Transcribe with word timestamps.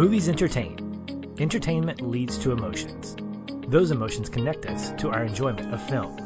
Movies 0.00 0.30
entertain. 0.30 1.34
Entertainment 1.38 2.00
leads 2.00 2.38
to 2.38 2.52
emotions. 2.52 3.14
Those 3.68 3.90
emotions 3.90 4.30
connect 4.30 4.64
us 4.64 4.92
to 5.02 5.10
our 5.10 5.22
enjoyment 5.24 5.74
of 5.74 5.88
film. 5.90 6.16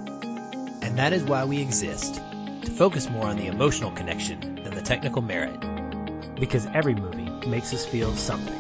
And 0.81 0.97
that 0.97 1.13
is 1.13 1.25
why 1.25 1.45
we 1.45 1.61
exist 1.61 2.15
to 2.15 2.71
focus 2.71 3.11
more 3.11 3.27
on 3.27 3.37
the 3.37 3.49
emotional 3.49 3.91
connection 3.91 4.63
than 4.63 4.77
the 4.77 4.81
technical 4.81 5.23
merit. 5.23 5.59
Because 6.39 6.67
every 6.67 6.95
movie 6.95 7.29
makes 7.49 7.75
us 7.75 7.85
feel 7.85 8.15
something. 8.15 8.55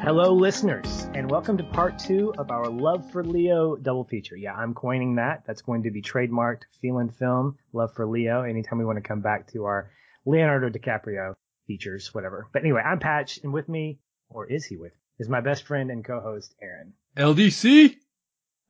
Hello, 0.00 0.32
listeners, 0.32 1.10
and 1.12 1.30
welcome 1.30 1.58
to 1.58 1.64
part 1.64 1.98
two 1.98 2.32
of 2.38 2.50
our 2.50 2.70
Love 2.70 3.10
for 3.10 3.22
Leo 3.22 3.76
double 3.76 4.04
feature. 4.04 4.34
Yeah, 4.34 4.54
I'm 4.54 4.72
coining 4.72 5.16
that. 5.16 5.42
That's 5.46 5.60
going 5.60 5.82
to 5.82 5.90
be 5.90 6.00
trademarked 6.00 6.62
Feeling 6.80 7.10
Film, 7.10 7.58
Love 7.74 7.92
for 7.92 8.06
Leo, 8.06 8.44
anytime 8.44 8.78
we 8.78 8.86
want 8.86 8.96
to 8.96 9.06
come 9.06 9.20
back 9.20 9.48
to 9.48 9.66
our 9.66 9.90
Leonardo 10.24 10.70
DiCaprio 10.70 11.34
features, 11.66 12.14
whatever. 12.14 12.46
But 12.52 12.62
anyway, 12.62 12.82
I'm 12.84 12.98
Patch, 12.98 13.38
and 13.42 13.52
with 13.52 13.68
me, 13.68 13.98
or 14.28 14.46
is 14.46 14.64
he 14.64 14.76
with, 14.76 14.92
is 15.18 15.28
my 15.28 15.40
best 15.40 15.64
friend 15.64 15.90
and 15.90 16.04
co-host, 16.04 16.54
Aaron. 16.62 16.92
LDC? 17.16 17.96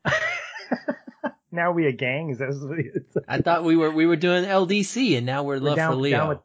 now 1.51 1.73
we 1.73 1.87
a 1.87 1.93
gang? 1.93 2.31
Is 2.31 2.39
that 2.39 2.49
what 2.49 2.79
it 2.79 2.87
is? 2.95 3.17
I 3.29 3.39
thought 3.41 3.65
we 3.65 3.77
were 3.77 3.91
we 3.91 4.07
were 4.07 4.17
doing 4.17 4.45
LDC, 4.45 5.17
and 5.17 5.27
now 5.27 5.43
we're, 5.43 5.55
We're 5.55 5.61
Love 5.69 5.77
down, 5.77 5.93
for 5.93 5.97
Leo. 5.97 6.17
Down 6.19 6.29
with, 6.29 6.39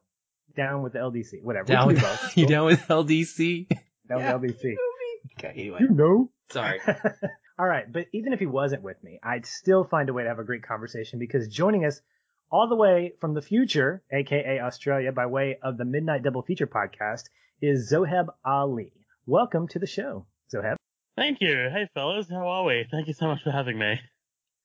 down 0.56 0.82
with 0.84 0.94
the 0.94 1.00
LDC, 1.00 1.44
whatever. 1.44 1.66
Down 1.66 1.88
with- 1.88 1.98
can 2.00 2.06
both. 2.06 2.32
you 2.38 2.46
down 2.48 2.66
with 2.66 2.82
LDC? 2.88 3.68
Down 4.10 4.20
Yeah. 4.20 4.36
with 4.36 4.56
LDC. 4.58 4.74
Okay, 5.40 5.54
anyway, 5.60 5.80
You 5.82 5.90
know. 5.90 6.32
sorry. 6.52 6.80
All 7.60 7.66
right, 7.68 7.92
but 7.92 8.08
even 8.12 8.34
if 8.34 8.40
he 8.40 8.48
wasn't 8.48 8.82
with 8.82 9.02
me, 9.04 9.20
I'd 9.24 9.46
still 9.46 9.84
find 9.84 10.10
a 10.10 10.14
way 10.14 10.24
to 10.24 10.30
have 10.30 10.40
a 10.40 10.44
great 10.44 10.64
conversation 10.64 11.20
because 11.20 11.48
joining 11.48 11.86
us 11.86 12.02
all 12.52 12.68
the 12.68 12.76
way 12.76 13.14
from 13.22 13.34
the 13.34 13.42
future, 13.42 14.04
aka 14.12 14.60
Australia, 14.60 15.12
by 15.12 15.26
way 15.26 15.58
of 15.64 15.78
the 15.78 15.86
Midnight 15.86 16.24
Double 16.24 16.42
Feature 16.42 16.68
podcast, 16.68 17.24
is 17.62 17.92
Zoheb 17.92 18.28
Ali. 18.44 18.92
Welcome 19.26 19.70
to 19.70 19.80
the 19.80 19.88
show, 19.88 20.26
Zoheb. 20.54 20.76
Thank 21.16 21.38
you. 21.40 21.70
Hey, 21.72 21.88
fellas. 21.94 22.30
How 22.30 22.48
are 22.48 22.66
we? 22.66 22.86
Thank 22.92 23.08
you 23.08 23.14
so 23.14 23.28
much 23.28 23.42
for 23.44 23.52
having 23.52 23.80
me. 23.80 24.00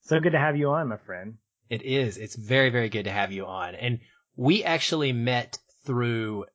So 0.02 0.18
good 0.18 0.32
to 0.32 0.38
have 0.38 0.56
you 0.56 0.70
on, 0.70 0.88
my 0.88 0.96
friend. 0.96 1.34
It 1.70 1.82
is. 1.82 2.16
It's 2.16 2.34
very, 2.34 2.70
very 2.70 2.88
good 2.88 3.04
to 3.04 3.12
have 3.12 3.32
you 3.32 3.46
on. 3.46 3.74
And 3.74 4.00
we 4.36 4.64
actually 4.64 5.12
met 5.12 5.58
through 5.84 6.46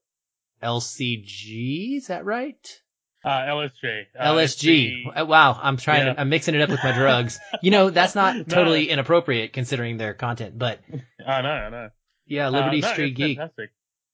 LCG. 0.61 1.97
Is 1.97 2.07
that 2.07 2.25
right? 2.25 2.81
Uh, 3.23 3.29
LSG. 3.29 4.05
Uh, 4.17 4.33
LSG. 4.33 5.05
Uh, 5.21 5.25
Wow. 5.25 5.59
I'm 5.61 5.77
trying 5.77 6.07
Yeah. 6.07 6.13
to, 6.13 6.21
I'm 6.21 6.29
mixing 6.29 6.55
it 6.55 6.61
up 6.61 6.69
with 6.69 6.83
my 6.83 6.91
drugs. 6.91 7.39
You 7.61 7.71
know, 7.71 7.89
that's 7.89 8.15
not 8.15 8.35
No. 8.37 8.43
totally 8.43 8.89
inappropriate 8.89 9.53
considering 9.53 9.97
their 9.97 10.13
content, 10.13 10.57
but 10.57 10.79
I 11.27 11.41
know, 11.41 11.49
I 11.49 11.69
know. 11.69 11.89
yeah, 12.25 12.49
Liberty 12.49 12.81
Uh, 12.83 12.87
no, 12.87 12.93
Street 12.93 13.15
Geek. 13.15 13.37
Fantastic. 13.37 13.71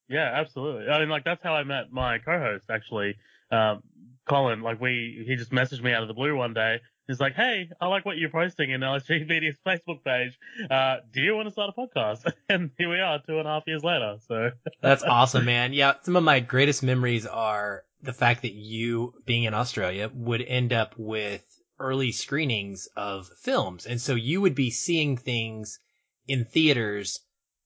Yeah, 0.09 0.29
absolutely. 0.33 0.87
I 0.89 0.99
mean, 0.99 1.09
like, 1.09 1.23
that's 1.25 1.43
how 1.43 1.53
I 1.53 1.63
met 1.63 1.91
my 1.91 2.19
co-host, 2.19 2.65
actually. 2.69 3.15
Um, 3.51 3.81
Colin, 4.25 4.61
like, 4.61 4.79
we, 4.81 5.23
he 5.27 5.35
just 5.35 5.51
messaged 5.51 5.81
me 5.83 5.93
out 5.93 6.01
of 6.01 6.07
the 6.07 6.13
blue 6.13 6.35
one 6.35 6.53
day. 6.53 6.81
He's 7.07 7.19
like, 7.21 7.35
hey, 7.35 7.69
I 7.79 7.87
like 7.87 8.05
what 8.05 8.17
you're 8.17 8.29
posting 8.29 8.69
in 8.71 8.81
LSG 8.81 9.25
Media's 9.27 9.55
Facebook 9.65 10.03
page. 10.03 10.37
Uh, 10.69 10.97
do 11.13 11.21
you 11.21 11.33
want 11.35 11.47
to 11.47 11.51
start 11.51 11.73
a 11.75 11.79
podcast? 11.81 12.29
And 12.49 12.71
here 12.77 12.89
we 12.89 12.99
are, 12.99 13.19
two 13.25 13.37
and 13.39 13.47
a 13.47 13.51
half 13.51 13.63
years 13.67 13.83
later. 13.83 14.17
So, 14.27 14.51
That's 14.81 15.03
awesome, 15.03 15.45
man. 15.45 15.71
Yeah, 15.73 15.93
some 16.03 16.17
of 16.17 16.23
my 16.23 16.41
greatest 16.41 16.83
memories 16.83 17.25
are 17.25 17.83
the 18.01 18.13
fact 18.13 18.43
that 18.43 18.53
you, 18.53 19.13
being 19.25 19.43
in 19.43 19.53
Australia, 19.53 20.09
would 20.13 20.41
end 20.41 20.73
up 20.73 20.93
with 20.97 21.43
early 21.79 22.11
screenings 22.11 22.87
of 22.95 23.29
films. 23.41 23.85
And 23.85 23.99
so 23.99 24.15
you 24.15 24.41
would 24.41 24.55
be 24.55 24.71
seeing 24.71 25.17
things 25.17 25.79
in 26.27 26.45
theaters 26.45 27.19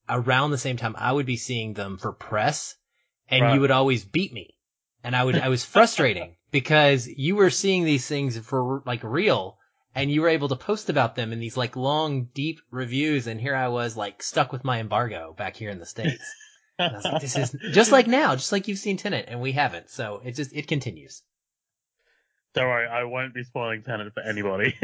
around 0.08 0.50
the 0.50 0.58
same 0.58 0.76
time 0.76 0.94
I 0.98 1.12
would 1.12 1.26
be 1.26 1.36
seeing 1.36 1.74
them 1.74 1.98
for 1.98 2.12
press. 2.12 2.74
And 3.28 3.42
Right. 3.42 3.54
you 3.54 3.60
would 3.60 3.70
always 3.70 4.04
beat 4.04 4.32
me. 4.32 4.54
And 5.04 5.16
I 5.16 5.24
would, 5.24 5.36
I 5.36 5.48
was 5.48 5.64
frustrating 5.64 6.36
because 6.50 7.08
you 7.08 7.36
were 7.36 7.50
seeing 7.50 7.84
these 7.84 8.06
things 8.06 8.38
for 8.38 8.82
like 8.86 9.02
real 9.02 9.58
and 9.94 10.10
you 10.10 10.22
were 10.22 10.28
able 10.28 10.48
to 10.48 10.56
post 10.56 10.90
about 10.90 11.16
them 11.16 11.32
in 11.32 11.40
these 11.40 11.56
like 11.56 11.76
long, 11.76 12.28
deep 12.34 12.60
reviews. 12.70 13.26
And 13.26 13.40
here 13.40 13.54
I 13.54 13.68
was 13.68 13.96
like 13.96 14.22
stuck 14.22 14.52
with 14.52 14.64
my 14.64 14.80
embargo 14.80 15.34
back 15.36 15.56
here 15.56 15.70
in 15.70 15.78
the 15.78 15.86
States. 15.86 16.24
And 16.78 16.92
I 16.92 16.96
was 16.96 17.04
like, 17.04 17.20
this 17.20 17.36
is 17.36 17.54
just 17.72 17.92
like 17.92 18.06
now, 18.06 18.34
just 18.34 18.52
like 18.52 18.68
you've 18.68 18.78
seen 18.78 18.96
Tenet, 18.96 19.26
and 19.28 19.40
we 19.40 19.52
haven't. 19.52 19.90
So 19.90 20.20
it 20.24 20.34
just 20.34 20.52
it 20.52 20.66
continues. 20.66 21.22
don't 22.54 22.66
worry, 22.66 22.86
I 22.88 23.04
won't 23.04 23.34
be 23.34 23.44
spoiling 23.44 23.82
Tenet 23.82 24.12
for 24.14 24.22
anybody. 24.22 24.74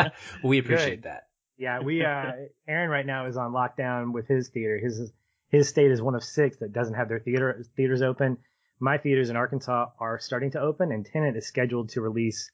we 0.42 0.58
appreciate 0.58 1.02
Good. 1.02 1.04
that. 1.04 1.28
Yeah, 1.56 1.80
we 1.80 2.04
uh 2.04 2.32
Aaron 2.66 2.90
right 2.90 3.06
now 3.06 3.26
is 3.26 3.36
on 3.36 3.52
lockdown 3.52 4.12
with 4.12 4.26
his 4.26 4.48
theater. 4.48 4.78
His 4.78 5.12
his 5.48 5.68
state 5.68 5.90
is 5.90 6.02
one 6.02 6.14
of 6.14 6.24
six 6.24 6.56
that 6.58 6.72
doesn't 6.72 6.94
have 6.94 7.08
their 7.08 7.20
theater 7.20 7.64
theaters 7.76 8.02
open. 8.02 8.38
My 8.80 8.98
theaters 8.98 9.30
in 9.30 9.36
Arkansas 9.36 9.90
are 10.00 10.18
starting 10.18 10.50
to 10.52 10.60
open, 10.60 10.90
and 10.90 11.06
Tenet 11.06 11.36
is 11.36 11.46
scheduled 11.46 11.90
to 11.90 12.00
release 12.00 12.50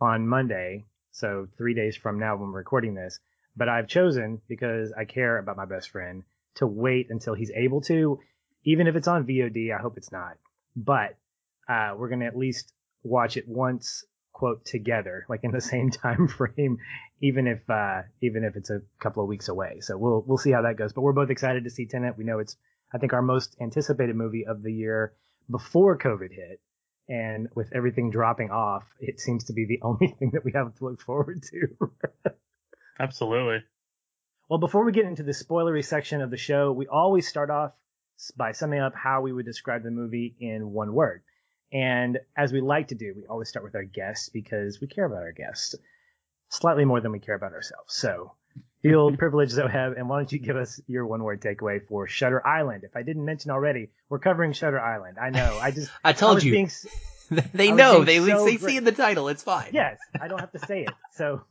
on 0.00 0.26
Monday, 0.26 0.86
so 1.12 1.46
three 1.56 1.74
days 1.74 1.96
from 1.96 2.18
now 2.18 2.36
when 2.36 2.50
we're 2.50 2.58
recording 2.58 2.94
this. 2.94 3.20
But 3.56 3.68
I've 3.68 3.86
chosen 3.86 4.40
because 4.48 4.92
I 4.92 5.04
care 5.04 5.38
about 5.38 5.56
my 5.56 5.66
best 5.66 5.90
friend 5.90 6.24
to 6.60 6.66
wait 6.66 7.08
until 7.10 7.34
he's 7.34 7.50
able 7.50 7.80
to, 7.82 8.18
even 8.64 8.86
if 8.86 8.96
it's 8.96 9.08
on 9.08 9.26
VOD. 9.26 9.74
I 9.76 9.80
hope 9.80 9.96
it's 9.96 10.12
not, 10.12 10.38
but 10.76 11.18
uh, 11.68 11.94
we're 11.96 12.08
gonna 12.08 12.26
at 12.26 12.36
least 12.36 12.72
watch 13.02 13.36
it 13.36 13.48
once, 13.48 14.04
quote 14.32 14.64
together, 14.64 15.26
like 15.28 15.40
in 15.42 15.50
the 15.50 15.60
same 15.74 15.90
time 15.90 16.28
frame, 16.28 16.78
even 17.20 17.46
if 17.46 17.68
uh, 17.68 18.02
even 18.22 18.44
if 18.44 18.56
it's 18.56 18.70
a 18.70 18.80
couple 19.00 19.22
of 19.22 19.28
weeks 19.28 19.48
away. 19.48 19.80
So 19.80 19.98
we'll 19.98 20.24
we'll 20.26 20.38
see 20.38 20.52
how 20.52 20.62
that 20.62 20.76
goes. 20.76 20.92
But 20.92 21.02
we're 21.02 21.12
both 21.12 21.30
excited 21.30 21.64
to 21.64 21.70
see 21.70 21.86
Tenet. 21.86 22.16
We 22.16 22.24
know 22.24 22.38
it's 22.38 22.56
I 22.92 22.98
think 22.98 23.12
our 23.12 23.22
most 23.22 23.56
anticipated 23.60 24.16
movie 24.16 24.46
of 24.46 24.62
the 24.62 24.72
year 24.72 25.14
before 25.50 25.98
COVID 25.98 26.30
hit. 26.32 26.60
And 27.08 27.48
with 27.56 27.72
everything 27.74 28.10
dropping 28.10 28.50
off, 28.50 28.84
it 29.00 29.18
seems 29.18 29.44
to 29.44 29.52
be 29.52 29.66
the 29.66 29.80
only 29.82 30.14
thing 30.18 30.30
that 30.32 30.44
we 30.44 30.52
have 30.52 30.74
to 30.76 30.84
look 30.84 31.00
forward 31.00 31.42
to. 31.50 32.32
absolutely. 33.00 33.64
Well, 34.50 34.58
before 34.58 34.84
we 34.84 34.90
get 34.90 35.04
into 35.04 35.22
the 35.22 35.30
spoilery 35.30 35.84
section 35.84 36.20
of 36.20 36.30
the 36.32 36.36
show, 36.36 36.72
we 36.72 36.88
always 36.88 37.28
start 37.28 37.50
off 37.50 37.70
by 38.36 38.50
summing 38.50 38.80
up 38.80 38.96
how 38.96 39.20
we 39.20 39.32
would 39.32 39.46
describe 39.46 39.84
the 39.84 39.92
movie 39.92 40.34
in 40.40 40.72
one 40.72 40.92
word. 40.92 41.22
And 41.72 42.18
as 42.36 42.52
we 42.52 42.60
like 42.60 42.88
to 42.88 42.96
do, 42.96 43.14
we 43.16 43.26
always 43.26 43.48
start 43.48 43.64
with 43.64 43.76
our 43.76 43.84
guests 43.84 44.28
because 44.28 44.80
we 44.80 44.88
care 44.88 45.04
about 45.04 45.22
our 45.22 45.30
guests 45.30 45.76
slightly 46.48 46.84
more 46.84 47.00
than 47.00 47.12
we 47.12 47.20
care 47.20 47.36
about 47.36 47.52
ourselves. 47.52 47.94
So 47.94 48.32
feel 48.82 49.16
privileged, 49.16 49.52
Zoheb, 49.52 49.96
and 49.96 50.08
why 50.08 50.16
don't 50.16 50.32
you 50.32 50.40
give 50.40 50.56
us 50.56 50.80
your 50.88 51.06
one 51.06 51.22
word 51.22 51.40
takeaway 51.40 51.86
for 51.86 52.08
Shutter 52.08 52.44
Island? 52.44 52.82
If 52.82 52.96
I 52.96 53.04
didn't 53.04 53.24
mention 53.24 53.52
already, 53.52 53.90
we're 54.08 54.18
covering 54.18 54.52
Shutter 54.52 54.80
Island. 54.80 55.16
I 55.22 55.30
know. 55.30 55.60
I 55.62 55.70
just 55.70 55.92
I 56.02 56.08
I 56.10 56.12
told 56.12 56.34
was 56.34 56.44
you. 56.44 56.50
being 56.50 56.70
they 57.54 57.68
I 57.68 57.70
know. 57.70 58.02
They 58.02 58.18
so 58.18 58.44
they 58.44 58.56
see 58.56 58.76
in 58.76 58.82
the 58.82 58.90
title. 58.90 59.28
It's 59.28 59.44
fine. 59.44 59.70
yes, 59.72 60.00
I 60.20 60.26
don't 60.26 60.40
have 60.40 60.50
to 60.50 60.58
say 60.58 60.82
it. 60.82 60.90
So 61.12 61.42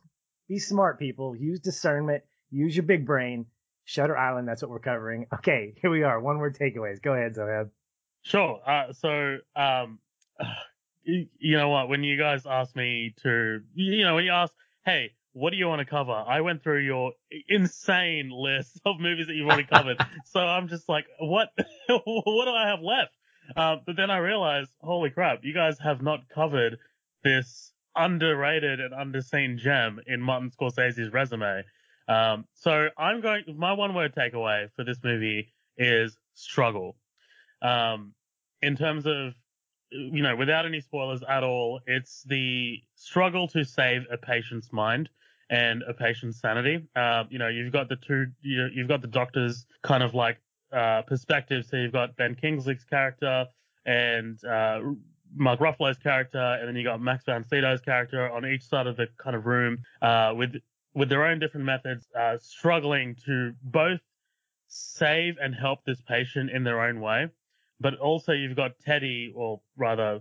be 0.50 0.58
smart, 0.58 0.98
people. 0.98 1.34
Use 1.34 1.60
discernment. 1.60 2.24
Use 2.50 2.76
your 2.76 2.84
big 2.84 3.06
brain. 3.06 3.46
Shutter 3.84 4.16
Island. 4.16 4.46
That's 4.46 4.62
what 4.62 4.70
we're 4.70 4.78
covering. 4.78 5.26
Okay, 5.34 5.74
here 5.80 5.90
we 5.90 6.04
are. 6.04 6.20
One 6.20 6.38
word 6.38 6.56
takeaways. 6.56 7.02
Go 7.02 7.12
ahead, 7.12 7.34
Zoheb. 7.34 7.70
Sure. 8.22 8.60
Uh, 8.64 8.92
so, 8.92 9.38
um, 9.56 9.98
you, 11.02 11.56
know 11.56 11.68
what? 11.70 11.88
When 11.88 12.04
you 12.04 12.16
guys 12.16 12.46
asked 12.46 12.76
me 12.76 13.14
to, 13.22 13.60
you 13.74 14.04
know, 14.04 14.14
when 14.14 14.24
you 14.24 14.32
asked, 14.32 14.54
hey, 14.84 15.12
what 15.32 15.50
do 15.50 15.56
you 15.56 15.66
want 15.66 15.80
to 15.80 15.86
cover? 15.86 16.12
I 16.12 16.40
went 16.40 16.62
through 16.62 16.80
your 16.80 17.12
insane 17.48 18.30
list 18.32 18.80
of 18.84 19.00
movies 19.00 19.26
that 19.28 19.34
you've 19.34 19.48
already 19.48 19.64
covered. 19.64 19.98
so 20.26 20.40
I'm 20.40 20.68
just 20.68 20.88
like, 20.88 21.06
what, 21.18 21.48
what 21.88 22.44
do 22.44 22.50
I 22.50 22.68
have 22.68 22.80
left? 22.80 23.12
Um, 23.56 23.80
but 23.86 23.96
then 23.96 24.10
I 24.10 24.18
realized, 24.18 24.70
holy 24.80 25.10
crap, 25.10 25.40
you 25.42 25.54
guys 25.54 25.78
have 25.80 26.02
not 26.02 26.28
covered 26.32 26.78
this 27.24 27.72
underrated 27.96 28.80
and 28.80 28.94
underseen 28.94 29.58
gem 29.58 30.00
in 30.06 30.20
Martin 30.20 30.50
Scorsese's 30.50 31.12
resume. 31.12 31.64
Um, 32.10 32.44
so 32.54 32.88
I'm 32.98 33.20
going, 33.20 33.44
my 33.56 33.72
one 33.72 33.94
word 33.94 34.14
takeaway 34.14 34.68
for 34.74 34.84
this 34.84 34.98
movie 35.04 35.52
is 35.78 36.18
struggle. 36.34 36.96
Um, 37.62 38.14
in 38.62 38.74
terms 38.74 39.06
of, 39.06 39.34
you 39.90 40.22
know, 40.22 40.34
without 40.34 40.66
any 40.66 40.80
spoilers 40.80 41.22
at 41.28 41.44
all, 41.44 41.80
it's 41.86 42.24
the 42.24 42.80
struggle 42.96 43.46
to 43.48 43.64
save 43.64 44.02
a 44.10 44.16
patient's 44.16 44.72
mind 44.72 45.08
and 45.50 45.84
a 45.88 45.94
patient's 45.94 46.40
sanity. 46.40 46.88
Uh, 46.96 47.24
you 47.30 47.38
know, 47.38 47.48
you've 47.48 47.72
got 47.72 47.88
the 47.88 47.96
two, 47.96 48.26
you, 48.42 48.68
you've 48.74 48.88
got 48.88 49.02
the 49.02 49.08
doctor's 49.08 49.66
kind 49.82 50.02
of 50.02 50.12
like, 50.12 50.38
uh, 50.72 51.02
perspective. 51.02 51.64
So 51.64 51.76
you've 51.76 51.92
got 51.92 52.16
Ben 52.16 52.34
Kingsley's 52.34 52.84
character 52.84 53.46
and, 53.86 54.42
uh, 54.44 54.80
Mark 55.32 55.60
Ruffalo's 55.60 55.98
character, 55.98 56.42
and 56.58 56.66
then 56.66 56.74
you 56.74 56.82
got 56.82 57.00
Max 57.00 57.24
von 57.24 57.44
Sydow's 57.44 57.80
character 57.80 58.28
on 58.32 58.44
each 58.44 58.64
side 58.64 58.88
of 58.88 58.96
the 58.96 59.06
kind 59.16 59.36
of 59.36 59.46
room, 59.46 59.78
uh, 60.02 60.32
with, 60.36 60.56
with 60.94 61.08
their 61.08 61.24
own 61.24 61.38
different 61.38 61.66
methods, 61.66 62.06
uh, 62.18 62.36
struggling 62.40 63.16
to 63.26 63.52
both 63.62 64.00
save 64.68 65.36
and 65.40 65.54
help 65.54 65.84
this 65.84 66.00
patient 66.00 66.50
in 66.50 66.64
their 66.64 66.80
own 66.80 67.00
way. 67.00 67.28
But 67.80 67.98
also 67.98 68.32
you've 68.32 68.56
got 68.56 68.72
Teddy, 68.84 69.32
or 69.34 69.60
rather, 69.76 70.20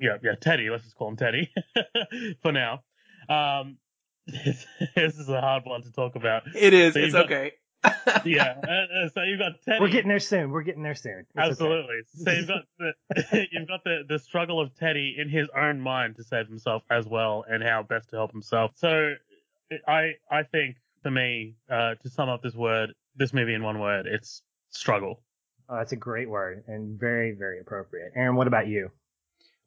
yeah, 0.00 0.18
yeah, 0.22 0.34
Teddy, 0.40 0.68
let's 0.70 0.84
just 0.84 0.96
call 0.96 1.08
him 1.08 1.16
Teddy 1.16 1.52
for 2.42 2.52
now. 2.52 2.82
Um, 3.28 3.78
this, 4.26 4.66
this 4.94 5.18
is 5.18 5.28
a 5.28 5.40
hard 5.40 5.64
one 5.64 5.82
to 5.82 5.92
talk 5.92 6.14
about. 6.16 6.42
It 6.54 6.74
is. 6.74 6.94
So 6.94 7.00
It's 7.00 7.12
got- 7.14 7.26
okay. 7.26 7.52
yeah. 8.24 8.54
Uh, 8.66 8.70
uh, 8.70 9.08
so 9.14 9.22
you've 9.24 9.38
got 9.38 9.52
Teddy. 9.62 9.78
We're 9.80 9.88
getting 9.90 10.08
there 10.08 10.18
soon. 10.18 10.50
We're 10.50 10.62
getting 10.62 10.82
there 10.82 10.94
soon. 10.94 11.18
It's 11.20 11.36
okay. 11.36 11.48
Absolutely. 11.50 11.96
So 12.14 12.30
you've 12.32 12.48
got 12.48 12.62
the 12.78 13.46
you've 13.52 13.68
got 13.68 13.84
the 13.84 14.04
the 14.08 14.18
struggle 14.18 14.58
of 14.58 14.74
Teddy 14.74 15.16
in 15.18 15.28
his 15.28 15.48
own 15.54 15.80
mind 15.82 16.16
to 16.16 16.24
save 16.24 16.46
himself 16.48 16.82
as 16.90 17.06
well, 17.06 17.44
and 17.46 17.62
how 17.62 17.82
best 17.82 18.08
to 18.10 18.16
help 18.16 18.32
himself. 18.32 18.70
So 18.76 19.12
I 19.86 20.12
I 20.30 20.42
think 20.44 20.76
for 21.02 21.10
me 21.10 21.56
uh, 21.70 21.94
to 22.02 22.10
sum 22.10 22.28
up 22.28 22.42
this 22.42 22.54
word, 22.54 22.94
this 23.16 23.32
movie 23.32 23.54
in 23.54 23.62
one 23.62 23.80
word, 23.80 24.06
it's 24.06 24.42
struggle. 24.70 25.22
Oh, 25.68 25.76
that's 25.76 25.92
a 25.92 25.96
great 25.96 26.28
word 26.28 26.64
and 26.66 26.98
very 26.98 27.34
very 27.38 27.60
appropriate. 27.60 28.12
Aaron, 28.16 28.36
what 28.36 28.46
about 28.46 28.66
you? 28.66 28.90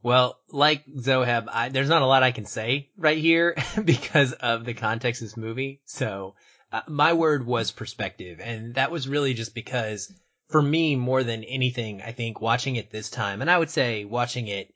Well, 0.04 0.40
like 0.50 0.86
Zohab, 0.86 1.48
I, 1.52 1.70
there's 1.70 1.90
not 1.90 2.04
a 2.04 2.06
lot 2.06 2.24
I 2.24 2.32
can 2.32 2.46
say 2.46 2.90
right 2.98 3.18
here 3.18 3.56
because 3.84 4.34
of 4.34 4.64
the 4.64 4.74
context 4.74 5.22
of 5.22 5.28
this 5.28 5.38
movie. 5.38 5.82
So 5.86 6.36
uh, 6.72 6.82
my 6.88 7.14
word 7.14 7.46
was 7.46 7.72
perspective, 7.72 8.40
and 8.42 8.76
that 8.76 8.92
was 8.92 9.08
really 9.08 9.34
just 9.34 9.56
because 9.56 10.12
for 10.50 10.62
me, 10.62 10.96
more 10.96 11.24
than 11.24 11.44
anything, 11.44 12.02
I 12.02 12.12
think 12.12 12.40
watching 12.40 12.76
it 12.76 12.92
this 12.92 13.10
time, 13.10 13.42
and 13.42 13.52
I 13.52 13.58
would 13.58 13.70
say 13.70 14.06
watching 14.06 14.48
it 14.48 14.74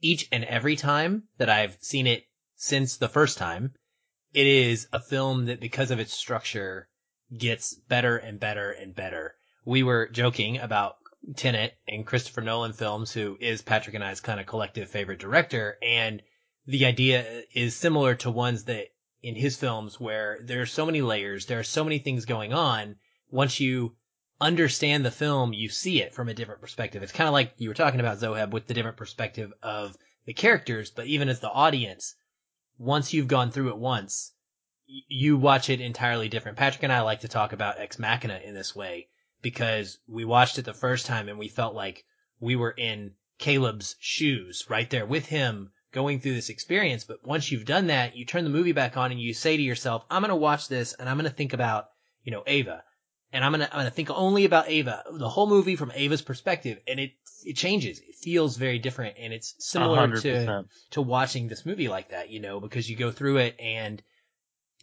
each 0.00 0.28
and 0.32 0.44
every 0.44 0.76
time 0.76 1.24
that 1.38 1.48
I've 1.48 1.78
seen 1.80 2.06
it 2.06 2.24
since 2.56 2.96
the 2.96 3.08
first 3.08 3.38
time, 3.38 3.74
it 4.34 4.46
is 4.46 4.88
a 4.92 5.00
film 5.00 5.46
that 5.46 5.60
because 5.60 5.92
of 5.92 6.00
its 6.00 6.12
structure 6.12 6.88
gets 7.36 7.74
better 7.74 8.16
and 8.16 8.40
better 8.40 8.72
and 8.72 8.94
better. 8.94 9.36
We 9.64 9.82
were 9.84 10.08
joking 10.08 10.58
about 10.58 10.96
Tenet 11.36 11.74
and 11.88 12.06
Christopher 12.06 12.42
Nolan 12.42 12.72
films, 12.72 13.12
who 13.12 13.38
is 13.40 13.62
Patrick 13.62 13.94
and 13.94 14.04
I's 14.04 14.20
kind 14.20 14.40
of 14.40 14.46
collective 14.46 14.90
favorite 14.90 15.20
director. 15.20 15.78
And 15.82 16.20
the 16.66 16.84
idea 16.84 17.44
is 17.54 17.76
similar 17.76 18.16
to 18.16 18.30
ones 18.30 18.64
that 18.64 18.88
in 19.22 19.36
his 19.36 19.56
films 19.56 19.98
where 19.98 20.40
there 20.42 20.60
are 20.60 20.66
so 20.66 20.84
many 20.84 21.00
layers, 21.00 21.46
there 21.46 21.60
are 21.60 21.64
so 21.64 21.84
many 21.84 21.98
things 21.98 22.24
going 22.24 22.52
on. 22.52 22.96
Once 23.30 23.60
you 23.60 23.94
understand 24.40 25.04
the 25.04 25.10
film, 25.10 25.52
you 25.52 25.68
see 25.68 26.02
it 26.02 26.12
from 26.12 26.28
a 26.28 26.34
different 26.34 26.60
perspective. 26.60 27.02
It's 27.02 27.12
kind 27.12 27.28
of 27.28 27.32
like 27.32 27.54
you 27.56 27.68
were 27.68 27.74
talking 27.74 28.00
about 28.00 28.18
Zoheb 28.18 28.50
with 28.50 28.66
the 28.66 28.74
different 28.74 28.96
perspective 28.96 29.52
of 29.62 29.96
the 30.26 30.34
characters, 30.34 30.90
but 30.90 31.06
even 31.06 31.28
as 31.28 31.40
the 31.40 31.50
audience, 31.50 32.16
once 32.78 33.12
you've 33.12 33.28
gone 33.28 33.50
through 33.50 33.68
it 33.68 33.78
once, 33.78 34.32
you 34.86 35.36
watch 35.36 35.70
it 35.70 35.80
entirely 35.80 36.28
different. 36.28 36.58
Patrick 36.58 36.82
and 36.82 36.92
I 36.92 37.00
like 37.00 37.20
to 37.20 37.28
talk 37.28 37.52
about 37.52 37.78
Ex 37.78 37.98
Machina 37.98 38.40
in 38.44 38.54
this 38.54 38.74
way 38.74 39.08
because 39.42 39.98
we 40.06 40.24
watched 40.24 40.58
it 40.58 40.64
the 40.64 40.74
first 40.74 41.06
time 41.06 41.28
and 41.28 41.38
we 41.38 41.48
felt 41.48 41.74
like 41.74 42.04
we 42.40 42.56
were 42.56 42.74
in 42.76 43.12
Caleb's 43.38 43.96
shoes 43.98 44.64
right 44.68 44.88
there 44.90 45.06
with 45.06 45.26
him 45.26 45.70
going 45.92 46.20
through 46.20 46.34
this 46.34 46.48
experience. 46.48 47.04
But 47.04 47.24
once 47.26 47.50
you've 47.50 47.64
done 47.64 47.86
that, 47.86 48.16
you 48.16 48.24
turn 48.24 48.44
the 48.44 48.50
movie 48.50 48.72
back 48.72 48.96
on 48.96 49.10
and 49.12 49.20
you 49.20 49.32
say 49.32 49.56
to 49.56 49.62
yourself, 49.62 50.04
I'm 50.10 50.22
going 50.22 50.30
to 50.30 50.36
watch 50.36 50.68
this 50.68 50.92
and 50.94 51.08
I'm 51.08 51.16
going 51.16 51.30
to 51.30 51.36
think 51.36 51.52
about, 51.52 51.88
you 52.22 52.32
know, 52.32 52.42
Ava. 52.46 52.84
And 53.34 53.44
I'm 53.44 53.52
going 53.52 53.66
to, 53.66 53.76
I'm 53.76 53.84
to 53.84 53.90
think 53.90 54.10
only 54.10 54.44
about 54.44 54.68
Ava, 54.68 55.04
the 55.10 55.28
whole 55.28 55.48
movie 55.48 55.76
from 55.76 55.92
Ava's 55.94 56.22
perspective. 56.22 56.78
And 56.88 56.98
it, 57.00 57.10
it 57.44 57.56
changes. 57.56 57.98
It 57.98 58.14
feels 58.14 58.56
very 58.56 58.78
different. 58.78 59.16
And 59.18 59.32
it's 59.32 59.54
similar 59.58 60.08
100%. 60.08 60.22
to, 60.22 60.64
to 60.92 61.02
watching 61.02 61.48
this 61.48 61.66
movie 61.66 61.88
like 61.88 62.10
that, 62.10 62.30
you 62.30 62.40
know, 62.40 62.60
because 62.60 62.88
you 62.88 62.96
go 62.96 63.10
through 63.10 63.38
it 63.38 63.56
and 63.58 64.00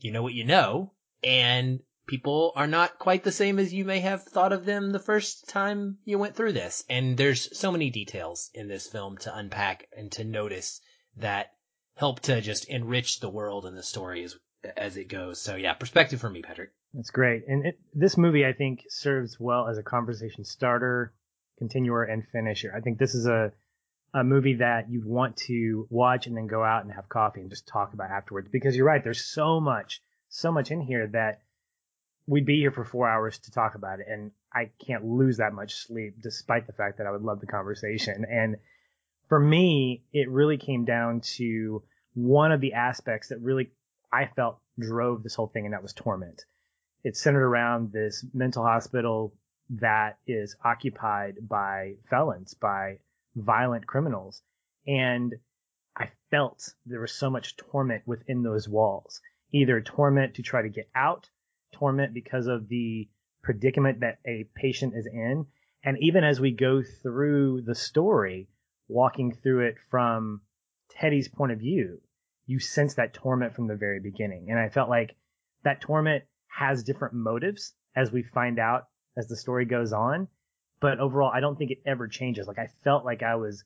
you 0.02 0.12
know 0.12 0.22
what 0.22 0.34
you 0.34 0.44
know 0.44 0.92
and 1.24 1.80
people 2.08 2.52
are 2.56 2.68
not 2.68 3.00
quite 3.00 3.24
the 3.24 3.32
same 3.32 3.60
as 3.60 3.74
you 3.74 3.86
may 3.86 4.00
have 4.00 4.24
thought 4.24 4.52
of 4.52 4.66
them 4.66 4.92
the 4.92 5.00
first 5.00 5.48
time 5.48 5.98
you 6.04 6.18
went 6.18 6.36
through 6.36 6.54
this. 6.54 6.84
And 6.90 7.16
there's 7.16 7.58
so 7.58 7.72
many 7.72 7.90
details 7.90 8.50
in 8.54 8.68
this 8.68 8.88
film 8.88 9.18
to 9.20 9.36
unpack 9.36 9.88
and 9.96 10.12
to 10.14 10.24
notice 10.24 10.82
that 11.18 11.52
help 11.96 12.20
to 12.22 12.42
just 12.42 12.66
enrich 12.66 13.20
the 13.20 13.30
world 13.30 13.66
and 13.66 13.78
the 13.78 13.84
story 13.84 14.24
as, 14.24 14.36
as 14.78 14.98
it 14.98 15.06
goes. 15.06 15.42
So 15.42 15.56
yeah, 15.56 15.74
perspective 15.74 16.20
for 16.20 16.30
me, 16.30 16.42
Patrick. 16.42 16.72
That's 16.94 17.12
great. 17.12 17.48
And 17.48 17.68
it, 17.68 17.80
this 17.94 18.18
movie, 18.18 18.46
I 18.46 18.54
think, 18.54 18.86
serves 18.90 19.40
well 19.40 19.68
as 19.68 19.78
a 19.78 19.84
conversation 19.84 20.44
starter, 20.44 21.14
continuer, 21.58 22.04
and 22.04 22.28
finisher. 22.32 22.74
I 22.76 22.82
think 22.82 22.98
this 22.98 23.16
is 23.16 23.28
a 23.28 23.52
a 24.14 24.24
movie 24.24 24.56
that 24.56 24.90
you'd 24.90 25.06
want 25.06 25.38
to 25.38 25.88
watch 25.90 26.28
and 26.28 26.36
then 26.36 26.48
go 26.48 26.64
out 26.64 26.84
and 26.84 26.92
have 26.92 27.08
coffee 27.08 27.40
and 27.40 27.50
just 27.50 27.66
talk 27.66 27.94
about 27.94 28.12
afterwards. 28.12 28.50
Because 28.52 28.76
you're 28.76 28.86
right, 28.86 29.02
there's 29.02 29.24
so 29.24 29.62
much, 29.62 30.02
so 30.28 30.52
much 30.52 30.70
in 30.70 30.82
here 30.82 31.08
that 31.08 31.42
we'd 32.28 32.46
be 32.46 32.60
here 32.60 32.72
for 32.72 32.84
four 32.84 33.08
hours 33.08 33.40
to 33.40 33.52
talk 33.52 33.76
about 33.76 34.00
it, 34.02 34.08
and 34.10 34.32
I 34.54 34.70
can't 34.86 35.06
lose 35.06 35.38
that 35.38 35.54
much 35.54 35.76
sleep, 35.76 36.16
despite 36.22 36.68
the 36.68 36.74
fact 36.74 36.98
that 36.98 37.08
I 37.08 37.12
would 37.12 37.22
love 37.22 37.40
the 37.40 37.48
conversation. 37.48 38.26
And 38.30 38.58
for 39.30 39.40
me, 39.40 40.04
it 40.12 40.30
really 40.30 40.58
came 40.58 40.84
down 40.84 41.22
to 41.38 41.84
one 42.14 42.52
of 42.52 42.60
the 42.60 42.74
aspects 42.74 43.30
that 43.30 43.40
really 43.40 43.72
I 44.12 44.28
felt 44.36 44.60
drove 44.80 45.24
this 45.24 45.36
whole 45.36 45.48
thing, 45.48 45.66
and 45.66 45.74
that 45.74 45.84
was 45.84 45.94
torment. 45.94 46.46
It's 47.04 47.22
centered 47.22 47.46
around 47.46 47.92
this 47.92 48.26
mental 48.34 48.64
hospital 48.64 49.34
that 49.70 50.18
is 50.28 50.56
occupied 50.64 51.48
by 51.48 51.96
felons, 52.10 52.54
by 52.54 53.00
violent 53.36 53.88
criminals. 53.88 54.42
And 54.86 55.36
I 55.96 56.10
felt 56.30 56.74
there 56.86 57.00
was 57.00 57.14
so 57.14 57.30
much 57.30 57.56
torment 57.58 58.04
within 58.06 58.44
those 58.44 58.68
walls, 58.68 59.22
either 59.52 59.82
torment 59.82 60.36
to 60.36 60.42
try 60.42 60.62
to 60.62 60.70
get 60.70 60.90
out, 60.96 61.30
torment 61.72 62.14
because 62.14 62.48
of 62.48 62.68
the 62.68 63.10
predicament 63.44 64.02
that 64.02 64.20
a 64.26 64.48
patient 64.56 64.94
is 64.96 65.06
in. 65.06 65.46
And 65.84 65.98
even 66.00 66.24
as 66.24 66.40
we 66.40 66.52
go 66.52 66.84
through 66.84 67.62
the 67.62 67.76
story, 67.76 68.50
walking 68.88 69.34
through 69.34 69.68
it 69.68 69.78
from 69.90 70.42
Teddy's 70.90 71.28
point 71.28 71.52
of 71.52 71.60
view, 71.60 72.02
you 72.52 72.60
sense 72.60 72.96
that 72.96 73.14
torment 73.14 73.56
from 73.56 73.68
the 73.68 73.78
very 73.78 74.02
beginning. 74.02 74.48
And 74.50 74.60
I 74.60 74.68
felt 74.68 74.90
like 74.90 75.16
that 75.64 75.80
torment 75.80 76.26
has 76.48 76.84
different 76.84 77.14
motives 77.14 77.74
as 77.96 78.12
we 78.12 78.24
find 78.24 78.60
out 78.60 78.90
as 79.16 79.28
the 79.28 79.38
story 79.38 79.64
goes 79.64 79.94
on. 79.94 80.28
But 80.82 81.00
overall, 81.00 81.32
I 81.34 81.40
don't 81.40 81.58
think 81.58 81.72
it 81.72 81.82
ever 81.86 82.10
changes. 82.10 82.48
Like 82.48 82.60
I 82.60 82.68
felt 82.84 83.06
like 83.06 83.24
I 83.24 83.36
was 83.36 83.64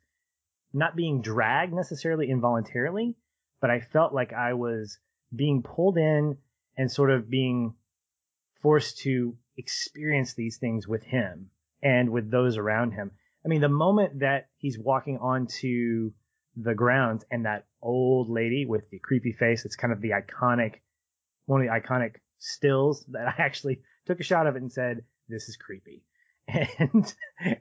not 0.71 0.95
being 0.95 1.21
dragged 1.21 1.73
necessarily 1.73 2.29
involuntarily, 2.29 3.15
but 3.59 3.71
I 3.71 3.79
felt 3.79 4.13
like 4.13 4.33
I 4.33 4.53
was 4.53 4.99
being 5.35 5.63
pulled 5.63 5.97
in 5.97 6.37
and 6.77 6.91
sort 6.91 7.09
of 7.09 7.27
being 7.27 7.73
forced 8.61 8.99
to 8.99 9.35
experience 9.57 10.35
these 10.35 10.57
things 10.57 10.87
with 10.87 11.01
him 11.01 11.49
and 11.81 12.11
with 12.11 12.29
those 12.29 12.55
around 12.55 12.91
him. 12.91 13.11
I 13.43 13.47
mean, 13.47 13.61
the 13.61 13.69
moment 13.69 14.19
that 14.19 14.49
he's 14.57 14.77
walking 14.77 15.17
onto 15.17 16.11
the 16.55 16.73
grounds 16.73 17.25
and 17.31 17.45
that 17.45 17.65
old 17.81 18.29
lady 18.29 18.65
with 18.65 18.89
the 18.89 18.99
creepy 18.99 19.33
face, 19.33 19.65
it's 19.65 19.75
kind 19.75 19.93
of 19.93 20.01
the 20.01 20.11
iconic, 20.11 20.75
one 21.45 21.61
of 21.61 21.67
the 21.67 21.73
iconic 21.73 22.15
stills 22.39 23.05
that 23.09 23.27
I 23.39 23.41
actually 23.41 23.81
took 24.05 24.19
a 24.19 24.23
shot 24.23 24.47
of 24.47 24.55
it 24.55 24.61
and 24.61 24.71
said, 24.71 25.03
this 25.27 25.49
is 25.49 25.57
creepy. 25.57 26.03
And 26.77 27.11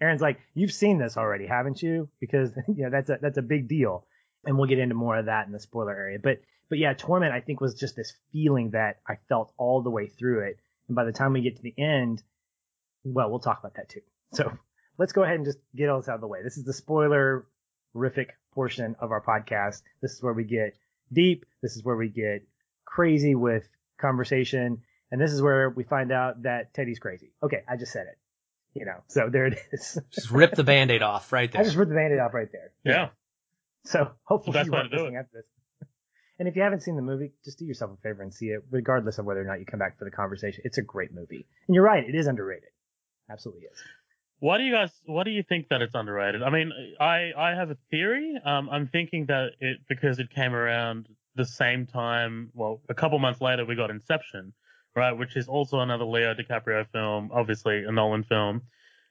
Aaron's 0.00 0.20
like, 0.20 0.38
you've 0.54 0.72
seen 0.72 0.98
this 0.98 1.16
already, 1.16 1.46
haven't 1.46 1.82
you? 1.82 2.10
Because, 2.20 2.50
you 2.68 2.84
know, 2.84 2.90
that's 2.90 3.08
a, 3.08 3.18
that's 3.20 3.38
a 3.38 3.42
big 3.42 3.68
deal. 3.68 4.06
And 4.44 4.58
we'll 4.58 4.68
get 4.68 4.78
into 4.78 4.94
more 4.94 5.16
of 5.16 5.26
that 5.26 5.46
in 5.46 5.52
the 5.52 5.60
spoiler 5.60 5.94
area. 5.94 6.18
But, 6.22 6.42
but 6.68 6.78
yeah, 6.78 6.92
Torment, 6.92 7.32
I 7.32 7.40
think 7.40 7.62
was 7.62 7.74
just 7.74 7.96
this 7.96 8.12
feeling 8.30 8.70
that 8.70 8.98
I 9.08 9.14
felt 9.28 9.52
all 9.56 9.82
the 9.82 9.90
way 9.90 10.06
through 10.06 10.40
it. 10.48 10.58
And 10.88 10.94
by 10.94 11.04
the 11.04 11.12
time 11.12 11.32
we 11.32 11.40
get 11.40 11.56
to 11.56 11.62
the 11.62 11.74
end, 11.78 12.22
well, 13.04 13.30
we'll 13.30 13.38
talk 13.38 13.60
about 13.60 13.76
that 13.76 13.88
too. 13.88 14.02
So 14.34 14.52
let's 14.98 15.12
go 15.12 15.22
ahead 15.22 15.36
and 15.36 15.46
just 15.46 15.58
get 15.74 15.88
all 15.88 16.00
this 16.00 16.08
out 16.08 16.16
of 16.16 16.20
the 16.20 16.26
way. 16.26 16.42
This 16.42 16.58
is 16.58 16.64
the 16.64 16.72
spoiler 16.74 17.46
rific 17.94 18.28
portion 18.54 18.96
of 19.00 19.10
our 19.10 19.20
podcast. 19.20 19.82
This 20.00 20.12
is 20.12 20.22
where 20.22 20.32
we 20.32 20.44
get 20.44 20.76
deep. 21.12 21.44
This 21.62 21.76
is 21.76 21.84
where 21.84 21.96
we 21.96 22.08
get 22.08 22.46
crazy 22.84 23.34
with 23.34 23.68
conversation. 24.00 24.82
And 25.10 25.20
this 25.20 25.32
is 25.32 25.42
where 25.42 25.70
we 25.70 25.84
find 25.84 26.12
out 26.12 26.42
that 26.42 26.74
Teddy's 26.74 26.98
crazy. 26.98 27.32
Okay, 27.42 27.62
I 27.68 27.76
just 27.76 27.92
said 27.92 28.06
it. 28.06 28.18
You 28.74 28.86
know, 28.86 29.02
so 29.06 29.28
there 29.30 29.46
it 29.46 29.58
is. 29.72 29.98
Just 30.10 30.32
rip 30.32 30.56
the 30.56 30.64
band-aid 30.64 31.00
off 31.00 31.32
right 31.32 31.52
there. 31.52 31.60
I 31.60 31.64
just 31.64 31.76
ripped 31.76 31.90
the 31.90 31.94
band-aid 31.94 32.18
off 32.18 32.34
right 32.34 32.48
there. 32.50 32.72
Yeah. 32.84 33.10
So 33.84 34.10
hopefully 34.24 34.54
That's 34.54 34.66
you 34.66 34.72
way 34.72 34.78
weren't 34.78 34.90
to 34.90 34.96
do 34.96 35.02
listening 35.04 35.18
after 35.18 35.38
this. 35.38 35.44
And 36.40 36.48
if 36.48 36.56
you 36.56 36.62
haven't 36.62 36.82
seen 36.82 36.96
the 36.96 37.02
movie, 37.02 37.30
just 37.44 37.60
do 37.60 37.64
yourself 37.64 37.92
a 37.92 37.96
favor 38.02 38.20
and 38.20 38.34
see 38.34 38.46
it, 38.46 38.64
regardless 38.68 39.18
of 39.18 39.24
whether 39.24 39.40
or 39.40 39.44
not 39.44 39.60
you 39.60 39.66
come 39.66 39.78
back 39.78 39.96
for 39.96 40.04
the 40.04 40.10
conversation. 40.10 40.62
It's 40.64 40.78
a 40.78 40.82
great 40.82 41.14
movie. 41.14 41.46
And 41.68 41.76
you're 41.76 41.84
right, 41.84 42.02
it 42.02 42.16
is 42.16 42.26
underrated. 42.26 42.70
Absolutely 43.30 43.66
is. 43.66 43.78
Why 44.44 44.58
do 44.58 44.64
you 44.64 44.72
guys? 44.72 44.90
Why 45.06 45.24
do 45.24 45.30
you 45.30 45.42
think 45.42 45.70
that 45.70 45.80
it's 45.80 45.94
underrated? 45.94 46.42
I 46.42 46.50
mean, 46.50 46.70
I 47.00 47.32
I 47.34 47.54
have 47.54 47.70
a 47.70 47.78
theory. 47.90 48.34
Um, 48.44 48.68
I'm 48.68 48.86
thinking 48.88 49.24
that 49.28 49.52
it 49.58 49.78
because 49.88 50.18
it 50.18 50.28
came 50.28 50.54
around 50.54 51.08
the 51.34 51.46
same 51.46 51.86
time. 51.86 52.50
Well, 52.52 52.82
a 52.90 52.94
couple 52.94 53.18
months 53.18 53.40
later, 53.40 53.64
we 53.64 53.74
got 53.74 53.88
Inception, 53.90 54.52
right, 54.94 55.12
which 55.12 55.34
is 55.36 55.48
also 55.48 55.80
another 55.80 56.04
Leo 56.04 56.34
DiCaprio 56.34 56.86
film, 56.92 57.30
obviously 57.32 57.84
a 57.84 57.90
Nolan 57.90 58.22
film, 58.22 58.60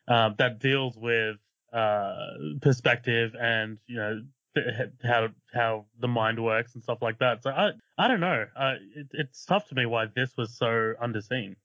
um, 0.07 0.35
that 0.37 0.59
deals 0.59 0.95
with 0.95 1.37
uh 1.73 2.13
perspective 2.61 3.31
and 3.41 3.79
you 3.87 3.95
know 3.95 4.21
th- 4.53 4.91
how 5.03 5.29
how 5.51 5.85
the 5.99 6.07
mind 6.07 6.43
works 6.43 6.75
and 6.75 6.83
stuff 6.83 6.99
like 7.01 7.17
that. 7.17 7.41
So 7.41 7.49
I 7.49 7.71
I 7.97 8.07
don't 8.07 8.19
know. 8.19 8.45
Uh, 8.55 8.75
it, 8.95 9.07
it's 9.13 9.45
tough 9.45 9.67
to 9.69 9.73
me 9.73 9.87
why 9.87 10.05
this 10.15 10.37
was 10.37 10.55
so 10.55 10.93
underseen. 11.01 11.55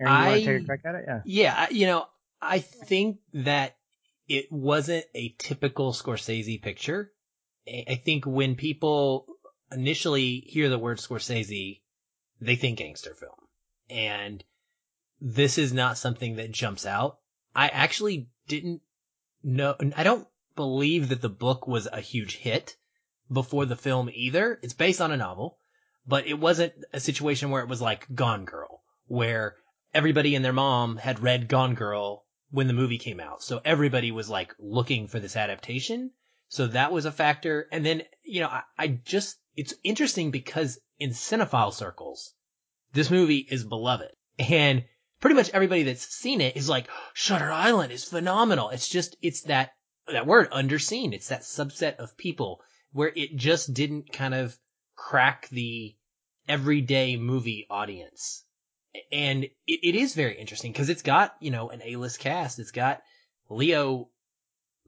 you 0.00 0.06
want 0.06 0.28
I- 0.28 0.38
to 0.38 0.46
take 0.46 0.62
a 0.62 0.64
crack 0.64 0.80
at 0.84 0.94
it? 0.94 1.04
Yeah. 1.08 1.20
Yeah, 1.24 1.66
you 1.72 1.86
know, 1.86 2.06
I 2.40 2.60
think 2.60 3.18
that 3.34 3.76
it 4.28 4.50
wasn't 4.52 5.06
a 5.14 5.34
typical 5.38 5.92
Scorsese 5.92 6.62
picture. 6.62 7.12
I 7.66 8.00
think 8.02 8.24
when 8.26 8.54
people 8.54 9.26
initially 9.72 10.40
hear 10.40 10.68
the 10.68 10.78
word 10.78 10.98
Scorsese, 10.98 11.80
they 12.40 12.56
think 12.56 12.78
gangster 12.78 13.14
film. 13.14 13.34
And 13.90 14.44
this 15.20 15.58
is 15.58 15.72
not 15.72 15.98
something 15.98 16.36
that 16.36 16.52
jumps 16.52 16.86
out. 16.86 17.18
I 17.54 17.68
actually 17.68 18.28
didn't 18.46 18.82
know, 19.42 19.74
I 19.96 20.04
don't 20.04 20.26
believe 20.54 21.08
that 21.08 21.20
the 21.20 21.28
book 21.28 21.66
was 21.66 21.88
a 21.92 22.00
huge 22.00 22.36
hit 22.36 22.76
before 23.30 23.66
the 23.66 23.76
film 23.76 24.10
either. 24.12 24.58
It's 24.62 24.74
based 24.74 25.00
on 25.00 25.10
a 25.10 25.16
novel, 25.16 25.58
but 26.06 26.26
it 26.26 26.38
wasn't 26.38 26.72
a 26.92 27.00
situation 27.00 27.50
where 27.50 27.62
it 27.62 27.68
was 27.68 27.80
like 27.80 28.14
Gone 28.14 28.44
Girl, 28.44 28.82
where 29.06 29.56
everybody 29.92 30.34
and 30.34 30.44
their 30.44 30.52
mom 30.52 30.96
had 30.96 31.20
read 31.20 31.48
Gone 31.48 31.74
Girl 31.74 32.24
when 32.50 32.66
the 32.66 32.72
movie 32.72 32.98
came 32.98 33.20
out. 33.20 33.42
So 33.42 33.60
everybody 33.64 34.10
was 34.10 34.28
like 34.28 34.54
looking 34.58 35.08
for 35.08 35.20
this 35.20 35.36
adaptation. 35.36 36.10
So 36.48 36.68
that 36.68 36.92
was 36.92 37.04
a 37.04 37.12
factor. 37.12 37.68
And 37.70 37.84
then, 37.84 38.02
you 38.24 38.40
know, 38.40 38.48
I, 38.48 38.62
I 38.78 38.86
just, 38.88 39.36
it's 39.54 39.74
interesting 39.84 40.30
because 40.30 40.78
in 40.98 41.10
cinephile 41.10 41.72
circles, 41.72 42.32
this 42.92 43.10
movie 43.10 43.46
is 43.50 43.64
beloved 43.64 44.10
and 44.38 44.84
pretty 45.20 45.36
much 45.36 45.50
everybody 45.50 45.82
that's 45.82 46.06
seen 46.06 46.40
it 46.40 46.56
is 46.56 46.68
like, 46.68 46.88
Shutter 47.12 47.50
Island 47.50 47.92
is 47.92 48.04
phenomenal. 48.04 48.70
It's 48.70 48.88
just, 48.88 49.16
it's 49.20 49.42
that, 49.42 49.72
that 50.10 50.26
word 50.26 50.50
underseen. 50.50 51.12
It's 51.12 51.28
that 51.28 51.42
subset 51.42 51.96
of 51.96 52.16
people 52.16 52.62
where 52.92 53.12
it 53.14 53.36
just 53.36 53.74
didn't 53.74 54.12
kind 54.12 54.34
of 54.34 54.56
crack 54.96 55.48
the 55.50 55.94
everyday 56.48 57.16
movie 57.16 57.66
audience. 57.68 58.44
And 59.12 59.44
it, 59.44 59.52
it 59.66 59.94
is 59.94 60.14
very 60.14 60.38
interesting 60.38 60.72
because 60.72 60.88
it's 60.88 61.02
got, 61.02 61.34
you 61.40 61.50
know, 61.50 61.70
an 61.70 61.82
A-list 61.84 62.20
cast. 62.20 62.58
It's 62.58 62.70
got 62.70 63.02
Leo 63.50 64.08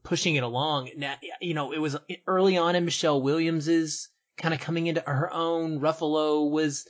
pushing 0.03 0.35
it 0.35 0.43
along. 0.43 0.89
Now, 0.97 1.15
you 1.39 1.53
know, 1.53 1.71
it 1.73 1.79
was 1.79 1.97
early 2.27 2.57
on 2.57 2.75
in 2.75 2.85
Michelle 2.85 3.21
Williams's 3.21 4.09
kind 4.37 4.53
of 4.53 4.59
coming 4.59 4.87
into 4.87 5.03
her 5.05 5.31
own. 5.31 5.79
Ruffalo 5.79 6.49
was 6.49 6.87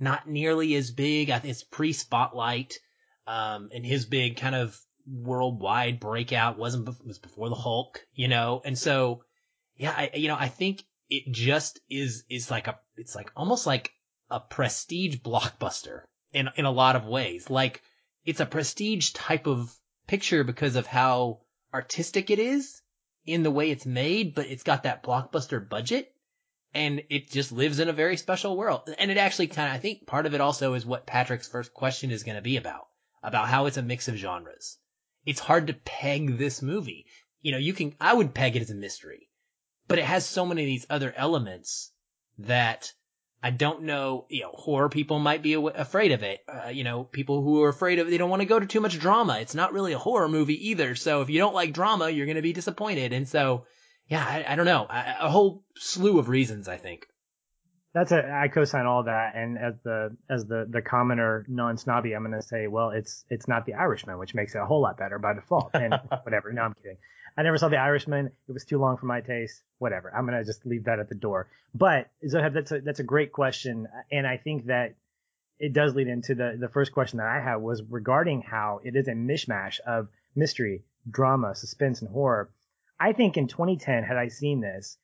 not 0.00 0.28
nearly 0.28 0.74
as 0.74 0.90
big. 0.90 1.30
It's 1.30 1.64
pre-Spotlight. 1.64 2.78
Um, 3.26 3.70
and 3.74 3.86
his 3.86 4.04
big 4.04 4.36
kind 4.36 4.54
of 4.54 4.78
worldwide 5.06 6.00
breakout 6.00 6.58
wasn't, 6.58 6.88
was 7.06 7.18
before 7.18 7.48
the 7.48 7.54
Hulk, 7.54 8.04
you 8.14 8.28
know? 8.28 8.60
And 8.64 8.78
so, 8.78 9.24
yeah, 9.76 9.92
I, 9.96 10.10
you 10.14 10.28
know, 10.28 10.36
I 10.38 10.48
think 10.48 10.84
it 11.08 11.32
just 11.32 11.80
is, 11.88 12.24
is 12.28 12.50
like 12.50 12.66
a, 12.68 12.78
it's 12.96 13.14
like 13.14 13.30
almost 13.36 13.66
like 13.66 13.92
a 14.30 14.40
prestige 14.40 15.16
blockbuster 15.16 16.02
in, 16.34 16.50
in 16.56 16.66
a 16.66 16.70
lot 16.70 16.96
of 16.96 17.06
ways. 17.06 17.48
Like 17.48 17.82
it's 18.26 18.40
a 18.40 18.46
prestige 18.46 19.12
type 19.12 19.46
of 19.46 19.74
picture 20.06 20.44
because 20.44 20.76
of 20.76 20.86
how 20.86 21.40
artistic 21.72 22.30
it 22.30 22.38
is 22.38 22.82
in 23.24 23.42
the 23.42 23.50
way 23.50 23.70
it's 23.70 23.86
made, 23.86 24.34
but 24.34 24.46
it's 24.46 24.64
got 24.64 24.82
that 24.82 25.02
blockbuster 25.02 25.66
budget 25.66 26.12
and 26.74 27.02
it 27.08 27.30
just 27.30 27.52
lives 27.52 27.78
in 27.78 27.88
a 27.88 27.92
very 27.92 28.16
special 28.16 28.56
world. 28.56 28.90
And 28.98 29.10
it 29.10 29.16
actually 29.16 29.46
kind 29.46 29.68
of, 29.68 29.74
I 29.74 29.78
think 29.78 30.06
part 30.06 30.26
of 30.26 30.34
it 30.34 30.40
also 30.40 30.74
is 30.74 30.84
what 30.84 31.06
Patrick's 31.06 31.48
first 31.48 31.72
question 31.72 32.10
is 32.10 32.24
going 32.24 32.36
to 32.36 32.42
be 32.42 32.56
about, 32.56 32.88
about 33.22 33.48
how 33.48 33.66
it's 33.66 33.76
a 33.76 33.82
mix 33.82 34.08
of 34.08 34.16
genres. 34.16 34.76
It's 35.24 35.40
hard 35.40 35.68
to 35.68 35.74
peg 35.74 36.36
this 36.36 36.60
movie. 36.60 37.06
You 37.40 37.52
know, 37.52 37.58
you 37.58 37.72
can, 37.72 37.94
I 38.00 38.12
would 38.12 38.34
peg 38.34 38.56
it 38.56 38.62
as 38.62 38.70
a 38.70 38.74
mystery, 38.74 39.30
but 39.86 39.98
it 39.98 40.04
has 40.04 40.26
so 40.26 40.44
many 40.44 40.62
of 40.62 40.66
these 40.66 40.86
other 40.90 41.14
elements 41.16 41.92
that 42.38 42.92
I 43.44 43.50
don't 43.50 43.82
know, 43.82 44.24
you 44.30 44.40
know, 44.40 44.52
horror 44.54 44.88
people 44.88 45.18
might 45.18 45.42
be 45.42 45.52
afraid 45.52 46.12
of 46.12 46.22
it. 46.22 46.40
Uh, 46.48 46.70
you 46.70 46.82
know, 46.82 47.04
people 47.04 47.42
who 47.42 47.62
are 47.62 47.68
afraid 47.68 47.98
of 47.98 48.08
they 48.08 48.16
don't 48.16 48.30
want 48.30 48.40
to 48.40 48.46
go 48.46 48.58
to 48.58 48.64
too 48.64 48.80
much 48.80 48.98
drama. 48.98 49.38
It's 49.38 49.54
not 49.54 49.74
really 49.74 49.92
a 49.92 49.98
horror 49.98 50.30
movie 50.30 50.70
either. 50.70 50.94
So 50.94 51.20
if 51.20 51.28
you 51.28 51.40
don't 51.40 51.54
like 51.54 51.74
drama, 51.74 52.08
you're 52.08 52.24
going 52.24 52.36
to 52.36 52.42
be 52.42 52.54
disappointed. 52.54 53.12
And 53.12 53.28
so, 53.28 53.66
yeah, 54.08 54.24
I, 54.24 54.46
I 54.48 54.56
don't 54.56 54.64
know. 54.64 54.86
I, 54.88 55.16
a 55.20 55.28
whole 55.28 55.62
slew 55.76 56.18
of 56.18 56.30
reasons, 56.30 56.68
I 56.68 56.78
think. 56.78 57.04
That's 57.92 58.12
a, 58.12 58.26
I 58.26 58.48
co-sign 58.48 58.86
all 58.86 59.04
that. 59.04 59.32
And 59.34 59.58
as 59.58 59.74
the, 59.84 60.16
as 60.30 60.46
the, 60.46 60.66
the 60.66 60.80
commoner 60.80 61.44
non-snobby, 61.46 62.14
I'm 62.14 62.24
going 62.24 62.40
to 62.40 62.48
say, 62.48 62.66
well, 62.66 62.92
it's, 62.92 63.26
it's 63.28 63.46
not 63.46 63.66
the 63.66 63.74
Irishman, 63.74 64.18
which 64.18 64.34
makes 64.34 64.54
it 64.54 64.62
a 64.62 64.64
whole 64.64 64.80
lot 64.80 64.96
better 64.96 65.18
by 65.18 65.34
default. 65.34 65.68
And 65.74 65.92
whatever. 66.22 66.50
No, 66.50 66.62
I'm 66.62 66.74
kidding. 66.82 66.96
I 67.36 67.42
never 67.42 67.58
saw 67.58 67.68
The 67.68 67.78
Irishman. 67.78 68.26
It 68.48 68.52
was 68.52 68.64
too 68.64 68.78
long 68.78 68.96
for 68.96 69.06
my 69.06 69.20
taste. 69.20 69.62
Whatever. 69.78 70.14
I'm 70.14 70.24
gonna 70.24 70.44
just 70.44 70.64
leave 70.64 70.84
that 70.84 71.00
at 71.00 71.08
the 71.08 71.14
door. 71.14 71.48
But 71.74 72.08
Zohab, 72.24 72.54
that's 72.54 72.72
a 72.72 72.80
that's 72.80 73.00
a 73.00 73.04
great 73.04 73.32
question, 73.32 73.88
and 74.10 74.26
I 74.26 74.36
think 74.36 74.66
that 74.66 74.94
it 75.58 75.72
does 75.72 75.94
lead 75.94 76.06
into 76.08 76.34
the 76.34 76.56
the 76.58 76.68
first 76.68 76.92
question 76.92 77.18
that 77.18 77.26
I 77.26 77.40
had 77.40 77.56
was 77.56 77.82
regarding 77.82 78.42
how 78.42 78.80
it 78.84 78.94
is 78.94 79.08
a 79.08 79.12
mishmash 79.12 79.80
of 79.80 80.08
mystery, 80.36 80.84
drama, 81.10 81.54
suspense, 81.54 82.00
and 82.02 82.10
horror. 82.10 82.50
I 82.98 83.12
think 83.12 83.36
in 83.36 83.48
2010, 83.48 84.04
had 84.04 84.16
I 84.16 84.28
seen 84.28 84.60
this, 84.60 84.96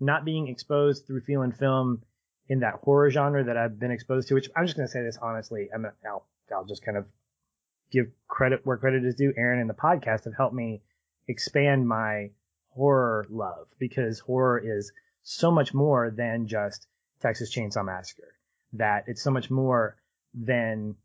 not 0.00 0.24
being 0.24 0.48
exposed 0.48 1.06
through 1.06 1.20
Feeling 1.20 1.52
Film 1.52 2.02
in 2.48 2.60
that 2.60 2.74
horror 2.82 3.10
genre 3.10 3.44
that 3.44 3.56
I've 3.56 3.78
been 3.78 3.90
exposed 3.90 4.28
to, 4.28 4.34
which 4.34 4.48
I'm 4.56 4.64
just 4.64 4.76
gonna 4.76 4.88
say 4.88 5.02
this 5.02 5.18
honestly, 5.20 5.68
I'm 5.74 5.82
gonna, 5.82 5.94
I'll 6.06 6.26
I'll 6.54 6.64
just 6.64 6.84
kind 6.84 6.96
of 6.96 7.04
give 7.90 8.06
credit 8.26 8.64
where 8.64 8.78
credit 8.78 9.04
is 9.04 9.14
due. 9.14 9.34
Aaron 9.36 9.60
and 9.60 9.68
the 9.68 9.74
podcast 9.74 10.24
have 10.24 10.34
helped 10.34 10.54
me 10.54 10.80
expand 11.28 11.86
my 11.86 12.30
horror 12.70 13.26
love 13.30 13.68
because 13.78 14.18
horror 14.20 14.58
is 14.58 14.92
so 15.22 15.50
much 15.50 15.72
more 15.72 16.10
than 16.10 16.46
just 16.46 16.86
Texas 17.20 17.54
Chainsaw 17.54 17.84
Massacre. 17.84 18.34
That 18.74 19.04
it's 19.06 19.22
so 19.22 19.30
much 19.30 19.50
more 19.50 19.96
than 20.34 20.96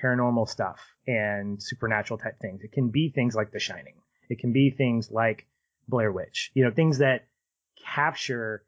paranormal 0.00 0.48
stuff 0.48 0.80
and 1.06 1.62
supernatural 1.62 2.18
type 2.18 2.38
things. 2.40 2.62
It 2.62 2.72
can 2.72 2.88
be 2.88 3.10
things 3.10 3.34
like 3.34 3.50
The 3.50 3.58
Shining. 3.58 3.94
It 4.28 4.38
can 4.38 4.52
be 4.52 4.70
things 4.70 5.10
like 5.10 5.46
Blair 5.88 6.12
Witch. 6.12 6.50
You 6.54 6.64
know, 6.64 6.70
things 6.70 6.98
that 6.98 7.26
capture 7.94 8.64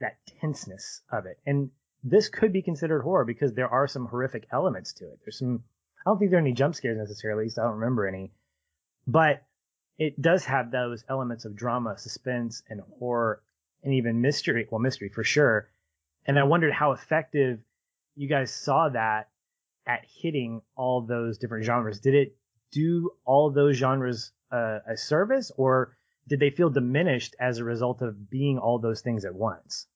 that 0.00 0.18
tenseness 0.40 1.00
of 1.10 1.26
it. 1.26 1.38
And 1.46 1.70
this 2.04 2.28
could 2.28 2.52
be 2.52 2.62
considered 2.62 3.02
horror 3.02 3.24
because 3.24 3.54
there 3.54 3.68
are 3.68 3.88
some 3.88 4.06
horrific 4.06 4.46
elements 4.52 4.92
to 4.94 5.04
it. 5.06 5.18
There's 5.24 5.38
some, 5.38 5.64
I 6.04 6.10
don't 6.10 6.18
think 6.18 6.30
there 6.30 6.38
are 6.38 6.42
any 6.42 6.52
jump 6.52 6.74
scares 6.74 6.98
necessarily, 6.98 7.48
so 7.48 7.62
I 7.62 7.64
don't 7.66 7.76
remember 7.76 8.06
any. 8.06 8.32
But 9.06 9.42
it 9.98 10.20
does 10.20 10.44
have 10.44 10.70
those 10.70 11.04
elements 11.08 11.44
of 11.44 11.56
drama, 11.56 11.96
suspense, 11.98 12.62
and 12.68 12.80
horror, 12.98 13.42
and 13.82 13.94
even 13.94 14.20
mystery. 14.20 14.66
Well, 14.70 14.80
mystery 14.80 15.08
for 15.08 15.24
sure. 15.24 15.68
And 16.26 16.38
I 16.38 16.44
wondered 16.44 16.72
how 16.72 16.92
effective 16.92 17.60
you 18.16 18.28
guys 18.28 18.52
saw 18.52 18.88
that 18.90 19.28
at 19.86 20.04
hitting 20.20 20.60
all 20.74 21.02
those 21.02 21.38
different 21.38 21.64
genres. 21.64 22.00
Did 22.00 22.14
it 22.14 22.36
do 22.72 23.10
all 23.24 23.50
those 23.50 23.76
genres 23.76 24.32
uh, 24.50 24.80
a 24.88 24.96
service, 24.96 25.52
or 25.56 25.96
did 26.28 26.40
they 26.40 26.50
feel 26.50 26.70
diminished 26.70 27.36
as 27.38 27.58
a 27.58 27.64
result 27.64 28.02
of 28.02 28.28
being 28.28 28.58
all 28.58 28.78
those 28.78 29.00
things 29.00 29.24
at 29.24 29.34
once? 29.34 29.86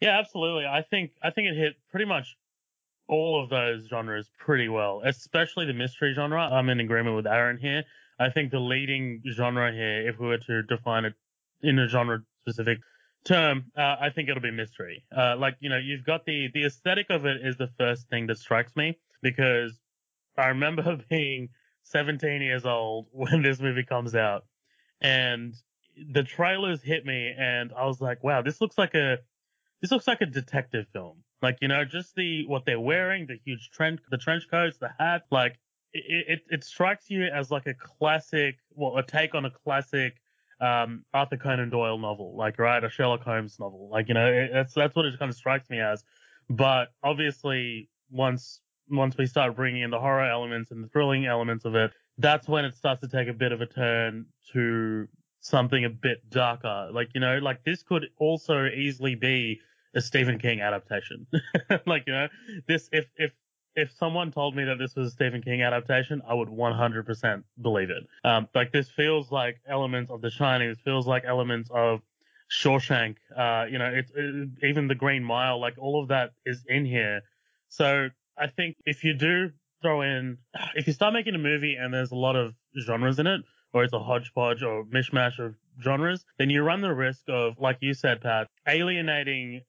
Yeah, 0.00 0.18
absolutely. 0.18 0.66
I 0.66 0.82
think 0.82 1.12
I 1.22 1.30
think 1.30 1.48
it 1.48 1.56
hit 1.56 1.76
pretty 1.90 2.06
much 2.06 2.36
all 3.08 3.42
of 3.42 3.48
those 3.48 3.88
genres 3.88 4.30
pretty 4.38 4.68
well, 4.68 5.02
especially 5.04 5.66
the 5.66 5.72
mystery 5.72 6.12
genre. 6.14 6.42
I'm 6.42 6.68
in 6.68 6.80
agreement 6.80 7.16
with 7.16 7.26
Aaron 7.26 7.58
here. 7.58 7.84
I 8.18 8.30
think 8.30 8.50
the 8.50 8.58
leading 8.58 9.22
genre 9.32 9.72
here, 9.72 10.08
if 10.08 10.18
we 10.18 10.26
were 10.26 10.38
to 10.38 10.62
define 10.64 11.04
it 11.04 11.14
in 11.62 11.78
a 11.78 11.88
genre 11.88 12.20
specific 12.40 12.78
term, 13.24 13.70
uh, 13.76 13.96
I 14.00 14.10
think 14.10 14.28
it'll 14.28 14.42
be 14.42 14.50
mystery. 14.50 15.04
Uh, 15.16 15.36
like, 15.36 15.56
you 15.60 15.68
know, 15.68 15.78
you've 15.78 16.04
got 16.04 16.24
the, 16.24 16.48
the 16.52 16.64
aesthetic 16.64 17.06
of 17.10 17.26
it 17.26 17.38
is 17.44 17.56
the 17.56 17.70
first 17.78 18.08
thing 18.08 18.26
that 18.26 18.38
strikes 18.38 18.74
me 18.74 18.98
because 19.22 19.78
I 20.36 20.48
remember 20.48 20.98
being 21.10 21.50
17 21.84 22.42
years 22.42 22.64
old 22.64 23.06
when 23.12 23.42
this 23.42 23.60
movie 23.60 23.84
comes 23.84 24.14
out 24.14 24.44
and 25.00 25.54
the 26.12 26.22
trailers 26.22 26.82
hit 26.82 27.04
me 27.04 27.32
and 27.36 27.72
I 27.76 27.86
was 27.86 28.00
like, 28.00 28.22
wow, 28.24 28.42
this 28.42 28.60
looks 28.60 28.78
like 28.78 28.94
a, 28.94 29.18
this 29.80 29.90
looks 29.90 30.06
like 30.06 30.20
a 30.20 30.26
detective 30.26 30.86
film. 30.92 31.22
Like, 31.40 31.58
you 31.60 31.68
know, 31.68 31.84
just 31.84 32.16
the, 32.16 32.46
what 32.46 32.64
they're 32.66 32.80
wearing, 32.80 33.26
the 33.26 33.38
huge 33.44 33.70
trench, 33.70 34.00
the 34.10 34.18
trench 34.18 34.44
coats, 34.50 34.78
the 34.78 34.90
hat, 34.98 35.22
like, 35.30 35.56
it, 35.92 36.24
it, 36.28 36.40
it 36.50 36.64
strikes 36.64 37.10
you 37.10 37.24
as 37.24 37.50
like 37.50 37.66
a 37.66 37.74
classic, 37.74 38.56
well, 38.74 38.96
a 38.96 39.02
take 39.02 39.34
on 39.34 39.44
a 39.44 39.50
classic 39.50 40.14
um, 40.60 41.04
Arthur 41.14 41.36
Conan 41.36 41.70
Doyle 41.70 41.98
novel, 41.98 42.36
like 42.36 42.58
right, 42.58 42.82
a 42.82 42.90
Sherlock 42.90 43.22
Holmes 43.22 43.58
novel, 43.60 43.88
like 43.90 44.08
you 44.08 44.14
know, 44.14 44.26
it, 44.26 44.50
that's 44.52 44.74
that's 44.74 44.96
what 44.96 45.04
it 45.04 45.18
kind 45.18 45.30
of 45.30 45.36
strikes 45.36 45.70
me 45.70 45.80
as. 45.80 46.04
But 46.50 46.88
obviously, 47.02 47.88
once 48.10 48.60
once 48.90 49.16
we 49.16 49.26
start 49.26 49.54
bringing 49.54 49.82
in 49.82 49.90
the 49.90 50.00
horror 50.00 50.24
elements 50.24 50.70
and 50.70 50.82
the 50.82 50.88
thrilling 50.88 51.26
elements 51.26 51.64
of 51.64 51.74
it, 51.74 51.92
that's 52.16 52.48
when 52.48 52.64
it 52.64 52.74
starts 52.74 53.00
to 53.02 53.08
take 53.08 53.28
a 53.28 53.32
bit 53.32 53.52
of 53.52 53.60
a 53.60 53.66
turn 53.66 54.26
to 54.52 55.06
something 55.40 55.84
a 55.84 55.90
bit 55.90 56.28
darker. 56.30 56.88
Like 56.92 57.10
you 57.14 57.20
know, 57.20 57.38
like 57.38 57.62
this 57.64 57.82
could 57.82 58.08
also 58.18 58.66
easily 58.66 59.14
be 59.14 59.60
a 59.94 60.00
Stephen 60.00 60.38
King 60.38 60.60
adaptation. 60.60 61.26
like 61.86 62.04
you 62.06 62.12
know, 62.12 62.28
this 62.66 62.88
if 62.92 63.06
if 63.16 63.32
if 63.78 63.92
someone 63.96 64.32
told 64.32 64.56
me 64.56 64.64
that 64.64 64.78
this 64.78 64.96
was 64.96 65.06
a 65.06 65.10
Stephen 65.12 65.40
King 65.40 65.62
adaptation, 65.62 66.20
I 66.28 66.34
would 66.34 66.48
100% 66.48 67.44
believe 67.62 67.90
it. 67.90 68.04
Um, 68.24 68.48
like 68.52 68.72
this 68.72 68.88
feels 68.90 69.30
like 69.30 69.60
elements 69.68 70.10
of 70.10 70.20
The 70.20 70.30
Shining. 70.30 70.68
This 70.68 70.80
feels 70.84 71.06
like 71.06 71.24
elements 71.24 71.70
of 71.72 72.00
Shawshank. 72.50 73.16
Uh, 73.36 73.66
you 73.70 73.78
know, 73.78 73.86
it's 73.86 74.10
it, 74.16 74.48
even 74.68 74.88
The 74.88 74.96
Green 74.96 75.22
Mile. 75.22 75.60
Like 75.60 75.74
all 75.78 76.02
of 76.02 76.08
that 76.08 76.32
is 76.44 76.64
in 76.66 76.84
here. 76.84 77.20
So 77.68 78.08
I 78.36 78.48
think 78.48 78.76
if 78.84 79.04
you 79.04 79.14
do 79.14 79.52
throw 79.80 80.02
in, 80.02 80.38
if 80.74 80.88
you 80.88 80.92
start 80.92 81.14
making 81.14 81.36
a 81.36 81.38
movie 81.38 81.76
and 81.76 81.94
there's 81.94 82.10
a 82.10 82.16
lot 82.16 82.34
of 82.34 82.54
genres 82.84 83.20
in 83.20 83.28
it, 83.28 83.42
or 83.72 83.84
it's 83.84 83.92
a 83.92 84.00
hodgepodge 84.00 84.64
or 84.64 84.84
mishmash 84.86 85.38
of 85.38 85.54
genres, 85.80 86.24
then 86.38 86.50
you 86.50 86.62
run 86.62 86.80
the 86.80 86.92
risk 86.92 87.22
of, 87.28 87.54
like 87.60 87.78
you 87.80 87.94
said, 87.94 88.20
Pat, 88.20 88.48
alienating 88.66 89.62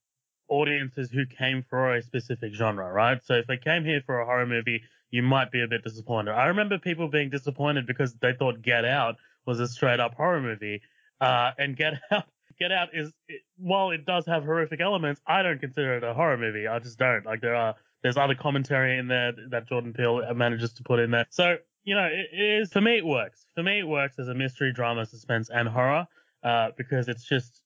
audiences 0.50 1.10
who 1.12 1.26
came 1.26 1.64
for 1.70 1.96
a 1.96 2.02
specific 2.02 2.54
genre, 2.54 2.92
right? 2.92 3.24
So 3.24 3.36
if 3.36 3.48
they 3.48 3.58
came 3.58 3.86
here 3.86 4.02
for 4.06 4.20
a 4.20 4.26
horror 4.26 4.46
movie, 4.46 4.82
you 5.12 5.24
might 5.24 5.52
be 5.52 5.62
a 5.62 5.68
bit 5.68 5.84
disappointed. 5.84 6.32
I 6.32 6.48
remember 6.48 6.78
people 6.78 7.08
being 7.08 7.30
disappointed 7.30 7.88
because 7.88 8.14
they 8.16 8.34
thought 8.34 8.62
Get 8.62 8.86
Out 8.86 9.16
was 9.46 9.60
a 9.60 9.68
straight 9.68 10.00
up 10.00 10.14
horror 10.14 10.42
movie. 10.42 10.82
Uh, 11.20 11.52
and 11.58 11.76
Get 11.76 12.00
Out, 12.12 12.26
Get 12.60 12.72
Out 12.72 12.90
is, 12.94 13.12
it, 13.28 13.42
while 13.58 13.92
it 13.92 14.06
does 14.06 14.26
have 14.26 14.44
horrific 14.44 14.82
elements, 14.82 15.22
I 15.26 15.42
don't 15.42 15.60
consider 15.60 15.98
it 15.98 16.04
a 16.04 16.14
horror 16.14 16.38
movie. 16.38 16.68
I 16.68 16.80
just 16.80 17.00
don't. 17.00 17.26
Like 17.26 17.42
there 17.42 17.56
are, 17.56 17.76
there's 18.04 18.18
other 18.18 18.36
commentary 18.36 18.98
in 18.98 19.08
there 19.08 19.34
that 19.50 19.68
Jordan 19.68 19.94
Peele 19.94 20.34
manages 20.34 20.74
to 20.74 20.84
put 20.84 21.00
in 21.00 21.12
there. 21.12 21.26
So, 21.30 21.58
you 21.84 21.96
know, 21.96 22.06
it, 22.06 22.28
it 22.32 22.62
is, 22.62 22.72
for 22.72 22.82
me, 22.82 22.98
it 22.98 23.06
works. 23.06 23.46
For 23.56 23.64
me, 23.64 23.80
it 23.80 23.88
works 23.88 24.20
as 24.20 24.28
a 24.28 24.34
mystery, 24.34 24.72
drama, 24.72 25.06
suspense, 25.06 25.50
and 25.50 25.68
horror, 25.68 26.08
uh, 26.44 26.70
because 26.78 27.08
it's 27.08 27.26
just, 27.26 27.62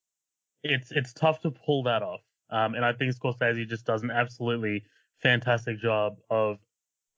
it's, 0.64 0.92
it's 0.92 1.14
tough 1.14 1.42
to 1.42 1.52
pull 1.52 1.84
that 1.84 2.02
off. 2.02 2.22
Um, 2.54 2.76
and 2.76 2.86
I 2.86 2.94
think 2.94 3.16
Scorsese 3.16 3.68
just 3.68 3.84
does 3.84 4.04
an 4.04 4.12
absolutely 4.12 4.84
fantastic 5.24 5.80
job 5.80 6.18
of 6.30 6.60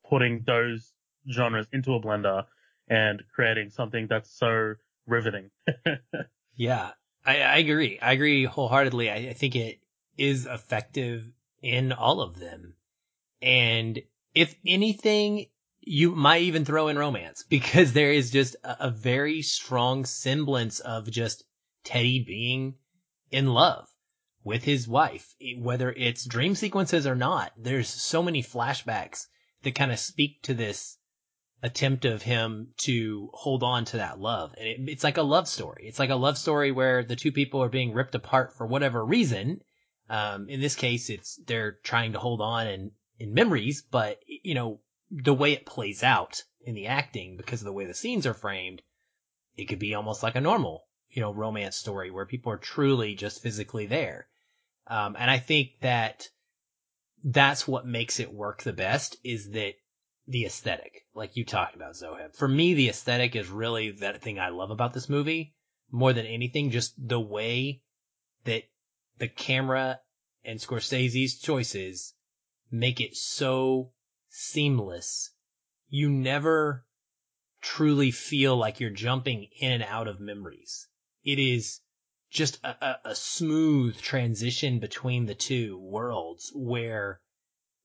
putting 0.10 0.44
those 0.48 0.94
genres 1.30 1.68
into 1.74 1.94
a 1.94 2.02
blender 2.02 2.46
and 2.88 3.22
creating 3.34 3.70
something 3.70 4.08
that's 4.08 4.32
so 4.32 4.76
riveting. 5.06 5.52
yeah, 6.56 6.92
I, 7.26 7.42
I, 7.42 7.58
agree. 7.58 8.00
I 8.02 8.14
agree 8.14 8.46
wholeheartedly. 8.46 9.10
I, 9.10 9.16
I, 9.16 9.34
think 9.34 9.58
it 9.58 9.80
is 10.18 10.46
effective 10.46 11.26
in 11.62 11.92
all 11.92 12.22
of 12.22 12.40
them. 12.40 12.76
And 13.42 14.02
if 14.34 14.56
anything, 14.66 15.48
you 15.82 16.16
might 16.16 16.44
even 16.44 16.64
throw 16.64 16.88
in 16.88 16.98
romance 16.98 17.44
because 17.50 17.92
there 17.92 18.14
is 18.14 18.32
just 18.32 18.56
a, 18.64 18.86
a 18.86 18.90
very 18.90 19.42
strong 19.42 20.06
semblance 20.06 20.80
of 20.80 21.12
just 21.12 21.44
Teddy 21.84 22.24
being 22.24 22.76
in 23.32 23.48
love 23.48 23.90
with 24.46 24.64
his 24.64 24.88
wife, 24.88 25.34
whether 25.58 25.92
it's 25.92 26.24
dream 26.24 26.54
sequences 26.54 27.08
or 27.08 27.16
not. 27.16 27.52
There's 27.58 27.90
so 27.90 28.22
many 28.22 28.44
flashbacks 28.44 29.26
that 29.64 29.74
kind 29.74 29.92
of 29.92 29.98
speak 29.98 30.44
to 30.44 30.54
this 30.54 30.98
attempt 31.64 32.06
of 32.06 32.22
him 32.22 32.68
to 32.78 33.32
hold 33.34 33.64
on 33.64 33.86
to 33.86 33.98
that 33.98 34.20
love. 34.20 34.54
And 34.56 34.68
it, 34.68 34.92
it's 34.92 35.04
like 35.04 35.18
a 35.18 35.24
love 35.24 35.48
story. 35.48 35.86
It's 35.88 35.98
like 35.98 36.12
a 36.12 36.16
love 36.16 36.38
story 36.38 36.72
where 36.72 37.04
the 37.04 37.16
two 37.16 37.32
people 37.32 37.64
are 37.64 37.70
being 37.70 37.92
ripped 37.92 38.14
apart 38.14 38.54
for 38.56 38.68
whatever 38.68 39.04
reason. 39.04 39.62
Um, 40.12 40.48
in 40.48 40.62
this 40.62 40.76
case, 40.76 41.10
it's 41.10 41.40
they're 41.48 41.80
trying 41.84 42.14
to 42.14 42.20
hold 42.20 42.40
on 42.40 42.68
in, 42.68 42.92
in 43.18 43.34
memories, 43.34 43.82
but 43.82 44.20
you 44.28 44.54
know, 44.54 44.80
the 45.10 45.34
way 45.34 45.54
it 45.54 45.66
plays 45.66 46.04
out 46.04 46.44
in 46.62 46.76
the 46.76 46.86
acting 46.86 47.36
because 47.36 47.62
of 47.62 47.66
the 47.66 47.74
way 47.74 47.86
the 47.86 47.96
scenes 47.96 48.28
are 48.28 48.36
framed, 48.36 48.84
it 49.58 49.66
could 49.66 49.80
be 49.80 49.96
almost 49.96 50.22
like 50.22 50.36
a 50.36 50.42
normal, 50.42 50.86
you 51.10 51.22
know, 51.22 51.34
romance 51.34 51.78
story 51.78 52.12
where 52.12 52.28
people 52.28 52.52
are 52.52 52.58
truly 52.58 53.16
just 53.16 53.42
physically 53.42 53.88
there. 53.88 54.28
Um, 54.88 55.16
and 55.18 55.30
I 55.32 55.40
think 55.40 55.80
that 55.82 56.28
that's 57.24 57.68
what 57.68 57.88
makes 57.88 58.20
it 58.20 58.34
work 58.34 58.62
the 58.62 58.74
best 58.74 59.18
is 59.24 59.50
that 59.52 59.74
the 60.28 60.46
aesthetic, 60.46 61.06
like 61.14 61.36
you 61.36 61.46
talked 61.46 61.76
about, 61.76 61.96
Zoheb. 61.96 62.36
For 62.36 62.48
me, 62.48 62.74
the 62.74 62.90
aesthetic 62.90 63.36
is 63.36 63.48
really 63.50 63.92
that 63.92 64.22
thing 64.22 64.40
I 64.40 64.50
love 64.50 64.72
about 64.72 64.94
this 64.94 65.10
movie 65.10 65.56
more 65.92 66.14
than 66.14 66.26
anything. 66.26 66.72
Just 66.72 66.94
the 66.98 67.20
way 67.20 67.82
that 68.44 68.64
the 69.18 69.28
camera 69.28 70.00
and 70.44 70.60
Scorsese's 70.60 71.40
choices 71.40 72.14
make 72.72 73.02
it 73.02 73.16
so 73.16 73.92
seamless. 74.30 75.32
You 75.90 76.10
never 76.10 76.86
truly 77.62 78.12
feel 78.12 78.56
like 78.56 78.80
you're 78.80 78.90
jumping 78.90 79.48
in 79.60 79.72
and 79.72 79.84
out 79.84 80.08
of 80.08 80.20
memories. 80.20 80.88
It 81.24 81.40
is 81.40 81.80
just 82.36 82.60
a, 82.64 82.76
a, 82.86 82.96
a 83.06 83.16
smooth 83.16 84.00
transition 84.00 84.80
between 84.80 85.26
the 85.26 85.34
two 85.34 85.80
worlds 85.80 86.52
where 86.54 87.22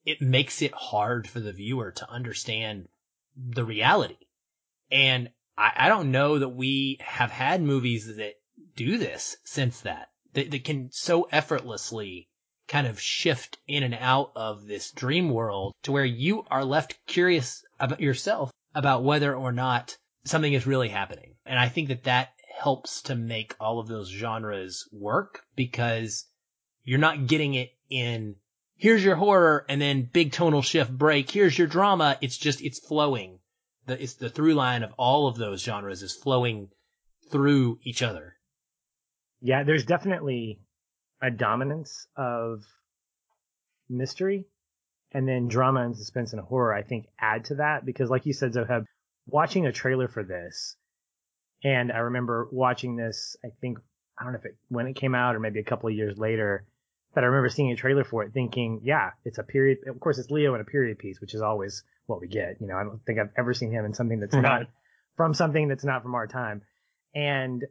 it 0.05 0.21
makes 0.21 0.61
it 0.61 0.73
hard 0.75 1.29
for 1.29 1.39
the 1.39 1.53
viewer 1.53 1.93
to 1.93 2.11
understand 2.11 2.89
the 3.37 3.65
reality. 3.65 4.17
And 4.91 5.31
I, 5.57 5.73
I 5.77 5.89
don't 5.89 6.11
know 6.11 6.41
that 6.41 6.49
we 6.49 6.99
have 7.01 7.31
had 7.31 7.63
movies 7.63 8.17
that 8.17 8.35
do 8.75 8.99
this 8.99 9.37
since 9.45 9.81
that, 9.83 10.09
that, 10.33 10.51
that 10.51 10.65
can 10.65 10.91
so 10.91 11.29
effortlessly 11.31 12.29
kind 12.67 12.87
of 12.87 13.01
shift 13.01 13.59
in 13.69 13.85
and 13.85 13.95
out 13.95 14.33
of 14.35 14.67
this 14.67 14.91
dream 14.91 15.31
world 15.31 15.75
to 15.85 15.93
where 15.93 16.05
you 16.05 16.45
are 16.51 16.65
left 16.65 16.99
curious 17.07 17.65
about 17.79 18.01
yourself 18.01 18.51
about 18.75 19.05
whether 19.05 19.35
or 19.35 19.53
not 19.53 19.97
something 20.25 20.53
is 20.53 20.67
really 20.67 20.89
happening. 20.89 21.35
And 21.47 21.59
I 21.59 21.69
think 21.69 21.89
that 21.89 22.05
that 22.05 22.31
helps 22.61 23.03
to 23.03 23.15
make 23.15 23.55
all 23.59 23.79
of 23.79 23.89
those 23.89 24.09
genres 24.09 24.89
work 24.93 25.43
because 25.57 26.27
you're 26.85 26.99
not 26.99 27.27
getting 27.27 27.55
it 27.55 27.71
in 27.89 28.37
here's 28.81 29.05
your 29.05 29.17
horror 29.17 29.65
and 29.69 29.81
then 29.81 30.09
big 30.11 30.33
tonal 30.33 30.63
shift 30.63 30.91
break. 30.91 31.31
Here's 31.31 31.57
your 31.57 31.69
drama. 31.69 32.17
It's 32.21 32.37
just, 32.37 32.63
it's 32.63 32.79
flowing. 32.79 33.39
The, 33.87 34.03
it's 34.03 34.15
the 34.15 34.31
through 34.31 34.55
line 34.55 34.83
of 34.83 34.93
all 34.97 35.29
of 35.29 35.37
those 35.37 35.63
genres 35.63 36.03
is 36.03 36.17
flowing 36.17 36.69
through 37.31 37.79
each 37.85 38.03
other. 38.03 38.37
Yeah, 39.41 39.63
there's 39.63 39.85
definitely 39.85 40.61
a 41.23 41.31
dominance 41.31 42.07
of 42.17 42.63
mystery 43.89 44.47
and 45.13 45.29
then 45.29 45.49
drama 45.49 45.83
and 45.83 45.97
suspense 45.97 46.33
and 46.33 46.41
horror, 46.41 46.73
I 46.73 46.83
think 46.83 47.07
add 47.19 47.47
to 47.47 47.57
that 47.57 47.85
because 47.85 48.11
like 48.11 48.27
you 48.27 48.33
said, 48.33 48.53
Zoheb, 48.53 48.85
watching 49.27 49.67
a 49.67 49.73
trailer 49.73 50.09
for 50.09 50.23
this 50.23 50.77
and 51.63 51.93
I 51.93 51.99
remember 51.99 52.49
watching 52.51 52.97
this, 52.97 53.37
I 53.45 53.49
think, 53.61 53.79
I 54.19 54.25
don't 54.25 54.33
know 54.33 54.39
if 54.39 54.45
it, 54.45 54.57
when 54.69 54.87
it 54.87 54.95
came 54.95 55.15
out 55.15 55.37
or 55.37 55.41
maybe 55.41 55.61
a 55.61 55.65
couple 55.65 55.89
of 55.89 55.95
years 55.95 56.19
later, 56.19 56.67
but 57.15 57.25
I 57.25 57.27
remember 57.27 57.49
seeing 57.49 57.73
a 57.73 57.77
trailer 57.77 58.05
for 58.05 58.23
it 58.23 58.33
thinking, 58.33 58.81
yeah, 58.85 59.11
it's 59.25 59.39
a 59.39 59.43
period. 59.43 59.79
Of 59.87 59.99
course, 60.01 60.19
it's 60.19 60.31
Leo 60.31 60.55
in 60.55 60.61
a 60.61 60.65
period 60.65 60.99
piece, 60.99 61.21
which 61.21 61.35
is 61.35 61.43
always 61.43 61.83
what 62.07 62.21
we 62.21 62.29
get. 62.29 62.61
You 62.61 62.69
know, 62.69 62.77
I 62.77 62.85
don't 62.85 63.05
think 63.05 63.19
I've 63.19 63.33
ever 63.37 63.53
seen 63.53 63.73
him 63.73 63.85
in 63.85 63.95
something 63.95 64.21
that's 64.21 64.35
not 64.35 64.67
from 65.17 65.35
something 65.35 65.69
that's 65.69 65.85
not 65.85 66.03
from 66.03 66.15
our 66.15 66.27
time. 66.27 66.63
And 67.15 67.65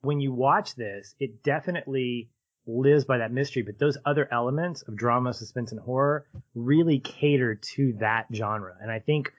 when 0.00 0.20
you 0.20 0.32
watch 0.32 0.74
this, 0.74 1.14
it 1.20 1.42
definitely 1.42 2.30
lives 2.66 3.04
by 3.04 3.18
that 3.18 3.32
mystery, 3.32 3.62
but 3.62 3.78
those 3.78 3.98
other 4.04 4.28
elements 4.32 4.82
of 4.82 4.96
drama, 4.96 5.32
suspense, 5.32 5.72
and 5.72 5.80
horror 5.80 6.26
really 6.54 6.98
cater 6.98 7.54
to 7.54 7.94
that 8.00 8.26
genre. 8.34 8.74
And 8.80 8.90
I 8.90 8.98
think 8.98 9.32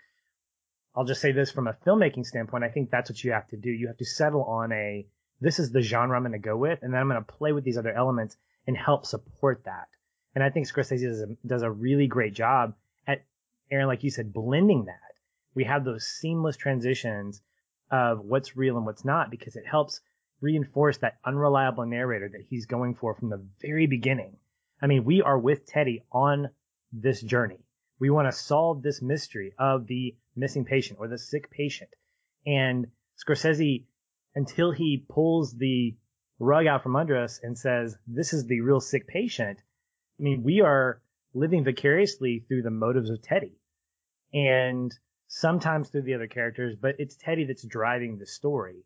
I'll 0.97 1.05
just 1.05 1.21
say 1.21 1.31
this 1.31 1.51
from 1.51 1.67
a 1.67 1.77
filmmaking 1.85 2.25
standpoint. 2.25 2.63
I 2.63 2.69
think 2.69 2.89
that's 2.89 3.11
what 3.11 3.23
you 3.23 3.31
have 3.31 3.47
to 3.49 3.57
do. 3.57 3.69
You 3.69 3.85
have 3.85 3.97
to 3.97 4.05
settle 4.05 4.43
on 4.43 4.71
a, 4.71 5.05
this 5.39 5.59
is 5.59 5.71
the 5.71 5.81
genre 5.81 6.17
I'm 6.17 6.23
going 6.23 6.31
to 6.31 6.39
go 6.39 6.57
with, 6.57 6.79
and 6.81 6.91
then 6.91 6.99
I'm 6.99 7.07
going 7.07 7.23
to 7.23 7.33
play 7.33 7.51
with 7.51 7.63
these 7.63 7.77
other 7.77 7.93
elements 7.93 8.35
and 8.65 8.75
help 8.75 9.05
support 9.05 9.61
that. 9.65 9.89
And 10.33 10.43
I 10.43 10.49
think 10.49 10.67
Scorsese 10.67 11.07
does 11.07 11.21
a, 11.21 11.27
does 11.45 11.61
a 11.61 11.69
really 11.69 12.07
great 12.07 12.33
job 12.33 12.73
at, 13.05 13.23
Aaron, 13.69 13.85
like 13.85 14.03
you 14.03 14.09
said, 14.09 14.33
blending 14.33 14.85
that. 14.85 15.13
We 15.53 15.65
have 15.65 15.85
those 15.85 16.07
seamless 16.07 16.57
transitions 16.57 17.43
of 17.91 18.25
what's 18.25 18.57
real 18.57 18.77
and 18.77 18.85
what's 18.85 19.05
not 19.05 19.29
because 19.29 19.55
it 19.55 19.67
helps 19.69 20.01
reinforce 20.41 20.97
that 20.97 21.19
unreliable 21.23 21.85
narrator 21.85 22.29
that 22.29 22.45
he's 22.49 22.65
going 22.65 22.95
for 22.95 23.13
from 23.13 23.29
the 23.29 23.45
very 23.61 23.85
beginning. 23.85 24.37
I 24.81 24.87
mean, 24.87 25.03
we 25.03 25.21
are 25.21 25.37
with 25.37 25.67
Teddy 25.67 26.03
on 26.11 26.49
this 26.91 27.21
journey. 27.21 27.59
We 27.99 28.09
want 28.09 28.27
to 28.31 28.37
solve 28.37 28.81
this 28.81 29.01
mystery 29.01 29.53
of 29.57 29.87
the 29.87 30.15
missing 30.35 30.65
patient 30.65 30.99
or 30.99 31.07
the 31.07 31.17
sick 31.17 31.49
patient. 31.49 31.89
And 32.45 32.87
Scorsese, 33.17 33.85
until 34.35 34.71
he 34.71 35.05
pulls 35.09 35.53
the 35.53 35.95
rug 36.39 36.67
out 36.67 36.83
from 36.83 36.95
under 36.95 37.17
us 37.17 37.39
and 37.41 37.57
says, 37.57 37.97
this 38.05 38.33
is 38.33 38.45
the 38.45 38.61
real 38.61 38.79
sick 38.79 39.07
patient. 39.07 39.59
I 40.19 40.23
mean, 40.23 40.43
we 40.43 40.61
are 40.61 41.01
living 41.33 41.63
vicariously 41.63 42.45
through 42.47 42.61
the 42.61 42.71
motives 42.71 43.09
of 43.09 43.21
Teddy 43.21 43.57
and 44.33 44.93
sometimes 45.27 45.89
through 45.89 46.03
the 46.03 46.13
other 46.13 46.27
characters, 46.27 46.75
but 46.79 46.95
it's 46.99 47.15
Teddy 47.15 47.45
that's 47.45 47.65
driving 47.65 48.17
the 48.17 48.25
story. 48.25 48.83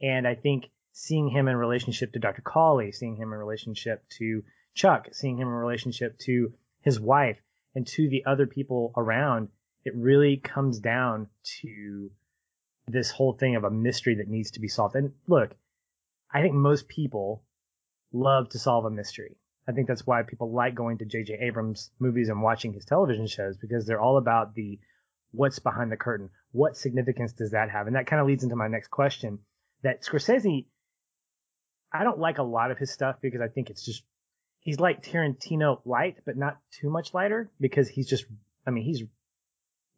And 0.00 0.26
I 0.26 0.34
think 0.34 0.70
seeing 0.92 1.28
him 1.28 1.48
in 1.48 1.56
relationship 1.56 2.12
to 2.12 2.18
Dr. 2.18 2.42
Cawley, 2.42 2.92
seeing 2.92 3.16
him 3.16 3.32
in 3.32 3.38
relationship 3.38 4.02
to 4.18 4.42
Chuck, 4.74 5.08
seeing 5.12 5.36
him 5.36 5.48
in 5.48 5.54
relationship 5.54 6.18
to 6.20 6.52
his 6.80 6.98
wife 6.98 7.38
and 7.76 7.86
to 7.86 8.08
the 8.08 8.24
other 8.26 8.46
people 8.46 8.92
around 8.96 9.48
it 9.84 9.94
really 9.94 10.36
comes 10.36 10.80
down 10.80 11.28
to 11.62 12.10
this 12.88 13.10
whole 13.10 13.34
thing 13.34 13.54
of 13.54 13.62
a 13.62 13.70
mystery 13.70 14.16
that 14.16 14.28
needs 14.28 14.50
to 14.52 14.60
be 14.60 14.66
solved. 14.66 14.96
And 14.96 15.12
look, 15.28 15.54
I 16.32 16.42
think 16.42 16.54
most 16.54 16.88
people 16.88 17.44
love 18.12 18.48
to 18.48 18.58
solve 18.58 18.84
a 18.84 18.90
mystery. 18.90 19.36
I 19.68 19.72
think 19.72 19.86
that's 19.86 20.04
why 20.04 20.22
people 20.22 20.52
like 20.52 20.74
going 20.74 20.98
to 20.98 21.04
J.J. 21.04 21.38
Abrams 21.40 21.92
movies 22.00 22.28
and 22.28 22.42
watching 22.42 22.72
his 22.72 22.84
television 22.84 23.28
shows 23.28 23.56
because 23.56 23.86
they're 23.86 24.00
all 24.00 24.16
about 24.16 24.54
the 24.54 24.80
what's 25.30 25.60
behind 25.60 25.92
the 25.92 25.96
curtain. 25.96 26.30
What 26.50 26.76
significance 26.76 27.32
does 27.32 27.52
that 27.52 27.70
have? 27.70 27.86
And 27.86 27.94
that 27.94 28.06
kind 28.06 28.20
of 28.20 28.26
leads 28.26 28.42
into 28.42 28.56
my 28.56 28.68
next 28.68 28.88
question 28.88 29.38
that 29.82 30.02
Scorsese, 30.02 30.66
I 31.92 32.02
don't 32.02 32.18
like 32.18 32.38
a 32.38 32.42
lot 32.42 32.72
of 32.72 32.78
his 32.78 32.90
stuff 32.90 33.16
because 33.20 33.40
I 33.40 33.48
think 33.48 33.70
it's 33.70 33.84
just, 33.84 34.02
he's 34.66 34.80
like 34.80 35.00
Tarantino 35.00 35.80
light, 35.84 36.16
but 36.26 36.36
not 36.36 36.58
too 36.72 36.90
much 36.90 37.14
lighter 37.14 37.48
because 37.60 37.88
he's 37.88 38.08
just, 38.08 38.26
I 38.66 38.72
mean, 38.72 38.84
he's 38.84 39.04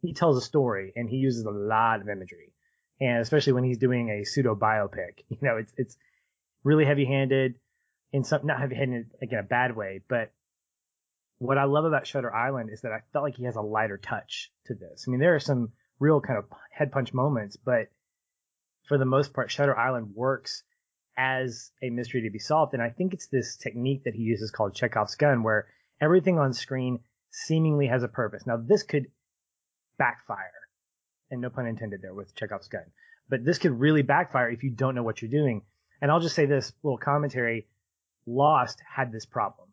he 0.02 0.12
tells 0.12 0.37
a 0.37 0.42
story 0.42 0.92
and 0.94 1.09
he 1.09 1.16
uses 1.16 1.44
a 1.44 1.50
lot 1.50 2.02
of 2.02 2.09
imagery. 2.09 2.52
And 3.00 3.20
especially 3.20 3.54
when 3.54 3.64
he's 3.64 3.78
doing 3.78 4.11
a 4.11 4.24
pseudo 4.24 4.54
biopic, 4.54 5.24
you 5.31 5.38
know, 5.40 5.57
it's, 5.57 5.72
it's 5.78 5.96
really 6.64 6.85
heavy 6.85 7.07
handed 7.07 7.54
in 8.12 8.24
some, 8.24 8.44
not 8.44 8.61
heavy 8.61 8.76
handed, 8.76 9.07
again, 9.22 9.38
a 9.38 9.42
bad 9.42 9.74
way, 9.74 10.02
but 10.07 10.33
what 11.38 11.57
I 11.57 11.64
love 11.64 11.87
about 11.87 12.07
Shutter 12.07 12.33
Island 12.33 12.68
is 12.70 12.83
that 12.83 12.92
I 12.92 13.00
felt 13.12 13.22
like 13.22 13.37
he 13.37 13.44
has 13.44 13.57
a 13.57 13.62
lighter 13.62 13.96
touch 13.96 14.52
to 14.66 14.74
this. 14.74 15.07
I 15.07 15.11
mean, 15.11 15.20
there 15.20 15.35
are 15.35 15.40
some 15.40 15.72
real 15.98 16.20
kind 16.20 16.38
of 16.38 16.44
head 16.70 16.92
punch 16.92 17.14
moments, 17.14 17.57
but 17.57 17.88
for 18.87 18.98
the 18.98 19.07
most 19.07 19.33
part, 19.33 19.50
Shutter 19.50 19.76
Island 19.76 20.14
works 20.14 20.62
as 21.18 21.72
a 21.83 21.90
mystery 21.90 22.22
to 22.22 22.31
be 22.31 22.38
solved. 22.38 22.74
And 22.74 22.83
I 22.83 22.90
think 22.90 23.12
it's 23.12 23.26
this 23.26 23.57
technique 23.57 24.04
that 24.04 24.14
he 24.14 24.22
uses 24.22 24.52
called 24.52 24.74
Chekhov's 24.74 25.16
gun, 25.16 25.42
where 25.42 25.66
everything 26.00 26.38
on 26.38 26.54
screen 26.54 27.00
seemingly 27.33 27.88
has 27.88 28.04
a 28.04 28.09
purpose. 28.09 28.46
Now, 28.46 28.57
this 28.57 28.85
could 28.85 29.09
backfire, 29.98 30.52
and 31.31 31.40
no 31.40 31.50
pun 31.50 31.66
intended 31.66 32.00
there 32.00 32.14
with 32.14 32.37
Chekhov's 32.37 32.68
gun, 32.68 32.85
but 33.28 33.44
this 33.44 33.59
could 33.59 33.78
really 33.78 34.02
backfire 34.02 34.48
if 34.48 34.62
you 34.62 34.70
don't 34.70 34.94
know 34.94 35.02
what 35.02 35.20
you're 35.20 35.31
doing. 35.31 35.62
And 36.00 36.11
I'll 36.11 36.20
just 36.20 36.37
say 36.37 36.46
this 36.46 36.72
little 36.85 36.98
commentary 36.98 37.66
Lost 38.24 38.81
had 38.87 39.11
this 39.11 39.26
problem 39.26 39.68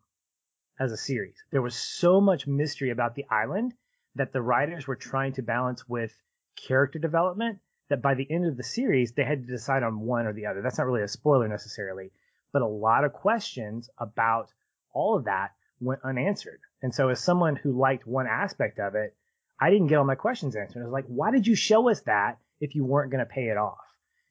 as 0.80 0.90
a 0.90 0.96
series. 0.96 1.36
There 1.52 1.62
was 1.62 1.76
so 1.76 2.20
much 2.20 2.46
mystery 2.46 2.90
about 2.90 3.14
the 3.14 3.26
island 3.30 3.74
that 4.16 4.32
the 4.32 4.42
writers 4.42 4.86
were 4.86 4.96
trying 4.96 5.34
to 5.34 5.42
balance 5.42 5.88
with 5.88 6.12
character 6.56 6.98
development 6.98 7.58
that 7.88 8.02
by 8.02 8.14
the 8.14 8.26
end 8.30 8.46
of 8.46 8.56
the 8.56 8.62
series, 8.62 9.12
they 9.12 9.24
had 9.24 9.46
to 9.46 9.52
decide 9.52 9.82
on 9.82 10.00
one 10.00 10.26
or 10.26 10.32
the 10.32 10.46
other. 10.46 10.62
That's 10.62 10.78
not 10.78 10.86
really 10.86 11.02
a 11.02 11.08
spoiler 11.08 11.48
necessarily, 11.48 12.10
but 12.52 12.62
a 12.62 12.66
lot 12.66 13.04
of 13.04 13.12
questions 13.12 13.88
about 13.98 14.52
all 14.92 15.16
of 15.16 15.24
that 15.24 15.52
went 15.80 16.00
unanswered. 16.04 16.60
And 16.82 16.94
so 16.94 17.08
as 17.08 17.20
someone 17.20 17.56
who 17.56 17.78
liked 17.78 18.06
one 18.06 18.26
aspect 18.26 18.78
of 18.78 18.94
it, 18.94 19.14
I 19.60 19.70
didn't 19.70 19.86
get 19.86 19.96
all 19.96 20.04
my 20.04 20.14
questions 20.14 20.56
answered. 20.56 20.80
I 20.80 20.84
was 20.84 20.92
like, 20.92 21.06
why 21.06 21.30
did 21.30 21.46
you 21.46 21.54
show 21.54 21.88
us 21.88 22.00
that 22.02 22.38
if 22.60 22.74
you 22.74 22.84
weren't 22.84 23.10
going 23.10 23.24
to 23.24 23.30
pay 23.30 23.48
it 23.48 23.56
off? 23.56 23.78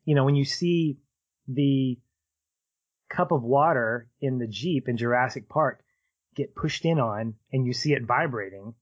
You 0.04 0.16
know, 0.16 0.24
when 0.24 0.36
you 0.36 0.46
see 0.46 0.98
the 1.48 1.98
cup 3.10 3.32
of 3.32 3.44
water 3.44 4.10
in 4.22 4.38
the 4.38 4.48
Jeep 4.48 4.88
in 4.88 4.98
Jurassic 4.98 5.48
Park 5.48 5.84
get 6.36 6.56
pushed 6.56 6.86
in 6.86 7.00
on 7.00 7.36
and 7.52 7.66
you 7.66 7.74
see 7.74 7.94
it 7.94 8.06
vibrating, 8.06 8.74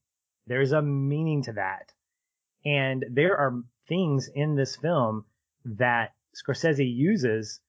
there's 0.46 0.72
a 0.72 0.82
meaning 0.82 1.44
to 1.44 1.52
that. 1.52 1.92
And 2.64 3.04
there 3.10 3.36
are 3.36 3.62
things 3.88 4.28
in 4.34 4.56
this 4.56 4.76
film 4.76 5.24
that 5.64 6.14
Scorsese 6.34 6.84
uses 6.94 7.60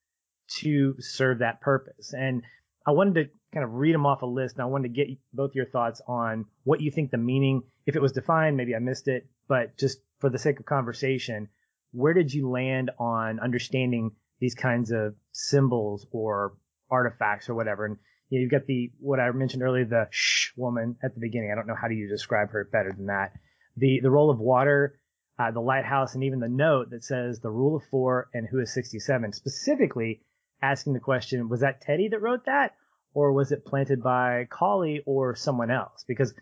to 0.59 0.95
serve 0.99 1.39
that 1.39 1.61
purpose. 1.61 2.13
And 2.13 2.43
I 2.85 2.91
wanted 2.91 3.15
to 3.15 3.29
kind 3.53 3.63
of 3.63 3.73
read 3.73 3.93
them 3.93 4.05
off 4.05 4.21
a 4.21 4.25
list 4.25 4.55
and 4.55 4.63
I 4.63 4.65
wanted 4.65 4.89
to 4.89 4.93
get 4.93 5.17
both 5.33 5.55
your 5.55 5.65
thoughts 5.65 6.01
on 6.07 6.45
what 6.63 6.81
you 6.81 6.91
think 6.91 7.11
the 7.11 7.17
meaning, 7.17 7.63
if 7.85 7.95
it 7.95 8.01
was 8.01 8.11
defined, 8.11 8.57
maybe 8.57 8.75
I 8.75 8.79
missed 8.79 9.07
it, 9.07 9.27
but 9.47 9.77
just 9.77 9.99
for 10.19 10.29
the 10.29 10.37
sake 10.39 10.59
of 10.59 10.65
conversation, 10.65 11.49
where 11.91 12.13
did 12.13 12.33
you 12.33 12.49
land 12.49 12.91
on 12.99 13.39
understanding 13.39 14.11
these 14.39 14.55
kinds 14.55 14.91
of 14.91 15.15
symbols 15.31 16.05
or 16.11 16.53
artifacts 16.91 17.49
or 17.49 17.55
whatever? 17.55 17.85
And 17.85 17.97
you 18.29 18.39
know, 18.39 18.41
you've 18.41 18.51
got 18.51 18.65
the, 18.65 18.91
what 18.99 19.19
I 19.19 19.31
mentioned 19.31 19.63
earlier, 19.63 19.85
the 19.85 20.07
shh 20.09 20.51
woman 20.57 20.97
at 21.03 21.13
the 21.13 21.21
beginning. 21.21 21.51
I 21.51 21.55
don't 21.55 21.67
know 21.67 21.75
how 21.79 21.87
do 21.87 21.93
you 21.93 22.09
describe 22.09 22.51
her 22.51 22.67
better 22.71 22.91
than 22.91 23.07
that. 23.07 23.33
The, 23.77 23.99
the 24.01 24.11
role 24.11 24.29
of 24.29 24.39
water 24.39 24.99
uh, 25.37 25.51
the 25.51 25.59
lighthouse, 25.59 26.15
and 26.15 26.23
even 26.23 26.39
the 26.39 26.47
note 26.47 26.91
that 26.91 27.03
says 27.03 27.39
the 27.39 27.49
rule 27.49 27.75
of 27.75 27.83
four 27.91 28.29
and 28.33 28.47
who 28.47 28.59
is 28.59 28.73
67, 28.73 29.33
specifically 29.33 30.21
asking 30.61 30.93
the 30.93 30.99
question, 30.99 31.49
was 31.49 31.61
that 31.61 31.81
Teddy 31.81 32.07
that 32.09 32.21
wrote 32.21 32.45
that? 32.45 32.75
Or 33.13 33.31
was 33.31 33.51
it 33.51 33.65
planted 33.65 34.03
by 34.03 34.47
Cawley 34.49 35.01
or 35.05 35.35
someone 35.35 35.71
else? 35.71 36.03
Because 36.07 36.33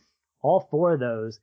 all 0.42 0.68
four 0.72 0.94
of 0.94 1.00
those, 1.00 1.40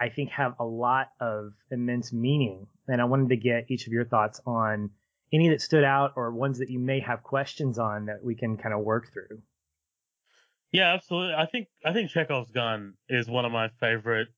I 0.00 0.08
think, 0.08 0.30
have 0.30 0.54
a 0.58 0.64
lot 0.64 1.08
of 1.20 1.52
immense 1.70 2.12
meaning. 2.12 2.66
And 2.88 3.00
I 3.00 3.04
wanted 3.04 3.28
to 3.30 3.36
get 3.36 3.70
each 3.70 3.86
of 3.86 3.92
your 3.92 4.04
thoughts 4.04 4.40
on 4.46 4.90
any 5.32 5.48
that 5.50 5.62
stood 5.62 5.84
out 5.84 6.12
or 6.16 6.32
ones 6.32 6.58
that 6.58 6.70
you 6.70 6.78
may 6.78 7.00
have 7.00 7.22
questions 7.22 7.78
on 7.78 8.06
that 8.06 8.22
we 8.22 8.34
can 8.34 8.56
kind 8.56 8.74
of 8.74 8.84
work 8.84 9.12
through. 9.12 9.42
Yeah, 10.72 10.94
absolutely. 10.94 11.34
I 11.34 11.46
think 11.46 11.68
I 11.84 11.92
think 11.92 12.10
Chekhov's 12.10 12.50
gun 12.50 12.94
is 13.08 13.28
one 13.28 13.44
of 13.44 13.52
my 13.52 13.68
favorite 13.80 14.28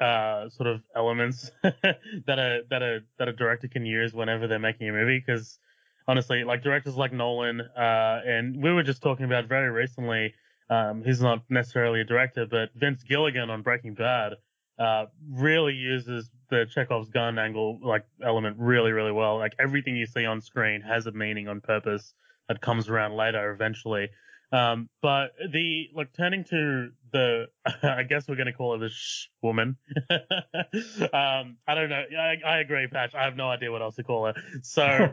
uh, 0.00 0.48
sort 0.50 0.68
of 0.68 0.82
elements 0.96 1.50
that 1.62 2.38
a 2.38 2.62
that 2.70 2.82
a 2.82 3.00
that 3.18 3.28
a 3.28 3.32
director 3.32 3.68
can 3.68 3.84
use 3.84 4.12
whenever 4.12 4.46
they're 4.46 4.58
making 4.58 4.88
a 4.88 4.92
movie. 4.92 5.22
Because 5.24 5.58
honestly, 6.06 6.44
like 6.44 6.62
directors 6.62 6.96
like 6.96 7.12
Nolan, 7.12 7.60
uh, 7.60 8.20
and 8.26 8.62
we 8.62 8.72
were 8.72 8.82
just 8.82 9.02
talking 9.02 9.26
about 9.26 9.46
very 9.46 9.70
recently. 9.70 10.34
Um, 10.70 11.02
he's 11.02 11.20
not 11.20 11.42
necessarily 11.48 12.00
a 12.00 12.04
director, 12.04 12.46
but 12.46 12.70
Vince 12.74 13.02
Gilligan 13.02 13.48
on 13.48 13.62
Breaking 13.62 13.94
Bad 13.94 14.34
uh, 14.78 15.06
really 15.30 15.72
uses 15.74 16.30
the 16.50 16.66
Chekhov's 16.70 17.08
gun 17.08 17.38
angle 17.38 17.78
like 17.82 18.04
element 18.24 18.56
really 18.58 18.92
really 18.92 19.12
well. 19.12 19.38
Like 19.38 19.54
everything 19.58 19.96
you 19.96 20.06
see 20.06 20.24
on 20.24 20.40
screen 20.40 20.80
has 20.82 21.06
a 21.06 21.12
meaning 21.12 21.48
on 21.48 21.60
purpose 21.60 22.14
that 22.48 22.60
comes 22.60 22.88
around 22.88 23.14
later 23.16 23.52
eventually. 23.52 24.08
Um, 24.50 24.88
but 25.02 25.32
the 25.52 25.88
like 25.94 26.12
turning 26.16 26.44
to 26.44 26.90
the, 27.12 27.46
I 27.82 28.02
guess 28.04 28.28
we're 28.28 28.36
going 28.36 28.46
to 28.46 28.52
call 28.52 28.72
her 28.72 28.78
the 28.78 28.88
shh 28.88 29.28
woman. 29.42 29.76
um, 30.10 31.56
I 31.66 31.74
don't 31.74 31.90
know. 31.90 32.02
I, 32.18 32.36
I 32.44 32.58
agree, 32.60 32.86
Patch. 32.86 33.14
I 33.14 33.24
have 33.24 33.36
no 33.36 33.48
idea 33.48 33.70
what 33.70 33.82
else 33.82 33.96
to 33.96 34.04
call 34.04 34.26
her. 34.26 34.34
So, 34.62 35.12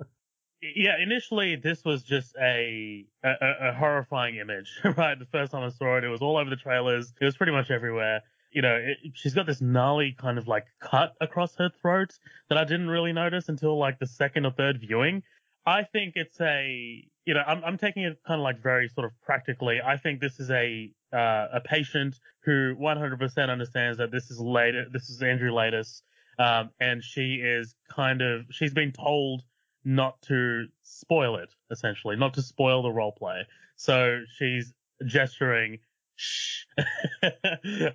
yeah, 0.62 0.96
initially 1.02 1.56
this 1.56 1.84
was 1.84 2.02
just 2.02 2.34
a, 2.40 3.04
a, 3.22 3.30
a 3.60 3.72
horrifying 3.74 4.36
image, 4.36 4.70
right? 4.84 5.18
The 5.18 5.26
first 5.30 5.52
time 5.52 5.64
I 5.64 5.70
saw 5.70 5.98
it, 5.98 6.04
it 6.04 6.08
was 6.08 6.22
all 6.22 6.38
over 6.38 6.48
the 6.48 6.56
trailers. 6.56 7.12
It 7.20 7.24
was 7.24 7.36
pretty 7.36 7.52
much 7.52 7.70
everywhere. 7.70 8.22
You 8.52 8.62
know, 8.62 8.76
it, 8.76 9.12
she's 9.14 9.34
got 9.34 9.46
this 9.46 9.60
gnarly 9.60 10.14
kind 10.18 10.38
of 10.38 10.46
like 10.46 10.66
cut 10.80 11.14
across 11.20 11.54
her 11.56 11.70
throat 11.80 12.12
that 12.48 12.58
I 12.58 12.64
didn't 12.64 12.88
really 12.88 13.12
notice 13.12 13.48
until 13.48 13.78
like 13.78 13.98
the 13.98 14.06
second 14.06 14.46
or 14.46 14.52
third 14.52 14.80
viewing. 14.80 15.22
I 15.64 15.84
think 15.84 16.14
it's 16.16 16.40
a, 16.40 17.04
you 17.24 17.34
know, 17.34 17.42
I'm, 17.46 17.64
I'm 17.64 17.78
taking 17.78 18.02
it 18.02 18.18
kind 18.26 18.40
of 18.40 18.44
like 18.44 18.62
very 18.62 18.88
sort 18.88 19.06
of 19.06 19.12
practically. 19.22 19.80
I 19.80 19.96
think 19.96 20.20
this 20.20 20.40
is 20.40 20.50
a, 20.50 20.92
uh, 21.12 21.48
a 21.52 21.60
patient 21.60 22.18
who 22.44 22.74
100% 22.76 23.48
understands 23.48 23.98
that 23.98 24.10
this 24.10 24.30
is 24.30 24.40
later, 24.40 24.86
this 24.90 25.08
is 25.08 25.22
Andrew 25.22 25.52
Laeddis, 25.52 26.02
um, 26.38 26.70
and 26.80 27.02
she 27.02 27.34
is 27.36 27.74
kind 27.90 28.22
of, 28.22 28.46
she's 28.50 28.74
been 28.74 28.92
told 28.92 29.42
not 29.84 30.20
to 30.22 30.66
spoil 30.82 31.36
it, 31.36 31.54
essentially, 31.70 32.16
not 32.16 32.34
to 32.34 32.42
spoil 32.42 32.82
the 32.82 32.90
role 32.90 33.12
play. 33.12 33.46
So 33.76 34.20
she's 34.36 34.72
gesturing 35.06 35.78
shh 36.16 36.64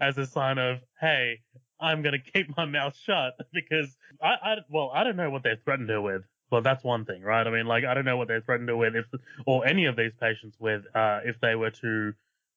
as 0.01 0.17
a 0.17 0.25
sign 0.25 0.57
of, 0.57 0.79
hey, 0.99 1.39
I'm 1.79 2.01
going 2.01 2.13
to 2.13 2.31
keep 2.31 2.55
my 2.55 2.65
mouth 2.65 2.95
shut 2.95 3.33
because 3.53 3.95
I, 4.21 4.27
I, 4.27 4.55
well, 4.69 4.91
I 4.93 5.03
don't 5.03 5.15
know 5.15 5.29
what 5.29 5.43
they 5.43 5.55
threatened 5.63 5.89
her 5.89 6.01
with. 6.01 6.23
Well, 6.49 6.61
that's 6.61 6.83
one 6.83 7.05
thing, 7.05 7.21
right? 7.21 7.45
I 7.45 7.49
mean, 7.49 7.65
like, 7.65 7.83
I 7.83 7.93
don't 7.93 8.05
know 8.05 8.17
what 8.17 8.27
they're 8.27 8.41
threatened 8.41 8.69
to 8.69 8.77
with 8.77 8.95
if, 8.95 9.05
or 9.45 9.65
any 9.65 9.85
of 9.85 9.95
these 9.95 10.13
patients 10.19 10.55
with, 10.59 10.83
uh, 10.95 11.19
if 11.25 11.39
they 11.41 11.55
were 11.55 11.71
to, 11.71 12.13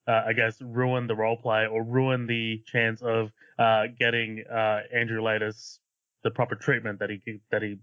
uh, 0.07 0.22
I 0.29 0.33
guess, 0.33 0.61
ruin 0.61 1.07
the 1.07 1.16
role 1.16 1.37
play 1.37 1.66
or 1.66 1.83
ruin 1.83 2.26
the 2.26 2.62
chance 2.66 3.03
of, 3.03 3.33
uh, 3.59 3.85
getting, 3.98 4.44
uh, 4.50 4.81
Andrew 4.94 5.20
Laeddis 5.20 5.79
the 6.22 6.31
proper 6.31 6.55
treatment 6.55 7.00
that 7.00 7.11
he, 7.11 7.40
that 7.50 7.62
he, 7.62 7.79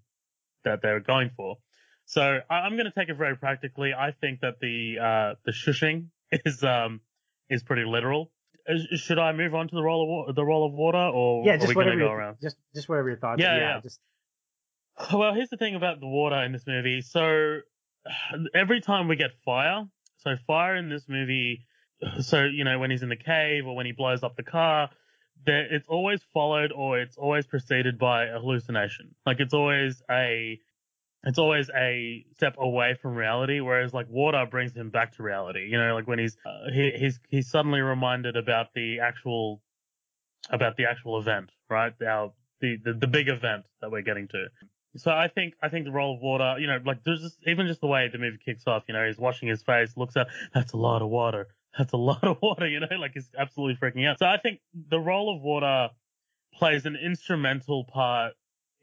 that 0.64 0.82
they're 0.82 1.00
going 1.00 1.32
for. 1.36 1.58
So 2.06 2.40
I'm 2.50 2.74
going 2.74 2.86
to 2.86 2.92
take 2.92 3.10
it 3.10 3.18
very 3.18 3.36
practically. 3.36 3.94
I 3.94 4.12
think 4.12 4.42
that 4.42 4.60
the, 4.62 5.00
uh, 5.00 5.36
the 5.44 5.52
shushing 5.52 6.06
is, 6.32 6.64
um, 6.64 7.02
is 7.50 7.64
pretty 7.64 7.84
literal. 7.84 8.32
Should 8.96 9.20
I 9.20 9.32
move 9.32 9.56
on 9.56 9.70
to 9.70 9.76
the 9.76 9.82
role 9.82 10.26
of 10.28 10.36
the 10.36 10.44
role 10.44 10.66
of 10.66 10.74
water, 10.74 10.98
or 10.98 11.46
yeah, 11.46 11.56
just 11.56 11.68
are 11.68 11.70
we 11.70 11.76
whatever 11.76 11.92
going 11.92 12.00
to 12.00 12.04
go 12.04 12.10
your, 12.10 12.20
around? 12.20 12.38
Just 12.42 12.58
just 12.76 12.90
whatever 12.90 13.08
your 13.08 13.18
thoughts. 13.18 13.42
Yeah, 13.42 13.54
are. 13.54 13.60
yeah. 13.60 13.80
Just 13.82 14.02
Well, 15.14 15.34
here's 15.34 15.50
the 15.50 15.58
thing 15.58 15.76
about 15.76 16.00
the 16.00 16.08
water 16.08 16.42
in 16.44 16.52
this 16.52 16.66
movie. 16.68 17.02
So 17.02 17.60
every 18.56 18.82
time 18.82 19.08
we 19.08 19.16
get 19.16 19.32
fire, 19.46 19.86
so 20.18 20.36
fire 20.46 20.76
in 20.76 20.90
this 20.90 21.08
movie, 21.08 21.66
so 22.22 22.44
you 22.44 22.64
know 22.64 22.80
when 22.80 22.92
he's 22.92 23.04
in 23.04 23.10
the 23.10 23.16
cave 23.16 23.66
or 23.66 23.76
when 23.76 23.86
he 23.86 23.92
blows 23.92 24.24
up 24.24 24.36
the 24.36 24.44
car, 24.44 24.90
there 25.46 25.74
it's 25.74 25.88
always 25.88 26.22
followed 26.34 26.72
or 26.72 27.00
it's 27.00 27.18
always 27.18 27.46
preceded 27.46 27.98
by 27.98 28.26
a 28.26 28.40
hallucination. 28.40 29.16
Like 29.26 29.40
it's 29.40 29.54
always 29.54 30.02
a 30.10 30.60
it's 31.24 31.40
always 31.40 31.70
a 31.76 32.26
step 32.36 32.56
away 32.58 32.96
from 33.02 33.16
reality, 33.16 33.60
whereas 33.60 33.94
like 33.94 34.08
water 34.10 34.46
brings 34.50 34.74
him 34.74 34.90
back 34.90 35.16
to 35.18 35.24
reality. 35.24 35.68
You 35.70 35.78
know, 35.78 35.94
like 35.94 36.08
when 36.08 36.20
he's 36.20 36.38
uh, 36.46 36.72
he, 36.72 36.92
he's 36.92 37.20
he's 37.30 37.50
suddenly 37.50 37.82
reminded 37.82 38.36
about 38.36 38.74
the 38.74 39.00
actual 39.00 39.62
about 40.50 40.78
the 40.78 40.86
actual 40.86 41.20
event, 41.20 41.52
right? 41.70 41.94
Our 42.02 42.34
the, 42.62 42.78
the 42.84 42.94
the 42.94 43.08
big 43.08 43.30
event 43.30 43.66
that 43.82 43.92
we're 43.92 44.04
getting 44.04 44.28
to. 44.30 44.48
So 44.98 45.12
I 45.12 45.28
think 45.28 45.54
I 45.62 45.70
think 45.70 45.86
the 45.86 45.92
role 45.92 46.16
of 46.16 46.22
water, 46.22 46.56
you 46.60 46.68
know, 46.68 46.80
like 46.86 47.04
there's 47.04 47.22
just 47.22 47.38
even 47.46 47.68
just 47.68 47.82
the 47.82 47.88
way 47.88 48.10
the 48.12 48.18
movie 48.18 48.40
kicks 48.44 48.66
off, 48.68 48.84
you 48.88 48.94
know, 48.94 49.06
he's 49.06 49.18
washing 49.18 49.48
his 49.48 49.62
face, 49.62 49.96
looks 49.96 50.18
at 50.18 50.28
that's 50.54 50.74
a 50.74 50.78
lot 50.78 51.02
of 51.02 51.10
water, 51.10 51.48
that's 51.78 51.94
a 51.94 51.98
lot 52.12 52.24
of 52.24 52.38
water, 52.42 52.68
you 52.68 52.80
know, 52.80 52.88
like 53.00 53.12
he's 53.14 53.30
absolutely 53.38 53.76
freaking 53.76 54.08
out. 54.08 54.20
So 54.20 54.26
I 54.26 54.38
think 54.38 54.60
the 54.74 55.00
role 55.00 55.36
of 55.36 55.42
water 55.42 55.90
plays 56.54 56.86
an 56.86 56.96
instrumental 56.96 57.86
part 57.86 58.34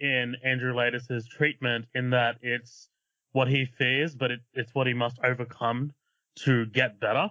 in 0.00 0.36
Andrew 0.44 0.74
Laeddis's 0.74 1.26
treatment 1.26 1.86
in 1.94 2.10
that 2.10 2.36
it's 2.42 2.88
what 3.32 3.48
he 3.48 3.64
fears, 3.64 4.14
but 4.14 4.30
it, 4.30 4.40
it's 4.52 4.74
what 4.74 4.86
he 4.86 4.94
must 4.94 5.18
overcome 5.24 5.92
to 6.36 6.66
get 6.66 7.00
better. 7.00 7.28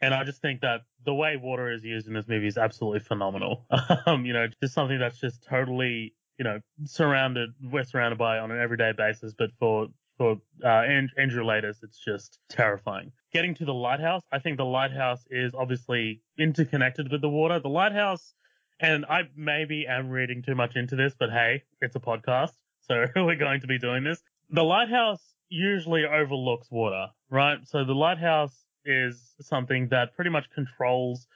And 0.00 0.12
I 0.14 0.24
just 0.24 0.42
think 0.42 0.62
that 0.62 0.80
the 1.04 1.14
way 1.14 1.36
water 1.36 1.70
is 1.70 1.84
used 1.84 2.08
in 2.08 2.14
this 2.14 2.26
movie 2.26 2.48
is 2.48 2.58
absolutely 2.58 3.00
phenomenal. 3.00 3.66
um, 4.06 4.24
you 4.24 4.32
know, 4.32 4.48
just 4.60 4.74
something 4.74 4.98
that's 4.98 5.18
just 5.18 5.44
totally 5.44 6.14
you 6.42 6.50
know, 6.50 6.58
surrounded, 6.86 7.50
we're 7.62 7.84
surrounded 7.84 8.18
by 8.18 8.38
on 8.38 8.50
an 8.50 8.60
everyday 8.60 8.90
basis, 8.96 9.32
but 9.32 9.50
for, 9.60 9.86
for, 10.18 10.38
uh, 10.64 10.82
Andrew 11.16 11.44
Laeddis, 11.44 11.84
it's 11.84 12.02
just 12.04 12.40
terrifying. 12.48 13.12
getting 13.32 13.54
to 13.54 13.64
the 13.64 13.72
lighthouse, 13.72 14.22
I 14.32 14.40
think 14.40 14.56
the 14.56 14.64
lighthouse 14.64 15.24
is 15.30 15.54
obviously 15.54 16.20
interconnected 16.36 17.12
with 17.12 17.20
the 17.20 17.28
water. 17.28 17.60
The 17.60 17.68
lighthouse, 17.68 18.34
and 18.80 19.06
I 19.08 19.28
maybe 19.36 19.86
am 19.86 20.10
reading 20.10 20.42
too 20.42 20.56
much 20.56 20.74
into 20.74 20.96
this, 20.96 21.14
but 21.16 21.30
hey, 21.30 21.62
it's 21.80 21.94
a 21.94 22.00
podcast, 22.00 22.54
so 22.80 23.06
we're 23.16 23.36
going 23.36 23.60
to 23.60 23.68
be 23.68 23.78
doing 23.78 24.02
this. 24.02 24.20
The 24.50 24.64
lighthouse 24.64 25.22
usually 25.48 26.04
overlooks 26.04 26.72
water, 26.72 27.06
right? 27.30 27.58
So 27.68 27.84
the 27.84 27.94
lighthouse 27.94 28.64
is 28.84 29.22
something 29.42 29.90
that 29.90 30.16
pretty 30.16 30.30
much 30.30 30.50
controls 30.52 31.28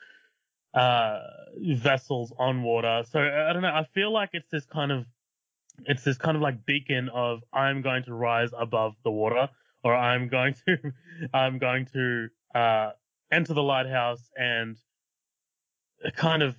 uh, 0.74 1.20
vessels 1.74 2.32
on 2.38 2.62
water. 2.62 3.02
So 3.10 3.20
I 3.20 3.52
don't 3.52 3.62
know. 3.62 3.68
I 3.68 3.84
feel 3.94 4.12
like 4.12 4.30
it's 4.32 4.48
this 4.50 4.66
kind 4.66 4.92
of 4.92 5.06
it's 5.84 6.04
this 6.04 6.16
kind 6.16 6.36
of 6.36 6.42
like 6.42 6.64
beacon 6.64 7.08
of 7.10 7.40
I'm 7.52 7.82
going 7.82 8.04
to 8.04 8.14
rise 8.14 8.50
above 8.58 8.94
the 9.04 9.10
water, 9.10 9.48
or 9.84 9.94
I'm 9.94 10.28
going 10.28 10.54
to 10.66 10.78
I'm 11.34 11.58
going 11.58 11.86
to 11.92 12.28
uh, 12.54 12.90
enter 13.30 13.54
the 13.54 13.62
lighthouse 13.62 14.30
and 14.36 14.76
kind 16.16 16.42
of 16.42 16.56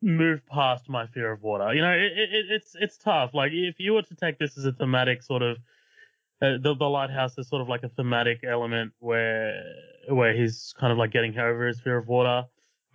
move 0.00 0.46
past 0.46 0.88
my 0.88 1.06
fear 1.06 1.32
of 1.32 1.42
water. 1.42 1.74
You 1.74 1.82
know, 1.82 1.92
it, 1.92 2.12
it, 2.16 2.46
it's 2.50 2.76
it's 2.78 2.98
tough. 2.98 3.34
Like 3.34 3.52
if 3.52 3.76
you 3.78 3.94
were 3.94 4.02
to 4.02 4.14
take 4.14 4.38
this 4.38 4.56
as 4.56 4.64
a 4.64 4.72
thematic 4.72 5.22
sort 5.22 5.42
of 5.42 5.58
uh, 6.40 6.52
the, 6.62 6.74
the 6.78 6.88
lighthouse 6.88 7.36
is 7.36 7.48
sort 7.48 7.62
of 7.62 7.68
like 7.68 7.82
a 7.82 7.88
thematic 7.88 8.44
element 8.44 8.92
where 9.00 9.60
where 10.08 10.32
he's 10.32 10.72
kind 10.78 10.92
of 10.92 10.98
like 10.98 11.10
getting 11.10 11.36
over 11.38 11.66
his 11.66 11.80
fear 11.80 11.98
of 11.98 12.06
water. 12.06 12.44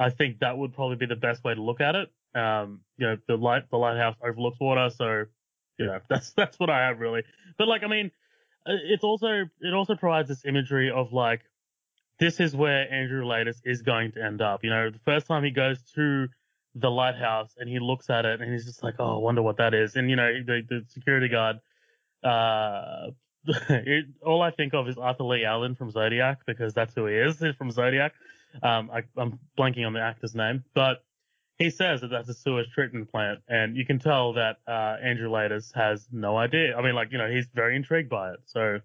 I 0.03 0.09
think 0.09 0.39
that 0.39 0.57
would 0.57 0.73
probably 0.73 0.97
be 0.97 1.05
the 1.05 1.15
best 1.15 1.43
way 1.43 1.53
to 1.53 1.61
look 1.61 1.81
at 1.81 1.95
it. 1.95 2.09
Um, 2.35 2.81
you 2.97 3.07
know, 3.07 3.17
the 3.27 3.35
light 3.37 3.69
the 3.69 3.77
lighthouse 3.77 4.15
overlooks 4.23 4.59
water, 4.59 4.89
so 4.95 5.25
you 5.77 5.85
know 5.85 5.99
that's 6.09 6.31
that's 6.31 6.59
what 6.59 6.69
I 6.69 6.87
have 6.87 6.99
really. 6.99 7.23
But 7.57 7.67
like, 7.67 7.83
I 7.83 7.87
mean, 7.87 8.11
uh, 8.65 8.73
it's 8.83 9.03
also 9.03 9.27
it 9.61 9.73
also 9.73 9.95
provides 9.95 10.27
this 10.27 10.45
imagery 10.45 10.91
of 10.91 11.13
like 11.13 11.41
this 12.19 12.39
is 12.39 12.55
where 12.55 12.91
Andrew 12.91 13.25
Laeddis 13.25 13.61
is 13.65 13.81
going 13.81 14.11
to 14.13 14.23
end 14.23 14.41
up. 14.41 14.63
You 14.63 14.69
know, 14.69 14.89
the 14.89 14.99
first 14.99 15.27
time 15.27 15.43
he 15.43 15.51
goes 15.51 15.81
to 15.95 16.27
the 16.75 16.89
lighthouse 16.89 17.53
and 17.57 17.69
he 17.69 17.79
looks 17.79 18.09
at 18.09 18.25
it 18.25 18.41
and 18.41 18.51
he's 18.51 18.65
just 18.65 18.83
like, 18.83 18.95
oh, 18.99 19.15
I 19.15 19.17
wonder 19.19 19.41
what 19.41 19.57
that 19.57 19.73
is. 19.73 19.95
And 19.95 20.09
you 20.09 20.15
know, 20.15 20.31
the, 20.45 20.61
the 20.67 20.85
security 20.89 21.27
guard 21.27 21.57
uh, 22.23 23.11
it, 23.69 24.05
all 24.25 24.41
I 24.41 24.51
think 24.51 24.73
of 24.73 24.87
is 24.87 24.97
Arthur 24.97 25.25
Lee 25.25 25.45
Allen 25.45 25.75
from 25.75 25.91
Zodiac 25.91 26.39
because 26.47 26.73
that's 26.73 26.93
who 26.95 27.07
he 27.07 27.15
is 27.15 27.43
from 27.57 27.71
Zodiac. 27.71 28.13
Um, 28.61 28.91
I, 28.91 29.03
am 29.19 29.39
blanking 29.57 29.85
on 29.85 29.93
the 29.93 30.01
actor's 30.01 30.35
name, 30.35 30.63
but 30.73 31.03
he 31.57 31.69
says 31.69 32.01
that 32.01 32.09
that's 32.09 32.29
a 32.29 32.33
sewage 32.33 32.69
treatment 32.73 33.11
plant, 33.11 33.39
and 33.47 33.75
you 33.75 33.85
can 33.85 33.99
tell 33.99 34.33
that 34.33 34.57
uh, 34.67 34.97
Andrew 35.01 35.29
Laeddis 35.29 35.73
has 35.73 36.07
no 36.11 36.37
idea. 36.37 36.75
I 36.75 36.81
mean, 36.81 36.95
like 36.95 37.11
you 37.11 37.17
know, 37.17 37.29
he's 37.29 37.47
very 37.53 37.75
intrigued 37.75 38.09
by 38.09 38.31
it. 38.31 38.39
So 38.45 38.79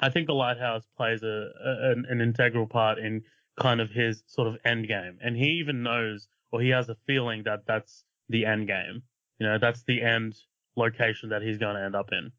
I 0.00 0.10
think 0.10 0.26
the 0.26 0.34
lighthouse 0.34 0.84
plays 0.96 1.22
a, 1.22 1.26
a 1.64 1.90
an, 1.92 2.06
an 2.08 2.20
integral 2.20 2.66
part 2.66 2.98
in 2.98 3.22
kind 3.60 3.80
of 3.80 3.90
his 3.90 4.22
sort 4.26 4.48
of 4.48 4.56
end 4.64 4.88
game, 4.88 5.18
and 5.22 5.36
he 5.36 5.60
even 5.60 5.82
knows, 5.82 6.28
or 6.52 6.60
he 6.60 6.70
has 6.70 6.88
a 6.88 6.96
feeling 7.06 7.42
that 7.44 7.66
that's 7.66 8.04
the 8.28 8.46
end 8.46 8.66
game. 8.66 9.02
You 9.38 9.46
know, 9.46 9.58
that's 9.58 9.82
the 9.84 10.02
end 10.02 10.36
location 10.76 11.30
that 11.30 11.42
he's 11.42 11.58
going 11.58 11.76
to 11.76 11.82
end 11.82 11.96
up 11.96 12.10
in. 12.12 12.32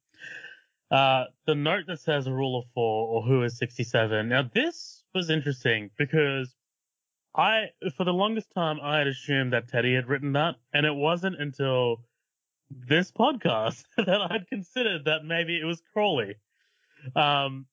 Uh, 0.90 1.26
the 1.46 1.56
note 1.56 1.86
that 1.88 2.00
says 2.00 2.30
rule 2.30 2.60
of 2.60 2.66
four 2.74 3.08
or 3.08 3.24
who 3.24 3.44
is 3.44 3.58
67. 3.58 4.28
Now 4.28 4.44
this 4.54 5.01
was 5.14 5.30
interesting 5.30 5.90
because 5.98 6.56
I, 7.36 7.70
for 7.96 8.04
the 8.04 8.14
longest 8.14 8.52
time, 8.54 8.80
I 8.82 8.98
had 9.00 9.08
assumed 9.08 9.54
that 9.54 9.68
Teddy 9.68 9.96
had 9.96 10.08
written 10.08 10.34
that, 10.34 10.56
and 10.74 10.86
it 10.86 10.94
wasn't 10.94 11.40
until 11.40 12.04
this 12.70 13.12
podcast 13.12 13.84
that 13.98 14.22
I'd 14.32 14.48
considered 14.48 15.06
that 15.06 15.24
maybe 15.26 15.60
it 15.60 15.66
was 15.66 15.82
Cawley. 15.94 16.36
Um, 17.16 17.66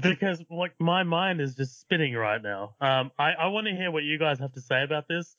because 0.00 0.42
like 0.50 0.72
my 0.78 1.02
mind 1.02 1.40
is 1.40 1.54
just 1.54 1.80
spinning 1.80 2.14
right 2.14 2.42
now. 2.42 2.74
Um, 2.80 3.10
I, 3.18 3.32
I 3.32 3.46
want 3.48 3.66
to 3.66 3.74
hear 3.74 3.90
what 3.90 4.02
you 4.02 4.18
guys 4.18 4.38
have 4.38 4.52
to 4.52 4.60
say 4.60 4.82
about 4.82 5.08
this 5.08 5.36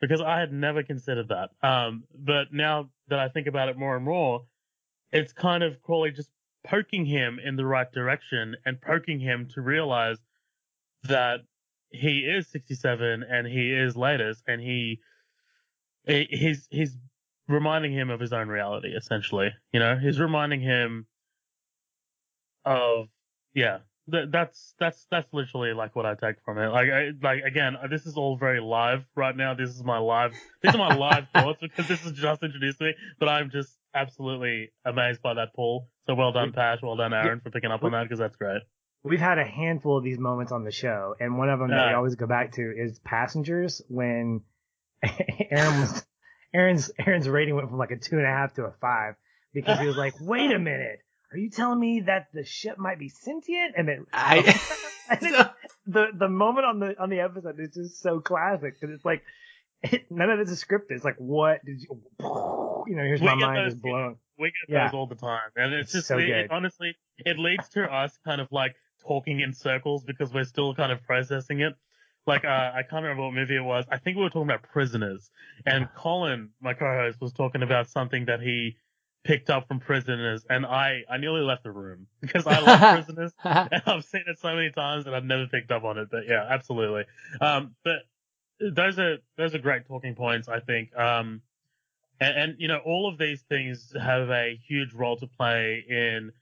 because 0.00 0.20
I 0.20 0.40
had 0.40 0.52
never 0.52 0.82
considered 0.82 1.28
that. 1.28 1.50
Um, 1.66 2.04
but 2.14 2.52
now 2.52 2.90
that 3.08 3.18
I 3.18 3.28
think 3.28 3.46
about 3.46 3.68
it 3.68 3.78
more 3.78 3.96
and 3.96 4.04
more, 4.04 4.44
it's 5.12 5.32
kind 5.32 5.62
of 5.62 5.80
Cawley 5.82 6.10
just 6.10 6.30
poking 6.66 7.06
him 7.06 7.38
in 7.42 7.56
the 7.56 7.64
right 7.64 7.90
direction 7.92 8.56
and 8.64 8.80
poking 8.80 9.20
him 9.20 9.48
to 9.54 9.60
realize 9.60 10.18
that 11.04 11.40
he 11.90 12.20
is 12.20 12.46
67 12.48 13.22
and 13.22 13.46
he 13.46 13.72
is 13.72 13.94
Laeddis 13.94 14.42
and 14.46 14.60
he 14.60 15.00
he's 16.06 16.66
he's 16.70 16.96
reminding 17.48 17.92
him 17.92 18.10
of 18.10 18.20
his 18.20 18.32
own 18.32 18.48
reality 18.48 18.88
essentially 18.96 19.50
you 19.72 19.80
know? 19.80 19.96
He's 19.96 20.18
reminding 20.18 20.60
him 20.60 21.06
of 22.64 23.08
yeah 23.54 23.78
th- 24.10 24.28
that's 24.30 24.74
that's 24.78 25.06
that's 25.10 25.32
literally 25.32 25.72
like 25.72 25.94
what 25.94 26.04
I 26.04 26.14
take 26.14 26.36
from 26.44 26.58
it. 26.58 26.68
Like 26.68 26.90
I, 26.90 27.12
like 27.22 27.44
again 27.44 27.76
this 27.88 28.06
is 28.06 28.16
all 28.16 28.36
very 28.36 28.60
live 28.60 29.04
right 29.14 29.36
now. 29.36 29.54
This 29.54 29.70
is 29.70 29.84
my 29.84 29.98
live 29.98 30.32
these 30.62 30.74
are 30.74 30.78
my 30.78 30.96
live 30.96 31.28
thoughts 31.32 31.60
because 31.60 31.86
this 31.86 32.04
is 32.04 32.12
just 32.12 32.42
introduced 32.42 32.78
to 32.78 32.86
me 32.86 32.94
but 33.20 33.28
I'm 33.28 33.50
just 33.50 33.76
absolutely 33.96 34.70
amazed 34.84 35.22
by 35.22 35.34
that 35.34 35.54
pull. 35.54 35.88
So 36.06 36.14
well 36.14 36.32
done, 36.32 36.52
Patch. 36.52 36.80
Well 36.82 36.96
done, 36.96 37.12
Aaron, 37.12 37.40
for 37.40 37.50
picking 37.50 37.70
up 37.70 37.82
on 37.82 37.92
that 37.92 38.04
because 38.04 38.18
that's 38.18 38.36
great. 38.36 38.62
We've 39.02 39.20
had 39.20 39.38
a 39.38 39.44
handful 39.44 39.98
of 39.98 40.04
these 40.04 40.18
moments 40.18 40.52
on 40.52 40.64
the 40.64 40.72
show, 40.72 41.14
and 41.20 41.38
one 41.38 41.48
of 41.48 41.58
them 41.58 41.70
that 41.70 41.88
we 41.88 41.94
always 41.94 42.16
go 42.16 42.26
back 42.26 42.52
to 42.52 42.62
is 42.62 42.98
passengers 43.00 43.80
when 43.88 44.42
Aaron 45.50 45.80
was 45.80 46.04
Aaron's 46.54 46.90
Aaron's 46.98 47.28
rating 47.28 47.54
went 47.54 47.68
from 47.68 47.78
like 47.78 47.90
a 47.90 47.96
two 47.96 48.16
and 48.16 48.24
a 48.26 48.30
half 48.30 48.54
to 48.54 48.64
a 48.64 48.72
five 48.80 49.14
because 49.52 49.78
he 49.78 49.86
was 49.86 49.96
like, 49.96 50.14
"Wait 50.20 50.50
a 50.50 50.58
minute, 50.58 51.00
are 51.32 51.38
you 51.38 51.50
telling 51.50 51.78
me 51.78 52.02
that 52.06 52.28
the 52.32 52.44
ship 52.44 52.78
might 52.78 52.98
be 52.98 53.08
sentient?" 53.08 53.74
And 53.76 53.88
then 53.88 54.06
I, 54.12 54.40
the 55.86 56.06
the 56.18 56.28
moment 56.28 56.66
on 56.66 56.80
the 56.80 57.00
on 57.00 57.10
the 57.10 57.20
episode 57.20 57.56
is 57.58 57.74
just 57.74 58.02
so 58.02 58.20
classic 58.20 58.74
because 58.80 58.94
it's 58.94 59.04
like 59.04 59.22
it, 59.92 60.06
none 60.10 60.30
of 60.30 60.38
this 60.38 60.50
is 60.50 60.62
scripted. 60.62 60.90
It's 60.90 61.04
like, 61.04 61.16
what 61.18 61.64
did 61.64 61.80
you? 61.80 62.02
You 62.88 62.96
know, 62.96 63.02
here's 63.02 63.20
we 63.20 63.26
my 63.26 63.34
mind 63.34 63.58
those, 63.58 63.72
is 63.74 63.80
blown. 63.80 64.16
We 64.38 64.48
get 64.48 64.74
yeah. 64.74 64.86
those 64.86 64.94
all 64.94 65.06
the 65.06 65.14
time, 65.14 65.50
and 65.56 65.72
it's, 65.72 65.86
it's 65.86 65.92
just 65.92 66.08
so 66.08 66.18
it, 66.18 66.28
it, 66.28 66.50
honestly, 66.50 66.94
it 67.18 67.38
leads 67.38 67.68
to 67.70 67.84
us 67.84 68.18
kind 68.24 68.40
of 68.40 68.48
like 68.50 68.74
talking 69.06 69.40
in 69.40 69.54
circles 69.54 70.04
because 70.04 70.32
we're 70.32 70.44
still 70.44 70.74
kind 70.74 70.92
of 70.92 71.02
processing 71.02 71.60
it. 71.60 71.74
Like, 72.26 72.44
uh, 72.44 72.48
I 72.74 72.82
can't 72.82 73.02
remember 73.04 73.22
what 73.22 73.34
movie 73.34 73.56
it 73.56 73.64
was. 73.64 73.84
I 73.90 73.98
think 73.98 74.16
we 74.16 74.24
were 74.24 74.30
talking 74.30 74.50
about 74.50 74.64
prisoners, 74.64 75.30
and 75.64 75.88
Colin, 75.96 76.50
my 76.60 76.74
co-host, 76.74 77.20
was 77.20 77.32
talking 77.32 77.62
about 77.62 77.88
something 77.88 78.26
that 78.26 78.40
he 78.40 78.76
picked 79.26 79.50
up 79.50 79.66
from 79.68 79.80
prisoners, 79.80 80.44
and 80.48 80.64
I, 80.64 81.02
I 81.10 81.18
nearly 81.18 81.42
left 81.42 81.64
the 81.64 81.72
room 81.72 82.06
because 82.20 82.46
I 82.46 82.60
love 82.60 83.04
prisoners, 83.04 83.32
and 83.44 83.82
I've 83.86 84.04
seen 84.04 84.24
it 84.26 84.38
so 84.38 84.54
many 84.54 84.70
times, 84.70 85.06
and 85.06 85.14
I've 85.14 85.24
never 85.24 85.46
picked 85.46 85.70
up 85.70 85.84
on 85.84 85.98
it. 85.98 86.08
But 86.10 86.26
yeah, 86.28 86.46
absolutely. 86.48 87.04
Um, 87.40 87.74
but 87.84 88.02
those 88.60 88.98
are 88.98 89.18
those 89.36 89.54
are 89.54 89.58
great 89.58 89.86
talking 89.86 90.14
points, 90.14 90.48
I 90.48 90.60
think. 90.60 90.96
Um, 90.96 91.42
and, 92.18 92.36
and, 92.36 92.56
you 92.58 92.68
know, 92.68 92.78
all 92.78 93.08
of 93.08 93.18
these 93.18 93.42
things 93.42 93.92
have 94.00 94.30
a 94.30 94.58
huge 94.66 94.94
role 94.94 95.16
to 95.18 95.26
play 95.26 95.84
in 95.86 96.32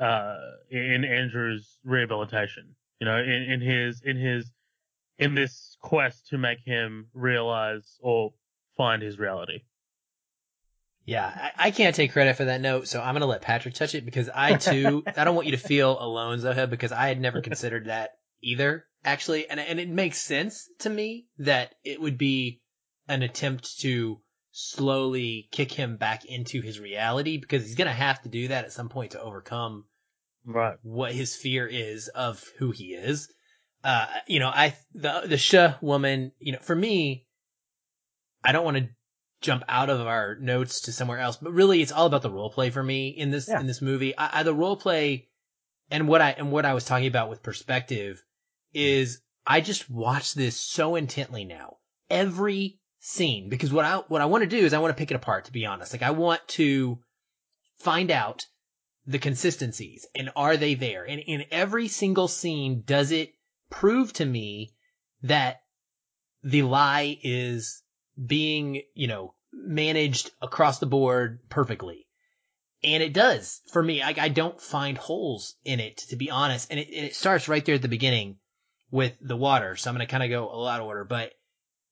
uh, 0.00 0.36
in 0.70 1.04
Andrew's 1.04 1.78
rehabilitation. 1.84 2.74
You 3.00 3.06
know, 3.06 3.18
in, 3.18 3.28
in 3.28 3.60
his 3.60 4.00
in 4.02 4.16
his 4.16 4.50
in 5.18 5.34
this 5.34 5.76
quest 5.80 6.28
to 6.28 6.38
make 6.38 6.60
him 6.60 7.08
realize 7.14 7.98
or 8.00 8.32
find 8.76 9.02
his 9.02 9.18
reality. 9.18 9.62
Yeah, 11.04 11.26
I, 11.26 11.66
I, 11.66 11.70
can't 11.72 11.96
take 11.96 12.12
credit 12.12 12.36
for 12.36 12.44
that 12.44 12.60
note, 12.60 12.86
so 12.86 13.00
I'm 13.00 13.14
gonna 13.14 13.26
let 13.26 13.42
Patrick 13.42 13.74
touch 13.74 13.96
it 13.96 14.04
because 14.04 14.30
I 14.32 14.56
too 14.56 15.02
I 15.16 15.24
don't 15.24 15.34
want 15.34 15.46
you 15.46 15.52
to 15.52 15.62
feel 15.62 15.96
alone, 16.00 16.38
Zoha, 16.38 16.70
because 16.70 16.92
I 16.92 17.08
had 17.08 17.20
never 17.20 17.40
considered 17.40 17.86
that 17.86 18.18
either 18.42 18.86
actually, 19.04 19.48
and 19.48 19.60
and 19.60 19.80
it 19.80 19.88
makes 19.88 20.18
sense 20.18 20.68
to 20.80 20.90
me 20.90 21.26
that 21.38 21.74
it 21.84 22.00
would 22.00 22.18
be 22.18 22.60
an 23.08 23.22
attempt 23.22 23.80
to 23.80 24.20
slowly 24.52 25.48
kick 25.50 25.72
him 25.72 25.96
back 25.96 26.24
into 26.24 26.60
his 26.60 26.78
reality 26.78 27.38
because 27.38 27.64
he's 27.64 27.74
gonna 27.74 27.92
have 27.92 28.20
to 28.22 28.28
do 28.28 28.48
that 28.48 28.64
at 28.64 28.72
some 28.72 28.88
point 28.88 29.12
to 29.12 29.20
overcome 29.20 29.84
right 30.44 30.76
what 30.82 31.12
his 31.12 31.34
fear 31.34 31.66
is 31.66 32.08
of 32.08 32.44
who 32.58 32.70
he 32.70 32.94
is. 32.94 33.32
Uh, 33.84 34.06
you 34.26 34.38
know, 34.38 34.48
I 34.48 34.76
the 34.94 35.22
the 35.26 35.38
Sh 35.38 35.54
woman, 35.80 36.32
you 36.38 36.52
know, 36.52 36.58
for 36.60 36.76
me, 36.76 37.26
I 38.44 38.52
don't 38.52 38.64
want 38.64 38.76
to 38.76 38.88
jump 39.40 39.64
out 39.68 39.90
of 39.90 40.00
our 40.00 40.36
notes 40.36 40.82
to 40.82 40.92
somewhere 40.92 41.18
else, 41.18 41.36
but 41.36 41.52
really, 41.52 41.82
it's 41.82 41.90
all 41.90 42.06
about 42.06 42.22
the 42.22 42.30
role 42.30 42.50
play 42.50 42.70
for 42.70 42.82
me 42.82 43.08
in 43.08 43.30
this 43.30 43.48
yeah. 43.48 43.58
in 43.58 43.66
this 43.66 43.82
movie. 43.82 44.16
I, 44.16 44.40
I 44.40 44.42
the 44.44 44.54
role 44.54 44.76
play 44.76 45.28
and 45.90 46.06
what 46.06 46.20
I 46.20 46.30
and 46.30 46.52
what 46.52 46.64
I 46.64 46.74
was 46.74 46.84
talking 46.84 47.08
about 47.08 47.28
with 47.28 47.42
perspective 47.42 48.22
is 48.74 49.20
I 49.46 49.60
just 49.60 49.90
watch 49.90 50.34
this 50.34 50.56
so 50.56 50.96
intently 50.96 51.44
now. 51.44 51.78
Every 52.08 52.78
scene 53.00 53.48
because 53.48 53.72
what 53.72 53.84
I 53.84 53.96
what 54.08 54.20
I 54.20 54.26
want 54.26 54.42
to 54.42 54.48
do 54.48 54.64
is 54.64 54.72
I 54.72 54.78
want 54.78 54.94
to 54.96 55.00
pick 55.00 55.10
it 55.10 55.16
apart 55.16 55.46
to 55.46 55.52
be 55.52 55.66
honest. 55.66 55.92
Like 55.92 56.02
I 56.02 56.12
want 56.12 56.46
to 56.48 56.98
find 57.78 58.10
out 58.10 58.46
the 59.06 59.18
consistencies 59.18 60.06
and 60.14 60.30
are 60.36 60.56
they 60.56 60.74
there? 60.74 61.04
And 61.04 61.20
in 61.20 61.44
every 61.50 61.88
single 61.88 62.28
scene 62.28 62.82
does 62.86 63.10
it 63.10 63.34
prove 63.70 64.12
to 64.14 64.24
me 64.24 64.72
that 65.22 65.62
the 66.44 66.62
lie 66.62 67.18
is 67.22 67.82
being, 68.24 68.82
you 68.94 69.08
know, 69.08 69.34
managed 69.52 70.30
across 70.40 70.78
the 70.78 70.86
board 70.86 71.40
perfectly. 71.48 72.06
And 72.84 73.02
it 73.02 73.12
does 73.12 73.60
for 73.72 73.82
me. 73.82 74.02
I, 74.02 74.14
I 74.18 74.28
don't 74.28 74.60
find 74.60 74.98
holes 74.98 75.54
in 75.64 75.78
it, 75.78 75.98
to 76.08 76.16
be 76.16 76.30
honest. 76.30 76.70
And 76.70 76.80
it, 76.80 76.88
it 76.88 77.14
starts 77.14 77.48
right 77.48 77.64
there 77.64 77.76
at 77.76 77.82
the 77.82 77.88
beginning 77.88 78.38
with 78.92 79.16
the 79.22 79.36
water. 79.36 79.74
So 79.74 79.90
I'm 79.90 79.96
going 79.96 80.06
to 80.06 80.10
kind 80.10 80.22
of 80.22 80.30
go 80.30 80.48
a 80.48 80.54
lot 80.54 80.78
of 80.78 80.86
order, 80.86 81.02
but 81.02 81.32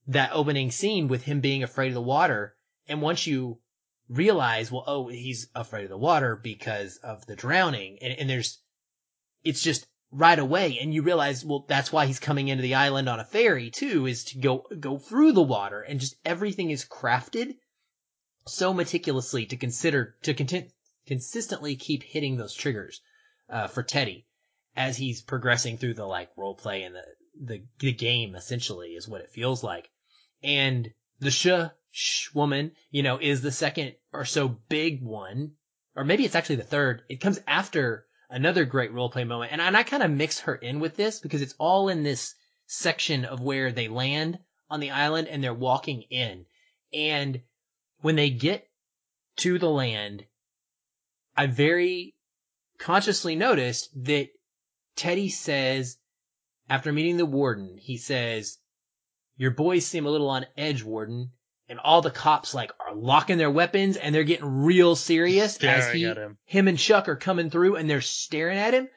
that 0.07 0.31
opening 0.33 0.71
scene 0.71 1.09
with 1.09 1.23
him 1.23 1.41
being 1.41 1.65
afraid 1.65 1.89
of 1.89 1.95
the 1.95 2.03
water. 2.03 2.55
And 2.87 3.01
once 3.03 3.27
you 3.27 3.59
realize, 4.09 4.71
well, 4.71 4.85
oh, 4.87 5.09
he's 5.09 5.49
afraid 5.55 5.85
of 5.85 5.91
the 5.91 5.97
water 5.97 6.37
because 6.37 6.99
of 6.99 7.25
the 7.27 7.35
drowning. 7.35 7.99
And, 8.03 8.13
and 8.13 8.31
there's, 8.31 8.61
it's 9.43 9.63
just 9.63 9.87
right 10.13 10.39
away. 10.39 10.79
And 10.79 10.93
you 10.93 11.03
realize, 11.03 11.43
well, 11.43 11.65
that's 11.67 11.91
why 11.91 12.05
he's 12.05 12.21
coming 12.21 12.49
into 12.49 12.63
the 12.63 12.75
island 12.75 13.09
on 13.09 13.19
a 13.19 13.25
ferry 13.25 13.71
too, 13.71 14.07
is 14.07 14.25
to 14.25 14.39
go, 14.39 14.67
go 14.79 14.99
through 14.99 15.33
the 15.33 15.43
water 15.43 15.81
and 15.81 16.01
just 16.01 16.17
everything 16.25 16.71
is 16.71 16.85
crafted 16.85 17.57
so 18.47 18.75
meticulously 18.75 19.47
to 19.47 19.57
consider, 19.57 20.17
to 20.23 20.35
content, 20.35 20.71
consistently 21.07 21.77
keep 21.77 22.03
hitting 22.03 22.37
those 22.37 22.55
triggers, 22.55 23.01
uh, 23.49 23.69
for 23.69 23.83
Teddy 23.83 24.27
as 24.77 24.97
he's 24.97 25.23
progressing 25.23 25.79
through 25.79 25.95
the 25.95 26.07
like 26.07 26.31
role 26.37 26.55
play 26.55 26.83
and 26.83 26.95
the, 26.95 27.05
the, 27.43 27.63
the 27.79 27.93
game 27.93 28.35
essentially 28.35 28.91
is 28.91 29.09
what 29.09 29.21
it 29.21 29.31
feels 29.31 29.63
like. 29.63 29.91
And 30.43 30.91
the 31.19 31.31
sh, 31.31 31.49
sh 31.91 32.29
woman, 32.35 32.73
you 32.91 33.03
know, 33.03 33.19
is 33.21 33.41
the 33.41 33.53
second 33.53 33.95
or 34.13 34.25
so 34.25 34.49
big 34.49 35.03
one, 35.03 35.53
or 35.97 36.05
maybe 36.05 36.25
it's 36.25 36.35
actually 36.35 36.57
the 36.57 36.63
third. 36.63 37.03
It 37.09 37.21
comes 37.21 37.41
after 37.47 38.07
another 38.29 38.65
great 38.65 38.93
role 38.93 39.11
play 39.11 39.25
moment. 39.25 39.53
And, 39.53 39.61
and 39.61 39.77
I 39.77 39.83
kind 39.83 40.03
of 40.03 40.11
mix 40.11 40.41
her 40.41 40.55
in 40.55 40.81
with 40.81 40.97
this 40.97 41.21
because 41.21 41.43
it's 41.43 41.55
all 41.59 41.89
in 41.89 42.03
this 42.03 42.35
section 42.67 43.25
of 43.25 43.41
where 43.41 43.73
they 43.73 43.89
land 43.89 44.39
on 44.71 44.81
the 44.81 44.93
island 44.93 45.29
and 45.29 45.43
they're 45.43 45.53
walking 45.53 46.03
in. 46.11 46.47
And 46.93 47.43
when 48.01 48.17
they 48.17 48.31
get 48.31 48.69
to 49.39 49.59
the 49.59 49.69
land, 49.69 50.25
I 51.37 51.47
very 51.47 52.15
consciously 52.79 53.35
noticed 53.35 53.91
that 54.05 54.29
Teddy 54.97 55.29
says, 55.29 55.97
after 56.69 56.93
meeting 56.93 57.17
the 57.17 57.27
warden, 57.27 57.77
he 57.79 57.97
says, 57.97 58.59
your 59.37 59.51
boys 59.51 59.87
seem 59.87 60.07
a 60.07 60.11
little 60.11 60.29
on 60.31 60.47
edge, 60.57 60.83
warden. 60.83 61.33
And 61.69 61.79
all 61.79 62.03
the 62.03 62.11
cops 62.11 62.53
like 62.53 62.73
are 62.81 62.95
locking 62.95 63.39
their 63.39 63.51
weapons 63.51 63.97
and 63.97 64.13
they're 64.13 64.25
getting 64.25 64.65
real 64.65 64.97
serious 64.97 65.55
Staring 65.55 65.81
as 65.81 65.93
he, 65.93 66.05
at 66.05 66.17
him. 66.17 66.37
him 66.45 66.67
and 66.67 66.77
Chuck 66.77 67.09
are 67.09 67.15
coming 67.15 67.49
through 67.49 67.77
and 67.77 67.89
they're 67.89 68.01
staring 68.01 68.59
at 68.59 68.75
him. 68.75 68.89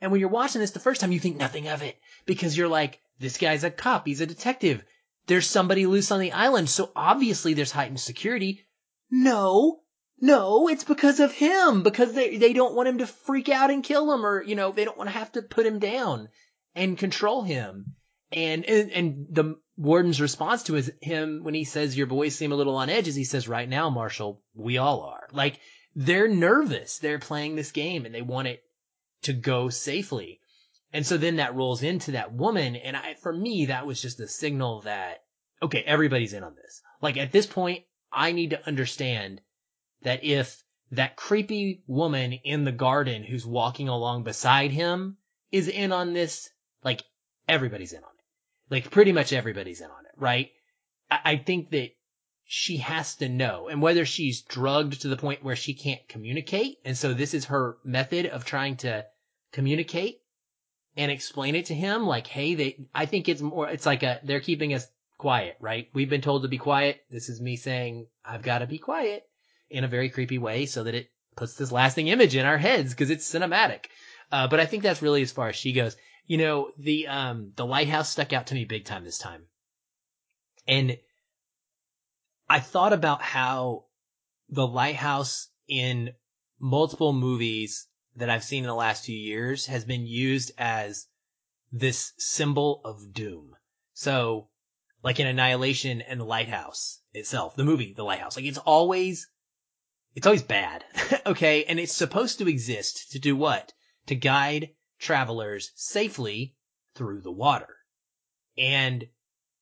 And 0.00 0.10
when 0.10 0.18
you're 0.18 0.30
watching 0.30 0.60
this 0.60 0.70
the 0.70 0.80
first 0.80 1.00
time, 1.00 1.12
you 1.12 1.20
think 1.20 1.36
nothing 1.36 1.68
of 1.68 1.82
it 1.82 1.96
because 2.24 2.56
you're 2.56 2.68
like, 2.68 3.00
this 3.20 3.36
guy's 3.36 3.64
a 3.64 3.70
cop. 3.70 4.06
He's 4.06 4.22
a 4.22 4.26
detective. 4.26 4.82
There's 5.26 5.46
somebody 5.46 5.84
loose 5.86 6.10
on 6.10 6.20
the 6.20 6.32
island. 6.32 6.70
So 6.70 6.90
obviously 6.96 7.54
there's 7.54 7.70
heightened 7.70 8.00
security. 8.00 8.66
No, 9.10 9.82
no, 10.22 10.68
it's 10.68 10.84
because 10.84 11.18
of 11.18 11.32
him, 11.32 11.82
because 11.82 12.12
they, 12.12 12.36
they 12.36 12.52
don't 12.52 12.76
want 12.76 12.88
him 12.88 12.98
to 12.98 13.08
freak 13.08 13.48
out 13.48 13.72
and 13.72 13.82
kill 13.82 14.10
him 14.12 14.24
or, 14.24 14.40
you 14.40 14.54
know, 14.54 14.70
they 14.70 14.84
don't 14.84 14.96
want 14.96 15.10
to 15.10 15.18
have 15.18 15.32
to 15.32 15.42
put 15.42 15.66
him 15.66 15.80
down 15.80 16.28
and 16.76 16.96
control 16.96 17.42
him. 17.42 17.96
And, 18.30 18.64
and, 18.64 18.90
and 18.92 19.26
the 19.30 19.56
warden's 19.76 20.20
response 20.20 20.62
to 20.64 20.74
his, 20.74 20.92
him 21.02 21.40
when 21.42 21.54
he 21.54 21.64
says 21.64 21.96
your 21.96 22.06
boys 22.06 22.36
seem 22.36 22.52
a 22.52 22.54
little 22.54 22.76
on 22.76 22.88
edge 22.88 23.08
is 23.08 23.16
he 23.16 23.24
says, 23.24 23.48
right 23.48 23.68
now, 23.68 23.90
Marshall, 23.90 24.40
we 24.54 24.78
all 24.78 25.02
are. 25.02 25.26
Like, 25.32 25.58
they're 25.96 26.28
nervous. 26.28 26.98
They're 26.98 27.18
playing 27.18 27.56
this 27.56 27.72
game 27.72 28.06
and 28.06 28.14
they 28.14 28.22
want 28.22 28.46
it 28.46 28.62
to 29.22 29.32
go 29.32 29.70
safely. 29.70 30.38
And 30.92 31.04
so 31.04 31.16
then 31.16 31.36
that 31.36 31.56
rolls 31.56 31.82
into 31.82 32.12
that 32.12 32.32
woman. 32.32 32.76
And 32.76 32.96
I, 32.96 33.14
for 33.14 33.32
me, 33.32 33.66
that 33.66 33.86
was 33.86 34.00
just 34.00 34.20
a 34.20 34.28
signal 34.28 34.82
that, 34.82 35.24
okay, 35.60 35.82
everybody's 35.84 36.32
in 36.32 36.44
on 36.44 36.54
this. 36.54 36.80
Like 37.00 37.16
at 37.16 37.32
this 37.32 37.46
point, 37.46 37.82
I 38.12 38.30
need 38.30 38.50
to 38.50 38.64
understand 38.68 39.40
that 40.02 40.24
if 40.24 40.62
that 40.92 41.16
creepy 41.16 41.82
woman 41.86 42.32
in 42.32 42.64
the 42.64 42.72
garden 42.72 43.24
who's 43.24 43.46
walking 43.46 43.88
along 43.88 44.24
beside 44.24 44.70
him 44.70 45.16
is 45.50 45.68
in 45.68 45.90
on 45.90 46.12
this, 46.12 46.50
like 46.84 47.02
everybody's 47.48 47.92
in 47.92 47.98
on 48.04 48.10
it. 48.18 48.74
Like 48.74 48.90
pretty 48.90 49.12
much 49.12 49.32
everybody's 49.32 49.80
in 49.80 49.90
on 49.90 50.04
it, 50.04 50.12
right? 50.16 50.50
I, 51.10 51.20
I 51.24 51.36
think 51.36 51.70
that 51.70 51.90
she 52.44 52.76
has 52.78 53.16
to 53.16 53.28
know 53.28 53.68
and 53.68 53.80
whether 53.80 54.04
she's 54.04 54.42
drugged 54.42 55.00
to 55.02 55.08
the 55.08 55.16
point 55.16 55.42
where 55.42 55.56
she 55.56 55.72
can't 55.72 56.06
communicate. 56.08 56.76
And 56.84 56.96
so 56.96 57.14
this 57.14 57.32
is 57.32 57.46
her 57.46 57.78
method 57.84 58.26
of 58.26 58.44
trying 58.44 58.76
to 58.78 59.06
communicate 59.52 60.20
and 60.94 61.10
explain 61.10 61.54
it 61.54 61.66
to 61.66 61.74
him. 61.74 62.06
Like, 62.06 62.26
Hey, 62.26 62.54
they, 62.54 62.86
I 62.94 63.06
think 63.06 63.30
it's 63.30 63.40
more, 63.40 63.68
it's 63.68 63.86
like 63.86 64.02
a, 64.02 64.20
they're 64.24 64.40
keeping 64.40 64.74
us 64.74 64.86
quiet, 65.16 65.56
right? 65.58 65.88
We've 65.94 66.10
been 66.10 66.20
told 66.20 66.42
to 66.42 66.48
be 66.48 66.58
quiet. 66.58 67.02
This 67.10 67.30
is 67.30 67.40
me 67.40 67.56
saying, 67.56 68.08
I've 68.22 68.42
got 68.42 68.58
to 68.58 68.66
be 68.66 68.78
quiet 68.78 69.26
in 69.72 69.84
a 69.84 69.88
very 69.88 70.10
creepy 70.10 70.38
way 70.38 70.66
so 70.66 70.84
that 70.84 70.94
it 70.94 71.10
puts 71.36 71.54
this 71.54 71.72
lasting 71.72 72.08
image 72.08 72.36
in 72.36 72.46
our 72.46 72.58
heads 72.58 72.92
because 72.92 73.10
it's 73.10 73.30
cinematic. 73.30 73.86
Uh, 74.30 74.48
but 74.48 74.60
I 74.60 74.66
think 74.66 74.82
that's 74.82 75.02
really 75.02 75.22
as 75.22 75.32
far 75.32 75.48
as 75.48 75.56
she 75.56 75.72
goes. 75.72 75.96
You 76.26 76.38
know, 76.38 76.70
the, 76.78 77.08
um, 77.08 77.52
the 77.56 77.66
lighthouse 77.66 78.10
stuck 78.10 78.32
out 78.32 78.48
to 78.48 78.54
me 78.54 78.64
big 78.64 78.84
time 78.84 79.04
this 79.04 79.18
time. 79.18 79.46
And 80.66 80.98
I 82.48 82.60
thought 82.60 82.92
about 82.92 83.22
how 83.22 83.86
the 84.48 84.66
lighthouse 84.66 85.48
in 85.68 86.12
multiple 86.60 87.12
movies 87.12 87.88
that 88.16 88.30
I've 88.30 88.44
seen 88.44 88.64
in 88.64 88.68
the 88.68 88.74
last 88.74 89.04
few 89.04 89.16
years 89.16 89.66
has 89.66 89.84
been 89.84 90.06
used 90.06 90.52
as 90.58 91.06
this 91.72 92.12
symbol 92.18 92.82
of 92.84 93.12
doom. 93.12 93.56
So, 93.94 94.48
like 95.02 95.18
in 95.18 95.26
Annihilation 95.26 96.02
and 96.02 96.20
the 96.20 96.24
Lighthouse 96.24 97.00
itself, 97.12 97.56
the 97.56 97.64
movie, 97.64 97.94
The 97.94 98.04
Lighthouse, 98.04 98.36
like 98.36 98.44
it's 98.44 98.58
always, 98.58 99.28
it's 100.14 100.26
always 100.26 100.42
bad. 100.42 100.84
okay. 101.26 101.64
And 101.64 101.80
it's 101.80 101.94
supposed 101.94 102.38
to 102.38 102.48
exist 102.48 103.12
to 103.12 103.18
do 103.18 103.36
what? 103.36 103.72
To 104.06 104.14
guide 104.14 104.70
travelers 104.98 105.72
safely 105.74 106.54
through 106.94 107.22
the 107.22 107.32
water. 107.32 107.76
And 108.56 109.08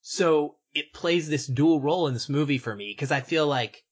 so 0.01 0.57
it 0.75 0.93
plays 0.93 1.29
this 1.29 1.47
dual 1.47 1.81
role 1.81 2.07
in 2.09 2.15
this 2.15 2.29
movie 2.29 2.59
for 2.59 2.75
me 2.75 2.93
because 2.93 3.11
I 3.11 3.21
feel 3.21 3.47
like 3.47 3.85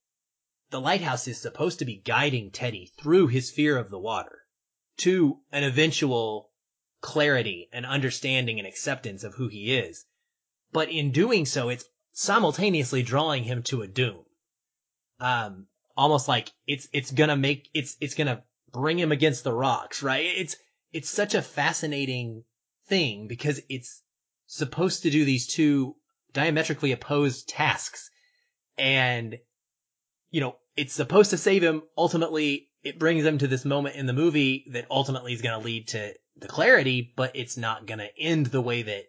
the 0.71 0.81
lighthouse 0.81 1.27
is 1.29 1.41
supposed 1.41 1.79
to 1.79 1.85
be 1.85 1.97
guiding 1.97 2.51
Teddy 2.51 2.93
through 2.99 3.29
his 3.29 3.51
fear 3.51 3.79
of 3.79 3.91
the 3.91 3.99
water 3.99 4.41
to 4.99 5.41
an 5.53 5.65
eventual 5.65 6.51
clarity 7.01 7.69
and 7.73 7.87
understanding 7.87 8.59
and 8.59 8.67
acceptance 8.67 9.23
of 9.25 9.35
who 9.35 9.49
he 9.49 9.77
is. 9.77 10.05
But 10.73 10.91
in 10.91 11.13
doing 11.13 11.47
so, 11.47 11.69
it's 11.69 11.85
simultaneously 12.13 13.03
drawing 13.03 13.45
him 13.45 13.63
to 13.65 13.83
a 13.83 13.87
doom. 13.87 14.25
Um, 15.21 15.68
almost 15.99 16.29
like 16.29 16.51
it's, 16.67 16.89
it's 16.93 17.11
gonna 17.11 17.37
make, 17.37 17.69
it's, 17.75 17.97
it's 18.01 18.15
gonna 18.15 18.43
bring 18.73 18.99
him 18.99 19.13
against 19.13 19.45
the 19.45 19.53
rocks, 19.53 20.03
right? 20.03 20.25
It's, 20.25 20.57
it's 20.93 21.11
such 21.11 21.35
a 21.35 21.43
fascinating 21.43 22.45
thing 22.87 23.27
because 23.27 23.61
it's 23.69 24.03
supposed 24.47 25.03
to 25.03 25.11
do 25.11 25.25
these 25.25 25.47
two 25.47 25.97
diametrically 26.33 26.93
opposed 26.93 27.49
tasks. 27.49 28.11
And, 28.79 29.39
you 30.31 30.41
know, 30.41 30.57
it's 30.77 30.95
supposed 30.95 31.31
to 31.31 31.37
save 31.37 31.63
him. 31.63 31.83
Ultimately, 31.97 32.69
it 32.83 32.99
brings 32.99 33.25
him 33.25 33.39
to 33.39 33.49
this 33.49 33.65
moment 33.65 33.97
in 33.97 34.07
the 34.07 34.13
movie 34.13 34.67
that 34.73 34.87
ultimately 34.91 35.33
is 35.33 35.43
going 35.43 35.59
to 35.59 35.65
lead 35.65 35.89
to 35.89 36.15
the 36.37 36.49
clarity, 36.49 37.13
but 37.17 37.33
it's 37.35 37.57
not 37.57 37.87
going 37.87 37.99
to 37.99 38.19
end 38.19 38.47
the 38.47 38.61
way 38.61 38.83
that 38.83 39.05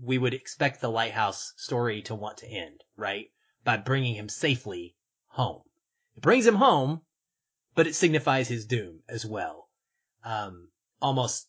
we 0.00 0.16
would 0.16 0.34
expect 0.34 0.80
the 0.80 0.88
lighthouse 0.88 1.52
story 1.56 2.02
to 2.02 2.14
want 2.14 2.38
to 2.38 2.46
end, 2.46 2.84
right? 2.96 3.26
By 3.64 3.76
bringing 3.76 4.14
him 4.14 4.28
safely 4.28 4.94
home. 5.26 5.62
It 6.18 6.22
brings 6.22 6.48
him 6.48 6.56
home, 6.56 7.02
but 7.76 7.86
it 7.86 7.94
signifies 7.94 8.48
his 8.48 8.66
doom 8.66 9.04
as 9.08 9.24
well. 9.24 9.68
Um, 10.24 10.68
almost 11.00 11.46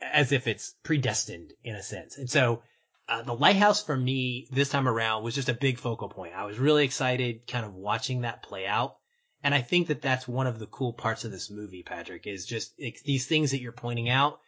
as 0.00 0.30
if 0.30 0.46
it's 0.46 0.76
predestined 0.84 1.52
in 1.64 1.74
a 1.74 1.82
sense. 1.82 2.16
And 2.16 2.30
so, 2.30 2.62
uh, 3.08 3.22
the 3.22 3.34
lighthouse 3.34 3.82
for 3.82 3.96
me 3.96 4.46
this 4.52 4.68
time 4.68 4.86
around 4.86 5.24
was 5.24 5.34
just 5.34 5.48
a 5.48 5.52
big 5.52 5.80
focal 5.80 6.08
point. 6.08 6.32
I 6.32 6.44
was 6.44 6.60
really 6.60 6.84
excited 6.84 7.48
kind 7.48 7.66
of 7.66 7.74
watching 7.74 8.20
that 8.20 8.44
play 8.44 8.68
out. 8.68 8.98
And 9.42 9.52
I 9.52 9.62
think 9.62 9.88
that 9.88 10.00
that's 10.00 10.28
one 10.28 10.46
of 10.46 10.60
the 10.60 10.68
cool 10.68 10.92
parts 10.92 11.24
of 11.24 11.32
this 11.32 11.50
movie, 11.50 11.82
Patrick, 11.82 12.28
is 12.28 12.46
just 12.46 12.76
these 12.76 13.26
things 13.26 13.50
that 13.50 13.60
you're 13.60 13.72
pointing 13.72 14.08
out. 14.08 14.38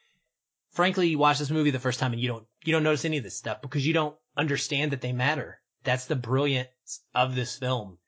Frankly, 0.70 1.08
you 1.08 1.18
watch 1.18 1.40
this 1.40 1.50
movie 1.50 1.72
the 1.72 1.80
first 1.80 1.98
time 1.98 2.12
and 2.12 2.22
you 2.22 2.28
don't, 2.28 2.46
you 2.64 2.72
don't 2.72 2.84
notice 2.84 3.04
any 3.04 3.16
of 3.16 3.24
this 3.24 3.36
stuff 3.36 3.62
because 3.62 3.84
you 3.84 3.94
don't 3.94 4.14
understand 4.36 4.92
that 4.92 5.00
they 5.00 5.12
matter. 5.12 5.60
That's 5.82 6.06
the 6.06 6.14
brilliance 6.14 7.00
of 7.16 7.34
this 7.34 7.58
film 7.58 7.98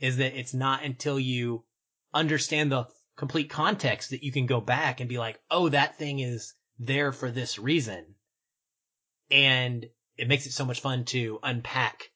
is 0.00 0.18
that 0.18 0.38
it's 0.38 0.54
not 0.54 0.84
until 0.84 1.18
you 1.18 1.64
understand 2.14 2.72
the 2.72 2.86
complete 3.16 3.50
context 3.50 4.10
that 4.10 4.22
you 4.22 4.32
can 4.32 4.46
go 4.46 4.60
back 4.60 5.00
and 5.00 5.08
be 5.08 5.18
like, 5.18 5.40
oh, 5.50 5.68
that 5.68 5.98
thing 5.98 6.20
is 6.20 6.54
there 6.78 7.12
for 7.12 7.30
this 7.30 7.58
reason. 7.58 8.04
And 9.30 9.84
it 10.16 10.28
makes 10.28 10.46
it 10.46 10.52
so 10.52 10.64
much 10.64 10.80
fun 10.80 11.04
to 11.06 11.38
unpack 11.42 12.10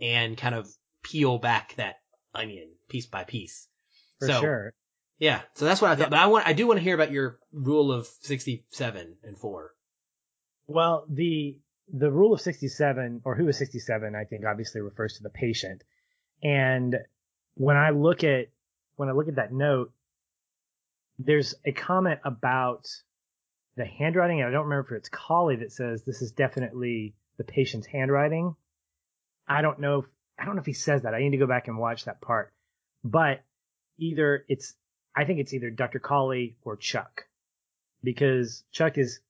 and 0.00 0.36
kind 0.36 0.54
of 0.54 0.68
peel 1.02 1.38
back 1.38 1.74
that 1.76 1.96
onion 2.34 2.70
piece 2.88 3.06
by 3.06 3.24
piece. 3.24 3.68
For 4.18 4.28
so, 4.28 4.40
sure. 4.40 4.74
Yeah. 5.18 5.42
So 5.54 5.66
that's 5.66 5.80
what 5.80 5.90
I 5.90 5.96
thought. 5.96 6.04
Yeah. 6.04 6.08
But 6.10 6.18
I 6.18 6.26
want, 6.26 6.48
I 6.48 6.54
do 6.54 6.66
want 6.66 6.78
to 6.78 6.84
hear 6.84 6.94
about 6.94 7.12
your 7.12 7.38
rule 7.52 7.92
of 7.92 8.06
67 8.22 9.16
and 9.22 9.38
4. 9.38 9.70
Well, 10.66 11.04
the 11.08 11.58
the 11.92 12.10
rule 12.10 12.32
of 12.32 12.40
67 12.40 13.22
or 13.24 13.34
who 13.34 13.48
is 13.48 13.58
67, 13.58 14.14
I 14.14 14.24
think 14.24 14.44
obviously 14.44 14.80
refers 14.80 15.14
to 15.14 15.22
the 15.22 15.30
patient. 15.30 15.82
And 16.42 16.96
when 17.54 17.76
I 17.76 17.90
look 17.90 18.24
at 18.24 18.48
when 18.96 19.08
I 19.08 19.12
look 19.12 19.28
at 19.28 19.36
that 19.36 19.52
note, 19.52 19.92
there's 21.18 21.54
a 21.64 21.72
comment 21.72 22.20
about 22.24 22.86
the 23.76 23.84
handwriting, 23.84 24.40
and 24.40 24.48
I 24.48 24.52
don't 24.52 24.64
remember 24.64 24.94
if 24.94 24.98
it's 24.98 25.08
Cawley 25.08 25.56
that 25.56 25.72
says 25.72 26.02
this 26.02 26.22
is 26.22 26.32
definitely 26.32 27.14
the 27.38 27.44
patient's 27.44 27.86
handwriting. 27.86 28.54
I 29.48 29.62
don't 29.62 29.80
know 29.80 30.00
if 30.00 30.04
I 30.38 30.44
don't 30.44 30.56
know 30.56 30.60
if 30.60 30.66
he 30.66 30.72
says 30.72 31.02
that. 31.02 31.14
I 31.14 31.20
need 31.20 31.30
to 31.30 31.36
go 31.36 31.46
back 31.46 31.68
and 31.68 31.78
watch 31.78 32.04
that 32.04 32.20
part. 32.20 32.52
But 33.04 33.42
either 33.98 34.44
it's 34.48 34.74
I 35.16 35.24
think 35.24 35.40
it's 35.40 35.52
either 35.52 35.70
Dr. 35.70 35.98
Cawley 35.98 36.56
or 36.62 36.76
Chuck. 36.76 37.26
Because 38.02 38.64
Chuck 38.72 38.96
is 38.96 39.20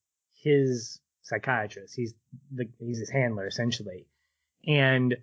his 0.43 1.01
psychiatrist. 1.23 1.95
He's 1.97 2.15
the 2.53 2.69
he's 2.79 2.99
his 2.99 3.11
handler 3.11 3.47
essentially. 3.47 4.07
And 4.67 5.17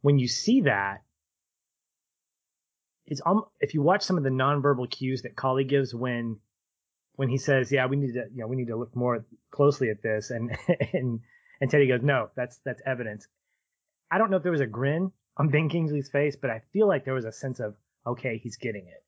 when 0.00 0.18
you 0.18 0.28
see 0.28 0.62
that, 0.62 1.02
um, 3.24 3.44
if 3.60 3.74
you 3.74 3.82
watch 3.82 4.02
some 4.02 4.18
of 4.18 4.24
the 4.24 4.30
nonverbal 4.30 4.90
cues 4.90 5.22
that 5.22 5.36
Cawley 5.36 5.64
gives 5.64 5.94
when 5.94 6.38
when 7.16 7.28
he 7.28 7.36
says, 7.36 7.72
"Yeah, 7.72 7.86
we 7.86 7.96
need 7.96 8.14
to, 8.14 8.26
you 8.32 8.42
know, 8.42 8.46
we 8.46 8.56
need 8.56 8.68
to 8.68 8.76
look 8.76 8.94
more 8.94 9.24
closely 9.50 9.90
at 9.90 10.02
this," 10.02 10.30
and 10.30 10.56
and 10.92 11.20
and 11.60 11.70
Teddy 11.70 11.88
goes, 11.88 12.02
"No, 12.02 12.30
that's 12.36 12.58
that's 12.64 12.82
evidence." 12.86 13.26
I 14.10 14.18
don't 14.18 14.30
know 14.30 14.36
if 14.36 14.42
there 14.42 14.52
was 14.52 14.60
a 14.60 14.66
grin 14.66 15.12
on 15.36 15.48
Ben 15.48 15.68
Kingsley's 15.68 16.08
face, 16.08 16.36
but 16.36 16.50
I 16.50 16.62
feel 16.72 16.86
like 16.86 17.04
there 17.04 17.14
was 17.14 17.24
a 17.24 17.32
sense 17.32 17.60
of, 17.60 17.74
"Okay, 18.06 18.38
he's 18.38 18.56
getting 18.56 18.86
it." 18.86 19.04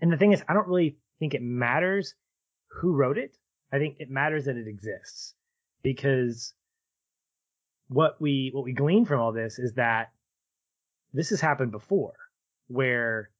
And 0.00 0.12
the 0.12 0.16
thing 0.16 0.32
is, 0.32 0.42
I 0.48 0.54
don't 0.54 0.68
really 0.68 0.98
think 1.18 1.34
it 1.34 1.42
matters 1.42 2.14
who 2.68 2.94
wrote 2.94 3.18
it. 3.18 3.36
I 3.72 3.78
think 3.78 3.96
it 3.98 4.10
matters 4.10 4.44
that 4.44 4.56
it 4.56 4.68
exists 4.68 5.34
because 5.82 6.54
what 7.88 8.20
we 8.20 8.50
what 8.52 8.64
we 8.64 8.72
glean 8.72 9.04
from 9.04 9.20
all 9.20 9.32
this 9.32 9.58
is 9.58 9.74
that 9.74 10.12
this 11.12 11.30
has 11.30 11.40
happened 11.40 11.72
before, 11.72 12.14
where 12.68 13.30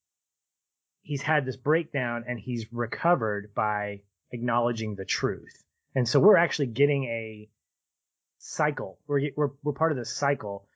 he's 1.09 1.23
had 1.23 1.47
this 1.47 1.57
breakdown 1.57 2.25
and 2.29 2.39
he's 2.39 2.71
recovered 2.71 3.55
by 3.55 4.03
acknowledging 4.31 4.95
the 4.95 5.07
truth. 5.07 5.65
And 5.95 6.07
so 6.07 6.21
we're 6.21 6.37
actually 6.37 6.67
getting 6.67 7.05
a 7.05 7.49
cycle. 8.37 8.99
We're 9.07 9.31
we're 9.35 9.51
we're 9.63 9.73
part 9.73 9.91
of 9.91 9.97
this 9.97 10.15
cycle. 10.15 10.69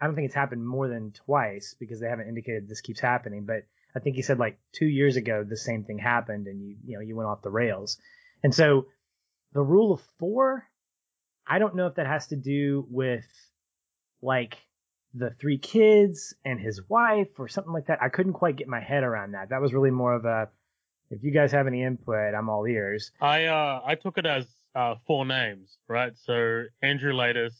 I 0.00 0.06
don't 0.06 0.16
think 0.16 0.26
it's 0.26 0.34
happened 0.34 0.66
more 0.66 0.88
than 0.88 1.12
twice 1.12 1.76
because 1.78 2.00
they 2.00 2.08
haven't 2.08 2.26
indicated 2.26 2.68
this 2.68 2.80
keeps 2.80 2.98
happening. 2.98 3.44
But 3.44 3.62
I 3.94 4.00
think 4.00 4.16
he 4.16 4.22
said 4.22 4.40
like 4.40 4.58
two 4.72 4.86
years 4.86 5.14
ago 5.14 5.44
the 5.48 5.56
same 5.56 5.84
thing 5.84 5.98
happened 5.98 6.48
and 6.48 6.60
you 6.60 6.76
you 6.84 6.96
know 6.96 7.00
you 7.00 7.14
went 7.14 7.28
off 7.28 7.42
the 7.42 7.50
rails. 7.50 7.96
And 8.42 8.52
so 8.52 8.86
the 9.52 9.62
rule 9.62 9.92
of 9.92 10.00
four, 10.18 10.66
I 11.46 11.60
don't 11.60 11.76
know 11.76 11.86
if 11.86 11.94
that 11.94 12.08
has 12.08 12.26
to 12.28 12.36
do 12.36 12.84
with 12.90 13.24
like 14.20 14.56
the 15.18 15.30
three 15.40 15.58
kids 15.58 16.34
and 16.44 16.60
his 16.60 16.80
wife 16.88 17.28
or 17.38 17.48
something 17.48 17.72
like 17.72 17.86
that. 17.86 18.02
I 18.02 18.08
couldn't 18.10 18.34
quite 18.34 18.56
get 18.56 18.68
my 18.68 18.80
head 18.80 19.02
around 19.02 19.32
that. 19.32 19.48
That 19.48 19.60
was 19.62 19.72
really 19.72 19.90
more 19.90 20.14
of 20.14 20.24
a 20.24 20.48
if 21.10 21.22
you 21.22 21.30
guys 21.30 21.52
have 21.52 21.66
any 21.66 21.82
input, 21.82 22.34
I'm 22.34 22.48
all 22.48 22.66
ears. 22.66 23.12
I 23.20 23.46
uh 23.46 23.80
I 23.84 23.94
took 23.94 24.18
it 24.18 24.26
as 24.26 24.46
uh 24.74 24.96
four 25.06 25.24
names, 25.24 25.78
right? 25.88 26.12
So 26.16 26.64
Andrew 26.82 27.12
Laeddis, 27.14 27.54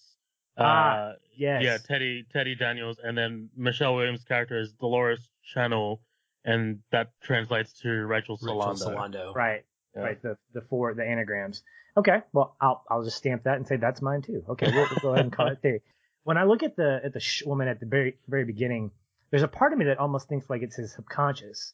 uh 0.59 0.63
Ah, 0.63 1.13
yes. 1.37 1.63
yeah, 1.63 1.79
Teddy 1.79 2.27
Teddy 2.33 2.55
Daniels, 2.55 2.99
and 3.03 3.17
then 3.17 3.49
Michelle 3.57 3.95
Williams' 3.95 4.25
character 4.25 4.59
is 4.61 4.73
Dolores 4.73 5.29
Chanal, 5.55 6.01
and 6.45 6.81
that 6.93 7.13
translates 7.23 7.73
to 7.81 7.89
Rachel 7.89 8.39
Rachel 8.43 8.61
Solando. 8.61 8.95
Solando. 8.97 9.35
Right. 9.35 9.65
Yeah. 9.95 10.03
Right. 10.03 10.23
The 10.23 10.37
the 10.53 10.61
four 10.63 10.93
the 10.95 11.05
anagrams. 11.05 11.63
Okay. 11.97 12.19
Well, 12.35 12.55
I'll 12.61 12.85
I'll 12.91 13.03
just 13.05 13.17
stamp 13.17 13.45
that 13.45 13.57
and 13.57 13.67
say 13.67 13.77
that's 13.77 14.03
mine 14.03 14.21
too. 14.21 14.45
Okay. 14.51 14.67
We'll, 14.71 14.87
we'll 14.91 15.01
go 15.01 15.13
ahead 15.15 15.25
and 15.25 15.33
call 15.33 15.47
it 15.53 15.63
theory. 15.63 15.81
When 16.27 16.37
I 16.37 16.43
look 16.43 16.65
at 16.65 16.75
the 16.75 17.01
at 17.05 17.13
the 17.13 17.21
sh- 17.21 17.45
woman 17.47 17.69
at 17.69 17.79
the 17.79 17.87
very 17.87 18.19
very 18.27 18.45
beginning, 18.45 18.91
there's 19.31 19.45
a 19.45 19.49
part 19.49 19.73
of 19.73 19.79
me 19.79 19.85
that 19.85 19.99
almost 19.99 20.29
thinks 20.29 20.51
like 20.51 20.61
it's 20.61 20.75
his 20.75 20.93
subconscious, 20.93 21.73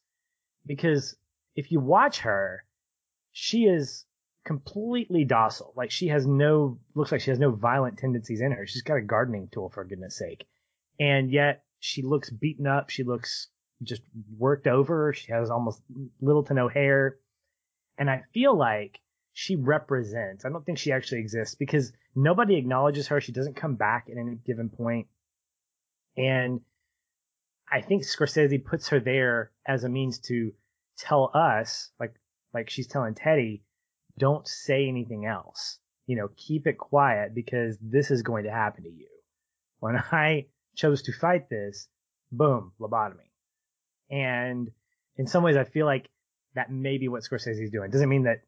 because 0.66 1.16
if 1.56 1.72
you 1.72 1.80
watch 1.80 2.18
her, 2.18 2.62
she 3.30 3.64
is 3.64 4.04
completely 4.44 5.24
docile. 5.24 5.72
Like 5.74 5.90
she 5.90 6.08
has 6.08 6.26
no 6.26 6.78
looks 6.94 7.10
like 7.10 7.22
she 7.22 7.30
has 7.30 7.38
no 7.38 7.52
violent 7.52 7.96
tendencies 7.96 8.42
in 8.42 8.52
her. 8.52 8.66
She's 8.66 8.82
got 8.82 8.98
a 8.98 9.00
gardening 9.00 9.48
tool 9.50 9.70
for 9.70 9.84
goodness 9.84 10.18
sake, 10.18 10.44
and 11.00 11.30
yet 11.30 11.64
she 11.80 12.02
looks 12.02 12.28
beaten 12.28 12.66
up. 12.66 12.90
She 12.90 13.04
looks 13.04 13.48
just 13.82 14.02
worked 14.36 14.66
over. 14.66 15.14
She 15.14 15.32
has 15.32 15.48
almost 15.48 15.80
little 16.20 16.44
to 16.44 16.52
no 16.52 16.68
hair. 16.68 17.16
And 17.96 18.10
I 18.10 18.24
feel 18.34 18.54
like 18.54 19.00
she 19.32 19.56
represents, 19.56 20.44
I 20.44 20.50
don't 20.50 20.64
think 20.64 20.78
she 20.78 20.92
actually 20.92 21.20
exists 21.20 21.54
because 21.54 21.92
nobody 22.14 22.56
acknowledges 22.56 23.08
her. 23.08 23.20
She 23.20 23.32
doesn't 23.32 23.56
come 23.56 23.76
back 23.76 24.08
at 24.10 24.18
any 24.18 24.36
given 24.36 24.68
point. 24.68 25.06
And 26.16 26.60
I 27.70 27.80
think 27.80 28.02
Scorsese 28.02 28.62
puts 28.64 28.88
her 28.88 29.00
there 29.00 29.50
as 29.66 29.84
a 29.84 29.88
means 29.88 30.18
to 30.20 30.52
tell 30.98 31.30
us, 31.32 31.90
like, 31.98 32.14
like 32.52 32.68
she's 32.68 32.86
telling 32.86 33.14
Teddy, 33.14 33.62
don't 34.18 34.46
say 34.46 34.86
anything 34.86 35.24
else. 35.24 35.78
You 36.06 36.16
know, 36.16 36.28
keep 36.36 36.66
it 36.66 36.76
quiet 36.76 37.34
because 37.34 37.78
this 37.80 38.10
is 38.10 38.22
going 38.22 38.44
to 38.44 38.50
happen 38.50 38.84
to 38.84 38.90
you. 38.90 39.08
When 39.80 39.96
I 40.12 40.46
chose 40.76 41.02
to 41.02 41.12
fight 41.12 41.48
this, 41.48 41.88
boom, 42.30 42.72
lobotomy. 42.78 43.30
And 44.10 44.70
in 45.16 45.26
some 45.26 45.42
ways, 45.42 45.56
I 45.56 45.64
feel 45.64 45.86
like 45.86 46.10
that 46.54 46.70
may 46.70 46.98
be 46.98 47.08
what 47.08 47.22
Scorsese 47.22 47.62
is 47.62 47.70
doing. 47.70 47.90
Doesn't 47.90 48.10
mean 48.10 48.24
that 48.24 48.42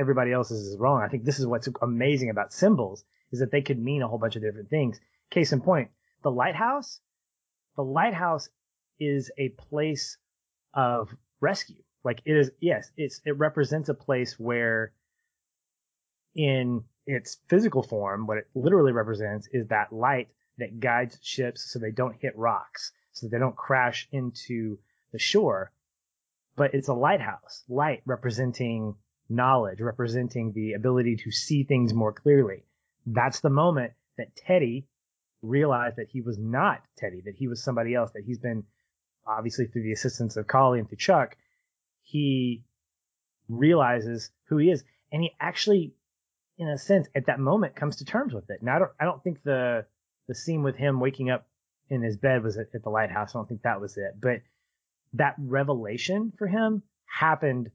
everybody 0.00 0.32
else 0.32 0.50
is 0.50 0.76
wrong. 0.78 1.02
I 1.02 1.08
think 1.08 1.24
this 1.24 1.38
is 1.38 1.46
what's 1.46 1.68
amazing 1.82 2.30
about 2.30 2.52
symbols 2.52 3.04
is 3.32 3.40
that 3.40 3.52
they 3.52 3.60
could 3.60 3.78
mean 3.78 4.02
a 4.02 4.08
whole 4.08 4.18
bunch 4.18 4.34
of 4.34 4.42
different 4.42 4.70
things. 4.70 4.98
Case 5.30 5.52
in 5.52 5.60
point, 5.60 5.90
the 6.22 6.30
lighthouse, 6.30 7.00
the 7.76 7.84
lighthouse 7.84 8.48
is 8.98 9.30
a 9.38 9.50
place 9.50 10.16
of 10.74 11.14
rescue. 11.40 11.82
Like 12.02 12.22
it 12.24 12.36
is, 12.36 12.50
yes, 12.60 12.90
it's, 12.96 13.20
it 13.26 13.36
represents 13.36 13.90
a 13.90 13.94
place 13.94 14.38
where 14.38 14.92
in 16.34 16.82
its 17.06 17.36
physical 17.48 17.82
form, 17.82 18.26
what 18.26 18.38
it 18.38 18.48
literally 18.54 18.92
represents 18.92 19.48
is 19.52 19.68
that 19.68 19.92
light 19.92 20.28
that 20.58 20.80
guides 20.80 21.18
ships 21.22 21.70
so 21.70 21.78
they 21.78 21.90
don't 21.90 22.16
hit 22.20 22.36
rocks, 22.36 22.92
so 23.12 23.28
they 23.28 23.38
don't 23.38 23.56
crash 23.56 24.08
into 24.12 24.78
the 25.12 25.18
shore. 25.18 25.72
But 26.56 26.74
it's 26.74 26.88
a 26.88 26.94
lighthouse, 26.94 27.64
light 27.68 28.02
representing 28.06 28.94
knowledge, 29.30 29.80
representing 29.80 30.52
the 30.52 30.74
ability 30.74 31.16
to 31.16 31.30
see 31.30 31.64
things 31.64 31.94
more 31.94 32.12
clearly. 32.12 32.64
That's 33.06 33.40
the 33.40 33.50
moment 33.50 33.92
that 34.18 34.36
Teddy 34.36 34.86
realized 35.42 35.96
that 35.96 36.08
he 36.08 36.20
was 36.20 36.38
not 36.38 36.82
Teddy, 36.98 37.22
that 37.24 37.34
he 37.36 37.48
was 37.48 37.62
somebody 37.62 37.94
else, 37.94 38.10
that 38.12 38.24
he's 38.24 38.38
been 38.38 38.64
obviously 39.26 39.66
through 39.66 39.84
the 39.84 39.92
assistance 39.92 40.36
of 40.36 40.46
Cawley 40.46 40.78
and 40.78 40.88
through 40.88 40.98
Chuck, 40.98 41.36
he 42.02 42.64
realizes 43.48 44.30
who 44.48 44.58
he 44.58 44.70
is. 44.70 44.82
And 45.12 45.22
he 45.22 45.32
actually, 45.40 45.94
in 46.58 46.68
a 46.68 46.78
sense, 46.78 47.08
at 47.14 47.26
that 47.26 47.40
moment 47.40 47.76
comes 47.76 47.96
to 47.96 48.04
terms 48.04 48.34
with 48.34 48.50
it. 48.50 48.62
Now 48.62 48.76
I 48.76 48.78
don't 48.78 48.92
I 49.00 49.04
don't 49.04 49.22
think 49.22 49.42
the 49.42 49.86
the 50.28 50.34
scene 50.34 50.62
with 50.62 50.76
him 50.76 51.00
waking 51.00 51.30
up 51.30 51.46
in 51.88 52.02
his 52.02 52.16
bed 52.16 52.42
was 52.42 52.56
at, 52.56 52.68
at 52.74 52.82
the 52.82 52.90
lighthouse. 52.90 53.34
I 53.34 53.38
don't 53.38 53.48
think 53.48 53.62
that 53.62 53.80
was 53.80 53.96
it. 53.96 54.20
But 54.20 54.42
that 55.14 55.34
revelation 55.38 56.32
for 56.38 56.46
him 56.46 56.82
happened 57.04 57.70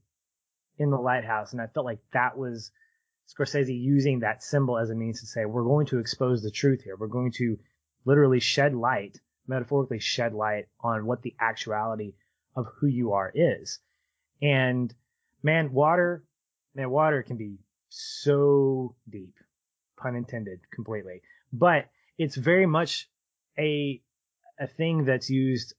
in 0.78 0.90
the 0.90 0.96
lighthouse. 0.96 1.52
And 1.52 1.60
I 1.60 1.66
felt 1.66 1.86
like 1.86 2.00
that 2.12 2.36
was 2.36 2.70
Scorsese 3.28 3.78
using 3.78 4.20
that 4.20 4.42
symbol 4.42 4.78
as 4.78 4.90
a 4.90 4.94
means 4.94 5.20
to 5.20 5.26
say, 5.26 5.44
we're 5.44 5.64
going 5.64 5.86
to 5.86 5.98
expose 5.98 6.42
the 6.42 6.50
truth 6.50 6.82
here. 6.82 6.96
We're 6.96 7.06
going 7.08 7.32
to 7.32 7.58
literally 8.04 8.40
shed 8.40 8.74
light, 8.74 9.18
metaphorically 9.46 9.98
shed 9.98 10.32
light 10.32 10.66
on 10.80 11.06
what 11.06 11.22
the 11.22 11.34
actuality 11.40 12.14
of 12.54 12.66
who 12.78 12.86
you 12.86 13.12
are 13.12 13.32
is. 13.34 13.80
And 14.40 14.94
man, 15.42 15.72
water, 15.72 16.24
man, 16.74 16.90
water 16.90 17.22
can 17.22 17.36
be 17.36 17.58
so 17.88 18.94
deep, 19.08 19.34
pun 19.96 20.14
intended, 20.14 20.60
completely. 20.72 21.22
But 21.52 21.86
it's 22.18 22.36
very 22.36 22.66
much 22.66 23.08
a 23.58 24.02
a 24.58 24.66
thing 24.66 25.04
that's 25.04 25.28
used 25.28 25.74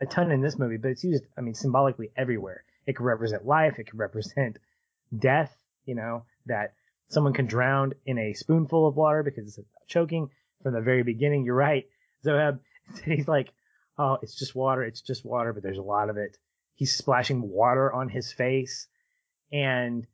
a 0.00 0.06
ton 0.06 0.30
in 0.30 0.40
this 0.40 0.58
movie, 0.58 0.76
but 0.76 0.90
it's 0.90 1.04
used, 1.04 1.24
I 1.38 1.40
mean, 1.40 1.54
symbolically 1.54 2.10
everywhere. 2.16 2.64
It 2.86 2.96
could 2.96 3.04
represent 3.06 3.46
life. 3.46 3.78
It 3.78 3.84
could 3.90 3.98
represent 3.98 4.58
death, 5.18 5.54
you 5.86 5.94
know, 5.94 6.24
that 6.46 6.74
someone 7.08 7.32
can 7.32 7.46
drown 7.46 7.92
in 8.06 8.18
a 8.18 8.32
spoonful 8.34 8.86
of 8.86 8.96
water 8.96 9.22
because 9.22 9.58
it's 9.58 9.68
choking 9.86 10.30
from 10.62 10.74
the 10.74 10.80
very 10.80 11.02
beginning. 11.02 11.44
You're 11.44 11.54
right. 11.54 11.86
Zohab, 12.24 12.60
he's 13.04 13.28
like, 13.28 13.52
oh, 13.98 14.18
it's 14.22 14.34
just 14.34 14.54
water. 14.54 14.82
It's 14.82 15.00
just 15.02 15.24
water, 15.24 15.52
but 15.52 15.62
there's 15.62 15.78
a 15.78 15.82
lot 15.82 16.10
of 16.10 16.16
it. 16.16 16.36
He's 16.74 16.96
splashing 16.96 17.42
water 17.48 17.92
on 17.92 18.08
his 18.08 18.32
face 18.32 18.88
and 19.52 20.06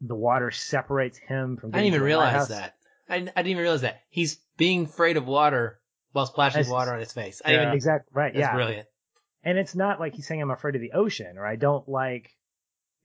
the 0.00 0.14
water 0.14 0.50
separates 0.50 1.18
him 1.18 1.56
from 1.56 1.70
I 1.74 1.78
didn't 1.78 1.86
even 1.88 2.02
realize 2.02 2.32
lighthouse. 2.32 2.48
that. 2.48 2.74
I, 3.08 3.14
I 3.16 3.18
didn't 3.20 3.46
even 3.48 3.62
realize 3.62 3.82
that. 3.82 4.00
He's 4.08 4.36
being 4.56 4.84
afraid 4.84 5.16
of 5.16 5.26
water 5.26 5.78
while 6.12 6.26
splashing 6.26 6.60
That's- 6.60 6.72
water 6.72 6.92
on 6.94 7.00
his 7.00 7.12
face. 7.12 7.42
I 7.44 7.52
Yeah. 7.52 7.62
even, 7.62 7.74
Exactly. 7.74 8.10
Right. 8.14 8.32
that's 8.32 8.40
yeah. 8.40 8.54
brilliant. 8.54 8.88
And 9.46 9.58
it's 9.58 9.76
not 9.76 10.00
like 10.00 10.16
he's 10.16 10.26
saying 10.26 10.42
I'm 10.42 10.50
afraid 10.50 10.74
of 10.74 10.80
the 10.80 10.92
ocean 10.92 11.38
or 11.38 11.46
I 11.46 11.54
don't 11.54 11.88
like 11.88 12.36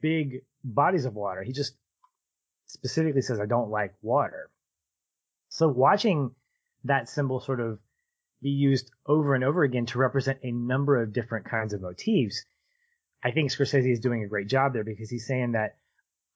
big 0.01 0.41
bodies 0.63 1.05
of 1.05 1.13
water. 1.13 1.43
He 1.43 1.53
just 1.53 1.75
specifically 2.65 3.21
says 3.21 3.39
I 3.39 3.45
don't 3.45 3.69
like 3.69 3.93
water. 4.01 4.49
So 5.49 5.67
watching 5.67 6.31
that 6.85 7.07
symbol 7.07 7.41
sort 7.41 7.59
of 7.59 7.77
be 8.41 8.49
used 8.49 8.89
over 9.05 9.35
and 9.35 9.43
over 9.43 9.61
again 9.61 9.85
to 9.85 9.99
represent 9.99 10.39
a 10.41 10.51
number 10.51 10.99
of 10.99 11.13
different 11.13 11.45
kinds 11.45 11.73
of 11.73 11.81
motifs, 11.81 12.43
I 13.23 13.29
think 13.29 13.51
Scorsese 13.51 13.91
is 13.91 13.99
doing 13.99 14.23
a 14.23 14.27
great 14.27 14.47
job 14.47 14.73
there 14.73 14.83
because 14.83 15.11
he's 15.11 15.27
saying 15.27 15.51
that 15.51 15.75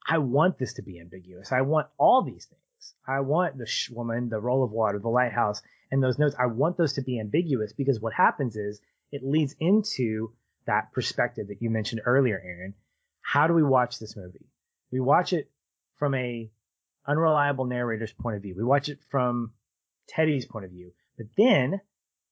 I 0.08 0.20
want 0.20 0.60
this 0.60 0.74
to 0.74 0.84
be 0.84 0.99
ambiguous. 0.99 1.51
I 1.51 1.62
want 1.62 1.88
all 1.97 2.22
these 2.22 2.45
things. 2.45 2.93
I 3.08 3.22
want 3.22 3.58
the 3.58 3.66
sh- 3.66 3.89
woman, 3.89 4.30
the 4.30 4.39
roll 4.39 4.64
of 4.64 4.70
water, 4.70 4.99
the 4.99 5.10
lighthouse, 5.10 5.64
and 5.89 6.03
those 6.03 6.20
notes. 6.20 6.36
I 6.38 6.45
want 6.45 6.78
those 6.78 6.93
to 6.93 7.01
be 7.01 7.20
ambiguous 7.20 7.74
because 7.74 7.99
what 7.99 8.14
happens 8.14 8.56
is 8.56 8.80
it 9.12 9.24
leads 9.24 9.56
into 9.60 10.34
that 10.66 10.91
perspective 10.93 11.47
that 11.47 11.62
you 11.62 11.70
mentioned 11.70 12.01
earlier, 12.06 12.41
Aaron. 12.43 12.74
How 13.22 13.47
do 13.47 13.53
we 13.53 13.64
watch 13.64 13.99
this 13.99 14.16
movie? 14.16 14.47
We 14.91 14.99
watch 14.99 15.34
it 15.34 15.49
from 15.97 16.16
a 16.16 16.49
unreliable 17.08 17.66
narrator's 17.66 18.14
point 18.14 18.36
of 18.36 18.41
view. 18.41 18.56
We 18.58 18.64
watch 18.64 18.89
it 18.89 18.99
from 19.10 19.53
Teddy's 20.08 20.45
point 20.45 20.66
of 20.66 20.72
view, 20.72 20.91
but 21.18 21.28
then 21.38 21.82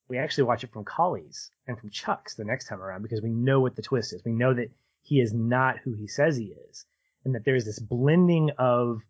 we 0.07 0.17
actually 0.17 0.45
watch 0.45 0.63
it 0.63 0.71
from 0.71 0.83
Cawley's 0.83 1.49
and 1.67 1.79
from 1.79 1.89
Chuck's 1.89 2.35
the 2.35 2.43
next 2.43 2.67
time 2.67 2.81
around 2.81 3.01
because 3.03 3.21
we 3.21 3.29
know 3.29 3.59
what 3.59 3.75
the 3.75 3.81
twist 3.81 4.13
is. 4.13 4.23
We 4.25 4.33
know 4.33 4.53
that 4.53 4.71
he 5.01 5.19
is 5.19 5.33
not 5.33 5.77
who 5.79 5.93
he 5.93 6.07
says 6.07 6.37
he 6.37 6.53
is 6.69 6.85
and 7.25 7.35
that 7.35 7.45
there's 7.45 7.65
this 7.65 7.79
blending 7.79 8.51
of 8.57 9.01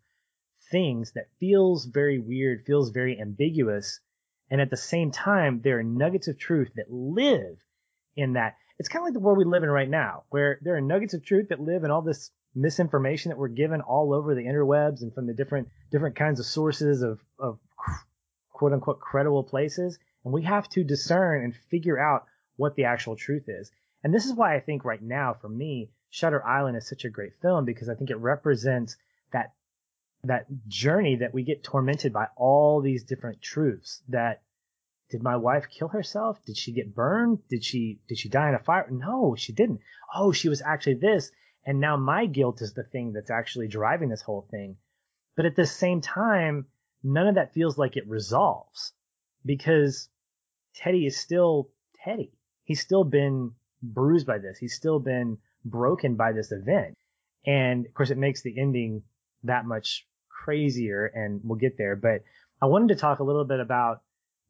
things 0.70 1.12
that 1.12 1.28
feels 1.38 1.84
very 1.84 2.18
weird, 2.18 2.64
feels 2.64 2.90
very 2.90 3.20
ambiguous. 3.20 4.00
And 4.50 4.60
at 4.60 4.70
the 4.70 4.76
same 4.76 5.10
time, 5.10 5.60
there 5.62 5.78
are 5.78 5.82
nuggets 5.82 6.28
of 6.28 6.38
truth 6.38 6.70
that 6.76 6.90
live 6.90 7.56
in 8.16 8.34
that. 8.34 8.56
It's 8.78 8.88
kind 8.88 9.02
of 9.02 9.06
like 9.06 9.14
the 9.14 9.20
world 9.20 9.38
we 9.38 9.44
live 9.44 9.62
in 9.62 9.70
right 9.70 9.88
now, 9.88 10.24
where 10.30 10.58
there 10.62 10.76
are 10.76 10.80
nuggets 10.80 11.14
of 11.14 11.24
truth 11.24 11.48
that 11.48 11.60
live 11.60 11.84
in 11.84 11.90
all 11.90 12.02
this 12.02 12.30
misinformation 12.54 13.30
that 13.30 13.38
we're 13.38 13.48
given 13.48 13.80
all 13.80 14.14
over 14.14 14.34
the 14.34 14.44
interwebs 14.44 15.02
and 15.02 15.12
from 15.12 15.26
the 15.26 15.34
different 15.34 15.68
different 15.90 16.14
kinds 16.14 16.38
of 16.38 16.46
sources 16.46 17.02
of, 17.02 17.20
of 17.38 17.58
quote 18.52 18.72
unquote 18.72 19.00
credible 19.00 19.42
places. 19.42 19.98
And 20.24 20.32
we 20.32 20.42
have 20.42 20.68
to 20.70 20.84
discern 20.84 21.44
and 21.44 21.54
figure 21.70 21.98
out 21.98 22.26
what 22.56 22.76
the 22.76 22.84
actual 22.84 23.16
truth 23.16 23.48
is. 23.48 23.70
And 24.02 24.14
this 24.14 24.26
is 24.26 24.34
why 24.34 24.54
I 24.54 24.60
think 24.60 24.84
right 24.84 25.02
now, 25.02 25.34
for 25.34 25.48
me, 25.48 25.90
Shutter 26.10 26.44
Island 26.46 26.76
is 26.76 26.88
such 26.88 27.04
a 27.04 27.10
great 27.10 27.32
film 27.42 27.64
because 27.64 27.88
I 27.88 27.94
think 27.94 28.10
it 28.10 28.16
represents 28.16 28.96
that 29.32 29.52
that 30.26 30.46
journey 30.68 31.16
that 31.16 31.34
we 31.34 31.42
get 31.42 31.62
tormented 31.62 32.12
by 32.12 32.26
all 32.36 32.80
these 32.80 33.04
different 33.04 33.42
truths 33.42 34.02
that 34.08 34.42
did 35.10 35.22
my 35.22 35.36
wife 35.36 35.68
kill 35.70 35.88
herself? 35.88 36.44
Did 36.44 36.56
she 36.56 36.72
get 36.72 36.94
burned? 36.94 37.46
Did 37.48 37.64
she 37.64 38.00
did 38.08 38.18
she 38.18 38.28
die 38.28 38.48
in 38.48 38.54
a 38.54 38.58
fire? 38.58 38.88
No, 38.90 39.34
she 39.36 39.52
didn't. 39.52 39.80
Oh, 40.14 40.32
she 40.32 40.48
was 40.48 40.62
actually 40.62 40.94
this. 40.94 41.30
And 41.66 41.80
now 41.80 41.96
my 41.96 42.26
guilt 42.26 42.60
is 42.62 42.74
the 42.74 42.84
thing 42.84 43.12
that's 43.12 43.30
actually 43.30 43.68
driving 43.68 44.08
this 44.08 44.22
whole 44.22 44.46
thing. 44.50 44.76
But 45.36 45.46
at 45.46 45.56
the 45.56 45.66
same 45.66 46.00
time, 46.00 46.66
none 47.02 47.26
of 47.26 47.34
that 47.36 47.54
feels 47.54 47.78
like 47.78 47.96
it 47.96 48.08
resolves 48.08 48.92
because 49.44 50.08
Teddy 50.74 51.06
is 51.06 51.18
still 51.18 51.70
Teddy. 52.02 52.32
He's 52.64 52.80
still 52.80 53.04
been 53.04 53.52
bruised 53.82 54.26
by 54.26 54.38
this. 54.38 54.58
He's 54.58 54.74
still 54.74 54.98
been 54.98 55.38
broken 55.64 56.16
by 56.16 56.32
this 56.32 56.52
event. 56.52 56.96
And 57.46 57.86
of 57.86 57.94
course, 57.94 58.10
it 58.10 58.18
makes 58.18 58.42
the 58.42 58.58
ending 58.58 59.02
that 59.44 59.66
much 59.66 60.06
crazier, 60.44 61.06
and 61.06 61.40
we'll 61.42 61.58
get 61.58 61.78
there. 61.78 61.96
But 61.96 62.22
I 62.60 62.66
wanted 62.66 62.88
to 62.88 62.96
talk 62.96 63.18
a 63.18 63.24
little 63.24 63.44
bit 63.44 63.60
about 63.60 64.02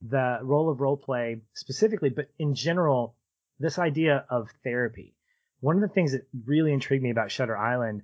the 0.03 0.39
role 0.43 0.69
of 0.69 0.81
role 0.81 0.97
play 0.97 1.41
specifically, 1.55 2.11
but 2.11 2.29
in 2.39 2.55
general, 2.55 3.15
this 3.61 3.79
idea 3.79 4.25
of 4.29 4.49
therapy. 4.65 5.15
One 5.61 5.77
of 5.77 5.83
the 5.83 5.95
things 5.95 6.13
that 6.13 6.27
really 6.45 6.73
intrigued 6.73 7.03
me 7.03 7.11
about 7.11 7.31
Shutter 7.31 7.57
Island, 7.57 8.03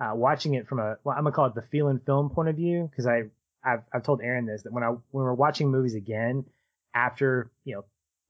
uh, 0.00 0.12
watching 0.14 0.54
it 0.54 0.66
from 0.66 0.80
a, 0.80 0.98
well, 1.04 1.16
I'm 1.16 1.24
gonna 1.24 1.34
call 1.34 1.46
it 1.46 1.54
the 1.54 1.62
Feeling 1.62 2.00
Film 2.04 2.30
point 2.30 2.48
of 2.48 2.56
view, 2.56 2.88
because 2.90 3.06
I, 3.06 3.22
I've, 3.64 3.82
I've 3.92 4.02
told 4.02 4.20
Aaron 4.20 4.46
this 4.46 4.62
that 4.62 4.72
when 4.72 4.82
I, 4.82 4.88
when 4.88 5.24
we're 5.24 5.32
watching 5.34 5.70
movies 5.70 5.94
again 5.94 6.44
after, 6.94 7.50
you 7.64 7.76
know, 7.76 7.84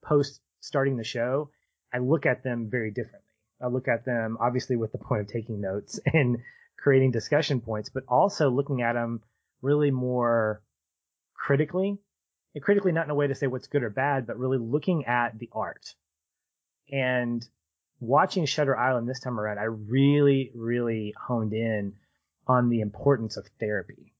post 0.05 0.41
starting 0.61 0.97
the 0.97 1.05
show, 1.05 1.51
I 1.93 1.99
look 1.99 2.27
at 2.27 2.45
them 2.45 2.69
very 2.71 2.91
differently. 2.91 3.21
I 3.61 3.67
look 3.69 3.89
at 3.89 4.05
them 4.05 4.37
obviously 4.41 4.77
with 4.77 4.93
the 4.93 4.99
point 4.99 5.23
of 5.23 5.29
taking 5.29 5.61
notes 5.61 5.99
and 6.13 6.39
creating 6.79 7.11
discussion 7.11 7.61
points, 7.61 7.91
but 7.91 8.05
also 8.09 8.49
looking 8.49 8.83
at 8.83 8.95
them 8.95 9.20
really 9.62 9.91
more 9.91 10.62
critically. 11.35 11.99
And 12.55 12.64
critically, 12.64 12.93
not 12.93 13.05
in 13.05 13.11
a 13.11 13.14
way 13.14 13.26
to 13.26 13.35
say 13.35 13.47
what's 13.47 13.66
good 13.66 13.83
or 13.83 13.91
bad, 13.91 14.26
but 14.26 14.39
really 14.39 14.59
looking 14.59 15.05
at 15.05 15.39
the 15.39 15.51
art. 15.53 15.95
And 16.91 17.47
watching 18.01 18.47
Shutter 18.47 18.76
Island 18.76 19.09
this 19.09 19.20
time 19.20 19.39
around, 19.39 19.59
I 19.59 19.64
really, 19.64 20.51
really 20.55 21.14
honed 21.20 21.53
in 21.53 21.95
on 22.47 22.70
the 22.70 22.81
importance 22.81 23.37
of 23.37 23.47
therapy, 23.61 24.14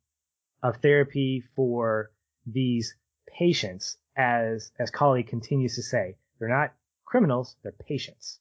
of 0.63 0.77
therapy 0.77 1.43
for 1.57 2.11
these 2.47 2.95
patients, 3.27 3.97
as 4.17 4.71
as 4.79 4.91
Cawley 4.91 5.23
continues 5.23 5.77
to 5.77 5.83
say, 5.83 6.17
they're 6.39 6.49
not 6.49 6.75
criminals, 7.05 7.57
they're 7.63 7.73
patients. 7.73 8.41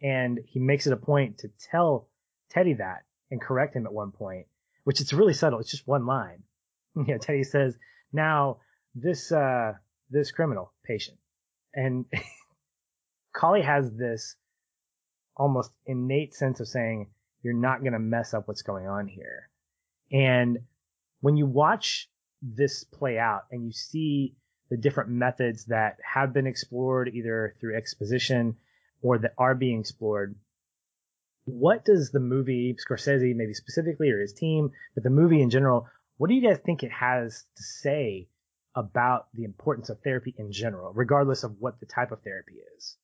And 0.00 0.40
he 0.46 0.58
makes 0.58 0.86
it 0.86 0.92
a 0.92 0.96
point 0.96 1.38
to 1.38 1.50
tell 1.70 2.08
Teddy 2.50 2.74
that 2.74 3.02
and 3.32 3.40
correct 3.40 3.74
him 3.74 3.86
at 3.86 3.92
one 3.92 4.12
point, 4.12 4.46
which 4.84 5.00
it's 5.00 5.12
really 5.12 5.32
subtle. 5.32 5.58
It's 5.58 5.70
just 5.70 5.88
one 5.88 6.06
line. 6.06 6.44
You 6.94 7.14
know, 7.14 7.16
Teddy 7.16 7.42
says, 7.42 7.74
now 8.12 8.58
this, 8.94 9.32
uh, 9.32 9.72
this 10.10 10.30
criminal 10.30 10.74
patient 10.84 11.16
and 11.74 12.04
Cawley 13.34 13.62
has 13.62 13.90
this 13.94 14.36
almost 15.34 15.70
innate 15.86 16.34
sense 16.34 16.60
of 16.60 16.68
saying, 16.68 17.08
you're 17.42 17.54
not 17.54 17.80
going 17.80 17.94
to 17.94 17.98
mess 17.98 18.34
up 18.34 18.46
what's 18.46 18.60
going 18.60 18.86
on 18.86 19.08
here. 19.08 19.48
And 20.12 20.58
when 21.20 21.38
you 21.38 21.46
watch 21.46 22.10
this 22.42 22.84
play 22.84 23.18
out 23.18 23.44
and 23.50 23.64
you 23.64 23.72
see 23.72 24.36
the 24.70 24.76
different 24.76 25.08
methods 25.08 25.64
that 25.66 25.96
have 26.04 26.34
been 26.34 26.46
explored 26.46 27.10
either 27.14 27.54
through 27.58 27.76
exposition 27.76 28.56
or 29.00 29.18
that 29.18 29.32
are 29.38 29.54
being 29.54 29.80
explored, 29.80 30.34
what 31.44 31.84
does 31.84 32.10
the 32.10 32.20
movie, 32.20 32.74
Scorsese 32.74 33.34
maybe 33.34 33.54
specifically 33.54 34.10
or 34.10 34.20
his 34.20 34.32
team, 34.32 34.70
but 34.94 35.02
the 35.02 35.10
movie 35.10 35.42
in 35.42 35.50
general, 35.50 35.88
what 36.18 36.28
do 36.28 36.34
you 36.34 36.42
guys 36.42 36.58
think 36.64 36.82
it 36.82 36.92
has 36.92 37.44
to 37.56 37.62
say 37.62 38.28
about 38.74 39.26
the 39.34 39.44
importance 39.44 39.90
of 39.90 40.00
therapy 40.00 40.34
in 40.38 40.52
general, 40.52 40.92
regardless 40.94 41.44
of 41.44 41.56
what 41.58 41.80
the 41.80 41.86
type 41.86 42.12
of 42.12 42.22
therapy 42.22 42.54
is? 42.76 42.96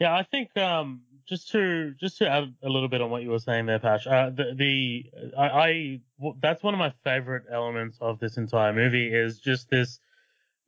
Yeah, 0.00 0.14
I 0.14 0.24
think 0.24 0.56
um, 0.56 1.02
just 1.28 1.50
to 1.52 1.94
just 2.00 2.18
to 2.18 2.28
add 2.28 2.54
a 2.62 2.68
little 2.68 2.88
bit 2.88 3.00
on 3.00 3.10
what 3.10 3.22
you 3.22 3.30
were 3.30 3.38
saying 3.38 3.66
there, 3.66 3.78
Patch. 3.78 4.06
Uh, 4.06 4.30
the 4.30 4.54
the 4.56 6.34
that's 6.40 6.62
one 6.62 6.74
of 6.74 6.78
my 6.78 6.92
favorite 7.04 7.44
elements 7.50 7.98
of 8.00 8.18
this 8.18 8.36
entire 8.36 8.72
movie 8.72 9.12
is 9.12 9.38
just 9.38 9.70
this 9.70 10.00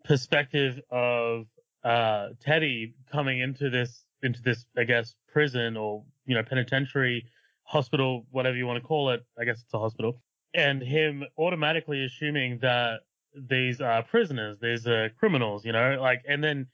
perspective 0.04 0.80
of 0.90 1.46
uh, 1.82 2.28
Teddy 2.40 2.94
coming 3.10 3.40
into 3.40 3.68
this 3.68 4.04
into 4.22 4.40
this 4.42 4.64
I 4.76 4.84
guess 4.84 5.14
prison 5.32 5.76
or 5.76 6.04
you 6.26 6.34
know 6.34 6.42
penitentiary 6.42 7.26
hospital 7.64 8.26
whatever 8.30 8.56
you 8.56 8.66
want 8.66 8.80
to 8.80 8.86
call 8.86 9.10
it 9.10 9.24
I 9.38 9.44
guess 9.44 9.60
it's 9.62 9.74
a 9.74 9.78
hospital 9.78 10.20
and 10.54 10.82
him 10.82 11.24
automatically 11.38 12.04
assuming 12.04 12.58
that 12.60 13.00
these 13.34 13.80
are 13.80 14.02
prisoners 14.02 14.58
these 14.60 14.86
are 14.86 15.10
criminals 15.10 15.64
you 15.64 15.72
know 15.72 15.98
like 16.00 16.22
and 16.28 16.42
then 16.42 16.66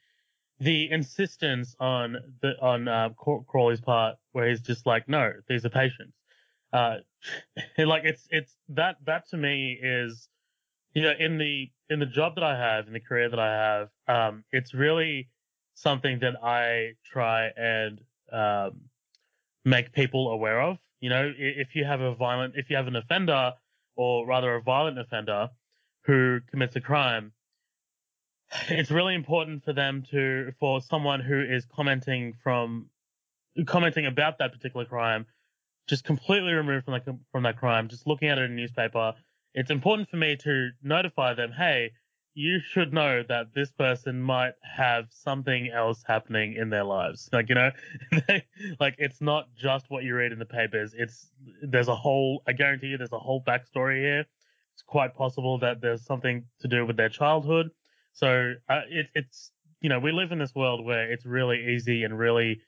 the 0.63 0.91
insistence 0.93 1.75
on 1.81 2.17
the 2.41 2.55
on 2.61 2.87
uh, 2.87 3.09
Crawley's 3.49 3.81
part 3.81 4.17
where 4.31 4.49
he's 4.49 4.61
just 4.61 4.87
like 4.87 5.09
no 5.09 5.33
these 5.49 5.65
are 5.65 5.71
patients. 5.71 6.17
Uh 6.73 6.99
like 7.79 8.05
it's 8.05 8.27
it's 8.31 8.57
that 8.69 8.97
that 9.05 9.29
to 9.31 9.37
me 9.37 9.79
is 9.83 10.29
you 10.95 11.03
know 11.03 11.13
in 11.19 11.39
the 11.39 11.69
in 11.91 11.99
the 11.99 12.07
job 12.07 12.37
that 12.37 12.45
I 12.45 12.57
have 12.57 12.87
in 12.87 12.93
the 12.93 13.01
career 13.01 13.29
that 13.29 13.41
I 13.41 13.53
have 13.53 13.89
um 14.07 14.45
it's 14.53 14.73
really 14.73 15.29
something 15.75 16.21
that 16.21 16.37
I 16.43 16.93
try 17.05 17.49
and 17.57 18.01
um, 18.33 18.81
make 19.65 19.93
people 19.93 20.31
aware 20.31 20.61
of. 20.61 20.79
You 21.01 21.11
know, 21.11 21.33
if 21.37 21.75
you 21.75 21.85
have 21.85 22.01
a 22.01 22.15
violent, 22.15 22.55
if 22.57 22.71
you 22.71 22.77
have 22.77 22.87
an 22.87 22.97
offender, 22.97 23.53
or 23.97 24.27
rather 24.27 24.55
a 24.55 24.63
violent 24.63 24.99
offender 24.99 25.51
who 26.05 26.41
commits 26.51 26.77
a 26.77 26.81
crime, 26.81 27.33
it's 28.69 28.91
really 28.91 29.15
important 29.15 29.65
for 29.65 29.73
them 29.73 30.05
to, 30.11 30.53
for 30.59 30.81
someone 30.81 31.21
who 31.21 31.41
is 31.41 31.65
commenting 31.75 32.35
from, 32.43 32.87
commenting 33.67 34.07
about 34.07 34.39
that 34.39 34.53
particular 34.53 34.85
crime, 34.85 35.27
just 35.89 36.05
completely 36.05 36.53
removed 36.53 36.85
from 36.85 36.95
that, 36.95 37.17
from 37.31 37.43
that 37.43 37.59
crime, 37.59 37.89
just 37.89 38.07
looking 38.07 38.29
at 38.29 38.39
it 38.39 38.45
in 38.45 38.53
a 38.53 38.55
newspaper. 38.55 39.15
It's 39.55 39.71
important 39.71 40.09
for 40.09 40.17
me 40.17 40.37
to 40.37 40.71
notify 40.83 41.35
them, 41.35 41.53
hey, 41.53 41.93
you 42.35 42.61
should 42.61 42.93
know 42.93 43.23
that 43.29 43.55
this 43.55 43.71
person 43.73 44.21
might 44.21 44.55
have 44.63 45.07
something 45.11 45.71
else 45.71 46.03
happening 46.07 46.55
in 46.55 46.71
their 46.71 46.85
lives. 46.85 47.29
Like, 47.33 47.49
you 47.49 47.55
know, 47.55 47.71
like 48.81 48.95
it's 48.99 49.21
not 49.21 49.49
just 49.55 49.87
what 49.91 50.05
you 50.05 50.15
read 50.15 50.33
in 50.33 50.39
the 50.39 50.47
papers. 50.47 50.95
It's, 50.97 51.31
there's 51.63 51.89
a 51.89 51.95
whole, 51.95 52.43
I 52.47 52.53
guarantee 52.53 52.89
you 52.89 52.97
there's 52.97 53.13
a 53.13 53.19
whole 53.19 53.43
backstory 53.45 54.01
here. 54.01 54.25
It's 54.75 54.83
quite 54.83 55.15
possible 55.15 55.59
that 55.59 55.83
there's 55.83 56.07
something 56.07 56.45
to 56.61 56.69
do 56.69 56.87
with 56.87 56.97
their 56.97 57.11
childhood. 57.11 57.71
So, 58.15 58.55
uh, 58.69 58.81
it, 58.89 59.07
it's, 59.15 59.53
you 59.83 59.91
know, 59.91 59.99
we 59.99 60.13
live 60.13 60.33
in 60.33 60.39
this 60.39 60.55
world 60.55 60.85
where 60.85 61.11
it's 61.13 61.27
really 61.27 61.75
easy 61.75 62.05
and 62.05 62.19
really, 62.19 62.61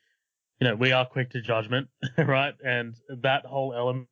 you 0.59 0.67
know, 0.67 0.75
we 0.75 0.91
are 0.91 1.05
quick 1.05 1.31
to 1.31 1.41
judgment, 1.41 1.87
right? 2.17 2.53
And 2.63 2.95
that 3.21 3.45
whole 3.45 3.73
element 3.73 4.07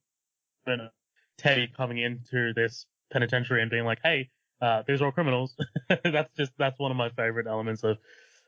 of 0.67 0.89
Teddy 1.37 1.67
coming 1.75 1.99
into 1.99 2.53
this 2.55 2.87
penitentiary 3.11 3.61
and 3.61 3.69
being 3.69 3.85
like, 3.85 3.99
hey, 4.01 4.29
uh, 4.63 4.83
these 4.87 5.01
are 5.01 5.05
all 5.05 5.11
criminals. 5.11 5.55
that's 6.03 6.33
just 6.37 6.51
that's 6.57 6.79
one 6.79 6.91
of 6.91 6.97
my 6.97 7.09
favorite 7.09 7.47
elements 7.47 7.83
of 7.83 7.97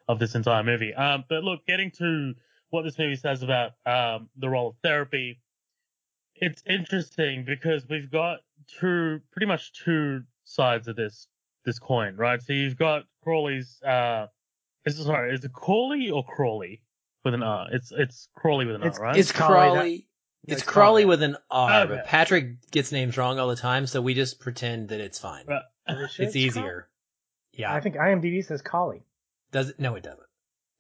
of 0.08 0.20
this 0.20 0.36
entire 0.36 0.64
movie. 0.64 0.94
Um, 0.94 1.24
but 1.28 1.44
look, 1.44 1.66
getting 1.66 1.92
to 1.98 2.34
what 2.70 2.84
this 2.84 2.98
movie 2.98 3.16
says 3.16 3.44
about 3.44 3.72
um, 3.86 4.30
the 4.38 4.50
role 4.50 4.70
of 4.70 4.76
therapy, 4.84 5.40
it's 6.36 6.62
interesting 6.68 7.44
because 7.46 7.86
we've 7.90 8.12
got 8.12 8.40
two, 8.80 9.22
pretty 9.32 9.46
much 9.48 9.72
two 9.84 10.22
sides 10.44 10.88
of 10.88 10.96
this 10.96 11.28
this 11.66 11.80
coin, 11.80 12.16
right? 12.16 12.42
So 12.42 12.54
you've 12.54 12.78
got 12.78 13.04
Crawley's. 13.24 13.82
Uh, 13.82 14.28
is 14.86 15.00
it, 15.00 15.04
sorry, 15.04 15.34
is 15.34 15.44
it 15.44 15.52
Crawley 15.54 16.12
or 16.12 16.24
Crawley 16.24 16.82
with 17.24 17.34
an 17.34 17.42
R? 17.44 17.68
It's 17.72 17.92
it's 17.92 18.28
Crawley 18.36 18.66
with 18.66 18.76
an 18.76 18.82
It's- 18.84 19.00
R, 19.00 19.06
right? 19.06 19.18
It's 19.18 19.32
Crawley, 19.32 19.54
Crawley. 19.54 19.96
that- 19.98 20.04
it's 20.48 20.62
it's 20.62 20.64
Crawley 20.64 21.04
Crawley. 21.04 21.06
with 21.06 21.24
an 21.24 21.38
R, 21.50 21.82
Okay. 21.82 21.96
but 21.96 22.06
Patrick 22.06 22.70
gets 22.70 22.92
names 22.92 23.18
wrong 23.18 23.40
all 23.40 23.48
the 23.48 23.56
time, 23.56 23.88
so 23.88 24.00
we 24.00 24.14
just 24.14 24.40
pretend 24.40 24.90
that 24.90 25.00
it's 25.00 25.18
fine. 25.18 25.46
Right. 25.48 25.64
Are 25.88 25.96
we 25.98 26.08
sure 26.08 26.26
It's 26.26 26.34
Craw- 26.34 26.42
easier. 26.42 26.88
Yeah. 27.54 27.74
I 27.74 27.80
think 27.80 27.96
IMDb 27.96 28.44
says 28.44 28.62
Cawley. 28.62 29.04
Does 29.52 29.70
it? 29.70 29.80
No, 29.80 29.96
it 29.96 30.04
doesn't. 30.04 30.20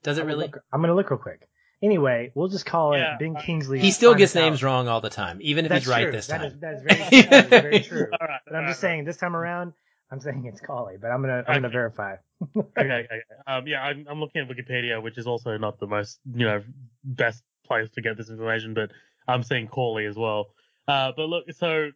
Does 0.03 0.17
it 0.17 0.21
I'm 0.21 0.27
gonna 0.27 0.37
really? 0.37 0.47
look- 0.47 0.63
I'm 0.73 0.81
gonna 0.81 0.95
look 0.95 1.09
real 1.09 1.19
quick. 1.19 1.47
Anyway, 1.81 2.31
we'll 2.35 2.47
just 2.47 2.65
call 2.65 2.97
Yeah, 2.97 3.13
it 3.15 3.19
Ben 3.19 3.35
Kingsley. 3.35 3.79
He 3.79 3.91
still 3.91 4.15
gets 4.15 4.33
names 4.33 4.63
Hour. 4.63 4.69
wrong 4.69 4.87
all 4.87 5.01
the 5.01 5.09
time, 5.09 5.39
even 5.41 5.65
if 5.65 5.69
That's 5.69 5.85
he's 5.85 5.91
right 5.91 6.03
true. 6.03 6.11
this 6.11 6.27
That 6.27 6.37
time. 6.37 6.47
is- 6.47 6.59
that 6.59 6.73
is 6.75 6.81
very, 6.83 7.21
that 7.23 7.43
is 7.43 7.49
very 7.49 7.79
true. 7.81 8.07
All 8.19 8.27
right. 8.27 8.39
But 8.45 8.55
I'm 8.55 8.63
all 8.63 8.69
just 8.69 8.81
right, 8.83 8.89
saying 8.89 9.05
this 9.05 9.17
time 9.17 9.35
around, 9.35 9.73
I'm 10.11 10.19
saying 10.19 10.45
it's 10.45 10.61
Cawley, 10.61 10.97
but 10.99 11.07
I'm 11.11 11.21
gonna 11.21 11.33
I'm 11.39 11.41
Okay. 11.49 11.53
gonna 11.55 11.69
verify. 11.69 12.15
okay, 12.55 12.69
okay. 12.77 13.21
Um, 13.47 13.67
yeah, 13.67 13.81
I'm, 13.83 14.05
I'm 14.09 14.19
looking 14.19 14.41
at 14.41 14.47
Wikipedia, 14.49 15.01
which 15.01 15.17
is 15.17 15.27
also 15.27 15.57
not 15.57 15.79
the 15.79 15.87
most, 15.87 16.19
you 16.33 16.45
know, 16.45 16.63
best 17.03 17.43
place 17.65 17.89
to 17.91 18.01
get 18.01 18.17
this 18.17 18.29
information, 18.29 18.73
but 18.73 18.91
I'm 19.27 19.43
seeing 19.43 19.67
Corley 19.67 20.05
as 20.05 20.15
well. 20.15 20.47
Uh, 20.87 21.11
but 21.15 21.27
look, 21.27 21.45
so 21.53 21.89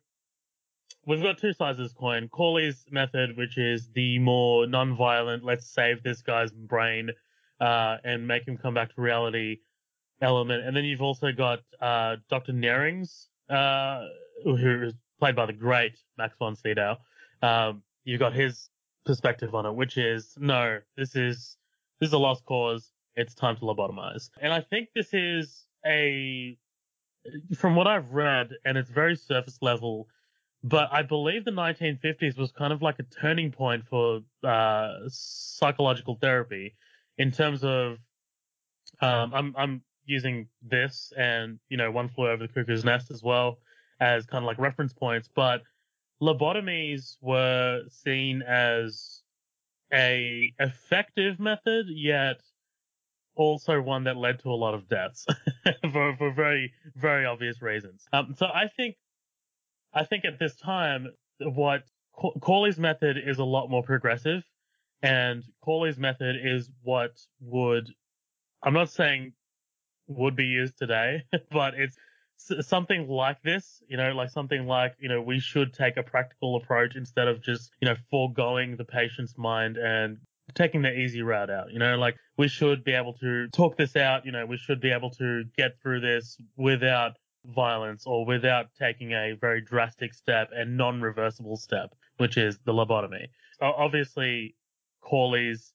we've 1.10 1.24
got 1.24 1.38
two 1.40 1.54
sides 1.54 1.80
of 1.80 1.86
this 1.86 1.94
coin. 1.94 2.30
Corley's 2.30 2.86
method, 2.92 3.36
which 3.36 3.58
is 3.58 3.90
the 3.94 4.20
more 4.20 4.68
non-violent, 4.68 5.44
let's 5.44 5.68
save 5.68 6.04
this 6.04 6.22
guy's 6.22 6.52
brain, 6.52 7.10
uh, 7.60 7.98
and 8.04 8.28
make 8.28 8.48
him 8.48 8.58
come 8.58 8.76
back 8.76 8.94
to 8.94 9.02
reality 9.02 9.58
element. 10.22 10.64
And 10.64 10.78
then 10.78 10.86
you've 10.86 11.02
also 11.02 11.32
got, 11.32 11.60
uh, 11.82 12.18
Dr. 12.30 12.54
Naehring's, 12.54 13.28
uh, 13.50 14.06
who 14.44 14.84
is 14.84 14.94
played 15.20 15.36
by 15.36 15.48
the 15.48 15.54
great 15.54 15.98
Max 16.18 16.36
von 16.38 16.56
Sydow. 16.56 16.98
Um, 17.42 17.82
you've 18.04 18.20
got 18.20 18.34
his 18.34 18.70
perspective 19.06 19.56
on 19.56 19.66
it, 19.66 19.74
which 19.74 19.98
is 19.98 20.36
no, 20.38 20.80
this 20.96 21.16
is 21.16 21.58
this 22.00 22.08
is 22.08 22.14
a 22.14 22.18
lost 22.18 22.46
cause. 22.46 22.92
It's 23.16 23.34
time 23.34 23.56
to 23.58 23.62
lobotomize. 23.62 24.30
And 24.40 24.54
I 24.54 24.62
think 24.62 24.90
this 24.94 25.14
is 25.14 25.66
a 25.86 26.58
from 27.56 27.76
what 27.76 27.88
I've 27.88 28.12
read, 28.12 28.52
and 28.66 28.78
it's 28.78 28.90
very 28.90 29.16
surface 29.16 29.58
level, 29.62 30.08
but 30.64 30.90
I 30.92 31.04
believe 31.04 31.46
the 31.46 31.52
1950s 31.52 32.38
was 32.38 32.52
kind 32.52 32.74
of 32.74 32.82
like 32.82 33.00
a 33.00 33.04
turning 33.04 33.52
point 33.52 33.86
for 33.90 34.22
uh, 34.44 34.94
psychological 35.08 36.18
therapy 36.20 36.76
in 37.18 37.32
terms 37.32 37.64
of 37.64 37.98
um, 39.02 39.34
I'm 39.34 39.56
I'm 39.58 39.82
using 40.06 40.48
this 40.62 41.14
and 41.18 41.60
you 41.70 41.78
know 41.78 41.92
one 41.92 42.10
flew 42.10 42.28
over 42.28 42.48
the 42.48 42.54
cuckoo's 42.54 42.84
nest 42.84 43.12
as 43.12 43.24
well 43.24 43.60
as 44.00 44.26
kind 44.26 44.44
of 44.44 44.48
like 44.48 44.58
reference 44.58 44.94
points, 44.94 45.30
but 45.34 45.62
lobotomies 46.22 47.18
were 47.22 47.84
seen 47.90 48.42
as 48.42 49.22
a 49.94 50.54
effective 50.60 51.40
method, 51.40 51.86
yet 51.90 52.42
also 53.36 53.82
one 53.82 54.04
that 54.04 54.18
led 54.18 54.40
to 54.40 54.50
a 54.50 54.56
lot 54.56 54.74
of 54.74 54.88
deaths 54.88 55.26
for 55.92 56.16
for 56.18 56.32
very 56.34 56.74
very 56.96 57.26
obvious 57.26 57.62
reasons. 57.62 58.06
Um, 58.12 58.36
so 58.38 58.46
I 58.46 58.68
think 58.76 58.96
I 59.94 60.06
think 60.06 60.26
at 60.26 60.40
this 60.40 60.56
time 60.56 61.08
what 61.40 61.84
Corley's 62.42 62.78
method 62.78 63.18
is 63.18 63.40
a 63.40 63.44
lot 63.44 63.70
more 63.70 63.84
progressive, 63.84 64.44
and 65.02 65.44
Corley's 65.64 65.98
method 65.98 66.36
is 66.44 66.70
what 66.84 67.12
would 67.40 67.90
I'm 68.62 68.74
not 68.74 68.90
saying 68.90 69.34
would 70.08 70.36
be 70.36 70.46
used 70.46 70.78
today, 70.78 71.24
but 71.52 71.76
it's 71.76 71.98
something 72.62 73.08
like 73.08 73.42
this, 73.42 73.82
you 73.88 73.98
know, 73.98 74.12
like 74.12 74.30
something 74.30 74.66
like, 74.66 74.96
you 75.00 75.10
know, 75.10 75.22
we 75.22 75.40
should 75.40 75.74
take 75.74 75.98
a 75.98 76.04
practical 76.04 76.56
approach 76.56 76.96
instead 76.96 77.28
of 77.28 77.42
just, 77.42 77.72
you 77.82 77.88
know, 77.88 77.96
foregoing 78.10 78.76
the 78.76 78.86
patient's 78.86 79.38
mind 79.38 79.78
and 79.78 80.18
taking 80.56 80.82
the 80.82 80.92
easy 80.92 81.22
route 81.22 81.50
out, 81.50 81.72
you 81.72 81.80
know, 81.80 81.98
like 81.98 82.16
we 82.38 82.48
should 82.48 82.84
be 82.84 82.94
able 82.94 83.14
to 83.14 83.48
talk 83.50 83.78
this 83.78 83.96
out, 83.96 84.26
you 84.26 84.32
know, 84.32 84.46
we 84.46 84.58
should 84.58 84.82
be 84.82 84.92
able 84.92 85.12
to 85.12 85.44
get 85.58 85.80
through 85.82 86.00
this 86.00 86.38
without 86.58 87.18
violence 87.46 88.04
or 88.06 88.26
without 88.26 88.68
taking 88.78 89.12
a 89.14 89.34
very 89.40 89.62
drastic 89.62 90.14
step 90.14 90.50
and 90.54 90.78
non-reversible 90.78 91.58
step, 91.58 91.96
which 92.18 92.38
is 92.38 92.60
the 92.66 92.74
lobotomy. 92.74 93.28
Obviously, 93.62 94.56
Corley's 95.02 95.74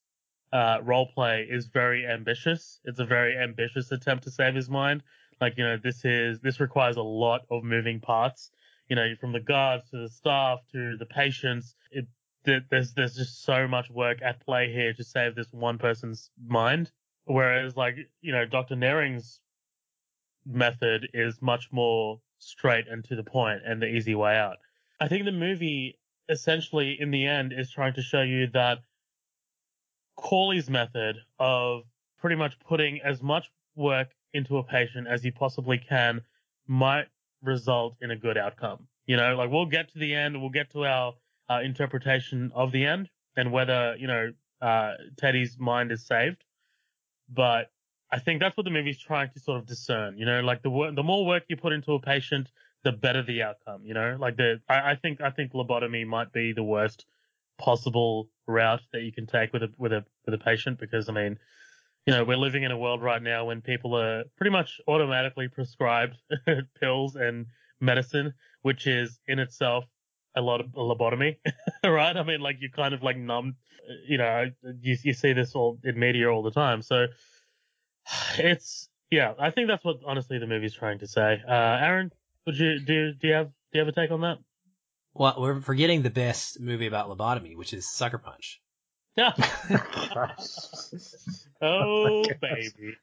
uh, 0.52 0.78
role 0.82 1.08
play 1.14 1.46
is 1.48 1.66
very 1.66 2.06
ambitious. 2.06 2.80
It's 2.84 3.00
a 3.00 3.04
very 3.04 3.36
ambitious 3.36 3.90
attempt 3.92 4.24
to 4.24 4.30
save 4.30 4.54
his 4.54 4.70
mind. 4.70 5.02
Like, 5.40 5.54
you 5.56 5.64
know, 5.64 5.76
this 5.82 6.04
is, 6.04 6.40
this 6.40 6.60
requires 6.60 6.96
a 6.96 7.02
lot 7.02 7.42
of 7.50 7.64
moving 7.64 8.00
parts, 8.00 8.50
you 8.88 8.96
know, 8.96 9.14
from 9.20 9.32
the 9.32 9.40
guards 9.40 9.90
to 9.90 9.98
the 10.02 10.08
staff 10.08 10.60
to 10.72 10.96
the 10.96 11.06
patients. 11.06 11.74
It, 11.90 12.06
there's, 12.44 12.92
there's 12.94 13.16
just 13.16 13.42
so 13.42 13.66
much 13.66 13.90
work 13.90 14.22
at 14.22 14.44
play 14.44 14.70
here 14.72 14.92
to 14.92 15.02
save 15.02 15.34
this 15.34 15.48
one 15.50 15.78
person's 15.78 16.30
mind. 16.46 16.92
Whereas, 17.24 17.76
like, 17.76 17.96
you 18.20 18.32
know, 18.32 18.44
Dr. 18.44 18.76
Naehring's 18.76 19.40
method 20.46 21.08
is 21.14 21.40
much 21.40 21.68
more 21.72 22.20
straight 22.38 22.86
and 22.88 23.04
to 23.04 23.16
the 23.16 23.22
point 23.22 23.62
and 23.64 23.80
the 23.80 23.86
easy 23.86 24.14
way 24.14 24.36
out. 24.36 24.56
I 25.00 25.08
think 25.08 25.24
the 25.24 25.32
movie 25.32 25.98
essentially 26.28 26.96
in 26.98 27.10
the 27.10 27.26
end 27.26 27.52
is 27.52 27.70
trying 27.70 27.94
to 27.94 28.02
show 28.02 28.22
you 28.22 28.46
that 28.48 28.78
Corley's 30.16 30.70
method 30.70 31.16
of 31.38 31.82
pretty 32.18 32.36
much 32.36 32.58
putting 32.60 33.00
as 33.02 33.22
much 33.22 33.50
work 33.74 34.08
into 34.32 34.58
a 34.58 34.62
patient 34.62 35.06
as 35.06 35.24
you 35.24 35.32
possibly 35.32 35.78
can 35.78 36.22
might 36.66 37.06
result 37.42 37.96
in 38.00 38.10
a 38.10 38.16
good 38.16 38.38
outcome. 38.38 38.86
You 39.06 39.16
know, 39.16 39.36
like 39.36 39.50
we'll 39.50 39.66
get 39.66 39.92
to 39.92 39.98
the 39.98 40.14
end, 40.14 40.40
we'll 40.40 40.50
get 40.50 40.70
to 40.70 40.86
our 40.86 41.14
uh, 41.50 41.60
interpretation 41.62 42.50
of 42.54 42.72
the 42.72 42.86
end 42.86 43.10
and 43.36 43.52
whether, 43.52 43.96
you 43.98 44.06
know, 44.06 44.32
uh, 44.62 44.92
Teddy's 45.18 45.58
mind 45.58 45.92
is 45.92 46.06
saved. 46.06 46.42
But 47.28 47.70
I 48.10 48.18
think 48.20 48.40
that's 48.40 48.56
what 48.56 48.64
the 48.64 48.70
movie's 48.70 49.00
trying 49.00 49.30
to 49.30 49.40
sort 49.40 49.58
of 49.58 49.66
discern, 49.66 50.18
you 50.18 50.26
know, 50.26 50.40
like 50.40 50.62
the 50.62 50.92
the 50.94 51.02
more 51.02 51.26
work 51.26 51.44
you 51.48 51.56
put 51.56 51.72
into 51.72 51.92
a 51.92 52.00
patient, 52.00 52.48
the 52.84 52.92
better 52.92 53.22
the 53.22 53.42
outcome, 53.42 53.84
you 53.84 53.94
know, 53.94 54.16
like 54.20 54.36
the, 54.36 54.60
I, 54.68 54.92
I 54.92 54.94
think, 54.94 55.20
I 55.20 55.30
think 55.30 55.52
lobotomy 55.52 56.06
might 56.06 56.32
be 56.32 56.52
the 56.52 56.62
worst 56.62 57.06
possible 57.58 58.28
route 58.46 58.82
that 58.92 59.02
you 59.02 59.12
can 59.12 59.26
take 59.26 59.52
with 59.52 59.62
a, 59.62 59.72
with 59.78 59.92
a, 59.92 60.04
with 60.26 60.34
a 60.34 60.38
patient 60.38 60.78
because 60.78 61.08
I 61.08 61.12
mean, 61.12 61.38
you 62.06 62.12
know, 62.12 62.22
we're 62.24 62.36
living 62.36 62.62
in 62.62 62.70
a 62.70 62.78
world 62.78 63.02
right 63.02 63.22
now 63.22 63.46
when 63.46 63.62
people 63.62 63.96
are 63.96 64.24
pretty 64.36 64.50
much 64.50 64.80
automatically 64.86 65.48
prescribed 65.48 66.16
pills 66.80 67.16
and 67.16 67.46
medicine, 67.80 68.34
which 68.62 68.86
is 68.86 69.18
in 69.26 69.38
itself 69.38 69.84
a 70.36 70.42
lot 70.42 70.60
of 70.60 70.66
lobotomy, 70.72 71.36
right? 71.84 72.16
I 72.16 72.22
mean, 72.22 72.40
like 72.40 72.56
you're 72.60 72.70
kind 72.70 72.92
of 72.92 73.02
like 73.02 73.16
numb, 73.16 73.56
you 74.06 74.18
know, 74.18 74.50
you, 74.80 74.96
you 75.02 75.14
see 75.14 75.32
this 75.32 75.54
all 75.54 75.78
in 75.82 75.98
media 75.98 76.30
all 76.30 76.42
the 76.42 76.50
time. 76.50 76.82
So 76.82 77.06
it's, 78.38 78.88
yeah, 79.10 79.34
I 79.38 79.50
think 79.50 79.68
that's 79.68 79.84
what 79.84 79.96
honestly 80.06 80.38
the 80.38 80.46
movie's 80.46 80.74
trying 80.74 80.98
to 81.00 81.06
say. 81.06 81.40
Uh, 81.46 81.52
Aaron, 81.52 82.12
would 82.46 82.56
you, 82.58 82.80
do, 82.80 83.12
do 83.14 83.28
you 83.28 83.34
have, 83.34 83.46
do 83.46 83.78
you 83.78 83.80
have 83.80 83.88
a 83.88 83.92
take 83.92 84.10
on 84.10 84.20
that? 84.22 84.38
Well, 85.14 85.36
we're 85.38 85.60
forgetting 85.60 86.02
the 86.02 86.10
best 86.10 86.60
movie 86.60 86.86
about 86.88 87.08
lobotomy, 87.08 87.56
which 87.56 87.72
is 87.72 87.88
Sucker 87.88 88.18
Punch. 88.18 88.60
Oh 91.62 92.22
oh, 92.22 92.24
baby. 92.42 92.96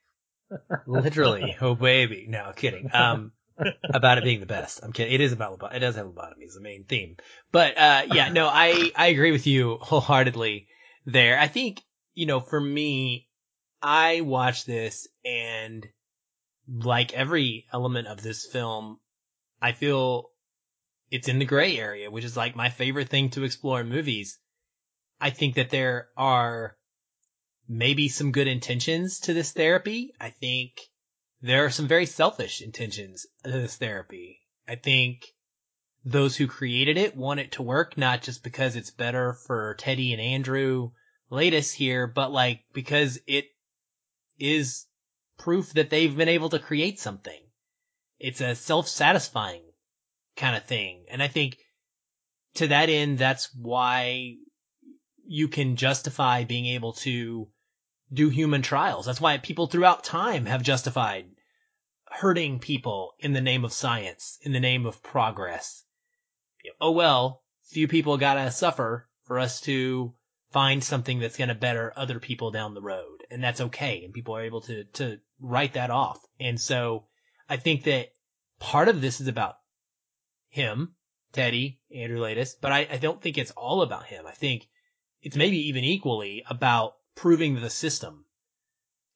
Literally, 0.86 1.56
oh 1.62 1.76
baby. 1.76 2.26
No, 2.28 2.52
kidding. 2.56 2.90
Um, 2.94 3.32
about 3.86 4.18
it 4.18 4.24
being 4.24 4.40
the 4.40 4.46
best. 4.46 4.82
I'm 4.84 4.92
kidding. 4.92 5.14
It 5.14 5.22
is 5.22 5.32
about 5.32 5.58
lobotomy. 5.58 5.76
It 5.76 5.80
does 5.80 5.96
have 5.96 6.08
lobotomy 6.08 6.46
as 6.46 6.54
the 6.54 6.62
main 6.62 6.84
theme. 6.84 7.18
But, 7.52 7.78
uh, 7.78 8.04
yeah, 8.12 8.30
no, 8.30 8.48
I, 8.48 8.92
I 8.96 9.08
agree 9.08 9.32
with 9.32 9.48
you 9.48 9.78
wholeheartedly 9.82 10.68
there. 11.06 11.40
I 11.40 11.48
think, 11.48 11.82
you 12.14 12.26
know, 12.26 12.40
for 12.40 12.60
me, 12.60 13.28
I 13.82 14.22
watched 14.22 14.66
this 14.66 15.08
and 15.26 15.88
like 16.68 17.14
every 17.14 17.66
element 17.74 18.08
of 18.08 18.22
this 18.22 18.46
film, 18.46 19.00
I 19.62 19.72
feel 19.72 20.30
it's 21.10 21.28
in 21.28 21.40
the 21.40 21.46
gray 21.46 21.78
area, 21.78 22.12
which 22.12 22.24
is 22.24 22.38
like 22.38 22.56
my 22.56 22.70
favorite 22.70 23.10
thing 23.10 23.32
to 23.32 23.44
explore 23.44 23.82
in 23.82 23.90
movies. 23.90 24.38
I 25.20 25.32
think 25.32 25.56
that 25.56 25.70
there 25.70 26.10
are 26.16 26.78
maybe 27.68 28.08
some 28.08 28.32
good 28.32 28.48
intentions 28.48 29.20
to 29.22 29.34
this 29.34 29.52
therapy. 29.52 30.14
I 30.20 30.30
think 30.30 30.74
there 31.42 31.66
are 31.66 31.72
some 31.72 31.88
very 31.88 32.06
selfish 32.06 32.62
intentions 32.62 33.26
to 33.44 33.52
this 33.52 33.78
therapy. 33.78 34.40
I 34.68 34.76
think 34.76 35.26
those 36.06 36.36
who 36.36 36.48
created 36.48 36.98
it 36.98 37.16
want 37.16 37.40
it 37.40 37.54
to 37.54 37.64
work, 37.64 37.98
not 37.98 38.22
just 38.22 38.44
because 38.44 38.76
it's 38.76 38.92
better 38.92 39.34
for 39.34 39.76
Teddy 39.76 40.14
and 40.14 40.22
Andrew 40.22 40.92
Laeddis 41.32 41.74
here, 41.74 42.08
but 42.08 42.32
like 42.32 42.64
because 42.74 43.20
it 43.28 43.46
is 44.42 44.86
proof 45.38 45.72
that 45.74 45.90
they've 45.90 46.16
been 46.16 46.30
able 46.30 46.50
to 46.50 46.60
create 46.60 47.00
something. 47.00 47.40
It's 48.20 48.42
a 48.42 48.56
self-satisfying 48.56 49.64
kind 50.36 50.56
of 50.56 50.66
thing. 50.66 51.06
And 51.10 51.22
I 51.24 51.28
think 51.28 51.58
to 52.56 52.68
that 52.68 52.90
end, 52.90 53.18
that's 53.18 53.50
why 53.56 54.36
you 55.26 55.48
can 55.48 55.76
justify 55.76 56.44
being 56.44 56.66
able 56.66 56.94
to 56.94 57.48
do 58.12 58.30
human 58.30 58.62
trials. 58.62 59.06
That's 59.06 59.22
why 59.22 59.38
people 59.38 59.68
throughout 59.68 60.04
time 60.04 60.46
have 60.46 60.64
justified 60.64 61.26
hurting 62.06 62.60
people 62.60 63.14
in 63.20 63.32
the 63.32 63.42
name 63.42 63.64
of 63.64 63.72
science, 63.72 64.38
in 64.42 64.52
the 64.52 64.60
name 64.60 64.86
of 64.86 65.02
progress. 65.02 65.84
Oh 66.80 66.92
well, 66.92 67.42
few 67.70 67.88
people 67.88 68.18
gotta 68.18 68.52
suffer 68.52 69.08
for 69.24 69.40
us 69.40 69.62
to 69.62 70.14
find 70.52 70.84
something 70.84 71.20
that's 71.20 71.38
gonna 71.38 71.56
better 71.56 71.94
other 71.96 72.20
people 72.20 72.52
down 72.52 72.74
the 72.74 72.82
road. 72.82 73.21
And 73.32 73.44
that's 73.44 73.62
okay. 73.62 74.04
And 74.04 74.14
people 74.14 74.36
are 74.36 74.44
able 74.44 74.62
to, 74.62 74.84
to 74.84 75.20
write 75.40 75.74
that 75.74 75.90
off. 75.90 76.20
And 76.40 76.60
so 76.60 77.06
I 77.50 77.58
think 77.58 77.86
that 77.86 78.10
part 78.60 78.90
of 78.90 79.02
this 79.02 79.22
is 79.22 79.28
about 79.28 79.56
him, 80.50 80.96
Teddy, 81.32 81.80
Andrew 81.96 82.20
Laeddis, 82.20 82.56
but 82.60 82.72
I, 82.72 82.88
I 82.92 82.98
don't 82.98 83.22
think 83.22 83.38
it's 83.38 83.52
all 83.52 83.82
about 83.82 84.06
him. 84.06 84.28
I 84.28 84.32
think 84.32 84.68
it's 85.22 85.38
maybe 85.38 85.70
even 85.70 85.84
equally 85.84 86.44
about 86.50 86.94
proving 87.16 87.56
the 87.56 87.70
system 87.70 88.26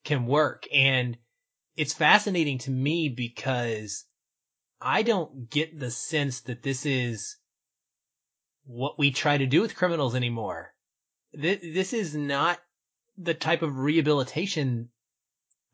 can 0.05 0.25
work. 0.27 0.65
And 0.73 1.17
it's 1.75 1.93
fascinating 1.93 2.59
to 2.59 2.71
me 2.71 3.09
because 3.09 4.05
I 4.79 5.01
don't 5.01 5.49
get 5.49 5.77
the 5.77 5.91
sense 5.91 6.41
that 6.41 6.63
this 6.63 6.85
is 6.85 7.37
what 8.65 8.97
we 8.97 9.11
try 9.11 9.37
to 9.37 9.45
do 9.45 9.61
with 9.61 9.75
criminals 9.75 10.15
anymore. 10.15 10.73
This 11.33 11.91
is 11.93 12.15
not 12.15 12.59
the 13.17 13.33
type 13.33 13.61
of 13.61 13.77
rehabilitation 13.77 14.89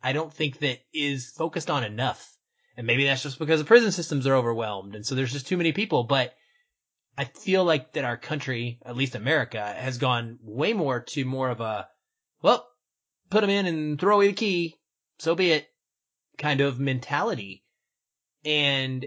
I 0.03 0.13
don't 0.13 0.33
think 0.33 0.59
that 0.59 0.79
is 0.93 1.29
focused 1.29 1.69
on 1.69 1.83
enough. 1.83 2.35
And 2.77 2.87
maybe 2.87 3.05
that's 3.05 3.23
just 3.23 3.39
because 3.39 3.59
the 3.59 3.65
prison 3.65 3.91
systems 3.91 4.25
are 4.25 4.35
overwhelmed. 4.35 4.95
And 4.95 5.05
so 5.05 5.15
there's 5.15 5.33
just 5.33 5.47
too 5.47 5.57
many 5.57 5.73
people. 5.73 6.03
But 6.03 6.33
I 7.17 7.25
feel 7.25 7.63
like 7.63 7.93
that 7.93 8.05
our 8.05 8.17
country, 8.17 8.79
at 8.85 8.95
least 8.95 9.15
America, 9.15 9.61
has 9.61 9.97
gone 9.97 10.39
way 10.41 10.73
more 10.73 11.01
to 11.01 11.25
more 11.25 11.49
of 11.49 11.61
a, 11.61 11.87
well, 12.41 12.67
put 13.29 13.41
them 13.41 13.49
in 13.49 13.65
and 13.65 13.99
throw 13.99 14.15
away 14.15 14.27
the 14.27 14.33
key. 14.33 14.79
So 15.19 15.35
be 15.35 15.51
it 15.51 15.67
kind 16.37 16.61
of 16.61 16.79
mentality. 16.79 17.63
And 18.43 19.05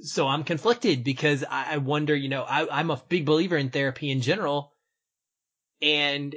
so 0.00 0.28
I'm 0.28 0.44
conflicted 0.44 1.04
because 1.04 1.42
I, 1.48 1.78
wonder, 1.78 2.14
you 2.14 2.28
know, 2.28 2.42
I, 2.42 2.80
I'm 2.80 2.90
a 2.90 3.02
big 3.08 3.24
believer 3.24 3.56
in 3.56 3.70
therapy 3.70 4.10
in 4.10 4.20
general. 4.20 4.74
And 5.80 6.34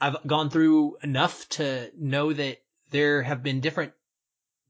I've 0.00 0.26
gone 0.26 0.50
through 0.50 0.98
enough 1.02 1.48
to 1.50 1.90
know 1.96 2.32
that 2.32 2.62
there 2.90 3.22
have 3.22 3.42
been 3.42 3.60
different 3.60 3.92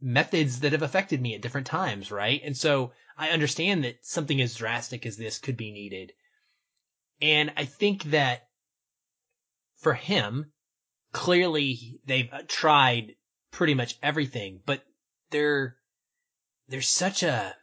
methods 0.00 0.60
that 0.60 0.72
have 0.72 0.82
affected 0.82 1.20
me 1.20 1.34
at 1.34 1.42
different 1.42 1.66
times, 1.66 2.10
right? 2.10 2.40
And 2.42 2.56
so 2.56 2.92
I 3.16 3.30
understand 3.30 3.84
that 3.84 4.06
something 4.06 4.40
as 4.40 4.56
drastic 4.56 5.04
as 5.04 5.16
this 5.16 5.38
could 5.38 5.56
be 5.56 5.70
needed. 5.70 6.12
And 7.20 7.52
I 7.56 7.64
think 7.64 8.04
that 8.04 8.48
for 9.76 9.94
him, 9.94 10.52
clearly 11.12 12.00
they've 12.06 12.32
uh, 12.32 12.42
tried 12.46 13.16
pretty 13.50 13.74
much 13.74 13.98
everything, 14.02 14.60
but 14.64 14.84
there, 15.30 15.76
there's 16.68 16.88
such 16.88 17.22
a 17.22 17.56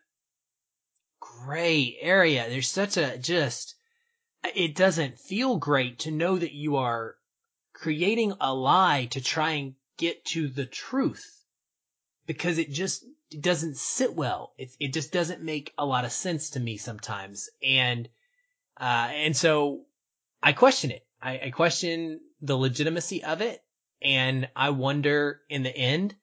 gray 1.20 1.98
area. 2.00 2.50
There's 2.50 2.70
such 2.70 2.98
a 2.98 3.18
just, 3.18 3.76
it 4.56 4.76
doesn't 4.76 5.20
feel 5.20 5.58
great 5.58 6.00
to 6.00 6.12
know 6.12 6.38
that 6.38 6.54
you 6.54 6.76
are 6.76 7.16
creating 7.76 8.34
a 8.40 8.54
lie 8.54 9.06
to 9.12 9.22
try 9.22 9.52
and 9.52 9.76
get 9.98 10.26
to 10.26 10.48
the 10.48 10.66
truth 10.66 11.44
because 12.26 12.58
it 12.58 12.72
just 12.72 13.06
it 13.32 13.42
doesn't 13.42 13.78
sit 13.78 14.16
well. 14.16 14.54
It 14.58 14.76
it 14.80 14.94
just 14.94 15.12
doesn't 15.12 15.44
make 15.44 15.74
a 15.78 15.86
lot 15.86 16.06
of 16.06 16.12
sense 16.12 16.52
to 16.52 16.60
me 16.60 16.78
sometimes, 16.78 17.50
and 17.62 18.08
uh, 18.80 19.10
and 19.12 19.36
so 19.36 19.86
I 20.42 20.54
question 20.54 20.92
it. 20.92 21.06
I, 21.22 21.40
I 21.46 21.50
question 21.52 22.22
the 22.42 22.58
legitimacy 22.58 23.24
of 23.24 23.42
it, 23.42 23.62
and 24.02 24.50
I 24.56 24.70
wonder 24.70 25.42
in 25.50 25.64
the 25.64 25.76
end 25.76 26.16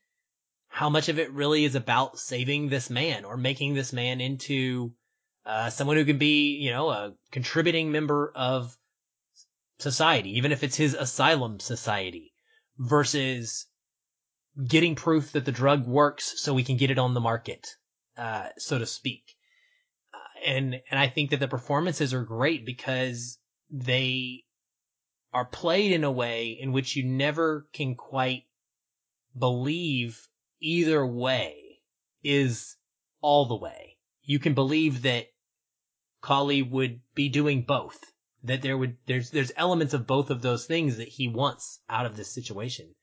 how 0.68 0.88
much 0.88 1.10
of 1.10 1.18
it 1.18 1.32
really 1.32 1.64
is 1.66 1.74
about 1.74 2.18
saving 2.18 2.70
this 2.70 2.88
man 2.88 3.26
or 3.26 3.36
making 3.36 3.74
this 3.74 3.92
man 3.92 4.22
into 4.22 4.94
uh, 5.44 5.68
someone 5.68 5.98
who 5.98 6.04
can 6.06 6.18
be, 6.18 6.56
you 6.56 6.70
know, 6.70 6.88
a 6.88 7.12
contributing 7.30 7.92
member 7.92 8.32
of 8.34 8.76
society, 9.82 10.38
even 10.38 10.52
if 10.52 10.62
it's 10.62 10.76
his 10.76 10.94
asylum 10.94 11.60
society, 11.60 12.32
versus 12.78 13.66
getting 14.66 14.94
proof 14.94 15.32
that 15.32 15.44
the 15.44 15.52
drug 15.52 15.86
works 15.86 16.40
so 16.40 16.54
we 16.54 16.64
can 16.64 16.76
get 16.76 16.90
it 16.90 16.98
on 16.98 17.14
the 17.14 17.20
market, 17.20 17.66
uh, 18.16 18.48
so 18.58 18.78
to 18.78 18.86
speak. 18.86 19.22
Uh, 20.14 20.50
and, 20.50 20.74
and 20.90 21.00
I 21.00 21.08
think 21.08 21.30
that 21.30 21.40
the 21.40 21.48
performances 21.48 22.14
are 22.14 22.24
great 22.24 22.64
because 22.66 23.38
they 23.70 24.44
are 25.32 25.46
played 25.46 25.92
in 25.92 26.04
a 26.04 26.12
way 26.12 26.58
in 26.60 26.72
which 26.72 26.96
you 26.96 27.04
never 27.04 27.66
can 27.72 27.94
quite 27.94 28.44
believe 29.36 30.28
either 30.60 31.06
way 31.06 31.80
is 32.22 32.76
all 33.20 33.46
the 33.46 33.56
way. 33.56 33.96
You 34.22 34.38
can 34.38 34.54
believe 34.54 35.02
that 35.02 35.26
Cawley 36.20 36.62
would 36.62 37.00
be 37.14 37.28
doing 37.28 37.62
both. 37.62 38.11
That 38.44 38.62
there 38.62 38.76
would, 38.76 38.96
there's, 39.06 39.30
there's 39.30 39.52
elements 39.56 39.94
of 39.94 40.06
both 40.06 40.30
of 40.30 40.42
those 40.42 40.66
things 40.66 40.96
that 40.96 41.08
he 41.08 41.28
wants 41.28 41.80
out 41.88 42.06
of 42.06 42.16
this 42.16 42.32
situation. 42.32 42.94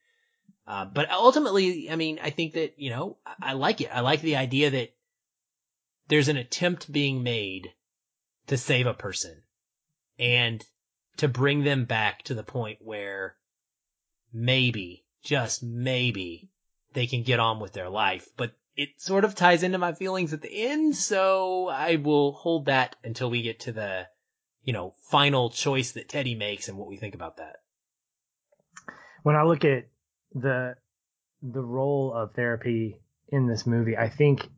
Uh, 0.66 0.84
but 0.84 1.10
ultimately, 1.10 1.90
I 1.90 1.96
mean, 1.96 2.20
I 2.22 2.30
think 2.30 2.54
that, 2.54 2.78
you 2.78 2.90
know, 2.90 3.16
I, 3.24 3.50
I 3.50 3.52
like 3.54 3.80
it. 3.80 3.90
I 3.92 4.00
like 4.00 4.20
the 4.20 4.36
idea 4.36 4.70
that 4.70 4.94
there's 6.08 6.28
an 6.28 6.36
attempt 6.36 6.92
being 6.92 7.22
made 7.22 7.72
to 8.48 8.56
save 8.56 8.86
a 8.86 8.94
person 8.94 9.42
and 10.18 10.64
to 11.16 11.28
bring 11.28 11.64
them 11.64 11.86
back 11.86 12.22
to 12.24 12.34
the 12.34 12.42
point 12.42 12.78
where 12.82 13.36
maybe, 14.32 15.04
just 15.22 15.62
maybe, 15.62 16.50
they 16.92 17.06
can 17.06 17.22
get 17.22 17.40
on 17.40 17.60
with 17.60 17.72
their 17.72 17.88
life. 17.88 18.28
But 18.36 18.52
it 18.76 19.00
sort 19.00 19.24
of 19.24 19.34
ties 19.34 19.62
into 19.62 19.78
my 19.78 19.92
feelings 19.92 20.32
at 20.32 20.42
the 20.42 20.66
end, 20.68 20.96
so 20.96 21.68
I 21.68 21.96
will 21.96 22.32
hold 22.32 22.66
that 22.66 22.96
until 23.02 23.30
we 23.30 23.42
get 23.42 23.60
to 23.60 23.72
the, 23.72 24.06
you 24.62 24.72
know, 24.72 24.94
final 25.10 25.50
choice 25.50 25.92
that 25.92 26.08
Teddy 26.08 26.34
makes 26.34 26.68
and 26.68 26.76
what 26.76 26.88
we 26.88 26.96
think 26.96 27.14
about 27.14 27.38
that. 27.38 27.56
When 29.22 29.36
I 29.36 29.42
look 29.42 29.64
at 29.64 29.88
the 30.32 30.74
the 31.42 31.62
role 31.62 32.12
of 32.14 32.34
therapy 32.34 33.00
in 33.28 33.46
this 33.46 33.66
movie, 33.66 33.96
I 33.96 34.08
think 34.08 34.48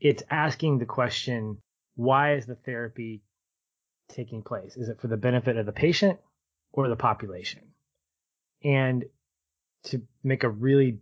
it's 0.00 0.22
asking 0.30 0.78
the 0.78 0.86
question, 0.86 1.58
why 1.96 2.34
is 2.34 2.46
the 2.46 2.54
therapy 2.54 3.22
taking 4.08 4.42
place? 4.42 4.76
Is 4.76 4.88
it 4.88 5.00
for 5.00 5.08
the 5.08 5.16
benefit 5.16 5.56
of 5.56 5.66
the 5.66 5.72
patient 5.72 6.20
or 6.72 6.88
the 6.88 6.96
population? 6.96 7.62
And 8.62 9.04
to 9.84 10.02
make 10.22 10.44
a 10.44 10.48
really 10.48 11.00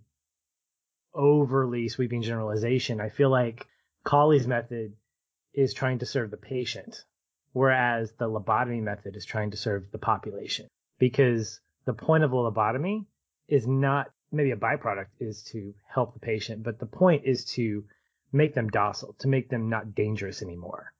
overly 1.14 1.88
sweeping 1.88 2.22
generalization, 2.22 3.00
I 3.00 3.10
feel 3.10 3.30
like 3.30 3.66
Cawley's 4.04 4.46
method 4.46 4.94
is 5.52 5.74
trying 5.74 5.98
to 5.98 6.06
serve 6.06 6.30
the 6.30 6.36
patient, 6.36 7.04
whereas 7.52 8.12
the 8.18 8.28
lobotomy 8.28 8.82
method 8.82 9.16
is 9.16 9.24
trying 9.24 9.50
to 9.50 9.56
serve 9.56 9.90
the 9.92 9.98
population. 9.98 10.66
Because 10.98 11.60
the 11.84 11.92
point 11.92 12.24
of 12.24 12.32
a 12.32 12.36
lobotomy 12.36 13.06
is 13.48 13.66
not 13.66 14.10
maybe 14.30 14.50
a 14.50 14.56
byproduct 14.56 15.08
is 15.20 15.42
to 15.42 15.74
help 15.86 16.14
the 16.14 16.20
patient, 16.20 16.62
but 16.62 16.78
the 16.78 16.86
point 16.86 17.24
is 17.24 17.44
to 17.44 17.84
make 18.32 18.54
them 18.54 18.68
docile, 18.68 19.14
to 19.18 19.28
make 19.28 19.50
them 19.50 19.68
not 19.68 19.94
dangerous 19.94 20.42
anymore. 20.42 20.92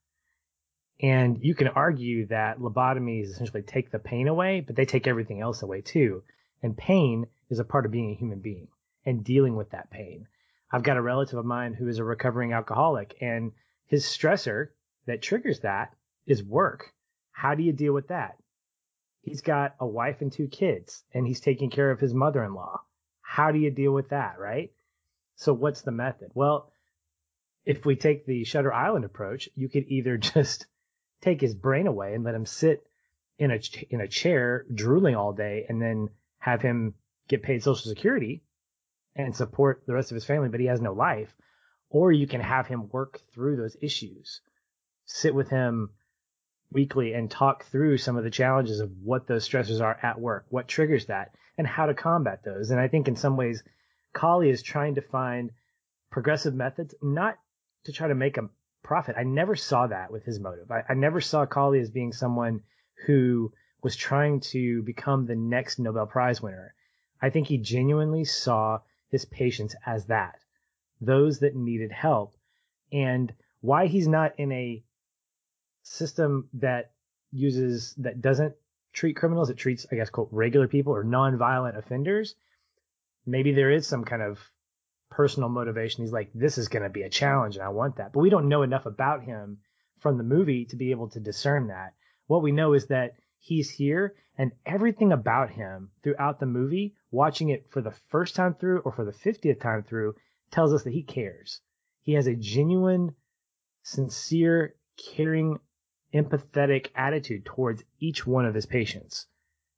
And 1.01 1.43
you 1.43 1.55
can 1.55 1.69
argue 1.69 2.27
that 2.27 2.59
lobotomies 2.59 3.31
essentially 3.31 3.63
take 3.63 3.91
the 3.91 3.99
pain 3.99 4.29
away, 4.29 4.61
but 4.61 4.77
they 4.77 4.85
take 4.85 5.07
everything 5.07 5.41
else 5.41 5.63
away 5.63 5.81
too. 5.81 6.23
And 6.63 6.77
pain 6.77 7.27
is 7.49 7.59
a 7.59 7.65
part 7.65 7.87
of 7.87 7.93
being 7.93 8.11
a 8.11 8.15
human 8.15 8.41
being 8.41 8.69
and 9.05 9.25
dealing 9.25 9.57
with 9.57 9.71
that 9.71 9.91
pain. 9.91 10.29
I've 10.71 10.85
got 10.85 10.97
a 10.97 11.03
relative 11.03 11.39
of 11.39 11.45
mine 11.45 11.75
who 11.75 11.89
is 11.89 11.99
a 11.99 12.05
recovering 12.05 12.53
alcoholic 12.53 13.17
and 13.21 13.53
his 13.87 14.05
stressor 14.05 14.69
that 15.07 15.23
triggers 15.23 15.61
that 15.61 15.95
is 16.27 16.43
work. 16.43 16.93
How 17.33 17.55
do 17.55 17.63
you 17.63 17.73
deal 17.73 17.93
with 17.93 18.09
that? 18.09 18.37
He's 19.23 19.41
got 19.41 19.77
a 19.79 19.87
wife 19.87 20.21
and 20.21 20.33
two 20.33 20.49
kids, 20.49 21.05
and 21.15 21.27
he's 21.27 21.41
taking 21.41 21.71
care 21.71 21.91
of 21.91 22.01
his 22.01 22.13
mother 22.13 22.43
in 22.43 22.55
law. 22.55 22.81
How 23.21 23.53
do 23.53 23.59
you 23.59 23.71
deal 23.71 23.93
with 23.93 24.11
that, 24.11 24.39
right? 24.39 24.73
So, 25.37 25.53
what's 25.53 25.83
the 25.83 25.93
method? 25.93 26.31
Well, 26.35 26.73
if 27.65 27.85
we 27.87 27.97
take 27.97 28.27
the 28.27 28.45
Shutter 28.45 28.73
Island 28.73 29.05
approach, 29.05 29.49
you 29.55 29.69
could 29.69 29.85
either 29.87 30.17
just 30.35 30.67
take 31.21 31.41
his 31.41 31.55
brain 31.55 31.87
away 31.87 32.15
and 32.15 32.25
let 32.25 32.35
him 32.35 32.47
sit 32.47 32.87
in 33.39 33.51
a 33.51 33.61
in 33.91 34.01
a 34.01 34.09
chair 34.09 34.67
drooling 34.73 35.15
all 35.15 35.33
day, 35.33 35.67
and 35.69 35.81
then 35.81 36.09
have 36.39 36.61
him 36.61 36.95
get 37.29 37.43
paid 37.43 37.63
Social 37.63 37.89
Security 37.89 38.43
and 39.15 39.37
support 39.37 39.85
the 39.87 39.95
rest 39.95 40.11
of 40.11 40.17
his 40.17 40.25
family, 40.25 40.49
but 40.49 40.61
he 40.61 40.67
has 40.67 40.81
no 40.81 40.93
life. 40.93 41.35
Or 41.91 42.11
you 42.11 42.27
can 42.27 42.41
have 42.41 42.67
him 42.67 42.89
work 42.89 43.21
through 43.33 43.57
those 43.57 43.77
issues, 43.81 44.41
sit 45.05 45.35
with 45.35 45.49
him 45.49 45.91
weekly 46.73 47.13
and 47.13 47.31
talk 47.31 47.65
through 47.65 47.99
some 47.99 48.17
of 48.17 48.25
the 48.25 48.31
challenges 48.31 48.81
of 48.81 48.91
what 49.03 49.27
those 49.27 49.49
stressors 49.49 49.81
are 49.81 49.99
at 50.03 50.21
work, 50.21 50.47
what 50.49 50.69
triggers 50.69 51.07
that, 51.07 51.35
and 51.59 51.67
how 51.67 51.87
to 51.87 51.95
combat 51.95 52.43
those. 52.45 52.71
And 52.71 52.81
I 52.81 52.89
think 52.89 53.09
in 53.09 53.17
some 53.17 53.37
ways, 53.37 53.63
Cawley 54.13 54.51
is 54.51 54.63
trying 54.63 54.97
to 54.97 55.03
find 55.03 55.51
progressive 56.11 56.55
methods, 56.55 56.95
not 57.03 57.37
to 57.85 57.93
try 57.93 58.09
to 58.09 58.15
make 58.15 58.37
a 58.37 58.49
profit. 58.83 59.17
I 59.19 59.25
never 59.25 59.57
saw 59.57 59.87
that 59.87 60.11
with 60.11 60.25
his 60.25 60.41
motive. 60.41 60.71
I, 60.71 60.83
I 60.89 60.95
never 60.95 61.21
saw 61.21 61.47
Cawley 61.47 61.81
as 61.81 61.91
being 61.91 62.13
someone 62.13 62.63
who 63.07 63.53
was 63.83 63.97
trying 63.97 64.41
to 64.41 64.83
become 64.83 65.27
the 65.27 65.35
next 65.35 65.79
Nobel 65.79 66.07
Prize 66.07 66.41
winner. 66.41 66.75
I 67.21 67.31
think 67.31 67.47
he 67.47 67.59
genuinely 67.59 68.25
saw 68.25 68.81
his 69.09 69.25
patients 69.25 69.75
as 69.87 70.07
that, 70.07 70.39
those 71.01 71.41
that 71.41 71.57
needed 71.57 71.93
help. 71.93 72.35
And 72.93 73.33
why 73.61 73.87
he's 73.87 74.09
not 74.09 74.39
in 74.39 74.53
a 74.53 74.85
system 75.83 76.49
that 76.55 76.93
uses, 77.33 77.95
that 77.99 78.21
doesn't 78.21 78.55
treat 78.93 79.17
criminals, 79.17 79.51
it 79.51 79.57
treats, 79.57 79.87
I 79.91 79.97
guess, 79.97 80.11
quote, 80.11 80.29
regular 80.31 80.69
people 80.69 80.95
or 80.95 81.05
non-violent 81.05 81.77
offenders. 81.77 82.35
Maybe 83.27 83.53
there 83.53 83.71
is 83.71 83.87
some 83.87 84.05
kind 84.05 84.23
of 84.23 84.39
personal 85.11 85.49
motivation. 85.49 86.05
He's 86.05 86.13
like, 86.13 86.31
this 86.35 86.59
is 86.59 86.69
going 86.69 86.83
to 86.83 86.89
be 86.89 87.03
a 87.03 87.11
challenge 87.11 87.57
and 87.57 87.65
I 87.65 87.69
want 87.69 87.97
that. 87.97 88.13
But 88.13 88.21
we 88.21 88.31
don't 88.31 88.49
know 88.49 88.63
enough 88.63 88.87
about 88.87 89.23
him 89.23 89.59
from 90.01 90.19
the 90.19 90.25
movie 90.25 90.65
to 90.67 90.77
be 90.77 90.91
able 90.91 91.09
to 91.11 91.21
discern 91.21 91.69
that. 91.69 91.95
What 92.27 92.43
we 92.43 92.53
know 92.53 92.73
is 92.73 92.87
that 92.87 93.15
he's 93.39 93.71
here 93.71 94.15
and 94.39 94.53
everything 94.65 95.13
about 95.13 95.51
him 95.51 95.91
throughout 96.03 96.41
the 96.41 96.47
movie, 96.47 96.95
watching 97.11 97.51
it 97.51 97.67
for 97.71 97.81
the 97.81 97.95
first 98.09 98.35
time 98.35 98.55
through 98.55 98.81
or 98.81 98.93
for 98.93 99.05
the 99.05 99.13
50th 99.13 99.61
time 99.61 99.83
through, 99.83 100.17
tells 100.51 100.73
us 100.73 100.83
that 100.85 100.93
he 100.93 101.03
cares. 101.03 101.61
He 102.01 102.15
has 102.15 102.27
a 102.27 102.35
genuine, 102.35 103.15
sincere, 103.83 104.75
caring, 104.97 105.59
empathetic 106.15 106.89
attitude 106.95 107.45
towards 107.45 107.83
each 108.01 108.27
one 108.27 108.47
of 108.47 108.55
his 108.55 108.67
patients. 108.67 109.27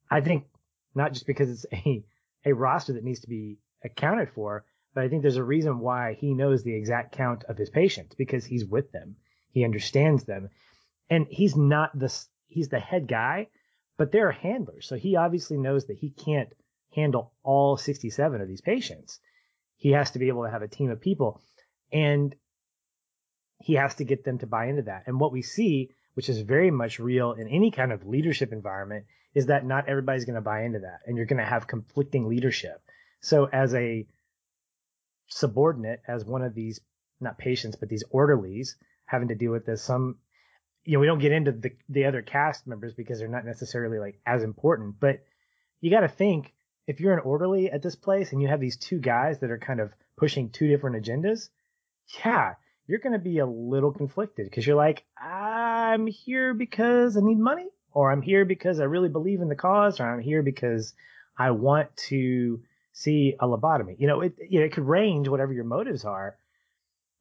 I 0.09 0.21
think 0.21 0.45
not 0.93 1.13
just 1.13 1.27
because 1.27 1.49
it's 1.49 1.65
a, 1.73 2.03
a 2.45 2.53
roster 2.53 2.93
that 2.93 3.03
needs 3.03 3.21
to 3.21 3.29
be 3.29 3.57
accounted 3.83 4.29
for, 4.33 4.65
but 4.93 5.03
I 5.03 5.09
think 5.09 5.21
there's 5.21 5.37
a 5.37 5.43
reason 5.43 5.79
why 5.79 6.13
he 6.13 6.33
knows 6.33 6.63
the 6.63 6.75
exact 6.75 7.11
count 7.11 7.43
of 7.45 7.57
his 7.57 7.69
patients 7.69 8.15
because 8.15 8.45
he's 8.45 8.65
with 8.65 8.91
them. 8.91 9.17
He 9.51 9.65
understands 9.65 10.23
them. 10.23 10.49
And 11.09 11.27
he's 11.29 11.55
not 11.55 11.97
the, 11.97 12.13
he's 12.47 12.69
the 12.69 12.79
head 12.79 13.07
guy, 13.07 13.47
but 13.97 14.11
they're 14.11 14.31
handlers. 14.31 14.87
So 14.87 14.95
he 14.95 15.15
obviously 15.15 15.57
knows 15.57 15.87
that 15.87 15.97
he 15.97 16.09
can't 16.09 16.49
handle 16.93 17.33
all 17.43 17.77
67 17.77 18.41
of 18.41 18.47
these 18.47 18.61
patients. 18.61 19.19
He 19.75 19.91
has 19.91 20.11
to 20.11 20.19
be 20.19 20.29
able 20.29 20.43
to 20.43 20.51
have 20.51 20.61
a 20.61 20.67
team 20.67 20.89
of 20.89 21.01
people 21.01 21.41
and 21.91 22.33
he 23.59 23.73
has 23.73 23.95
to 23.95 24.03
get 24.03 24.23
them 24.23 24.37
to 24.39 24.47
buy 24.47 24.67
into 24.67 24.83
that. 24.83 25.03
And 25.07 25.19
what 25.19 25.31
we 25.31 25.41
see, 25.41 25.91
which 26.15 26.29
is 26.29 26.41
very 26.41 26.71
much 26.71 26.99
real 26.99 27.33
in 27.33 27.47
any 27.47 27.71
kind 27.71 27.91
of 27.91 28.05
leadership 28.05 28.51
environment, 28.51 29.05
is 29.33 29.45
that 29.45 29.65
not 29.65 29.87
everybody's 29.87 30.25
going 30.25 30.35
to 30.35 30.41
buy 30.41 30.63
into 30.63 30.79
that 30.79 30.99
and 31.05 31.15
you're 31.15 31.25
going 31.25 31.39
to 31.39 31.45
have 31.45 31.67
conflicting 31.67 32.27
leadership. 32.27 32.81
So 33.21 33.45
as 33.45 33.73
a 33.75 34.07
subordinate 35.27 36.01
as 36.07 36.23
one 36.23 36.41
of 36.41 36.53
these 36.53 36.79
not 37.19 37.37
patients 37.37 37.75
but 37.75 37.89
these 37.89 38.03
orderlies 38.09 38.75
having 39.05 39.29
to 39.29 39.35
deal 39.35 39.51
with 39.51 39.65
this 39.65 39.81
some 39.81 40.17
you 40.83 40.93
know 40.93 40.99
we 40.99 41.07
don't 41.07 41.19
get 41.19 41.31
into 41.31 41.51
the 41.51 41.71
the 41.89 42.05
other 42.05 42.21
cast 42.21 42.67
members 42.67 42.93
because 42.93 43.19
they're 43.19 43.27
not 43.27 43.45
necessarily 43.45 43.97
like 43.97 44.19
as 44.25 44.43
important 44.43 44.99
but 44.99 45.23
you 45.81 45.89
got 45.89 46.01
to 46.01 46.07
think 46.07 46.53
if 46.87 46.99
you're 46.99 47.13
an 47.13 47.19
orderly 47.19 47.71
at 47.71 47.81
this 47.81 47.95
place 47.95 48.31
and 48.31 48.41
you 48.41 48.47
have 48.47 48.59
these 48.59 48.77
two 48.77 48.99
guys 48.99 49.39
that 49.39 49.49
are 49.49 49.57
kind 49.57 49.79
of 49.79 49.91
pushing 50.15 50.49
two 50.49 50.67
different 50.67 51.03
agendas 51.03 51.49
yeah 52.23 52.53
you're 52.87 52.99
going 52.99 53.13
to 53.13 53.19
be 53.19 53.39
a 53.39 53.45
little 53.45 53.91
conflicted 53.91 54.45
because 54.45 54.67
you're 54.67 54.75
like 54.75 55.03
i'm 55.95 56.07
here 56.07 56.53
because 56.53 57.17
i 57.17 57.21
need 57.21 57.39
money 57.39 57.67
or 57.91 58.11
i'm 58.11 58.21
here 58.21 58.45
because 58.45 58.79
i 58.79 58.83
really 58.83 59.09
believe 59.09 59.41
in 59.41 59.49
the 59.49 59.55
cause 59.55 59.99
or 59.99 60.05
i'm 60.05 60.21
here 60.21 60.43
because 60.43 60.93
i 61.37 61.49
want 61.51 61.95
to 61.97 62.59
see 62.95 63.35
a 63.39 63.45
lobotomy. 63.45 63.99
You 63.99 64.07
know, 64.07 64.21
it 64.21 64.33
you 64.49 64.59
know, 64.59 64.65
it 64.65 64.71
could 64.71 64.87
range 64.87 65.27
whatever 65.27 65.53
your 65.53 65.65
motives 65.65 66.05
are. 66.05 66.37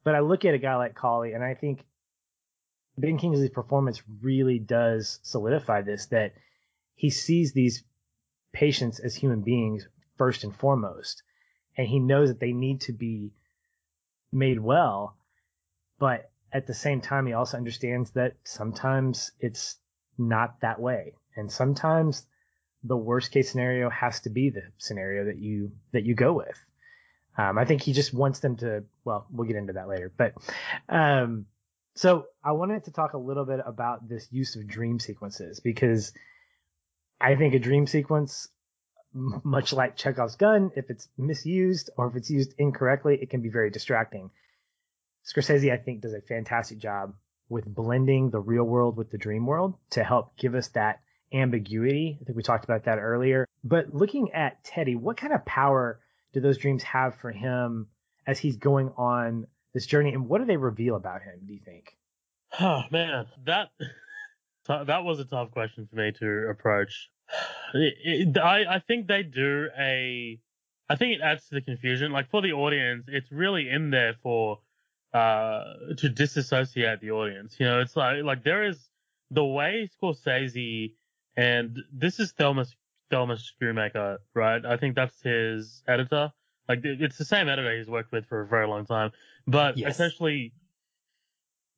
But 0.04 0.14
I 0.14 0.20
look 0.20 0.44
at 0.44 0.54
a 0.54 0.58
guy 0.58 0.76
like 0.76 0.94
Cawley 0.94 1.32
and 1.32 1.42
I 1.42 1.54
think 1.54 1.84
Ben 2.96 3.18
Kingsley's 3.18 3.50
performance 3.50 4.00
really 4.22 4.60
does 4.60 5.18
solidify 5.22 5.82
this 5.82 6.06
that 6.06 6.34
he 6.94 7.10
sees 7.10 7.52
these 7.52 7.82
patients 8.52 9.00
as 9.00 9.16
human 9.16 9.40
beings 9.40 9.88
first 10.16 10.44
and 10.44 10.54
foremost. 10.54 11.24
And 11.76 11.88
he 11.88 11.98
knows 11.98 12.28
that 12.28 12.38
they 12.38 12.52
need 12.52 12.82
to 12.82 12.92
be 12.92 13.32
made 14.30 14.60
well. 14.60 15.16
But 15.98 16.30
at 16.54 16.68
the 16.68 16.74
same 16.74 17.00
time, 17.00 17.26
he 17.26 17.32
also 17.32 17.56
understands 17.56 18.12
that 18.12 18.36
sometimes 18.44 19.32
it's 19.40 19.76
not 20.16 20.60
that 20.60 20.80
way. 20.80 21.14
And 21.36 21.50
sometimes 21.50 22.24
the 22.84 22.96
worst 22.96 23.32
case 23.32 23.50
scenario 23.50 23.90
has 23.90 24.20
to 24.20 24.30
be 24.30 24.50
the 24.50 24.62
scenario 24.78 25.24
that 25.24 25.36
you 25.36 25.72
that 25.92 26.04
you 26.04 26.14
go 26.14 26.32
with. 26.32 26.56
Um, 27.36 27.58
I 27.58 27.64
think 27.64 27.82
he 27.82 27.92
just 27.92 28.14
wants 28.14 28.38
them 28.38 28.56
to. 28.58 28.84
Well, 29.04 29.26
we'll 29.32 29.48
get 29.48 29.56
into 29.56 29.72
that 29.72 29.88
later. 29.88 30.12
But 30.16 30.34
um, 30.88 31.46
so 31.96 32.26
I 32.44 32.52
wanted 32.52 32.84
to 32.84 32.92
talk 32.92 33.14
a 33.14 33.18
little 33.18 33.44
bit 33.44 33.60
about 33.66 34.08
this 34.08 34.28
use 34.30 34.54
of 34.54 34.68
dream 34.68 35.00
sequences 35.00 35.58
because 35.58 36.12
I 37.20 37.34
think 37.34 37.54
a 37.54 37.58
dream 37.58 37.88
sequence, 37.88 38.48
much 39.12 39.72
like 39.72 39.96
Chekhov's 39.96 40.36
gun, 40.36 40.70
if 40.76 40.88
it's 40.88 41.08
misused 41.18 41.90
or 41.96 42.06
if 42.06 42.14
it's 42.14 42.30
used 42.30 42.54
incorrectly, 42.58 43.18
it 43.20 43.30
can 43.30 43.40
be 43.40 43.48
very 43.48 43.70
distracting. 43.70 44.30
Scorsese, 45.24 45.72
I 45.72 45.76
think, 45.76 46.00
does 46.00 46.14
a 46.14 46.20
fantastic 46.20 46.78
job 46.78 47.14
with 47.48 47.66
blending 47.66 48.30
the 48.30 48.40
real 48.40 48.64
world 48.64 48.96
with 48.96 49.10
the 49.10 49.18
dream 49.18 49.46
world 49.46 49.74
to 49.90 50.04
help 50.04 50.36
give 50.36 50.54
us 50.54 50.68
that 50.68 51.00
ambiguity. 51.32 52.18
I 52.20 52.24
think 52.24 52.36
we 52.36 52.42
talked 52.42 52.64
about 52.64 52.84
that 52.84 52.98
earlier. 52.98 53.46
But 53.62 53.94
looking 53.94 54.32
at 54.32 54.62
Teddy, 54.64 54.96
what 54.96 55.16
kind 55.16 55.32
of 55.32 55.44
power 55.44 56.00
do 56.32 56.40
those 56.40 56.58
dreams 56.58 56.82
have 56.82 57.16
for 57.16 57.30
him 57.30 57.88
as 58.26 58.38
he's 58.38 58.56
going 58.56 58.90
on 58.96 59.46
this 59.72 59.86
journey, 59.86 60.12
and 60.12 60.28
what 60.28 60.38
do 60.38 60.44
they 60.44 60.56
reveal 60.56 60.96
about 60.96 61.22
him? 61.22 61.40
Do 61.46 61.52
you 61.52 61.60
think? 61.64 61.96
Oh 62.60 62.82
man, 62.90 63.26
that 63.44 63.70
that 64.68 65.04
was 65.04 65.18
a 65.18 65.24
tough 65.24 65.50
question 65.50 65.88
for 65.90 65.96
me 65.96 66.12
to 66.12 66.48
approach. 66.50 67.10
I 67.74 68.64
I 68.68 68.82
think 68.86 69.08
they 69.08 69.22
do 69.22 69.68
a. 69.78 70.40
I 70.88 70.96
think 70.96 71.16
it 71.16 71.22
adds 71.22 71.48
to 71.48 71.56
the 71.56 71.60
confusion. 71.62 72.12
Like 72.12 72.30
for 72.30 72.42
the 72.42 72.52
audience, 72.52 73.06
it's 73.08 73.32
really 73.32 73.68
in 73.68 73.90
there 73.90 74.14
for 74.22 74.60
uh 75.14 75.62
to 75.96 76.08
disassociate 76.08 77.00
the 77.00 77.12
audience. 77.12 77.56
You 77.58 77.66
know, 77.66 77.80
it's 77.80 77.96
like 77.96 78.24
like 78.24 78.44
there 78.44 78.64
is 78.64 78.90
the 79.30 79.44
way 79.44 79.88
Scorsese 80.02 80.94
and 81.36 81.78
this 81.92 82.18
is 82.18 82.32
Thelma 82.32 82.66
Thelma 83.10 83.36
Schoonmaker, 83.36 84.18
right? 84.34 84.64
I 84.64 84.76
think 84.76 84.96
that's 84.96 85.20
his 85.22 85.82
editor. 85.86 86.32
Like 86.68 86.80
it's 86.82 87.16
the 87.16 87.24
same 87.24 87.48
editor 87.48 87.76
he's 87.76 87.88
worked 87.88 88.10
with 88.10 88.26
for 88.26 88.40
a 88.40 88.46
very 88.46 88.66
long 88.66 88.86
time, 88.86 89.12
but 89.46 89.76
yes. 89.76 89.94
essentially, 89.94 90.52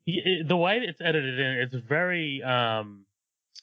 the 0.07 0.57
way 0.57 0.79
it's 0.79 1.01
edited 1.01 1.39
in, 1.39 1.59
it's 1.59 1.75
very 1.75 2.43
um 2.43 3.05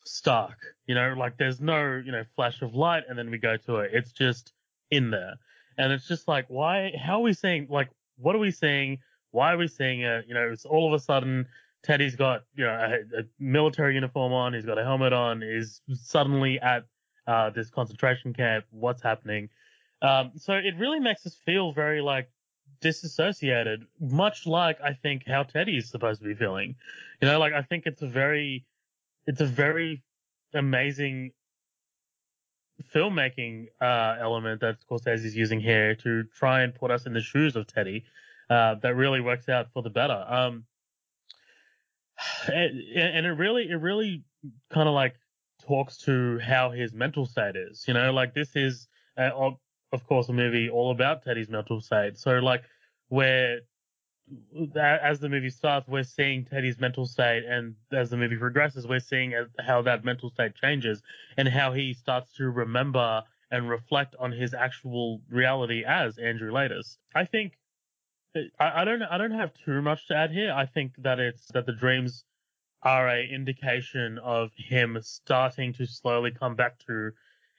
stark. 0.05 0.57
You 0.85 0.95
know, 0.95 1.15
like 1.17 1.37
there's 1.37 1.61
no 1.61 2.01
you 2.05 2.11
know 2.11 2.23
flash 2.35 2.61
of 2.61 2.75
light 2.75 3.03
and 3.09 3.17
then 3.17 3.31
we 3.31 3.37
go 3.37 3.57
to 3.57 3.77
it. 3.77 3.91
It's 3.93 4.11
just 4.11 4.53
in 4.91 5.09
there, 5.09 5.35
and 5.77 5.91
it's 5.91 6.07
just 6.07 6.27
like 6.27 6.45
why? 6.47 6.91
How 7.01 7.19
are 7.19 7.23
we 7.23 7.33
seeing? 7.33 7.67
Like 7.69 7.89
what 8.17 8.35
are 8.35 8.39
we 8.39 8.51
seeing? 8.51 8.99
Why 9.33 9.51
are 9.51 9.57
we 9.57 9.67
seeing 9.67 10.01
it? 10.01 10.25
You 10.27 10.35
know, 10.35 10.49
it's 10.51 10.65
all 10.65 10.87
of 10.87 10.99
a 10.99 11.03
sudden 11.03 11.47
Teddy's 11.83 12.15
got 12.15 12.43
you 12.55 12.65
know 12.65 12.71
a, 12.71 13.19
a, 13.19 13.23
military 13.39 13.95
uniform 13.95 14.31
on. 14.31 14.53
He's 14.53 14.65
got 14.65 14.77
a 14.77 14.83
helmet 14.83 15.11
on. 15.11 15.41
He's 15.41 15.81
suddenly 15.93 16.59
at 16.59 16.85
uh, 17.27 17.49
this 17.49 17.69
concentration 17.69 18.33
camp. 18.33 18.65
What's 18.69 19.01
happening? 19.01 19.49
Um, 20.01 20.31
so 20.37 20.53
it 20.53 20.75
really 20.77 20.99
makes 20.99 21.25
us 21.25 21.35
feel 21.45 21.73
very 21.73 22.01
like 22.01 22.29
disassociated, 22.79 23.85
much 23.99 24.45
like 24.45 24.79
I 24.81 24.93
think 24.93 25.23
how 25.25 25.43
Teddy 25.43 25.77
is 25.77 25.89
supposed 25.89 26.21
to 26.21 26.27
be 26.27 26.35
feeling. 26.35 26.75
You 27.21 27.27
know, 27.27 27.39
like 27.39 27.53
I 27.53 27.63
think 27.63 27.85
it's 27.85 28.01
a 28.01 28.07
very, 28.07 28.65
it's 29.25 29.41
a 29.41 29.45
very 29.45 30.03
amazing 30.53 31.31
filmmaking 32.93 33.67
uh, 33.81 34.15
element 34.19 34.61
that 34.61 34.77
Scorsese 34.87 35.25
is 35.25 35.35
using 35.35 35.59
here 35.59 35.95
to 35.95 36.23
try 36.37 36.61
and 36.61 36.75
put 36.75 36.91
us 36.91 37.05
in 37.05 37.13
the 37.13 37.21
shoes 37.21 37.55
of 37.55 37.65
Teddy. 37.65 38.03
Uh, 38.49 38.75
that 38.81 38.95
really 38.95 39.21
works 39.21 39.49
out 39.49 39.67
for 39.73 39.81
the 39.81 39.89
better. 39.89 40.25
Um, 40.27 40.65
and, 42.47 42.79
and 42.95 43.25
it 43.25 43.31
really, 43.31 43.69
it 43.69 43.75
really 43.75 44.23
kind 44.69 44.87
of 44.87 44.93
like 44.93 45.15
talks 45.65 45.97
to 45.99 46.39
how 46.39 46.71
his 46.71 46.93
mental 46.93 47.25
state 47.25 47.55
is. 47.55 47.85
You 47.87 47.93
know, 47.93 48.11
like 48.11 48.33
this 48.33 48.55
is, 48.55 48.87
uh, 49.17 49.31
of 49.91 50.07
course, 50.07 50.29
a 50.29 50.33
movie 50.33 50.69
all 50.69 50.91
about 50.91 51.23
Teddy's 51.23 51.49
mental 51.49 51.81
state. 51.81 52.17
So 52.17 52.39
like, 52.39 52.63
where 53.09 53.59
as 54.75 55.19
the 55.19 55.29
movie 55.29 55.49
starts, 55.49 55.87
we're 55.87 56.03
seeing 56.03 56.45
Teddy's 56.45 56.79
mental 56.79 57.05
state, 57.05 57.43
and 57.45 57.75
as 57.91 58.09
the 58.09 58.17
movie 58.17 58.37
progresses, 58.37 58.87
we're 58.87 58.99
seeing 58.99 59.33
how 59.59 59.81
that 59.83 60.05
mental 60.05 60.29
state 60.29 60.55
changes 60.55 61.01
and 61.37 61.47
how 61.47 61.73
he 61.73 61.93
starts 61.93 62.33
to 62.33 62.49
remember 62.49 63.23
and 63.51 63.69
reflect 63.69 64.15
on 64.19 64.31
his 64.31 64.53
actual 64.53 65.21
reality 65.29 65.83
as 65.85 66.17
Andrew 66.17 66.51
Laeddis. 66.51 66.97
I 67.13 67.25
think 67.25 67.53
I, 68.35 68.81
I, 68.81 68.85
don't 68.85 69.01
I 69.03 69.17
don't 69.17 69.31
have 69.31 69.51
too 69.65 69.81
much 69.81 70.07
to 70.07 70.15
add 70.15 70.31
here. 70.31 70.51
I 70.51 70.65
think 70.65 70.93
that 70.99 71.19
it's 71.19 71.47
that 71.53 71.65
the 71.65 71.73
dreams 71.73 72.25
are 72.81 73.07
a 73.07 73.23
indication 73.23 74.19
of 74.19 74.51
him 74.57 74.97
starting 75.01 75.73
to 75.73 75.85
slowly 75.85 76.31
come 76.31 76.55
back 76.55 76.79
to 76.87 77.11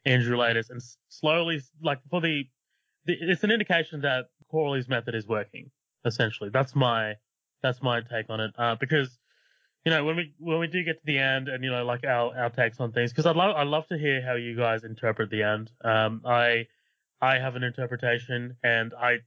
Andrew 0.05 0.37
Laeddis 0.37 0.71
and 0.71 0.83
slowly 1.09 1.63
like 1.83 1.99
for 2.11 2.21
the, 2.21 2.47
the 3.07 3.17
it's 3.19 3.45
an 3.45 3.51
indication 3.51 4.03
that 4.03 4.27
Cawley's 4.51 4.89
method 4.89 5.15
is 5.15 5.27
working. 5.27 5.71
Essentially, 6.05 6.51
that's 6.51 6.75
my 6.75 7.15
that's 7.63 7.83
my 7.83 8.01
take 8.03 8.29
on 8.29 8.41
it. 8.41 8.53
Uh, 8.59 8.75
because 8.75 9.19
you 9.85 9.91
know 9.91 10.05
when 10.05 10.17
we 10.17 10.35
when 10.39 10.59
we 10.59 10.67
do 10.67 10.83
get 10.85 11.01
to 11.01 11.07
the 11.07 11.19
end 11.19 11.49
and 11.49 11.65
you 11.65 11.71
know 11.71 11.85
like 11.85 12.05
our 12.05 12.37
our 12.37 12.51
takes 12.51 12.79
on 12.81 12.93
things 12.93 13.11
because 13.11 13.27
I'd 13.27 13.37
love 13.37 13.57
I'd 13.57 13.69
love 13.69 13.87
to 13.89 13.99
hear 13.99 14.21
how 14.21 14.35
you 14.35 14.57
guys 14.57 14.85
interpret 14.85 15.31
the 15.31 15.43
end. 15.43 15.71
Um, 15.83 16.21
I 16.25 16.67
I 17.21 17.39
have 17.39 17.57
an 17.57 17.63
interpretation, 17.63 18.57
and 18.63 18.93
I 18.93 19.21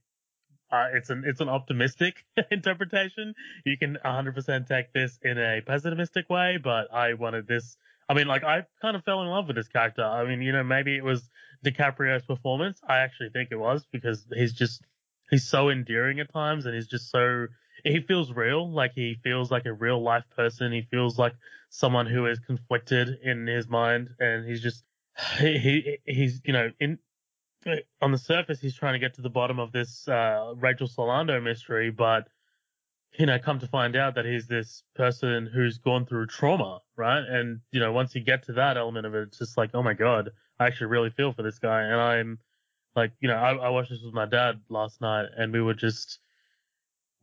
uh, 0.70 0.88
it's 0.94 1.10
an 1.10 1.24
it's 1.26 1.40
an 1.40 1.48
optimistic 1.48 2.24
interpretation. 2.50 3.34
You 3.64 3.76
can 3.78 3.98
100% 4.04 4.66
take 4.66 4.92
this 4.92 5.18
in 5.22 5.38
a 5.38 5.60
pessimistic 5.64 6.28
way, 6.28 6.58
but 6.62 6.92
I 6.92 7.14
wanted 7.14 7.46
this. 7.46 7.76
I 8.08 8.14
mean, 8.14 8.26
like 8.26 8.44
I 8.44 8.64
kind 8.80 8.96
of 8.96 9.04
fell 9.04 9.22
in 9.22 9.28
love 9.28 9.46
with 9.46 9.56
this 9.56 9.68
character. 9.68 10.04
I 10.04 10.26
mean, 10.26 10.42
you 10.42 10.52
know, 10.52 10.64
maybe 10.64 10.96
it 10.96 11.04
was 11.04 11.28
DiCaprio's 11.64 12.24
performance. 12.24 12.80
I 12.86 12.98
actually 12.98 13.30
think 13.30 13.48
it 13.50 13.56
was 13.56 13.84
because 13.90 14.26
he's 14.34 14.52
just 14.52 14.82
he's 15.30 15.46
so 15.46 15.70
endearing 15.70 16.20
at 16.20 16.32
times, 16.32 16.66
and 16.66 16.74
he's 16.74 16.88
just 16.88 17.10
so 17.10 17.46
he 17.84 18.00
feels 18.00 18.32
real. 18.32 18.70
Like 18.70 18.92
he 18.94 19.16
feels 19.22 19.50
like 19.50 19.66
a 19.66 19.72
real 19.72 20.02
life 20.02 20.24
person. 20.36 20.72
He 20.72 20.82
feels 20.90 21.18
like 21.18 21.34
someone 21.70 22.06
who 22.06 22.26
is 22.26 22.38
conflicted 22.40 23.18
in 23.22 23.46
his 23.46 23.68
mind, 23.68 24.10
and 24.18 24.46
he's 24.46 24.62
just 24.62 24.84
he, 25.38 25.58
he 25.58 25.98
he's 26.04 26.40
you 26.44 26.52
know 26.52 26.70
in 26.80 26.98
on 28.00 28.12
the 28.12 28.18
surface 28.18 28.60
he's 28.60 28.74
trying 28.74 28.94
to 28.94 28.98
get 28.98 29.14
to 29.14 29.22
the 29.22 29.30
bottom 29.30 29.58
of 29.58 29.72
this 29.72 30.06
uh, 30.08 30.54
Rachel 30.56 30.88
Solando 30.88 31.42
mystery, 31.42 31.90
but 31.90 32.28
you 33.18 33.26
know, 33.26 33.38
come 33.38 33.58
to 33.58 33.66
find 33.66 33.96
out 33.96 34.14
that 34.16 34.26
he's 34.26 34.46
this 34.46 34.82
person 34.94 35.46
who's 35.52 35.78
gone 35.78 36.06
through 36.06 36.26
trauma, 36.26 36.80
right? 36.96 37.22
And 37.22 37.60
you 37.72 37.80
know, 37.80 37.92
once 37.92 38.14
you 38.14 38.20
get 38.20 38.44
to 38.46 38.52
that 38.54 38.76
element 38.76 39.06
of 39.06 39.14
it, 39.14 39.28
it's 39.28 39.38
just 39.38 39.56
like, 39.56 39.70
oh 39.74 39.82
my 39.82 39.94
god, 39.94 40.30
I 40.58 40.66
actually 40.66 40.88
really 40.88 41.10
feel 41.10 41.32
for 41.32 41.42
this 41.42 41.58
guy, 41.58 41.82
and 41.82 41.94
I'm 41.94 42.38
like, 42.94 43.12
you 43.20 43.28
know, 43.28 43.36
I, 43.36 43.54
I 43.54 43.68
watched 43.70 43.90
this 43.90 44.02
with 44.04 44.14
my 44.14 44.26
dad 44.26 44.60
last 44.68 45.00
night, 45.00 45.26
and 45.36 45.52
we 45.52 45.62
were 45.62 45.74
just, 45.74 46.18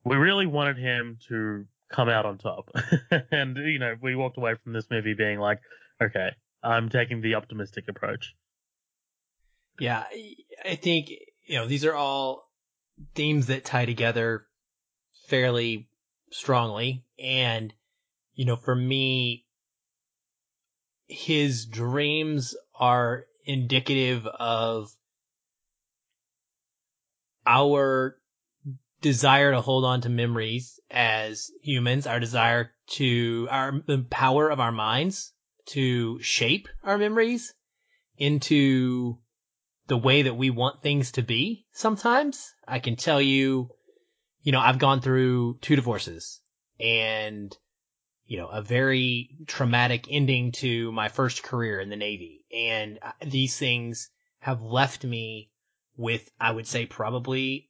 we 0.04 0.16
really 0.16 0.48
wanted 0.48 0.78
him 0.78 1.20
to 1.28 1.66
come 1.92 2.10
out 2.10 2.26
on 2.26 2.38
top, 2.38 2.72
and 3.32 3.58
you 3.58 3.80
know, 3.80 3.96
we 4.02 4.16
walked 4.16 4.38
away 4.38 4.56
from 4.64 4.74
this 4.74 4.90
movie 4.90 5.14
being 5.14 5.40
like, 5.40 5.60
okay, 6.02 6.32
I'm 6.64 6.90
taking 6.90 7.22
the 7.22 7.36
optimistic 7.36 7.86
approach. 7.88 8.34
Yeah, 9.80 10.04
I 10.64 10.76
think, 10.76 11.10
you 11.46 11.58
know, 11.58 11.68
these 11.68 11.86
are 11.86 11.94
all 11.94 12.50
themes 13.14 13.48
that 13.48 13.66
tie 13.66 13.86
together 13.86 14.46
fairly 15.28 15.90
strongly. 16.32 17.04
And, 17.20 17.74
you 18.34 18.46
know, 18.46 18.56
for 18.56 18.76
me, 18.76 19.46
his 21.08 21.66
dreams 21.66 22.56
are 22.80 23.26
indicative 23.46 24.26
of 24.26 24.92
our 27.46 28.18
desire 29.02 29.52
to 29.52 29.62
hold 29.62 29.86
on 29.86 30.02
to 30.02 30.10
memories 30.10 30.80
as 30.90 31.52
humans, 31.62 32.08
our 32.08 32.20
desire 32.20 32.72
to 32.88 33.48
our 33.52 33.84
the 33.86 34.06
power 34.10 34.50
of 34.50 34.60
our 34.60 34.72
minds 34.72 35.32
to 35.68 36.20
shape 36.22 36.68
our 36.84 36.98
memories 36.98 37.54
into 38.18 39.20
the 39.88 39.98
way 39.98 40.24
that 40.24 40.36
we 40.36 40.50
want 40.50 40.82
things 40.82 41.12
to 41.12 41.22
be 41.22 41.66
sometimes. 41.72 42.54
I 42.68 42.80
can 42.80 42.96
tell 42.96 43.22
you, 43.22 43.70
you 44.42 44.52
know, 44.52 44.60
I've 44.60 44.80
gone 44.80 45.02
through 45.02 45.60
two 45.62 45.76
divorces 45.76 46.42
and, 46.80 47.56
you 48.26 48.38
know, 48.38 48.48
a 48.48 48.62
very 48.62 49.30
traumatic 49.48 50.08
ending 50.10 50.52
to 50.54 50.92
my 50.92 51.10
first 51.10 51.44
career 51.44 51.80
in 51.80 51.90
the 51.90 51.96
Navy. 51.96 52.46
And 52.52 53.00
uh, 53.02 53.12
these 53.26 53.58
things 53.58 54.10
have 54.40 54.62
left 54.62 55.04
me 55.04 55.52
with, 55.98 56.30
I 56.40 56.52
would 56.52 56.68
say, 56.68 56.86
probably 56.86 57.70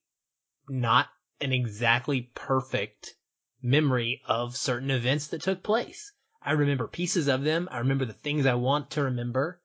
not 0.70 1.08
an 1.42 1.52
exactly 1.52 2.32
perfect 2.34 3.16
memory 3.62 4.22
of 4.26 4.56
certain 4.56 4.92
events 4.92 5.28
that 5.28 5.42
took 5.42 5.64
place. 5.64 6.14
I 6.42 6.52
remember 6.52 6.88
pieces 6.88 7.28
of 7.28 7.44
them. 7.44 7.68
I 7.72 7.80
remember 7.80 8.06
the 8.06 8.14
things 8.14 8.46
I 8.46 8.54
want 8.54 8.92
to 8.92 9.04
remember. 9.04 9.60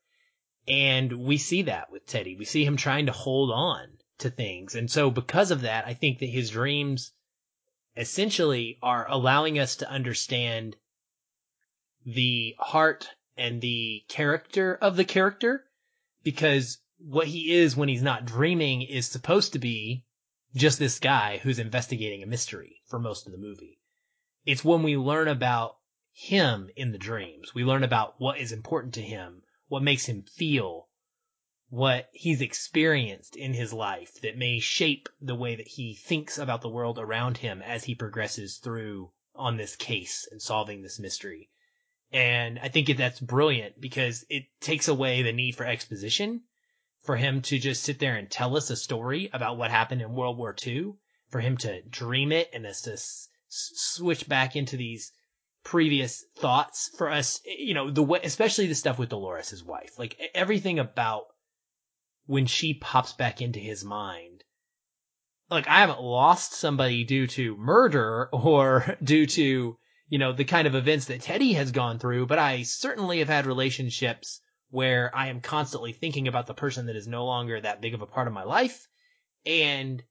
And 0.69 1.25
we 1.25 1.39
see 1.39 1.63
that 1.63 1.91
with 1.91 2.07
Teddy. 2.07 2.37
We 2.37 2.45
see 2.45 2.65
him 2.65 2.77
trying 2.77 3.07
to 3.07 3.13
hold 3.13 3.51
on 3.51 3.99
to 4.19 4.31
things. 4.31 4.75
And 4.75 4.91
so 4.91 5.11
because 5.11 5.51
of 5.51 5.63
that, 5.63 5.87
I 5.87 5.95
think 5.95 6.19
that 6.19 6.27
his 6.27 6.51
dreams 6.51 7.13
essentially 7.97 8.79
are 8.83 9.07
allowing 9.11 9.59
us 9.59 9.77
to 9.77 9.91
understand 9.91 10.77
the 12.07 12.55
heart 12.59 13.09
and 13.37 13.61
the 13.61 14.05
character 14.09 14.75
of 14.75 14.97
the 14.97 15.05
character 15.05 15.65
because 16.23 16.79
what 16.99 17.27
he 17.27 17.53
is 17.53 17.77
when 17.77 17.89
he's 17.89 18.03
not 18.03 18.27
dreaming 18.27 18.83
is 18.83 19.07
supposed 19.07 19.55
to 19.55 19.59
be 19.59 20.05
just 20.55 20.79
this 20.79 20.99
guy 20.99 21.39
who's 21.39 21.59
investigating 21.59 22.23
a 22.23 22.27
mystery 22.27 22.83
for 22.87 22.99
most 22.99 23.27
of 23.27 23.33
the 23.33 23.39
movie. 23.39 23.79
It's 24.45 24.65
when 24.65 24.83
we 24.83 24.97
learn 24.97 25.29
about 25.29 25.77
him 26.13 26.71
in 26.77 26.93
the 26.93 26.99
dreams. 26.99 27.55
We 27.55 27.65
learn 27.65 27.85
about 27.85 28.15
what 28.19 28.39
is 28.39 28.53
important 28.53 28.95
to 28.95 29.03
him, 29.03 29.43
what 29.71 29.85
makes 29.85 30.07
him 30.07 30.25
feel, 30.25 30.89
what 31.69 32.11
he's 32.13 32.41
experienced 32.41 33.37
in 33.37 33.55
his 33.55 33.73
life 33.73 34.21
that 34.21 34.37
may 34.37 34.59
shape 34.59 35.09
the 35.21 35.37
way 35.37 35.55
that 35.55 35.69
he 35.69 35.95
thinks 35.95 36.39
about 36.39 36.61
the 36.61 36.69
world 36.69 36.99
around 36.99 37.39
him 37.39 37.63
as 37.63 37.85
he 37.85 37.95
progresses 37.95 38.59
through 38.59 39.13
on 39.33 39.57
this 39.57 39.77
case 39.77 40.27
and 40.33 40.43
solving 40.43 40.83
this 40.83 40.99
mystery. 40.99 41.49
And 42.11 42.59
I 42.59 42.69
think 42.69 42.89
that's 42.97 43.21
brilliant 43.21 43.81
because 43.81 44.27
it 44.29 44.47
takes 44.61 44.89
away 44.89 45.23
the 45.23 45.33
need 45.33 45.55
for 45.55 45.65
exposition 45.65 46.43
for 47.03 47.17
him 47.17 47.41
to 47.43 47.57
just 47.57 47.85
sit 47.85 48.01
there 48.01 48.17
and 48.17 48.29
tell 48.29 48.57
us 48.57 48.71
a 48.71 48.77
story 48.77 49.31
about 49.33 49.57
what 49.57 49.71
happened 49.71 50.03
in 50.03 50.15
World 50.15 50.37
War 50.37 50.53
II, 50.67 50.95
for 51.29 51.41
him 51.41 51.57
to 51.59 51.81
dream 51.83 52.33
it 52.33 52.51
and 52.53 52.67
us 52.67 52.83
to 52.83 52.95
s- 52.95 53.29
switch 53.49 54.29
back 54.29 54.57
into 54.57 54.77
these 54.77 55.13
previous 55.71 56.25
thoughts 56.37 56.91
for 56.99 57.09
us, 57.09 57.41
you 57.45 57.75
know, 57.75 57.93
the 57.93 58.03
way, 58.03 58.19
especially 58.25 58.67
the 58.67 58.75
stuff 58.75 58.99
with 58.99 59.09
Dolores, 59.09 59.51
his 59.51 59.63
wife, 59.63 60.01
like 60.01 60.21
everything 60.35 60.81
about 60.81 61.27
when 62.27 62.47
she 62.47 62.75
pops 62.75 63.13
back 63.13 63.41
into 63.41 63.61
his 63.61 63.85
mind. 63.85 64.43
Like 65.49 65.69
I 65.69 65.79
haven't 65.79 66.03
lost 66.03 66.55
somebody 66.55 67.05
due 67.05 67.29
to 67.29 67.57
murder 67.57 68.29
or 68.33 68.97
due 69.05 69.27
to, 69.27 69.79
you 70.09 70.19
know, 70.19 70.33
the 70.33 70.45
kind 70.45 70.67
of 70.67 70.75
events 70.75 71.07
that 71.07 71.21
Teddy 71.21 71.53
has 71.53 71.71
gone 71.71 72.01
through, 72.01 72.27
but 72.27 72.41
I 72.41 72.65
certainly 72.65 73.21
have 73.21 73.29
had 73.29 73.47
relationships 73.47 74.41
where 74.71 75.15
I 75.15 75.29
am 75.29 75.41
constantly 75.41 75.93
thinking 75.93 76.27
about 76.27 76.49
the 76.49 76.55
person 76.55 76.87
that 76.87 76.97
is 76.97 77.07
no 77.07 77.27
longer 77.27 77.61
that 77.61 77.81
big 77.81 77.95
of 77.95 78.03
a 78.03 78.07
part 78.07 78.27
of 78.27 78.35
my 78.35 78.43
life. 78.43 78.89
And 79.47 80.03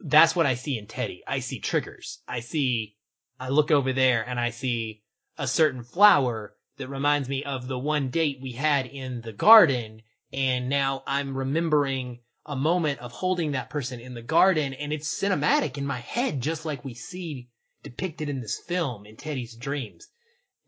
that's 0.00 0.34
what 0.34 0.46
I 0.46 0.54
see 0.54 0.78
in 0.78 0.88
Teddy. 0.88 1.22
I 1.28 1.38
see 1.38 1.60
triggers. 1.60 2.18
I 2.26 2.40
see 2.40 2.96
I 3.44 3.48
look 3.48 3.70
over 3.70 3.92
there 3.92 4.26
and 4.26 4.40
I 4.40 4.48
see 4.48 5.02
a 5.36 5.46
certain 5.46 5.82
flower 5.82 6.56
that 6.78 6.88
reminds 6.88 7.28
me 7.28 7.44
of 7.44 7.68
the 7.68 7.78
one 7.78 8.08
date 8.08 8.38
we 8.40 8.52
had 8.52 8.86
in 8.86 9.20
the 9.20 9.34
garden. 9.34 10.00
And 10.32 10.70
now 10.70 11.02
I'm 11.06 11.36
remembering 11.36 12.20
a 12.46 12.56
moment 12.56 13.00
of 13.00 13.12
holding 13.12 13.52
that 13.52 13.68
person 13.68 14.00
in 14.00 14.14
the 14.14 14.22
garden 14.22 14.72
and 14.72 14.94
it's 14.94 15.20
cinematic 15.20 15.76
in 15.76 15.84
my 15.84 15.98
head, 15.98 16.40
just 16.40 16.64
like 16.64 16.86
we 16.86 16.94
see 16.94 17.50
depicted 17.82 18.30
in 18.30 18.40
this 18.40 18.58
film 18.58 19.04
in 19.04 19.16
Teddy's 19.16 19.54
dreams. 19.54 20.08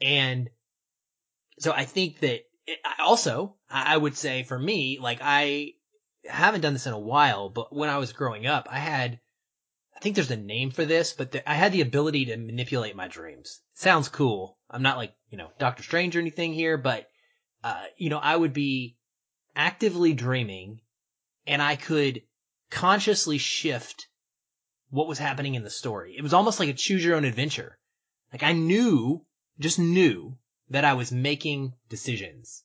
And 0.03 0.51
so 1.59 1.73
I 1.73 1.87
think 1.87 2.21
that 2.21 2.43
it, 2.67 2.79
also, 2.99 3.57
I 3.71 3.97
would 3.97 4.19
say 4.19 4.43
for 4.43 4.59
me, 4.59 4.99
like 5.01 5.21
I 5.23 5.73
haven't 6.27 6.61
done 6.61 6.75
this 6.75 6.87
in 6.87 6.93
a 6.93 6.99
while, 6.99 7.49
but 7.49 7.75
when 7.75 7.89
I 7.89 7.97
was 7.97 8.13
growing 8.13 8.47
up, 8.47 8.69
I 8.71 8.81
had 8.81 9.19
I 9.97 9.99
think 10.01 10.15
there's 10.15 10.31
a 10.31 10.37
name 10.37 10.71
for 10.73 10.85
this, 10.85 11.15
but 11.15 11.35
I 11.47 11.55
had 11.55 11.73
the 11.73 11.81
ability 11.81 12.27
to 12.27 12.37
manipulate 12.37 12.95
my 12.95 13.09
dreams. 13.09 13.63
sounds 13.73 14.11
cool. 14.11 14.59
I'm 14.71 14.83
not 14.83 14.99
like, 14.99 15.15
you 15.31 15.39
know, 15.39 15.51
Doctor 15.59 15.83
Strange 15.83 16.15
or 16.15 16.21
anything 16.21 16.53
here, 16.53 16.77
but, 16.77 17.09
uh, 17.65 17.85
you 17.97 18.11
know, 18.11 18.19
I 18.19 18.37
would 18.37 18.53
be 18.53 18.99
actively 19.55 20.13
dreaming 20.13 20.81
and 21.47 21.63
I 21.63 21.77
could 21.77 22.23
consciously 22.71 23.39
shift 23.39 24.07
what 24.91 25.09
was 25.09 25.19
happening 25.19 25.55
in 25.55 25.63
the 25.63 25.71
story. 25.71 26.15
It 26.17 26.23
was 26.23 26.35
almost 26.35 26.61
like 26.61 26.69
a 26.69 26.75
choose 26.75 27.03
your 27.03 27.17
own 27.17 27.25
adventure. 27.25 27.79
Like 28.33 28.43
I 28.43 28.53
knew, 28.53 29.25
just 29.59 29.79
knew 29.79 30.37
that 30.69 30.85
I 30.85 30.93
was 30.93 31.11
making 31.11 31.73
decisions. 31.89 32.65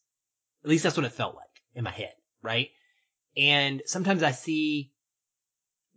At 0.65 0.69
least 0.69 0.83
that's 0.83 0.97
what 0.97 1.05
it 1.05 1.13
felt 1.13 1.35
like 1.35 1.61
in 1.75 1.85
my 1.85 1.91
head, 1.91 2.13
right? 2.41 2.71
And 3.37 3.81
sometimes 3.85 4.21
I 4.21 4.31
see 4.31 4.91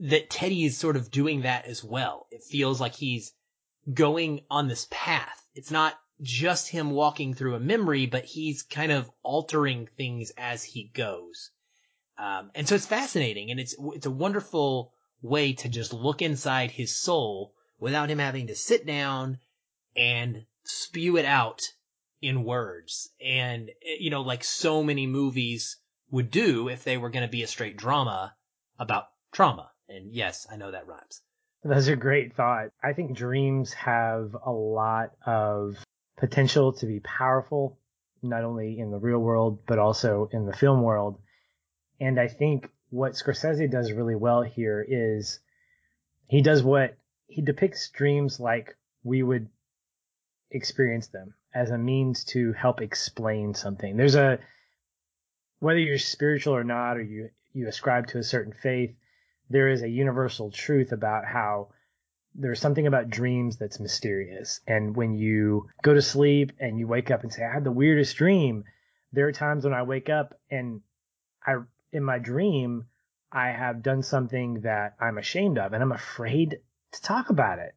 that 0.01 0.30
Teddy 0.30 0.64
is 0.64 0.76
sort 0.76 0.97
of 0.97 1.11
doing 1.11 1.42
that 1.42 1.66
as 1.66 1.84
well. 1.84 2.26
It 2.30 2.42
feels 2.42 2.80
like 2.80 2.95
he's 2.95 3.32
going 3.92 4.45
on 4.51 4.68
this 4.68 4.86
path. 4.90 5.47
It's 5.55 5.70
not 5.70 5.95
just 6.20 6.68
him 6.68 6.90
walking 6.90 7.34
through 7.34 7.55
a 7.55 7.61
memory, 7.61 8.07
but 8.07 8.24
he's 8.24 8.62
kind 8.62 8.92
of 8.92 9.11
altering 9.22 9.88
things 9.97 10.32
as 10.36 10.64
he 10.64 10.90
goes. 10.95 11.51
Um, 12.18 12.51
and 12.55 12.68
so 12.68 12.74
it's 12.74 12.86
fascinating 12.86 13.51
and 13.51 13.61
it's, 13.61 13.74
it's 13.78 14.07
a 14.07 14.11
wonderful 14.11 14.92
way 15.22 15.53
to 15.55 15.68
just 15.68 15.92
look 15.92 16.22
inside 16.22 16.70
his 16.70 16.97
soul 16.97 17.55
without 17.78 18.11
him 18.11 18.18
having 18.18 18.49
to 18.49 18.55
sit 18.55 18.86
down 18.86 19.38
and 19.97 20.45
spew 20.64 21.16
it 21.16 21.24
out 21.24 21.62
in 22.20 22.45
words. 22.45 23.11
And, 23.20 23.70
you 23.82 24.11
know, 24.11 24.22
like 24.22 24.45
so 24.45 24.82
many 24.82 25.07
movies 25.07 25.76
would 26.11 26.30
do 26.30 26.68
if 26.68 26.84
they 26.84 26.97
were 26.97 27.11
going 27.11 27.26
to 27.26 27.30
be 27.30 27.42
a 27.42 27.49
straight 27.49 27.76
drama 27.76 28.34
about 28.78 29.09
trauma. 29.32 29.70
And 29.89 30.12
yes, 30.12 30.47
I 30.51 30.57
know 30.57 30.70
that 30.70 30.87
rhymes. 30.87 31.22
Those 31.62 31.89
are 31.89 31.97
great 31.97 32.35
thought. 32.35 32.68
I 32.82 32.93
think 32.93 33.16
dreams 33.16 33.72
have 33.74 34.37
a 34.45 34.53
lot 34.53 35.12
of 35.24 35.76
potential 36.18 36.72
to 36.74 36.87
be 36.87 37.01
powerful, 37.01 37.78
not 38.22 38.45
only 38.45 38.78
in 38.78 38.91
the 38.91 38.99
real 38.99 39.18
world, 39.18 39.61
but 39.66 39.78
also 39.78 40.28
in 40.32 40.47
the 40.47 40.53
film 40.53 40.82
world. 40.82 41.18
And 42.01 42.20
I 42.20 42.28
think 42.28 42.68
what 42.91 43.12
Scorsese 43.12 43.70
does 43.70 43.93
really 43.93 44.14
well 44.14 44.43
here 44.43 44.85
is 44.87 45.41
he 46.28 46.43
does 46.43 46.62
what 46.62 46.97
he 47.26 47.43
depicts 47.43 47.89
dreams 47.91 48.39
like 48.39 48.76
we 49.03 49.22
would 49.22 49.49
experience 50.51 51.09
them 51.09 51.35
as 51.55 51.70
a 51.70 51.78
means 51.78 52.24
to 52.24 52.53
help 52.53 52.80
explain 52.80 53.55
something. 53.55 53.97
There's 53.97 54.14
a 54.16 54.39
whether 55.61 55.78
you're 55.78 55.99
spiritual 55.99 56.55
or 56.55 56.64
not, 56.64 56.97
or 56.97 57.03
you 57.03 57.30
you 57.53 57.68
ascribe 57.68 58.09
to 58.09 58.18
a 58.18 58.22
certain 58.22 58.53
faith, 58.53 58.95
there 59.51 59.68
is 59.68 59.82
a 59.82 59.88
universal 59.88 60.51
truth 60.51 60.92
about 60.92 61.24
how 61.24 61.68
there's 62.34 62.61
something 62.61 62.86
about 62.86 63.11
dreams 63.11 63.57
that's 63.57 63.78
mysterious. 63.78 64.61
And 64.66 64.97
when 64.97 65.14
you 65.14 65.68
go 65.82 65.95
to 65.95 66.03
sleep 66.03 66.53
and 66.59 66.78
you 66.78 66.86
wake 66.86 67.11
up 67.11 67.22
and 67.22 67.32
say, 67.32 67.45
I 67.45 67.53
had 67.53 67.64
the 67.64 67.70
weirdest 67.70 68.16
dream, 68.16 68.64
there 69.12 69.28
are 69.28 69.32
times 69.32 69.64
when 69.64 69.74
I 69.74 69.82
wake 69.82 70.09
up 70.09 70.34
and 70.51 70.80
I, 71.47 71.57
in 71.92 72.03
my 72.03 72.18
dream, 72.18 72.86
I 73.30 73.49
have 73.49 73.82
done 73.82 74.03
something 74.03 74.62
that 74.62 74.95
I'm 75.01 75.18
ashamed 75.18 75.59
of 75.59 75.72
and 75.72 75.82
I'm 75.82 75.92
afraid 75.92 76.59
to 76.92 77.03
talk 77.03 77.30
about 77.30 77.59
it 77.59 77.74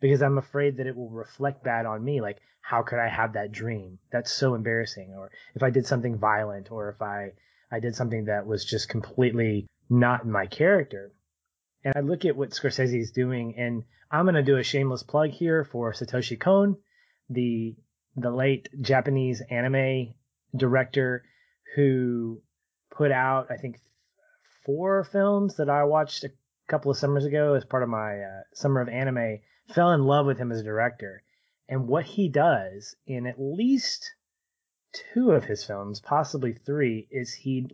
because 0.00 0.22
I'm 0.22 0.38
afraid 0.38 0.76
that 0.78 0.86
it 0.86 0.96
will 0.96 1.10
reflect 1.10 1.62
bad 1.62 1.86
on 1.86 2.04
me. 2.04 2.20
Like, 2.20 2.38
how 2.60 2.82
could 2.82 2.98
I 2.98 3.08
have 3.08 3.34
that 3.34 3.52
dream? 3.52 3.98
That's 4.10 4.32
so 4.32 4.54
embarrassing. 4.54 5.14
Or 5.16 5.30
if 5.54 5.62
I 5.62 5.70
did 5.70 5.86
something 5.86 6.18
violent 6.18 6.72
or 6.72 6.88
if 6.88 7.02
I, 7.02 7.32
I 7.70 7.80
did 7.80 7.94
something 7.94 8.24
that 8.24 8.46
was 8.46 8.64
just 8.64 8.88
completely 8.88 9.66
not 9.88 10.24
in 10.24 10.30
my 10.30 10.46
character. 10.46 11.12
And 11.84 11.94
I 11.96 12.00
look 12.00 12.24
at 12.24 12.36
what 12.36 12.50
Scorsese 12.50 13.00
is 13.00 13.10
doing, 13.10 13.56
and 13.56 13.84
I'm 14.10 14.24
going 14.24 14.34
to 14.36 14.42
do 14.42 14.56
a 14.56 14.62
shameless 14.62 15.02
plug 15.02 15.30
here 15.30 15.64
for 15.64 15.92
Satoshi 15.92 16.38
Kon, 16.38 16.76
the 17.28 17.76
the 18.14 18.30
late 18.30 18.68
Japanese 18.80 19.42
anime 19.50 20.14
director 20.54 21.24
who 21.74 22.42
put 22.90 23.10
out, 23.10 23.50
I 23.50 23.56
think, 23.56 23.80
four 24.66 25.02
films 25.02 25.56
that 25.56 25.70
I 25.70 25.84
watched 25.84 26.24
a 26.24 26.32
couple 26.68 26.90
of 26.90 26.98
summers 26.98 27.24
ago 27.24 27.54
as 27.54 27.64
part 27.64 27.82
of 27.82 27.88
my 27.88 28.20
uh, 28.20 28.42
summer 28.52 28.82
of 28.82 28.88
anime. 28.88 29.40
Fell 29.74 29.92
in 29.92 30.04
love 30.04 30.26
with 30.26 30.38
him 30.38 30.52
as 30.52 30.60
a 30.60 30.64
director, 30.64 31.22
and 31.68 31.88
what 31.88 32.04
he 32.04 32.28
does 32.28 32.94
in 33.06 33.26
at 33.26 33.40
least 33.40 34.12
two 35.14 35.32
of 35.32 35.44
his 35.44 35.64
films, 35.64 36.00
possibly 36.00 36.52
three, 36.52 37.08
is 37.10 37.32
he 37.32 37.66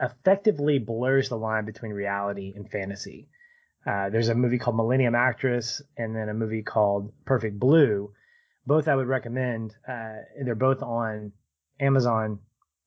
effectively 0.00 0.78
blurs 0.78 1.28
the 1.28 1.36
line 1.36 1.64
between 1.64 1.92
reality 1.92 2.52
and 2.54 2.70
fantasy. 2.70 3.28
Uh, 3.86 4.10
there's 4.10 4.28
a 4.28 4.34
movie 4.34 4.58
called 4.58 4.76
Millennium 4.76 5.14
Actress 5.14 5.80
and 5.96 6.14
then 6.14 6.28
a 6.28 6.34
movie 6.34 6.62
called 6.62 7.12
Perfect 7.24 7.58
Blue. 7.58 8.12
Both 8.66 8.86
I 8.86 8.94
would 8.94 9.06
recommend. 9.06 9.74
Uh, 9.88 10.16
they're 10.44 10.54
both 10.54 10.82
on 10.82 11.32
Amazon 11.80 12.40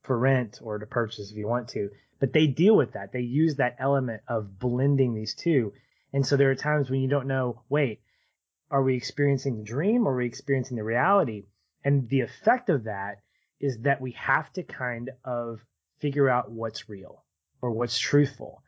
for 0.04 0.18
rent 0.18 0.60
or 0.62 0.78
to 0.78 0.86
purchase 0.86 1.32
if 1.32 1.38
you 1.38 1.48
want 1.48 1.70
to. 1.70 1.90
But 2.20 2.34
they 2.34 2.48
deal 2.48 2.76
with 2.76 2.94
that. 2.94 3.12
They 3.12 3.22
use 3.22 3.56
that 3.56 3.78
element 3.80 4.22
of 4.28 4.60
blending 4.60 5.16
these 5.16 5.34
two. 5.34 5.74
And 6.14 6.26
so 6.26 6.38
there 6.38 6.52
are 6.52 6.56
times 6.56 6.90
when 6.90 7.02
you 7.02 7.10
don't 7.10 7.28
know, 7.28 7.64
wait, 7.68 8.02
are 8.70 8.84
we 8.84 8.96
experiencing 8.96 9.58
the 9.58 9.64
dream 9.64 10.08
or 10.08 10.14
are 10.14 10.18
we 10.18 10.26
experiencing 10.28 10.78
the 10.78 10.84
reality? 10.84 11.46
And 11.84 12.08
the 12.10 12.22
effect 12.22 12.70
of 12.70 12.84
that 12.84 13.22
is 13.60 13.80
that 13.82 14.02
we 14.02 14.12
have 14.12 14.52
to 14.54 14.64
kind 14.64 15.10
of 15.26 15.60
figure 16.02 16.30
out 16.30 16.52
what's 16.52 16.90
real 16.90 17.24
or 17.62 17.72
what's 17.72 18.00
truthful. 18.00 18.64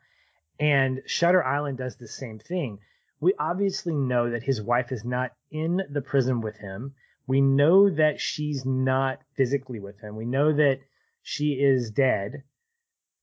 And 0.58 1.02
Shutter 1.06 1.44
Island 1.44 1.78
does 1.78 1.96
the 1.96 2.08
same 2.08 2.38
thing. 2.38 2.78
We 3.20 3.34
obviously 3.38 3.94
know 3.94 4.30
that 4.30 4.42
his 4.42 4.62
wife 4.62 4.92
is 4.92 5.04
not 5.04 5.32
in 5.50 5.80
the 5.90 6.00
prison 6.00 6.40
with 6.40 6.56
him. 6.56 6.94
We 7.26 7.40
know 7.40 7.90
that 7.90 8.20
she's 8.20 8.64
not 8.64 9.20
physically 9.36 9.80
with 9.80 9.98
him. 10.00 10.16
We 10.16 10.26
know 10.26 10.52
that 10.52 10.80
she 11.22 11.54
is 11.54 11.90
dead. 11.90 12.44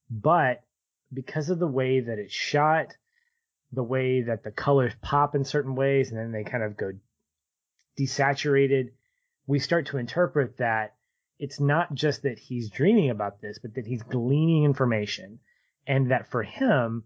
But 0.09 0.63
because 1.13 1.49
of 1.49 1.59
the 1.59 1.67
way 1.67 2.01
that 2.01 2.19
it's 2.19 2.33
shot, 2.33 2.95
the 3.71 3.83
way 3.83 4.23
that 4.23 4.43
the 4.43 4.51
colors 4.51 4.93
pop 5.01 5.35
in 5.35 5.45
certain 5.45 5.75
ways 5.75 6.09
and 6.09 6.19
then 6.19 6.31
they 6.31 6.43
kind 6.43 6.63
of 6.63 6.75
go 6.75 6.91
desaturated, 7.97 8.91
we 9.47 9.59
start 9.59 9.87
to 9.87 9.97
interpret 9.97 10.57
that 10.57 10.95
it's 11.41 11.59
not 11.59 11.91
just 11.95 12.21
that 12.21 12.37
he's 12.37 12.69
dreaming 12.69 13.09
about 13.09 13.41
this, 13.41 13.57
but 13.57 13.73
that 13.73 13.87
he's 13.87 14.03
gleaning 14.03 14.63
information 14.63 15.39
and 15.87 16.11
that 16.11 16.29
for 16.29 16.43
him, 16.43 17.03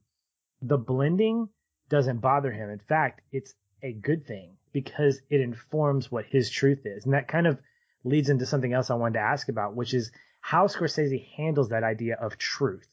the 0.62 0.78
blending 0.78 1.48
doesn't 1.88 2.20
bother 2.20 2.52
him. 2.52 2.70
In 2.70 2.80
fact, 2.80 3.22
it's 3.32 3.54
a 3.82 3.94
good 3.94 4.28
thing 4.28 4.58
because 4.74 5.22
it 5.30 5.40
informs 5.40 6.12
what 6.12 6.26
his 6.26 6.50
truth 6.50 6.82
is. 6.84 7.06
And 7.06 7.14
that 7.14 7.30
kind 7.30 7.48
of 7.48 7.60
leads 8.04 8.30
into 8.30 8.46
something 8.46 8.74
else 8.74 8.90
I 8.90 8.96
wanted 8.96 9.14
to 9.14 9.26
ask 9.26 9.48
about, 9.48 9.74
which 9.74 9.94
is 9.94 10.12
how 10.42 10.68
Scorsese 10.68 11.26
handles 11.38 11.70
that 11.70 11.86
idea 11.86 12.18
of 12.20 12.38
truth 12.38 12.90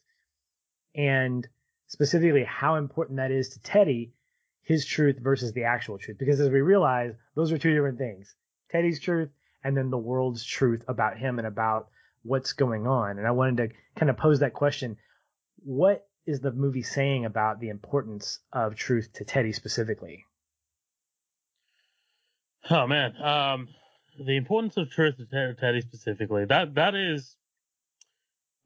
and 0.94 1.48
specifically 1.88 2.44
how 2.44 2.76
important 2.76 3.16
that 3.16 3.32
is 3.32 3.48
to 3.48 3.62
Teddy, 3.62 4.12
his 4.62 4.86
truth 4.86 5.18
versus 5.18 5.52
the 5.54 5.64
actual 5.64 5.98
truth. 5.98 6.18
Because 6.18 6.38
as 6.38 6.50
we 6.50 6.60
realize, 6.60 7.14
those 7.34 7.50
are 7.50 7.58
two 7.58 7.74
different 7.74 7.98
things. 7.98 8.32
Teddy's 8.70 9.00
truth 9.00 9.30
and 9.64 9.76
then 9.76 9.90
the 9.90 9.98
world's 9.98 10.44
truth 10.44 10.84
about 10.88 11.18
him 11.18 11.38
and 11.38 11.46
about 11.46 11.88
what's 12.22 12.52
going 12.52 12.86
on. 12.86 13.18
And 13.18 13.26
I 13.26 13.32
wanted 13.32 13.56
to 13.56 13.68
kind 13.96 14.10
of 14.10 14.16
pose 14.16 14.40
that 14.40 14.54
question. 14.54 14.96
What 15.64 16.06
is 16.26 16.40
the 16.40 16.52
movie 16.52 16.82
saying 16.82 17.24
about 17.24 17.60
the 17.60 17.68
importance 17.68 18.38
of 18.52 18.74
truth 18.74 19.12
to 19.14 19.24
Teddy 19.24 19.52
specifically? 19.52 20.24
Oh 22.70 22.86
man, 22.86 23.20
um, 23.20 23.68
the 24.18 24.36
importance 24.36 24.76
of 24.76 24.90
truth 24.90 25.16
to 25.16 25.54
Teddy 25.54 25.80
specifically. 25.80 26.44
That 26.44 26.74
that 26.76 26.94
is, 26.94 27.36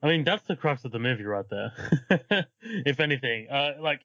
I 0.03 0.09
mean, 0.09 0.25
that's 0.25 0.43
the 0.45 0.57
crux 0.57 0.85
of 0.85 0.93
the 0.93 0.99
movie 0.99 1.25
right 1.25 1.47
there. 1.49 1.73
if 2.61 3.01
anything, 3.01 3.49
uh, 3.51 3.73
like, 3.81 4.01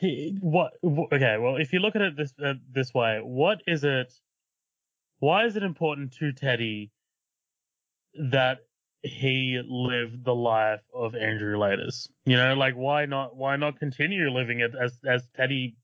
what? 0.40 0.74
Okay, 0.84 1.36
well, 1.40 1.56
if 1.56 1.72
you 1.72 1.80
look 1.80 1.96
at 1.96 2.02
it 2.02 2.16
this 2.16 2.32
uh, 2.42 2.54
this 2.70 2.94
way, 2.94 3.20
what 3.22 3.62
is 3.66 3.82
it 3.82 4.12
why 5.18 5.46
is 5.46 5.56
it 5.56 5.62
important 5.62 6.12
to 6.14 6.32
Teddy 6.32 6.90
that 8.14 8.58
he 9.02 9.60
lived 9.66 10.24
the 10.24 10.34
life 10.34 10.80
of 10.94 11.14
Andrew 11.14 11.56
Laeddis? 11.56 12.08
You 12.24 12.36
know, 12.36 12.54
like 12.54 12.74
why 12.74 13.06
not 13.06 13.36
why 13.36 13.56
not 13.56 13.78
continue 13.78 14.30
living 14.30 14.60
it 14.60 14.72
as 14.80 14.98
as 15.06 15.26
Teddy 15.36 15.76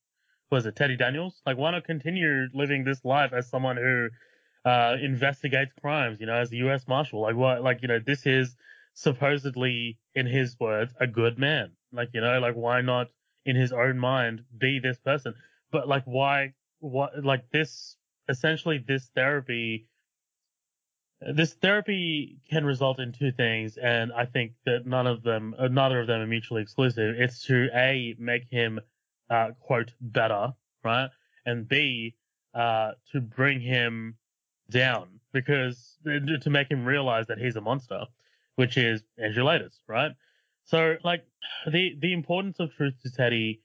was 0.50 0.66
it 0.66 0.76
Teddy 0.76 0.96
Daniels? 0.96 1.40
Like 1.46 1.56
why 1.56 1.70
not 1.70 1.84
continue 1.84 2.48
living 2.52 2.84
this 2.84 3.04
life 3.04 3.32
as 3.32 3.48
someone 3.48 3.76
who 3.76 4.08
uh, 4.64 4.96
investigates 5.00 5.72
crimes, 5.80 6.20
you 6.20 6.26
know, 6.26 6.34
as 6.34 6.50
the 6.50 6.58
US 6.58 6.86
Marshal? 6.86 7.20
Like 7.20 7.36
what 7.36 7.62
like, 7.62 7.82
you 7.82 7.88
know, 7.88 8.00
this 8.04 8.26
is 8.26 8.54
supposedly 8.94 9.98
in 10.14 10.26
his 10.26 10.56
words 10.60 10.92
a 11.00 11.06
good 11.06 11.38
man. 11.38 11.72
Like, 11.92 12.10
you 12.12 12.20
know, 12.20 12.38
like 12.38 12.54
why 12.54 12.82
not 12.82 13.08
in 13.44 13.56
his 13.56 13.72
own 13.72 13.98
mind 13.98 14.42
be 14.56 14.78
this 14.78 14.98
person? 14.98 15.34
But 15.70 15.88
like 15.88 16.04
why 16.04 16.52
what 16.80 17.24
like 17.24 17.44
this 17.50 17.96
essentially 18.28 18.78
this 18.78 19.10
therapy 19.14 19.88
this 21.34 21.54
therapy 21.54 22.38
can 22.50 22.64
result 22.64 22.98
in 22.98 23.12
two 23.12 23.30
things, 23.30 23.76
and 23.76 24.12
I 24.12 24.26
think 24.26 24.52
that 24.66 24.86
none 24.86 25.06
of 25.06 25.22
them, 25.22 25.54
uh, 25.58 25.68
neither 25.68 26.00
of 26.00 26.06
them 26.06 26.20
are 26.20 26.26
mutually 26.26 26.62
exclusive. 26.62 27.14
It's 27.18 27.44
to 27.46 27.68
a 27.74 28.14
make 28.18 28.48
him, 28.50 28.80
uh, 29.30 29.50
quote, 29.60 29.92
better, 30.00 30.52
right, 30.82 31.10
and 31.46 31.68
b, 31.68 32.16
uh, 32.54 32.92
to 33.12 33.20
bring 33.20 33.60
him 33.60 34.16
down 34.70 35.20
because 35.32 35.96
uh, 36.06 36.38
to 36.40 36.50
make 36.50 36.70
him 36.70 36.84
realize 36.84 37.26
that 37.28 37.38
he's 37.38 37.56
a 37.56 37.60
monster, 37.60 38.04
which 38.56 38.76
is 38.76 39.02
Andrew 39.16 39.44
Laeddis, 39.44 39.78
right? 39.86 40.12
So, 40.64 40.96
like, 41.04 41.24
the 41.70 41.96
the 42.00 42.12
importance 42.12 42.58
of 42.58 42.74
truth 42.74 42.94
to 43.02 43.10
Teddy 43.10 43.62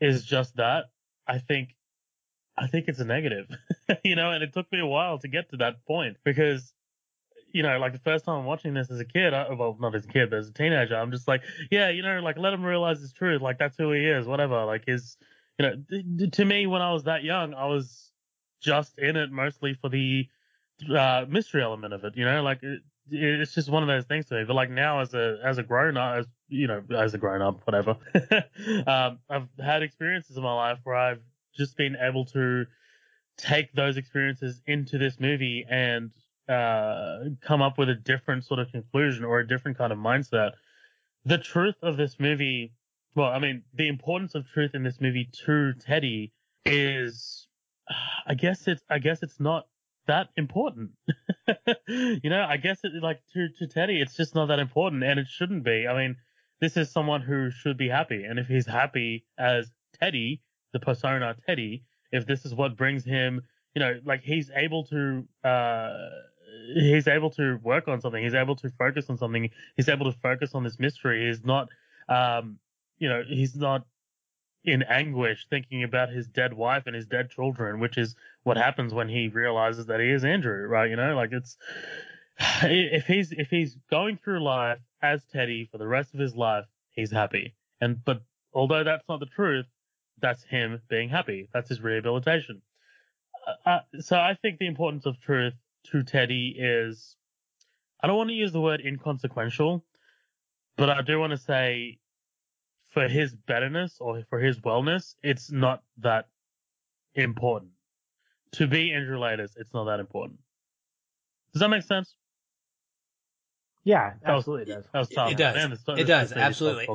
is 0.00 0.24
just 0.24 0.56
that. 0.56 0.86
I 1.26 1.38
think 1.38 1.76
I 2.56 2.66
think 2.66 2.88
it's 2.88 3.00
a 3.00 3.04
negative, 3.04 3.48
you 4.04 4.16
know, 4.16 4.30
and 4.30 4.42
it 4.42 4.52
took 4.52 4.70
me 4.72 4.80
a 4.80 4.86
while 4.86 5.18
to 5.18 5.28
get 5.28 5.50
to 5.50 5.56
that 5.58 5.84
point 5.86 6.18
because, 6.24 6.72
you 7.52 7.62
know, 7.62 7.78
like 7.78 7.92
the 7.92 7.98
first 7.98 8.24
time 8.24 8.40
I'm 8.40 8.44
watching 8.44 8.74
this 8.74 8.90
as 8.90 9.00
a 9.00 9.04
kid, 9.04 9.34
I, 9.34 9.52
well, 9.52 9.76
not 9.80 9.94
as 9.94 10.04
a 10.04 10.08
kid, 10.08 10.30
but 10.30 10.38
as 10.38 10.48
a 10.48 10.52
teenager, 10.52 10.96
I'm 10.96 11.10
just 11.10 11.28
like, 11.28 11.42
yeah, 11.70 11.88
you 11.88 12.02
know, 12.02 12.20
like 12.20 12.36
let 12.38 12.52
him 12.52 12.62
realize 12.62 13.00
his 13.00 13.12
truth. 13.12 13.40
Like 13.40 13.58
that's 13.58 13.76
who 13.76 13.92
he 13.92 14.04
is, 14.06 14.26
whatever. 14.26 14.64
Like 14.64 14.84
his, 14.86 15.16
you 15.58 15.66
know, 15.66 16.28
to 16.30 16.44
me, 16.44 16.66
when 16.66 16.82
I 16.82 16.92
was 16.92 17.04
that 17.04 17.24
young, 17.24 17.54
I 17.54 17.66
was 17.66 18.10
just 18.60 18.98
in 18.98 19.16
it 19.16 19.30
mostly 19.32 19.74
for 19.74 19.88
the, 19.88 20.28
uh, 20.94 21.24
mystery 21.28 21.62
element 21.62 21.94
of 21.94 22.04
it, 22.04 22.16
you 22.16 22.24
know, 22.24 22.42
like 22.42 22.62
it, 22.62 22.80
it's 23.10 23.54
just 23.54 23.70
one 23.70 23.82
of 23.82 23.88
those 23.88 24.04
things 24.04 24.26
to 24.26 24.34
me. 24.34 24.44
But 24.44 24.54
like 24.54 24.70
now, 24.70 25.00
as 25.00 25.14
a 25.14 25.38
as 25.44 25.58
a 25.58 25.62
grown 25.62 25.96
up, 25.96 26.18
as 26.18 26.26
you 26.48 26.66
know, 26.66 26.82
as 26.96 27.14
a 27.14 27.18
grown 27.18 27.42
up, 27.42 27.60
whatever, 27.66 27.96
um, 28.86 29.18
I've 29.28 29.48
had 29.62 29.82
experiences 29.82 30.36
in 30.36 30.42
my 30.42 30.54
life 30.54 30.78
where 30.84 30.96
I've 30.96 31.22
just 31.56 31.76
been 31.76 31.96
able 32.00 32.24
to 32.26 32.66
take 33.36 33.72
those 33.72 33.96
experiences 33.96 34.60
into 34.66 34.98
this 34.98 35.18
movie 35.18 35.64
and 35.68 36.10
uh, 36.48 37.20
come 37.40 37.62
up 37.62 37.78
with 37.78 37.88
a 37.88 37.94
different 37.94 38.44
sort 38.44 38.60
of 38.60 38.70
conclusion 38.70 39.24
or 39.24 39.40
a 39.40 39.46
different 39.46 39.78
kind 39.78 39.92
of 39.92 39.98
mindset. 39.98 40.52
The 41.24 41.38
truth 41.38 41.76
of 41.82 41.96
this 41.96 42.16
movie, 42.18 42.72
well, 43.14 43.28
I 43.28 43.38
mean, 43.38 43.62
the 43.74 43.88
importance 43.88 44.34
of 44.34 44.46
truth 44.48 44.74
in 44.74 44.82
this 44.82 45.00
movie 45.00 45.30
to 45.46 45.72
Teddy 45.74 46.32
is, 46.64 47.46
I 48.26 48.34
guess 48.34 48.66
it's, 48.66 48.82
I 48.90 48.98
guess 48.98 49.22
it's 49.22 49.38
not 49.40 49.66
that 50.06 50.28
important. 50.36 50.90
you 51.88 52.30
know, 52.30 52.44
I 52.48 52.56
guess 52.56 52.80
it 52.82 52.92
like 53.02 53.20
to 53.34 53.48
to 53.58 53.66
Teddy, 53.66 54.00
it's 54.00 54.16
just 54.16 54.34
not 54.34 54.46
that 54.46 54.58
important, 54.58 55.04
and 55.04 55.18
it 55.18 55.28
shouldn't 55.28 55.64
be. 55.64 55.86
I 55.86 55.96
mean, 55.96 56.16
this 56.60 56.76
is 56.76 56.90
someone 56.90 57.22
who 57.22 57.50
should 57.50 57.76
be 57.76 57.88
happy, 57.88 58.24
and 58.24 58.38
if 58.38 58.46
he's 58.46 58.66
happy 58.66 59.26
as 59.38 59.70
Teddy, 60.00 60.42
the 60.72 60.80
persona 60.80 61.36
Teddy, 61.46 61.84
if 62.10 62.26
this 62.26 62.44
is 62.44 62.54
what 62.54 62.76
brings 62.76 63.04
him, 63.04 63.42
you 63.74 63.80
know, 63.80 64.00
like 64.04 64.22
he's 64.22 64.50
able 64.54 64.84
to, 64.86 65.24
uh, 65.44 66.08
he's 66.74 67.08
able 67.08 67.30
to 67.30 67.58
work 67.62 67.88
on 67.88 68.00
something, 68.00 68.22
he's 68.22 68.34
able 68.34 68.56
to 68.56 68.70
focus 68.70 69.06
on 69.08 69.16
something, 69.16 69.50
he's 69.76 69.88
able 69.88 70.10
to 70.10 70.18
focus 70.18 70.54
on 70.54 70.64
this 70.64 70.78
mystery. 70.78 71.26
He's 71.26 71.44
not, 71.44 71.68
um, 72.08 72.58
you 72.98 73.08
know, 73.08 73.22
he's 73.26 73.56
not 73.56 73.86
in 74.64 74.82
anguish 74.84 75.46
thinking 75.50 75.82
about 75.82 76.10
his 76.10 76.28
dead 76.28 76.54
wife 76.54 76.84
and 76.86 76.94
his 76.94 77.06
dead 77.06 77.30
children, 77.30 77.80
which 77.80 77.98
is 77.98 78.14
what 78.44 78.56
happens 78.56 78.94
when 78.94 79.08
he 79.08 79.28
realizes 79.28 79.86
that 79.86 80.00
he 80.00 80.10
is 80.10 80.24
Andrew, 80.24 80.66
right? 80.66 80.88
You 80.88 80.96
know, 80.96 81.16
like 81.16 81.32
it's 81.32 81.56
if 82.62 83.06
he's 83.06 83.32
if 83.32 83.48
he's 83.50 83.76
going 83.90 84.18
through 84.18 84.42
life 84.42 84.78
as 85.02 85.24
Teddy 85.32 85.68
for 85.70 85.78
the 85.78 85.86
rest 85.86 86.14
of 86.14 86.20
his 86.20 86.34
life, 86.34 86.64
he's 86.92 87.10
happy. 87.10 87.54
And 87.80 88.04
but 88.04 88.22
although 88.52 88.84
that's 88.84 89.08
not 89.08 89.20
the 89.20 89.26
truth, 89.26 89.66
that's 90.20 90.42
him 90.44 90.80
being 90.88 91.08
happy. 91.08 91.48
That's 91.52 91.68
his 91.68 91.80
rehabilitation. 91.80 92.62
Uh, 93.46 93.68
uh 93.68 93.80
so 94.00 94.16
I 94.16 94.36
think 94.40 94.58
the 94.58 94.66
importance 94.66 95.06
of 95.06 95.20
truth 95.20 95.54
to 95.90 96.02
Teddy 96.02 96.54
is 96.58 97.16
I 98.00 98.06
don't 98.06 98.16
want 98.16 98.30
to 98.30 98.34
use 98.34 98.52
the 98.52 98.60
word 98.60 98.80
inconsequential, 98.84 99.84
but 100.76 100.90
I 100.90 101.02
do 101.02 101.18
want 101.18 101.30
to 101.32 101.36
say 101.38 101.98
for 102.90 103.08
his 103.08 103.34
betterness 103.34 103.96
or 104.00 104.22
for 104.28 104.38
his 104.38 104.58
wellness, 104.60 105.14
it's 105.22 105.50
not 105.50 105.82
that 105.98 106.28
important. 107.14 107.72
To 108.52 108.66
be 108.66 108.92
Andrew 108.92 109.18
Laeddis, 109.18 109.52
it's 109.56 109.72
not 109.72 109.84
that 109.84 109.98
important. 110.00 110.40
Does 111.54 111.60
that 111.60 111.68
make 111.68 111.84
sense? 111.84 112.14
Yeah, 113.84 114.12
That 114.22 114.34
was- 114.34 114.40
absolutely 114.42 114.74
does. 114.74 114.84
That 114.92 114.98
was 114.98 115.08
tough. 115.08 115.32
It 115.32 115.36
does. 115.38 115.54
Man, 115.54 115.72
it's- 115.72 115.84
It 115.88 116.00
it's 116.00 116.08
does, 116.08 116.32
pretty 116.32 116.44
absolutely. 116.44 116.86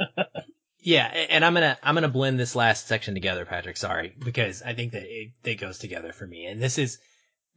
Yeah, 0.80 1.06
and 1.06 1.44
I'm 1.44 1.54
gonna 1.54 1.76
I'm 1.82 1.94
gonna 1.96 2.08
blend 2.08 2.38
this 2.38 2.54
last 2.54 2.86
section 2.86 3.14
together, 3.14 3.44
Patrick. 3.44 3.76
Sorry, 3.76 4.14
because 4.16 4.62
I 4.62 4.74
think 4.74 4.92
that 4.92 5.02
it, 5.02 5.32
it 5.42 5.56
goes 5.56 5.78
together 5.78 6.12
for 6.12 6.24
me. 6.24 6.46
And 6.46 6.62
this 6.62 6.78
is 6.78 6.98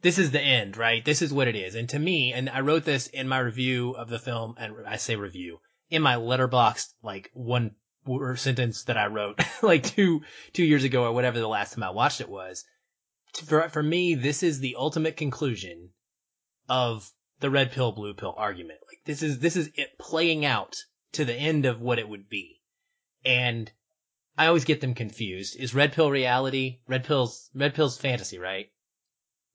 this 0.02 0.18
is 0.18 0.32
the 0.32 0.42
end, 0.42 0.76
right? 0.76 1.06
This 1.06 1.22
is 1.22 1.32
what 1.32 1.48
it 1.48 1.56
is. 1.56 1.76
And 1.76 1.88
to 1.90 2.00
me, 2.00 2.34
and 2.34 2.50
I 2.50 2.62
wrote 2.62 2.84
this 2.84 3.06
in 3.08 3.28
my 3.28 3.38
review 3.38 3.92
of 3.92 4.10
the 4.10 4.18
film, 4.18 4.56
and 4.58 4.74
I 4.88 4.98
say 4.98 5.16
review 5.16 5.60
in 5.92 6.02
my 6.02 6.16
Letterboxd 6.16 6.94
like 7.04 7.30
one 7.34 7.76
sentence 8.36 8.86
that 8.86 8.98
I 8.98 9.06
wrote 9.06 9.40
like 9.62 9.84
two 9.84 10.22
two 10.54 10.64
years 10.64 10.84
ago 10.84 11.04
or 11.04 11.12
whatever 11.12 11.38
the 11.38 11.48
last 11.48 11.74
time 11.74 11.84
I 11.84 11.92
watched 11.92 12.22
it 12.22 12.30
was. 12.30 12.66
For 13.46 13.70
for 13.70 13.84
me, 13.84 14.16
this 14.16 14.42
is 14.42 14.60
the 14.60 14.76
ultimate 14.78 15.16
conclusion 15.16 15.92
of 16.68 17.08
the 17.40 17.52
red 17.52 17.72
pill 17.72 17.92
blue 17.92 18.16
pill 18.16 18.34
argument. 18.36 18.80
Like 18.88 19.02
this 19.06 19.22
is 19.22 19.38
this 19.38 19.56
is 19.56 19.70
it 19.76 20.00
playing 20.00 20.44
out 20.44 20.76
to 21.12 21.24
the 21.24 21.36
end 21.36 21.68
of 21.68 21.80
what 21.80 22.00
it 22.00 22.10
would 22.10 22.28
be 22.28 22.61
and 23.26 23.72
I 24.38 24.48
always 24.48 24.66
get 24.66 24.82
them 24.82 24.94
confused. 24.94 25.56
Is 25.60 25.74
red 25.76 25.94
pill 25.94 26.10
reality? 26.12 26.80
Red 26.88 27.04
pills, 27.04 27.50
red 27.54 27.74
pills 27.76 27.98
fantasy, 27.98 28.40
right? 28.40 28.72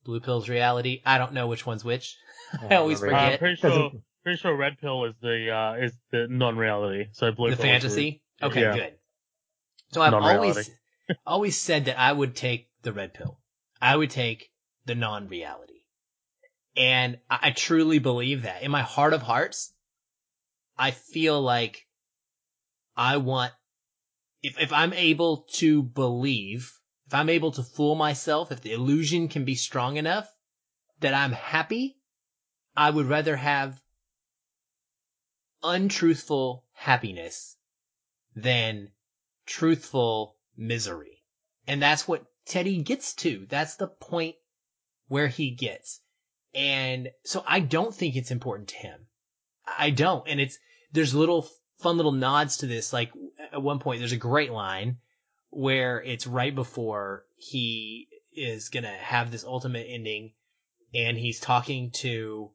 Blue 0.05 0.21
pills 0.21 0.49
reality? 0.49 1.03
I 1.05 1.19
don't 1.19 1.33
know 1.33 1.47
which 1.49 1.67
one's 1.67 1.85
which. 1.85 2.17
I 2.71 2.77
always 2.77 3.01
remember. 3.01 3.19
Uh, 3.19 3.25
forget. 3.27 3.39
pretty 3.41 3.63
Doesn't- 3.63 3.91
sure, 3.91 4.01
pretty 4.23 4.39
sure 4.39 4.57
Red 4.57 4.79
Pill 4.79 5.05
is 5.07 5.15
the 5.21 5.51
uh, 5.51 5.85
is 5.85 5.93
the 6.11 6.27
non-reality. 6.29 7.07
So 7.13 7.31
Blue 7.33 7.51
the 7.51 7.57
Pill 7.57 7.65
is 7.65 7.71
fantasy? 7.71 8.23
Okay, 8.43 8.61
Yeah. 8.63 8.75
good. 8.77 8.95
So 9.93 10.03
I've 10.03 10.13
Non-reality. 10.13 10.49
always, 10.51 10.71
always 11.27 11.61
said 11.61 11.85
that 11.87 11.99
I 11.99 12.13
would 12.13 12.35
take 12.37 12.69
the 12.83 12.93
red 12.93 13.15
pill. 13.15 13.41
I 13.81 13.97
would 13.97 14.11
take 14.11 14.51
the 14.85 14.95
non-reality. 14.97 15.83
And 16.77 17.19
I, 17.31 17.39
I 17.43 17.51
truly 17.53 17.99
believe 18.01 18.43
that. 18.43 18.63
In 18.63 18.71
my 18.71 18.83
heart 18.83 19.13
of 19.13 19.23
hearts, 19.23 19.73
I 20.77 20.91
feel 20.91 21.41
like 21.41 21.86
I 22.97 23.19
want, 23.19 23.53
if, 24.43 24.59
if 24.59 24.73
I'm 24.73 24.93
able 24.93 25.47
to 25.55 25.83
believe, 25.83 26.73
if 27.07 27.15
I'm 27.15 27.29
able 27.29 27.53
to 27.53 27.63
fool 27.63 27.95
myself, 27.95 28.51
if 28.51 28.63
the 28.63 28.73
illusion 28.73 29.29
can 29.29 29.45
be 29.45 29.55
strong 29.55 29.97
enough 29.97 30.29
that 31.01 31.15
I'm 31.15 31.33
happy, 31.33 31.99
I 32.77 32.91
would 32.91 33.07
rather 33.07 33.37
have 33.37 33.81
untruthful 35.63 36.65
happiness 36.73 37.57
than 38.35 38.91
truthful 39.47 40.37
misery. 40.57 41.23
And 41.67 41.83
that's 41.83 42.07
what 42.07 42.27
Teddy 42.47 42.83
gets 42.83 43.15
to. 43.15 43.47
That's 43.49 43.77
the 43.77 43.89
point 43.89 44.37
where 45.09 45.29
he 45.29 45.51
gets. 45.51 46.01
And 46.55 47.11
so 47.25 47.45
I 47.47 47.61
don't 47.61 47.95
think 47.95 48.17
it's 48.17 48.31
important 48.31 48.69
to 48.71 48.77
him. 48.77 49.07
I 49.67 49.91
don't. 49.91 50.27
And 50.29 50.41
it's, 50.41 50.59
there's 50.93 51.15
little 51.15 51.49
fun 51.79 51.97
little 51.97 52.13
nods 52.13 52.59
to 52.59 52.67
this. 52.67 52.93
Like 52.93 53.13
at 53.53 53.63
one 53.63 53.79
point, 53.79 54.01
there's 54.01 54.13
a 54.13 54.17
great 54.17 54.51
line 54.51 54.99
where 55.51 56.03
it's 56.03 56.27
right 56.27 56.55
before 56.55 57.25
he 57.37 58.09
is 58.33 58.69
gonna 58.69 58.97
have 58.97 59.31
this 59.31 59.45
ultimate 59.45 59.87
ending 59.89 60.33
and 60.95 61.17
he's 61.17 61.41
talking 61.41 61.91
to 61.91 62.51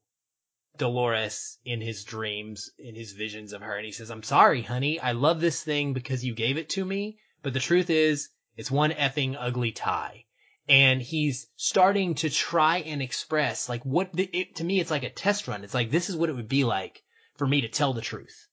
Dolores 0.78 1.60
in 1.66 1.82
his 1.82 2.04
dreams, 2.04 2.72
in 2.80 2.96
his 2.96 3.12
visions 3.12 3.54
of 3.54 3.62
her, 3.62 3.76
and 3.76 3.86
he 3.86 3.92
says, 3.92 4.10
I'm 4.10 4.24
sorry, 4.24 4.62
honey, 4.62 5.00
I 5.00 5.12
love 5.12 5.42
this 5.42 5.62
thing 5.62 5.94
because 5.94 6.24
you 6.26 6.34
gave 6.34 6.58
it 6.58 6.70
to 6.70 6.86
me, 6.86 7.20
but 7.44 7.54
the 7.54 7.60
truth 7.60 7.90
is, 7.90 8.30
it's 8.58 8.72
one 8.72 8.92
effing 8.92 9.36
ugly 9.38 9.72
tie. 9.72 10.26
And 10.68 11.02
he's 11.02 11.48
starting 11.56 12.16
to 12.16 12.30
try 12.30 12.78
and 12.80 13.02
express, 13.02 13.68
like, 13.68 13.84
what, 13.84 14.14
the, 14.14 14.24
it, 14.32 14.56
to 14.56 14.64
me, 14.64 14.80
it's 14.80 14.92
like 14.92 15.04
a 15.04 15.10
test 15.10 15.48
run. 15.48 15.64
It's 15.64 15.74
like, 15.74 15.92
this 15.92 16.10
is 16.10 16.16
what 16.16 16.30
it 16.30 16.36
would 16.36 16.48
be 16.48 16.64
like 16.64 17.04
for 17.36 17.46
me 17.46 17.62
to 17.62 17.68
tell 17.68 17.94
the 17.94 18.02
truth. 18.02 18.48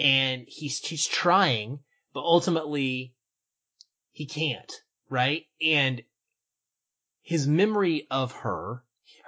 And 0.00 0.46
he's, 0.48 0.78
he's 0.78 1.06
trying, 1.06 1.80
but 2.14 2.20
ultimately, 2.20 3.14
he 4.12 4.26
can't, 4.26 4.72
right? 5.10 5.44
And 5.60 6.02
his 7.22 7.46
memory 7.46 8.06
of 8.10 8.32
her, 8.32 8.82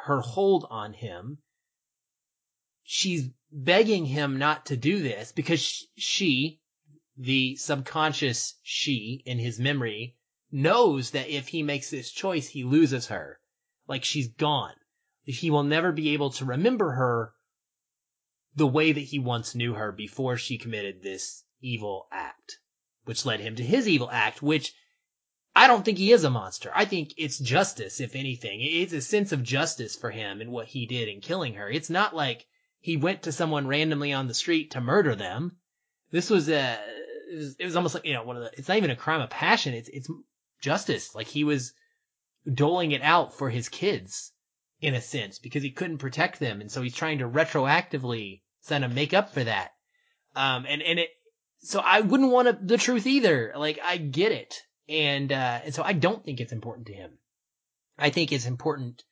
her 0.05 0.21
hold 0.21 0.67
on 0.71 0.95
him, 0.95 1.39
she's 2.83 3.29
begging 3.51 4.07
him 4.07 4.39
not 4.39 4.67
to 4.67 4.77
do 4.77 5.03
this 5.03 5.31
because 5.33 5.87
she, 5.97 6.61
the 7.17 7.57
subconscious 7.57 8.55
she 8.63 9.23
in 9.27 9.39
his 9.39 9.59
memory, 9.59 10.17
knows 10.51 11.11
that 11.11 11.29
if 11.29 11.49
he 11.49 11.63
makes 11.63 11.91
this 11.91 12.11
choice, 12.11 12.49
he 12.49 12.65
loses 12.65 13.07
her. 13.07 13.39
Like 13.87 14.05
she's 14.05 14.29
gone. 14.29 14.75
He 15.25 15.51
will 15.51 15.65
never 15.65 15.93
be 15.93 16.11
able 16.11 16.31
to 16.31 16.45
remember 16.45 16.93
her 16.93 17.35
the 18.55 18.67
way 18.67 18.93
that 18.93 19.01
he 19.01 19.19
once 19.19 19.55
knew 19.55 19.75
her 19.75 19.93
before 19.93 20.37
she 20.37 20.59
committed 20.59 21.03
this 21.03 21.45
evil 21.61 22.07
act, 22.13 22.59
which 23.05 23.25
led 23.25 23.41
him 23.41 23.57
to 23.57 23.63
his 23.63 23.89
evil 23.89 24.11
act, 24.11 24.43
which 24.43 24.75
I 25.55 25.67
don't 25.67 25.85
think 25.85 25.99
he 25.99 26.13
is 26.13 26.25
a 26.25 26.31
monster. 26.31 26.71
I 26.75 26.85
think 26.85 27.15
it's 27.17 27.39
justice, 27.39 28.01
if 28.01 28.15
anything. 28.15 28.61
It's 28.63 28.93
a 28.93 29.01
sense 29.01 29.33
of 29.33 29.43
justice 29.43 29.97
for 29.97 30.11
him 30.11 30.41
in 30.41 30.51
what 30.51 30.67
he 30.67 30.87
did 30.87 31.09
in 31.09 31.21
killing 31.21 31.55
her. 31.55 31.69
It's 31.69 31.91
not 31.91 32.15
like 32.15 32.47
he 32.81 32.97
went 32.97 33.23
to 33.23 33.33
someone 33.33 33.67
randomly 33.67 34.13
on 34.13 34.29
the 34.29 34.35
street 34.35 34.73
to 34.73 34.81
murder 34.81 35.15
them. 35.15 35.57
This 36.11 36.31
was 36.31 36.49
a, 36.49 36.79
it 37.31 37.37
was, 37.37 37.57
it 37.59 37.65
was 37.65 37.77
almost 37.77 37.95
like, 37.95 38.05
you 38.07 38.15
know, 38.15 38.25
one 38.25 38.37
of 38.37 38.45
the, 38.45 38.51
it's 38.59 38.69
not 38.69 38.79
even 38.79 38.91
a 38.91 38.97
crime 38.97 39.21
of 39.21 39.31
passion. 39.31 39.75
It's, 39.75 39.89
it's 39.89 40.11
justice. 40.61 41.15
Like 41.15 41.27
he 41.27 41.45
was 41.45 41.73
doling 42.53 42.93
it 42.93 43.03
out 43.03 43.35
for 43.35 43.49
his 43.49 43.69
kids 43.69 44.32
in 44.83 44.95
a 44.95 45.01
sense 45.01 45.39
because 45.39 45.63
he 45.63 45.71
couldn't 45.71 45.99
protect 45.99 46.41
them. 46.41 46.61
And 46.61 46.71
so 46.71 46.83
he's 46.83 46.95
trying 46.95 47.19
to 47.19 47.29
retroactively 47.29 48.43
kind 48.69 48.85
of 48.85 48.93
make 48.93 49.15
up 49.15 49.33
for 49.33 49.45
that. 49.45 49.71
Um, 50.35 50.67
and, 50.69 50.83
and 50.83 50.99
it, 50.99 51.09
so 51.61 51.81
I 51.81 52.01
wouldn't 52.01 52.33
want 52.33 52.49
to, 52.49 52.59
the 52.61 52.77
truth 52.77 53.07
either. 53.07 53.55
Like 53.57 53.79
I 53.83 53.97
get 53.97 54.33
it. 54.33 54.55
And, 54.89 55.31
uh, 55.31 55.61
and 55.65 55.75
so 55.75 55.85
I 55.85 55.93
don't 55.93 56.25
think 56.25 56.41
it's 56.41 56.53
important 56.53 56.89
to 56.89 56.95
him. 56.95 57.13
I 57.97 58.11
think 58.11 58.33
it's 58.33 58.47
important 58.47 59.05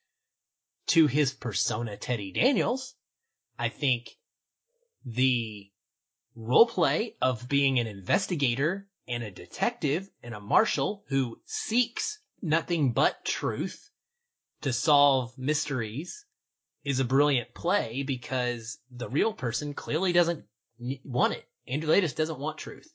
to 0.87 1.07
his 1.07 1.31
persona, 1.31 1.95
Teddy 1.95 2.33
Daniels. 2.33 2.93
I 3.57 3.69
think 3.69 4.09
the 5.05 5.71
role 6.35 6.65
play 6.65 7.15
of 7.21 7.47
being 7.47 7.79
an 7.79 7.87
investigator 7.87 8.87
and 9.07 9.23
a 9.23 9.31
detective 9.31 10.09
and 10.21 10.33
a 10.33 10.41
marshal 10.41 11.05
who 11.07 11.39
seeks 11.45 12.19
nothing 12.41 12.91
but 12.91 13.23
truth 13.23 13.90
to 14.61 14.73
solve 14.73 15.37
mysteries 15.37 16.25
is 16.83 16.99
a 16.99 17.05
brilliant 17.05 17.53
play 17.53 18.03
because 18.03 18.79
the 18.89 19.09
real 19.09 19.33
person 19.33 19.73
clearly 19.73 20.13
doesn't 20.13 20.45
want 21.03 21.33
it. 21.33 21.45
Andrew 21.67 21.89
Laeddis 21.91 22.15
doesn't 22.15 22.39
want 22.39 22.57
truth. 22.57 22.91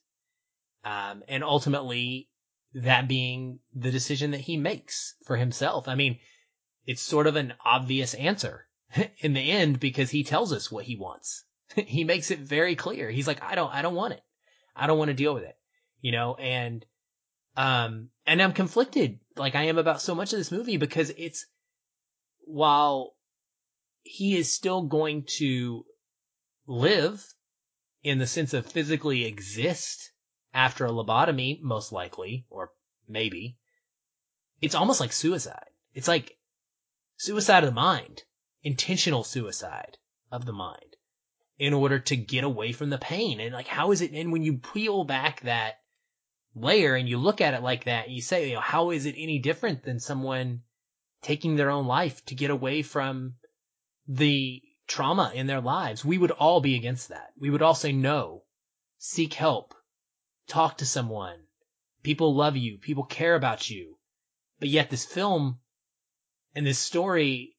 Um, 0.84 1.22
and 1.28 1.44
ultimately 1.44 2.28
that 2.74 3.08
being 3.08 3.60
the 3.74 3.90
decision 3.90 4.32
that 4.32 4.40
he 4.40 4.56
makes 4.56 5.14
for 5.24 5.36
himself. 5.36 5.88
I 5.88 5.94
mean, 5.94 6.18
it's 6.84 7.02
sort 7.02 7.26
of 7.26 7.36
an 7.36 7.54
obvious 7.64 8.14
answer 8.14 8.66
in 9.18 9.32
the 9.32 9.50
end 9.50 9.80
because 9.80 10.10
he 10.10 10.24
tells 10.24 10.52
us 10.52 10.70
what 10.70 10.84
he 10.84 10.96
wants. 10.96 11.44
he 11.74 12.04
makes 12.04 12.30
it 12.30 12.40
very 12.40 12.76
clear. 12.76 13.10
He's 13.10 13.26
like, 13.26 13.42
I 13.42 13.54
don't, 13.54 13.72
I 13.72 13.82
don't 13.82 13.94
want 13.94 14.14
it. 14.14 14.22
I 14.74 14.86
don't 14.86 14.98
want 14.98 15.08
to 15.08 15.14
deal 15.14 15.34
with 15.34 15.44
it, 15.44 15.56
you 16.00 16.12
know, 16.12 16.34
and, 16.34 16.84
um, 17.56 18.10
and 18.26 18.42
I'm 18.42 18.52
conflicted 18.52 19.20
like 19.36 19.54
I 19.54 19.64
am 19.64 19.78
about 19.78 20.02
so 20.02 20.14
much 20.14 20.32
of 20.32 20.38
this 20.38 20.52
movie 20.52 20.76
because 20.76 21.10
it's, 21.16 21.46
while 22.46 23.14
he 24.02 24.36
is 24.36 24.52
still 24.52 24.82
going 24.82 25.24
to 25.24 25.84
live 26.66 27.24
in 28.02 28.18
the 28.18 28.26
sense 28.26 28.54
of 28.54 28.64
physically 28.64 29.24
exist 29.24 30.12
after 30.54 30.86
a 30.86 30.90
lobotomy, 30.90 31.60
most 31.60 31.92
likely, 31.92 32.46
or 32.48 32.70
maybe. 33.08 33.58
It's 34.60 34.76
almost 34.76 35.00
like 35.00 35.12
suicide. 35.12 35.68
It's 35.92 36.08
like 36.08 36.38
suicide 37.18 37.64
of 37.64 37.70
the 37.70 37.80
mind, 37.80 38.22
intentional 38.62 39.24
suicide 39.24 39.98
of 40.30 40.46
the 40.46 40.52
mind 40.52 40.96
in 41.58 41.74
order 41.74 41.98
to 41.98 42.16
get 42.16 42.44
away 42.44 42.72
from 42.72 42.90
the 42.90 42.98
pain. 42.98 43.40
And 43.40 43.52
like, 43.52 43.66
how 43.66 43.90
is 43.90 44.02
it? 44.02 44.12
And 44.12 44.30
when 44.30 44.42
you 44.42 44.58
peel 44.58 45.04
back 45.04 45.40
that 45.42 45.80
layer 46.54 46.94
and 46.94 47.08
you 47.08 47.18
look 47.18 47.40
at 47.40 47.54
it 47.54 47.62
like 47.62 47.84
that, 47.84 48.08
you 48.08 48.22
say, 48.22 48.48
you 48.48 48.54
know, 48.54 48.60
how 48.60 48.90
is 48.90 49.04
it 49.04 49.16
any 49.18 49.40
different 49.40 49.82
than 49.82 49.98
someone 49.98 50.62
taking 51.22 51.56
their 51.56 51.70
own 51.70 51.86
life 51.86 52.24
to 52.26 52.34
get 52.34 52.50
away 52.50 52.82
from 52.82 53.34
the 54.08 54.62
trauma 54.86 55.32
in 55.34 55.46
their 55.46 55.60
lives? 55.60 56.04
We 56.04 56.18
would 56.18 56.30
all 56.30 56.60
be 56.60 56.76
against 56.76 57.08
that. 57.08 57.32
We 57.38 57.50
would 57.50 57.62
all 57.62 57.74
say 57.74 57.92
no, 57.92 58.42
seek 58.98 59.34
help, 59.34 59.74
talk 60.48 60.78
to 60.78 60.86
someone. 60.86 61.38
People 62.02 62.34
love 62.34 62.56
you. 62.56 62.78
People 62.78 63.04
care 63.04 63.34
about 63.34 63.68
you. 63.68 63.98
But 64.60 64.68
yet 64.68 64.90
this 64.90 65.04
film 65.04 65.58
and 66.54 66.66
this 66.66 66.78
story 66.78 67.56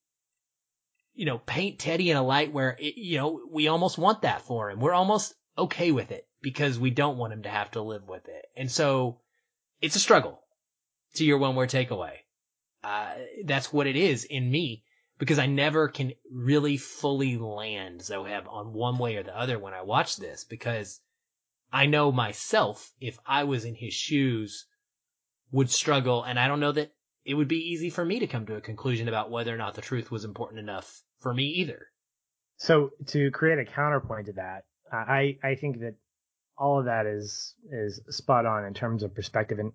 you 1.18 1.26
know, 1.26 1.40
paint 1.40 1.80
Teddy 1.80 2.12
in 2.12 2.16
a 2.16 2.24
light 2.24 2.54
where, 2.54 2.78
it, 2.80 2.96
you 2.96 3.18
know, 3.18 3.42
we 3.52 3.68
almost 3.68 3.98
want 3.98 4.22
that 4.22 4.44
for 4.44 4.70
him. 4.70 4.80
We're 4.80 4.94
almost 4.94 5.34
okay 5.58 5.92
with 5.92 6.12
it 6.12 6.28
because 6.44 6.78
we 6.78 6.92
don't 6.92 7.18
want 7.18 7.34
him 7.34 7.44
to 7.44 7.50
have 7.50 7.72
to 7.72 7.82
live 7.82 8.08
with 8.08 8.28
it. 8.28 8.46
And 8.56 8.72
so 8.72 9.20
it's 9.82 9.96
a 9.96 10.00
struggle 10.00 10.40
to 11.16 11.26
your 11.26 11.40
one 11.40 11.56
word 11.56 11.72
takeaway. 11.72 12.14
Uh, 12.88 13.16
that's 13.44 13.74
what 13.74 13.86
it 13.86 13.98
is 13.98 14.24
in 14.24 14.50
me 14.50 14.82
because 15.20 15.40
I 15.40 15.46
never 15.46 15.90
can 15.90 16.14
really 16.32 16.78
fully 16.78 17.38
land 17.38 18.00
Zoheb 18.00 18.48
on 18.48 18.72
one 18.72 18.98
way 18.98 19.18
or 19.18 19.24
the 19.24 19.38
other 19.38 19.60
when 19.60 19.74
I 19.74 19.82
watch 19.82 20.16
this 20.16 20.46
because 20.46 21.02
I 21.70 21.88
know 21.88 22.14
myself, 22.14 22.90
if 23.02 23.20
I 23.26 23.44
was 23.44 23.66
in 23.66 23.76
his 23.76 23.94
shoes, 23.94 24.68
would 25.52 25.70
struggle. 25.70 26.24
And 26.24 26.40
I 26.40 26.48
don't 26.48 26.62
know 26.62 26.72
that 26.72 26.94
it 27.26 27.34
would 27.34 27.50
be 27.50 27.72
easy 27.72 27.90
for 27.90 28.06
me 28.06 28.20
to 28.20 28.28
come 28.28 28.46
to 28.46 28.56
a 28.56 28.62
conclusion 28.62 29.10
about 29.10 29.32
whether 29.32 29.54
or 29.54 29.58
not 29.58 29.74
the 29.74 29.82
truth 29.82 30.10
was 30.10 30.24
important 30.24 30.60
enough 30.60 31.02
for 31.20 31.34
me 31.34 31.44
either. 31.44 31.88
So 32.56 32.92
to 33.08 33.32
create 33.32 33.60
a 33.60 33.70
counterpoint 33.70 34.28
to 34.28 34.34
that, 34.34 34.64
I 34.94 35.38
I 35.44 35.56
think 35.56 35.80
that 35.82 35.96
all 36.58 36.80
of 36.80 36.86
that 36.86 37.06
is 37.06 37.54
is 37.70 38.00
spot 38.12 38.46
on 38.46 38.64
in 38.64 38.74
terms 38.74 39.04
of 39.04 39.14
perspective, 39.14 39.60
and 39.60 39.74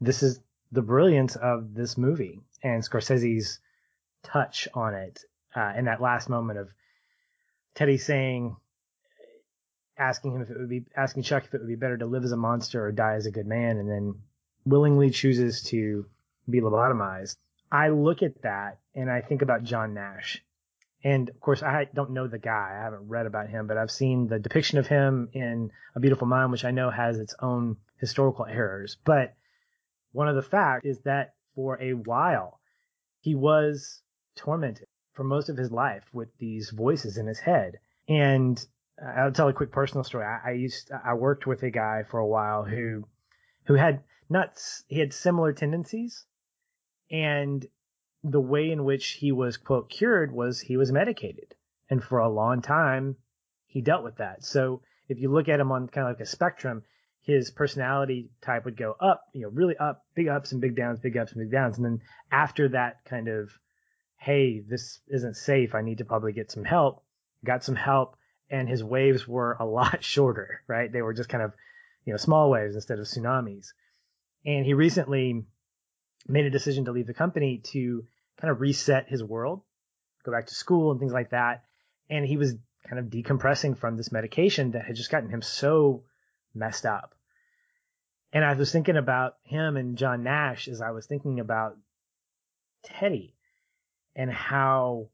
this 0.00 0.22
is 0.22 0.40
the 0.72 0.82
brilliance 0.82 1.36
of 1.36 1.74
this 1.74 1.96
movie 1.96 2.40
and 2.62 2.82
Scorsese's 2.82 3.60
touch 4.22 4.68
on 4.74 4.94
it 4.94 5.20
uh, 5.54 5.72
in 5.76 5.86
that 5.86 6.00
last 6.00 6.28
moment 6.28 6.58
of 6.58 6.68
Teddy 7.74 7.98
saying, 7.98 8.56
asking 9.98 10.34
him 10.34 10.42
if 10.42 10.50
it 10.50 10.58
would 10.58 10.68
be 10.68 10.84
asking 10.96 11.22
Chuck 11.22 11.44
if 11.44 11.54
it 11.54 11.60
would 11.60 11.68
be 11.68 11.76
better 11.76 11.96
to 11.96 12.06
live 12.06 12.24
as 12.24 12.32
a 12.32 12.36
monster 12.36 12.84
or 12.84 12.92
die 12.92 13.14
as 13.14 13.26
a 13.26 13.30
good 13.30 13.46
man, 13.46 13.78
and 13.78 13.88
then 13.88 14.14
willingly 14.64 15.10
chooses 15.10 15.62
to 15.64 16.06
be 16.48 16.60
lobotomized. 16.60 17.36
I 17.70 17.88
look 17.88 18.22
at 18.22 18.42
that 18.42 18.78
and 18.94 19.10
I 19.10 19.20
think 19.20 19.42
about 19.42 19.64
John 19.64 19.94
Nash 19.94 20.42
and 21.06 21.28
of 21.28 21.38
course, 21.38 21.62
I 21.62 21.86
don't 21.94 22.10
know 22.10 22.26
the 22.26 22.40
guy. 22.40 22.76
I 22.76 22.82
haven't 22.82 23.06
read 23.06 23.26
about 23.26 23.48
him, 23.48 23.68
but 23.68 23.76
I've 23.76 23.92
seen 23.92 24.26
the 24.26 24.40
depiction 24.40 24.78
of 24.78 24.88
him 24.88 25.28
in 25.32 25.70
A 25.94 26.00
Beautiful 26.00 26.26
Mind, 26.26 26.50
which 26.50 26.64
I 26.64 26.72
know 26.72 26.90
has 26.90 27.20
its 27.20 27.32
own 27.40 27.76
historical 28.00 28.44
errors. 28.44 28.96
But 29.04 29.35
one 30.16 30.28
of 30.28 30.34
the 30.34 30.42
facts 30.42 30.86
is 30.86 30.98
that 31.00 31.34
for 31.54 31.78
a 31.80 31.92
while, 31.92 32.58
he 33.20 33.34
was 33.34 34.00
tormented 34.34 34.88
for 35.12 35.24
most 35.24 35.50
of 35.50 35.58
his 35.58 35.70
life 35.70 36.04
with 36.14 36.28
these 36.38 36.70
voices 36.70 37.18
in 37.18 37.26
his 37.26 37.38
head. 37.38 37.78
And 38.08 38.66
I'll 39.14 39.30
tell 39.30 39.48
a 39.48 39.52
quick 39.52 39.72
personal 39.72 40.04
story. 40.04 40.24
I, 40.24 40.40
I 40.46 40.52
used, 40.52 40.90
I 41.04 41.12
worked 41.12 41.46
with 41.46 41.62
a 41.64 41.70
guy 41.70 42.02
for 42.02 42.18
a 42.18 42.26
while 42.26 42.64
who, 42.64 43.04
who 43.66 43.74
had 43.74 44.04
not, 44.30 44.58
he 44.88 44.98
had 44.98 45.12
similar 45.12 45.52
tendencies 45.52 46.24
and 47.10 47.66
the 48.24 48.40
way 48.40 48.70
in 48.70 48.84
which 48.84 49.10
he 49.12 49.32
was 49.32 49.58
quote 49.58 49.90
cured 49.90 50.32
was 50.32 50.60
he 50.60 50.78
was 50.78 50.90
medicated 50.90 51.54
and 51.90 52.02
for 52.02 52.18
a 52.20 52.28
long 52.28 52.62
time 52.62 53.16
he 53.66 53.80
dealt 53.80 54.02
with 54.02 54.16
that 54.16 54.42
so 54.42 54.82
if 55.08 55.20
you 55.20 55.30
look 55.30 55.48
at 55.48 55.60
him 55.60 55.70
on 55.70 55.86
kind 55.86 56.08
of 56.08 56.14
like 56.14 56.20
a 56.20 56.26
spectrum 56.26 56.82
his 57.26 57.50
personality 57.50 58.30
type 58.40 58.64
would 58.64 58.76
go 58.76 58.94
up 59.00 59.24
you 59.32 59.42
know 59.42 59.48
really 59.48 59.76
up 59.76 60.04
big 60.14 60.28
ups 60.28 60.52
and 60.52 60.60
big 60.60 60.76
downs 60.76 61.00
big 61.00 61.16
ups 61.16 61.32
and 61.32 61.40
big 61.40 61.52
downs 61.52 61.76
and 61.76 61.84
then 61.84 62.00
after 62.30 62.68
that 62.68 63.04
kind 63.04 63.28
of 63.28 63.50
hey 64.16 64.60
this 64.60 65.00
isn't 65.08 65.36
safe 65.36 65.74
i 65.74 65.82
need 65.82 65.98
to 65.98 66.04
probably 66.04 66.32
get 66.32 66.50
some 66.50 66.64
help 66.64 67.02
got 67.44 67.62
some 67.62 67.76
help 67.76 68.16
and 68.48 68.68
his 68.68 68.82
waves 68.82 69.26
were 69.26 69.56
a 69.60 69.66
lot 69.78 70.02
shorter 70.02 70.62
right 70.66 70.92
they 70.92 71.02
were 71.02 71.14
just 71.14 71.28
kind 71.28 71.44
of 71.44 71.52
you 72.04 72.12
know 72.12 72.16
small 72.16 72.50
waves 72.50 72.74
instead 72.74 72.98
of 72.98 73.04
tsunamis 73.04 73.66
and 74.46 74.64
he 74.64 74.74
recently 74.74 75.44
made 76.28 76.46
a 76.46 76.50
decision 76.50 76.84
to 76.84 76.92
leave 76.92 77.06
the 77.08 77.14
company 77.14 77.58
to 77.58 78.04
kind 78.40 78.50
of 78.50 78.60
reset 78.60 79.08
his 79.08 79.22
world, 79.22 79.62
go 80.24 80.32
back 80.32 80.46
to 80.46 80.54
school 80.54 80.92
and 80.92 81.00
things 81.00 81.12
like 81.12 81.30
that. 81.30 81.64
And 82.08 82.24
he 82.24 82.36
was 82.36 82.54
kind 82.88 83.00
of 83.00 83.06
decompressing 83.06 83.76
from 83.76 83.96
this 83.96 84.12
medication 84.12 84.72
that 84.72 84.84
had 84.84 84.94
just 84.94 85.10
gotten 85.10 85.28
him 85.28 85.42
so 85.42 86.04
messed 86.54 86.86
up. 86.86 87.15
And 88.36 88.44
I 88.44 88.52
was 88.52 88.70
thinking 88.70 88.98
about 88.98 89.36
him 89.44 89.78
and 89.78 89.96
John 89.96 90.22
Nash 90.22 90.68
as 90.68 90.82
I 90.82 90.90
was 90.90 91.06
thinking 91.06 91.40
about 91.40 91.78
Teddy 92.82 93.34
and 94.14 94.30
how 94.30 95.08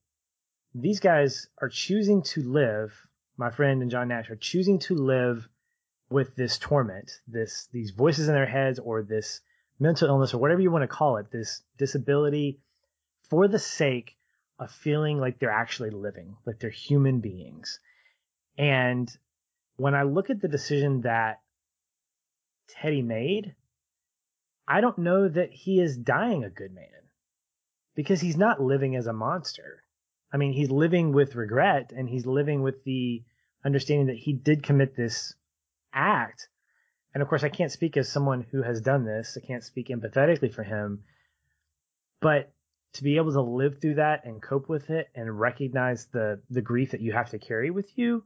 these 0.74 0.98
guys 0.98 1.46
are 1.60 1.68
choosing 1.68 2.22
to 2.34 2.42
live, 2.42 2.92
my 3.36 3.50
friend 3.50 3.80
and 3.80 3.92
John 3.92 4.08
Nash 4.08 4.28
are 4.28 4.34
choosing 4.34 4.80
to 4.80 4.96
live 4.96 5.48
with 6.10 6.34
this 6.34 6.58
torment, 6.58 7.12
this 7.28 7.68
these 7.70 7.92
voices 7.92 8.26
in 8.26 8.34
their 8.34 8.44
heads 8.44 8.80
or 8.80 9.04
this 9.04 9.40
mental 9.78 10.08
illness 10.08 10.34
or 10.34 10.38
whatever 10.38 10.60
you 10.60 10.72
want 10.72 10.82
to 10.82 10.88
call 10.88 11.18
it, 11.18 11.30
this 11.30 11.62
disability 11.78 12.58
for 13.30 13.46
the 13.46 13.60
sake 13.60 14.16
of 14.58 14.68
feeling 14.72 15.20
like 15.20 15.38
they're 15.38 15.48
actually 15.48 15.90
living, 15.90 16.34
like 16.44 16.58
they're 16.58 16.70
human 16.70 17.20
beings. 17.20 17.78
And 18.58 19.08
when 19.76 19.94
I 19.94 20.02
look 20.02 20.28
at 20.28 20.40
the 20.40 20.48
decision 20.48 21.02
that 21.02 21.38
Teddy 22.68 23.02
made, 23.02 23.54
I 24.66 24.80
don't 24.80 24.98
know 24.98 25.28
that 25.28 25.52
he 25.52 25.80
is 25.80 25.96
dying 25.96 26.44
a 26.44 26.50
good 26.50 26.72
man 26.72 26.86
because 27.94 28.20
he's 28.20 28.36
not 28.36 28.60
living 28.60 28.96
as 28.96 29.06
a 29.06 29.12
monster. 29.12 29.82
I 30.32 30.36
mean, 30.36 30.52
he's 30.52 30.70
living 30.70 31.12
with 31.12 31.34
regret 31.34 31.92
and 31.94 32.08
he's 32.08 32.26
living 32.26 32.62
with 32.62 32.82
the 32.84 33.22
understanding 33.64 34.06
that 34.06 34.16
he 34.16 34.32
did 34.32 34.62
commit 34.62 34.96
this 34.96 35.34
act. 35.92 36.48
And 37.14 37.22
of 37.22 37.28
course, 37.28 37.44
I 37.44 37.50
can't 37.50 37.72
speak 37.72 37.96
as 37.96 38.08
someone 38.08 38.46
who 38.50 38.62
has 38.62 38.80
done 38.80 39.04
this. 39.04 39.36
I 39.36 39.46
can't 39.46 39.64
speak 39.64 39.88
empathetically 39.88 40.52
for 40.52 40.62
him. 40.62 41.04
But 42.20 42.52
to 42.94 43.02
be 43.02 43.16
able 43.16 43.32
to 43.32 43.40
live 43.40 43.80
through 43.80 43.94
that 43.94 44.24
and 44.24 44.42
cope 44.42 44.68
with 44.68 44.90
it 44.90 45.08
and 45.14 45.38
recognize 45.38 46.06
the 46.06 46.40
the 46.50 46.60
grief 46.60 46.90
that 46.90 47.00
you 47.00 47.12
have 47.12 47.30
to 47.30 47.38
carry 47.38 47.70
with 47.70 47.96
you 47.96 48.24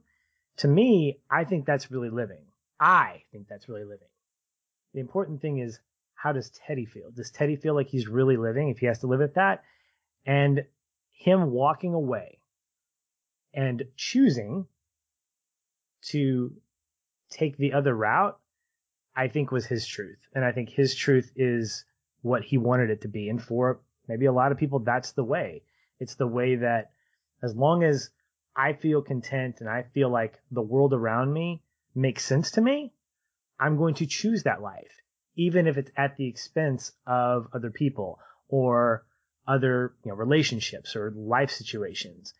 to 0.57 0.67
me 0.67 1.19
i 1.29 1.43
think 1.43 1.65
that's 1.65 1.91
really 1.91 2.09
living 2.09 2.43
i 2.79 3.23
think 3.31 3.47
that's 3.47 3.69
really 3.69 3.83
living 3.83 4.07
the 4.97 5.01
important 5.01 5.41
thing 5.41 5.59
is 5.59 5.79
how 6.15 6.33
does 6.33 6.49
teddy 6.49 6.85
feel? 6.85 7.11
Does 7.11 7.29
teddy 7.29 7.55
feel 7.55 7.75
like 7.75 7.87
he's 7.87 8.07
really 8.07 8.35
living? 8.35 8.69
If 8.69 8.79
he 8.79 8.87
has 8.87 8.97
to 8.99 9.07
live 9.07 9.21
at 9.21 9.35
that 9.35 9.63
and 10.25 10.65
him 11.11 11.51
walking 11.51 11.93
away 11.93 12.39
and 13.53 13.83
choosing 13.95 14.65
to 16.05 16.51
take 17.29 17.57
the 17.57 17.73
other 17.73 17.93
route 17.93 18.39
i 19.15 19.27
think 19.27 19.51
was 19.51 19.67
his 19.67 19.85
truth. 19.85 20.17
And 20.33 20.43
i 20.43 20.51
think 20.51 20.69
his 20.69 20.95
truth 20.95 21.31
is 21.35 21.85
what 22.21 22.43
he 22.43 22.57
wanted 22.57 22.89
it 22.89 23.01
to 23.01 23.07
be. 23.07 23.29
And 23.29 23.39
for 23.41 23.79
Maybe 24.07 24.25
a 24.25 24.31
lot 24.31 24.51
of 24.51 24.57
people, 24.57 24.79
that's 24.79 25.11
the 25.11 25.23
way. 25.23 25.63
It's 25.99 26.15
the 26.15 26.27
way 26.27 26.55
that 26.55 26.91
as 27.43 27.55
long 27.55 27.83
as 27.83 28.09
I 28.55 28.73
feel 28.73 29.01
content 29.01 29.57
and 29.59 29.69
I 29.69 29.83
feel 29.83 30.09
like 30.09 30.39
the 30.49 30.61
world 30.61 30.93
around 30.93 31.33
me 31.33 31.61
makes 31.93 32.23
sense 32.23 32.51
to 32.51 32.61
me, 32.61 32.93
I'm 33.59 33.77
going 33.77 33.95
to 33.95 34.05
choose 34.05 34.43
that 34.43 34.61
life, 34.61 35.01
even 35.35 35.67
if 35.67 35.77
it's 35.77 35.91
at 35.97 36.17
the 36.17 36.27
expense 36.27 36.91
of 37.05 37.47
other 37.53 37.71
people 37.71 38.19
or 38.47 39.05
other 39.47 39.93
you 40.03 40.11
know, 40.11 40.17
relationships 40.17 40.95
or 40.95 41.11
life 41.15 41.51
situations. 41.51 42.33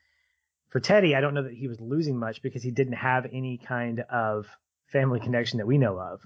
For 0.69 0.80
Teddy, 0.80 1.15
I 1.15 1.22
don't 1.22 1.34
know 1.34 1.44
that 1.44 1.53
he 1.53 1.68
was 1.68 1.80
losing 1.80 2.18
much 2.18 2.41
because 2.41 2.61
he 2.61 2.72
didn't 2.72 2.94
have 2.94 3.26
any 3.31 3.57
kind 3.57 4.02
of 4.02 4.48
family 4.88 5.19
connection 5.19 5.57
that 5.57 5.68
we 5.68 5.77
know 5.77 5.98
of. 5.98 6.22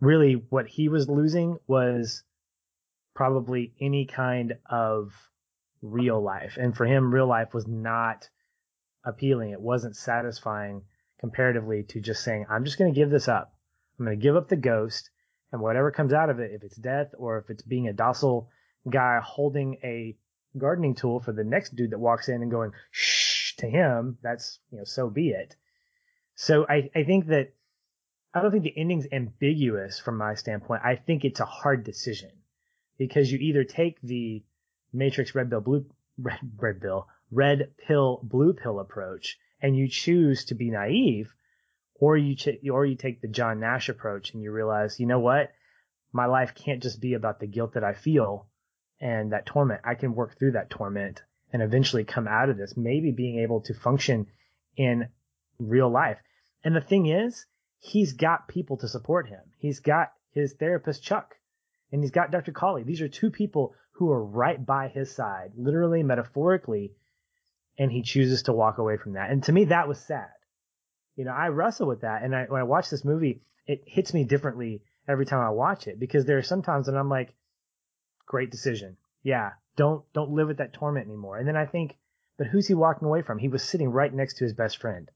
Really, 0.00 0.34
what 0.34 0.66
he 0.66 0.88
was 0.88 1.08
losing 1.08 1.58
was 1.66 2.24
probably 3.14 3.72
any 3.80 4.06
kind 4.06 4.54
of 4.68 5.12
real 5.80 6.20
life. 6.20 6.56
And 6.60 6.76
for 6.76 6.84
him, 6.84 7.14
real 7.14 7.28
life 7.28 7.54
was 7.54 7.66
not 7.66 8.28
appealing. 9.04 9.50
It 9.50 9.60
wasn't 9.60 9.96
satisfying 9.96 10.82
comparatively 11.20 11.84
to 11.84 12.00
just 12.00 12.24
saying, 12.24 12.46
I'm 12.50 12.64
just 12.64 12.78
going 12.78 12.92
to 12.92 12.98
give 12.98 13.10
this 13.10 13.28
up. 13.28 13.53
I'm 13.98 14.06
going 14.06 14.18
to 14.18 14.22
give 14.22 14.36
up 14.36 14.48
the 14.48 14.56
ghost 14.56 15.10
and 15.52 15.60
whatever 15.60 15.90
comes 15.90 16.12
out 16.12 16.30
of 16.30 16.40
it, 16.40 16.50
if 16.52 16.62
it's 16.62 16.76
death 16.76 17.14
or 17.16 17.38
if 17.38 17.50
it's 17.50 17.62
being 17.62 17.88
a 17.88 17.92
docile 17.92 18.50
guy 18.90 19.20
holding 19.22 19.78
a 19.84 20.16
gardening 20.58 20.94
tool 20.94 21.20
for 21.20 21.32
the 21.32 21.44
next 21.44 21.74
dude 21.76 21.90
that 21.90 21.98
walks 21.98 22.28
in 22.28 22.42
and 22.42 22.50
going 22.50 22.72
shh 22.90 23.54
to 23.56 23.66
him, 23.68 24.18
that's 24.22 24.58
you 24.70 24.78
know 24.78 24.84
so 24.84 25.08
be 25.08 25.30
it. 25.30 25.54
So 26.34 26.66
I 26.68 26.90
I 26.94 27.04
think 27.04 27.26
that 27.28 27.52
I 28.34 28.42
don't 28.42 28.50
think 28.50 28.64
the 28.64 28.76
ending's 28.76 29.06
ambiguous 29.12 30.00
from 30.00 30.16
my 30.16 30.34
standpoint. 30.34 30.82
I 30.84 30.96
think 30.96 31.24
it's 31.24 31.40
a 31.40 31.44
hard 31.44 31.84
decision 31.84 32.30
because 32.98 33.30
you 33.30 33.38
either 33.38 33.64
take 33.64 34.00
the 34.00 34.42
Matrix 34.92 35.34
red 35.34 35.50
bill 35.50 35.60
blue 35.60 35.86
red, 36.18 36.38
red 36.56 36.80
bill 36.80 37.06
red 37.30 37.70
pill 37.78 38.20
blue 38.22 38.52
pill 38.52 38.80
approach 38.80 39.38
and 39.60 39.76
you 39.76 39.88
choose 39.88 40.44
to 40.46 40.54
be 40.54 40.70
naive 40.70 41.32
or 42.04 42.18
you 42.18 42.36
ch- 42.36 42.68
or 42.70 42.84
you 42.84 42.96
take 42.96 43.22
the 43.22 43.28
John 43.28 43.60
Nash 43.60 43.88
approach 43.88 44.34
and 44.34 44.42
you 44.42 44.52
realize, 44.52 45.00
you 45.00 45.06
know 45.06 45.20
what? 45.20 45.52
My 46.12 46.26
life 46.26 46.54
can't 46.54 46.82
just 46.82 47.00
be 47.00 47.14
about 47.14 47.40
the 47.40 47.46
guilt 47.46 47.72
that 47.72 47.82
I 47.82 47.94
feel 47.94 48.46
and 49.00 49.32
that 49.32 49.46
torment. 49.46 49.80
I 49.84 49.94
can 49.94 50.14
work 50.14 50.38
through 50.38 50.52
that 50.52 50.68
torment 50.68 51.22
and 51.50 51.62
eventually 51.62 52.04
come 52.04 52.28
out 52.28 52.50
of 52.50 52.58
this, 52.58 52.76
maybe 52.76 53.10
being 53.10 53.38
able 53.38 53.62
to 53.62 53.72
function 53.72 54.26
in 54.76 55.08
real 55.58 55.88
life. 55.88 56.18
And 56.62 56.76
the 56.76 56.82
thing 56.82 57.06
is, 57.06 57.46
he's 57.78 58.12
got 58.12 58.48
people 58.48 58.76
to 58.78 58.88
support 58.88 59.26
him. 59.26 59.40
He's 59.56 59.80
got 59.80 60.12
his 60.32 60.52
therapist, 60.52 61.02
Chuck, 61.02 61.34
and 61.90 62.02
he's 62.02 62.10
got 62.10 62.30
Dr. 62.30 62.52
Cawley. 62.52 62.82
These 62.82 63.00
are 63.00 63.08
two 63.08 63.30
people 63.30 63.74
who 63.92 64.10
are 64.10 64.22
right 64.22 64.62
by 64.64 64.88
his 64.88 65.10
side, 65.10 65.52
literally, 65.56 66.02
metaphorically, 66.02 66.92
and 67.78 67.90
he 67.90 68.02
chooses 68.02 68.42
to 68.42 68.52
walk 68.52 68.76
away 68.76 68.98
from 68.98 69.14
that. 69.14 69.30
And 69.30 69.42
to 69.44 69.52
me, 69.52 69.64
that 69.66 69.88
was 69.88 69.98
sad. 69.98 70.28
You 71.16 71.24
know, 71.24 71.32
I 71.32 71.48
wrestle 71.48 71.86
with 71.86 72.00
that. 72.00 72.22
And 72.22 72.34
I, 72.34 72.44
when 72.44 72.60
I 72.60 72.64
watch 72.64 72.90
this 72.90 73.04
movie, 73.04 73.42
it 73.66 73.82
hits 73.86 74.12
me 74.12 74.24
differently 74.24 74.82
every 75.08 75.26
time 75.26 75.40
I 75.40 75.50
watch 75.50 75.86
it 75.86 75.98
because 76.00 76.24
there 76.24 76.38
are 76.38 76.42
some 76.42 76.62
times 76.62 76.86
that 76.86 76.96
I'm 76.96 77.08
like, 77.08 77.34
great 78.26 78.50
decision. 78.50 78.96
Yeah. 79.22 79.52
Don't, 79.76 80.04
don't 80.12 80.32
live 80.32 80.48
with 80.48 80.58
that 80.58 80.72
torment 80.72 81.06
anymore. 81.06 81.36
And 81.36 81.46
then 81.46 81.56
I 81.56 81.66
think, 81.66 81.96
but 82.36 82.46
who's 82.46 82.66
he 82.66 82.74
walking 82.74 83.06
away 83.06 83.22
from? 83.22 83.38
He 83.38 83.48
was 83.48 83.62
sitting 83.62 83.90
right 83.90 84.12
next 84.12 84.38
to 84.38 84.44
his 84.44 84.54
best 84.54 84.80
friend. 84.80 85.10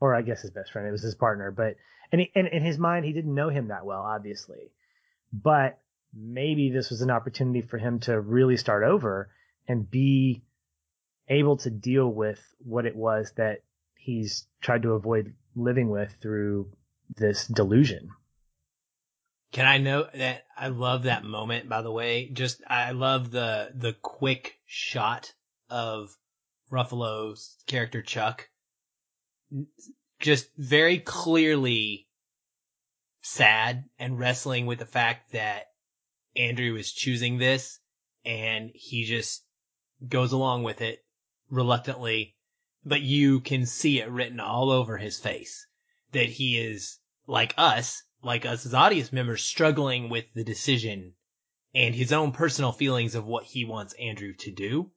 Or 0.00 0.14
I 0.14 0.22
guess 0.22 0.42
his 0.42 0.50
best 0.50 0.72
friend. 0.72 0.86
It 0.86 0.92
was 0.92 1.02
his 1.02 1.14
partner. 1.14 1.50
But, 1.50 1.76
and, 2.12 2.20
he, 2.20 2.30
and 2.34 2.46
in 2.48 2.62
his 2.62 2.78
mind, 2.78 3.04
he 3.04 3.12
didn't 3.12 3.34
know 3.34 3.48
him 3.48 3.68
that 3.68 3.86
well, 3.86 4.00
obviously. 4.00 4.72
But 5.32 5.78
maybe 6.14 6.70
this 6.70 6.90
was 6.90 7.00
an 7.00 7.10
opportunity 7.10 7.62
for 7.62 7.78
him 7.78 8.00
to 8.00 8.20
really 8.20 8.56
start 8.56 8.84
over 8.84 9.30
and 9.66 9.90
be 9.90 10.44
able 11.28 11.56
to 11.58 11.70
deal 11.70 12.08
with 12.08 12.40
what 12.58 12.86
it 12.86 12.94
was 12.94 13.32
that 13.36 13.63
he's 14.04 14.46
tried 14.60 14.82
to 14.82 14.92
avoid 14.92 15.32
living 15.56 15.88
with 15.88 16.14
through 16.20 16.70
this 17.16 17.46
delusion. 17.46 18.10
Can 19.50 19.66
I 19.66 19.78
note 19.78 20.12
that 20.12 20.44
I 20.56 20.68
love 20.68 21.04
that 21.04 21.24
moment, 21.24 21.68
by 21.68 21.80
the 21.80 21.90
way? 21.90 22.28
Just, 22.28 22.60
I 22.68 22.90
love 22.90 23.30
the, 23.30 23.70
the 23.74 23.94
quick 23.94 24.58
shot 24.66 25.32
of 25.70 26.14
Ruffalo's 26.70 27.56
character 27.66 28.02
Chuck. 28.02 28.48
Just 30.20 30.50
very 30.58 30.98
clearly 30.98 32.06
sad 33.22 33.84
and 33.98 34.18
wrestling 34.18 34.66
with 34.66 34.80
the 34.80 34.86
fact 34.86 35.32
that 35.32 35.68
Andrew 36.36 36.76
is 36.76 36.92
choosing 36.92 37.38
this 37.38 37.78
and 38.24 38.70
he 38.74 39.04
just 39.04 39.44
goes 40.06 40.32
along 40.32 40.64
with 40.64 40.82
it 40.82 41.04
reluctantly, 41.48 42.33
but 42.84 43.02
you 43.02 43.40
can 43.40 43.66
see 43.66 44.00
it 44.00 44.08
written 44.08 44.40
all 44.40 44.70
over 44.70 44.98
his 44.98 45.18
face 45.18 45.66
that 46.12 46.28
he 46.28 46.58
is 46.58 46.98
like 47.26 47.54
us, 47.56 48.02
like 48.22 48.44
us 48.44 48.66
as 48.66 48.74
audience 48.74 49.12
members 49.12 49.42
struggling 49.42 50.08
with 50.08 50.24
the 50.34 50.44
decision 50.44 51.14
and 51.74 51.94
his 51.94 52.12
own 52.12 52.32
personal 52.32 52.72
feelings 52.72 53.14
of 53.14 53.24
what 53.24 53.44
he 53.44 53.64
wants 53.64 53.94
Andrew 53.94 54.34
to 54.34 54.50
do 54.52 54.90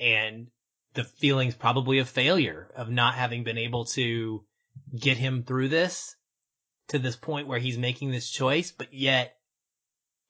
and 0.00 0.48
the 0.94 1.04
feelings 1.04 1.54
probably 1.54 1.98
of 1.98 2.08
failure 2.08 2.72
of 2.74 2.90
not 2.90 3.14
having 3.14 3.44
been 3.44 3.58
able 3.58 3.84
to 3.84 4.44
get 4.98 5.16
him 5.16 5.42
through 5.42 5.68
this 5.68 6.16
to 6.88 6.98
this 6.98 7.16
point 7.16 7.46
where 7.46 7.58
he's 7.58 7.78
making 7.78 8.10
this 8.10 8.30
choice, 8.30 8.72
but 8.72 8.92
yet 8.92 9.36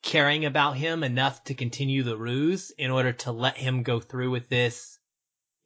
caring 0.03 0.45
about 0.45 0.77
him 0.77 1.03
enough 1.03 1.43
to 1.45 1.55
continue 1.55 2.03
the 2.03 2.17
ruse 2.17 2.71
in 2.73 2.91
order 2.91 3.13
to 3.13 3.33
let 3.33 3.57
him 3.57 3.83
go 3.83 4.01
through 4.01 4.31
with 4.31 4.49
this 4.49 4.98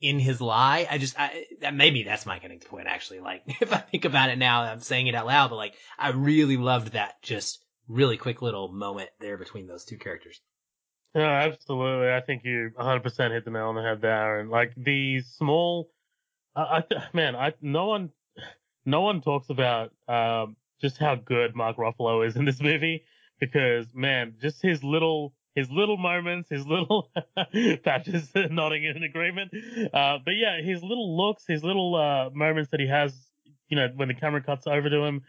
in 0.02 0.18
his 0.18 0.40
lie. 0.40 0.86
I 0.90 0.98
just, 0.98 1.18
I, 1.18 1.46
that 1.60 1.74
maybe 1.74 2.02
that's 2.02 2.26
my 2.26 2.38
getting 2.38 2.58
point 2.58 2.88
actually. 2.88 3.20
Like, 3.20 3.42
if 3.60 3.72
I 3.72 3.78
think 3.78 4.04
about 4.04 4.30
it 4.30 4.36
now, 4.36 4.62
I'm 4.62 4.80
saying 4.80 5.06
it 5.06 5.14
out 5.14 5.26
loud, 5.26 5.50
but 5.50 5.56
like, 5.56 5.74
I 5.98 6.10
really 6.10 6.56
loved 6.56 6.92
that 6.92 7.22
just 7.22 7.64
really 7.88 8.16
quick 8.16 8.42
little 8.42 8.68
moment 8.68 9.10
there 9.20 9.38
between 9.38 9.66
those 9.66 9.84
two 9.84 9.96
characters. 9.96 10.40
No, 11.14 11.24
absolutely. 11.24 12.10
I 12.10 12.20
think 12.20 12.42
you 12.44 12.70
100% 12.78 13.32
hit 13.32 13.44
the 13.44 13.50
nail 13.50 13.68
on 13.68 13.74
the 13.74 13.82
head 13.82 14.00
there. 14.00 14.40
And 14.40 14.50
like 14.50 14.72
the 14.76 15.20
small, 15.20 15.90
I, 16.56 16.82
I 16.90 17.04
man, 17.12 17.36
I 17.36 17.52
no 17.60 17.86
one, 17.86 18.10
no 18.84 19.02
one 19.02 19.20
talks 19.20 19.50
about 19.50 19.92
um, 20.08 20.56
just 20.80 20.98
how 20.98 21.14
good 21.14 21.54
Mark 21.54 21.76
Ruffalo 21.76 22.26
is 22.26 22.36
in 22.36 22.44
this 22.44 22.60
movie 22.60 23.04
because 23.38 23.86
man, 23.94 24.34
just 24.40 24.62
his 24.62 24.82
little 24.82 25.34
his 25.54 25.70
little 25.70 25.96
moments, 25.96 26.48
his 26.48 26.66
little 26.66 27.10
patches 27.84 28.30
nodding 28.50 28.84
in 28.84 29.02
agreement. 29.02 29.52
Uh, 29.92 30.18
but 30.24 30.32
yeah, 30.32 30.60
his 30.60 30.82
little 30.82 31.16
looks, 31.16 31.44
his 31.46 31.62
little 31.62 31.94
uh, 31.94 32.30
moments 32.30 32.70
that 32.70 32.80
he 32.80 32.88
has, 32.88 33.14
you 33.68 33.76
know, 33.76 33.88
when 33.94 34.08
the 34.08 34.14
camera 34.14 34.42
cuts 34.42 34.66
over 34.66 34.88
to 34.88 35.04
him, 35.04 35.22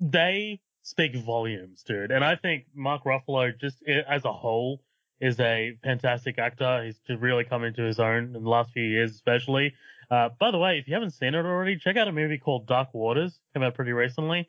they 0.00 0.60
speak 0.82 1.16
volumes, 1.16 1.82
dude. 1.82 2.10
And 2.10 2.24
I 2.24 2.36
think 2.36 2.66
Mark 2.74 3.04
Ruffalo, 3.04 3.58
just 3.58 3.82
as 3.86 4.24
a 4.24 4.32
whole, 4.32 4.82
is 5.20 5.38
a 5.38 5.76
fantastic 5.84 6.38
actor. 6.38 6.84
He's 6.84 6.98
really 7.18 7.44
come 7.44 7.64
into 7.64 7.82
his 7.82 8.00
own 8.00 8.34
in 8.34 8.42
the 8.42 8.48
last 8.48 8.72
few 8.72 8.84
years, 8.84 9.12
especially. 9.12 9.74
Uh, 10.10 10.30
by 10.40 10.50
the 10.50 10.58
way, 10.58 10.78
if 10.78 10.88
you 10.88 10.94
haven't 10.94 11.12
seen 11.12 11.34
it 11.34 11.44
already, 11.44 11.76
check 11.76 11.96
out 11.96 12.08
a 12.08 12.12
movie 12.12 12.38
called 12.38 12.66
Dark 12.66 12.92
Waters. 12.94 13.38
Came 13.54 13.62
out 13.62 13.74
pretty 13.74 13.92
recently. 13.92 14.48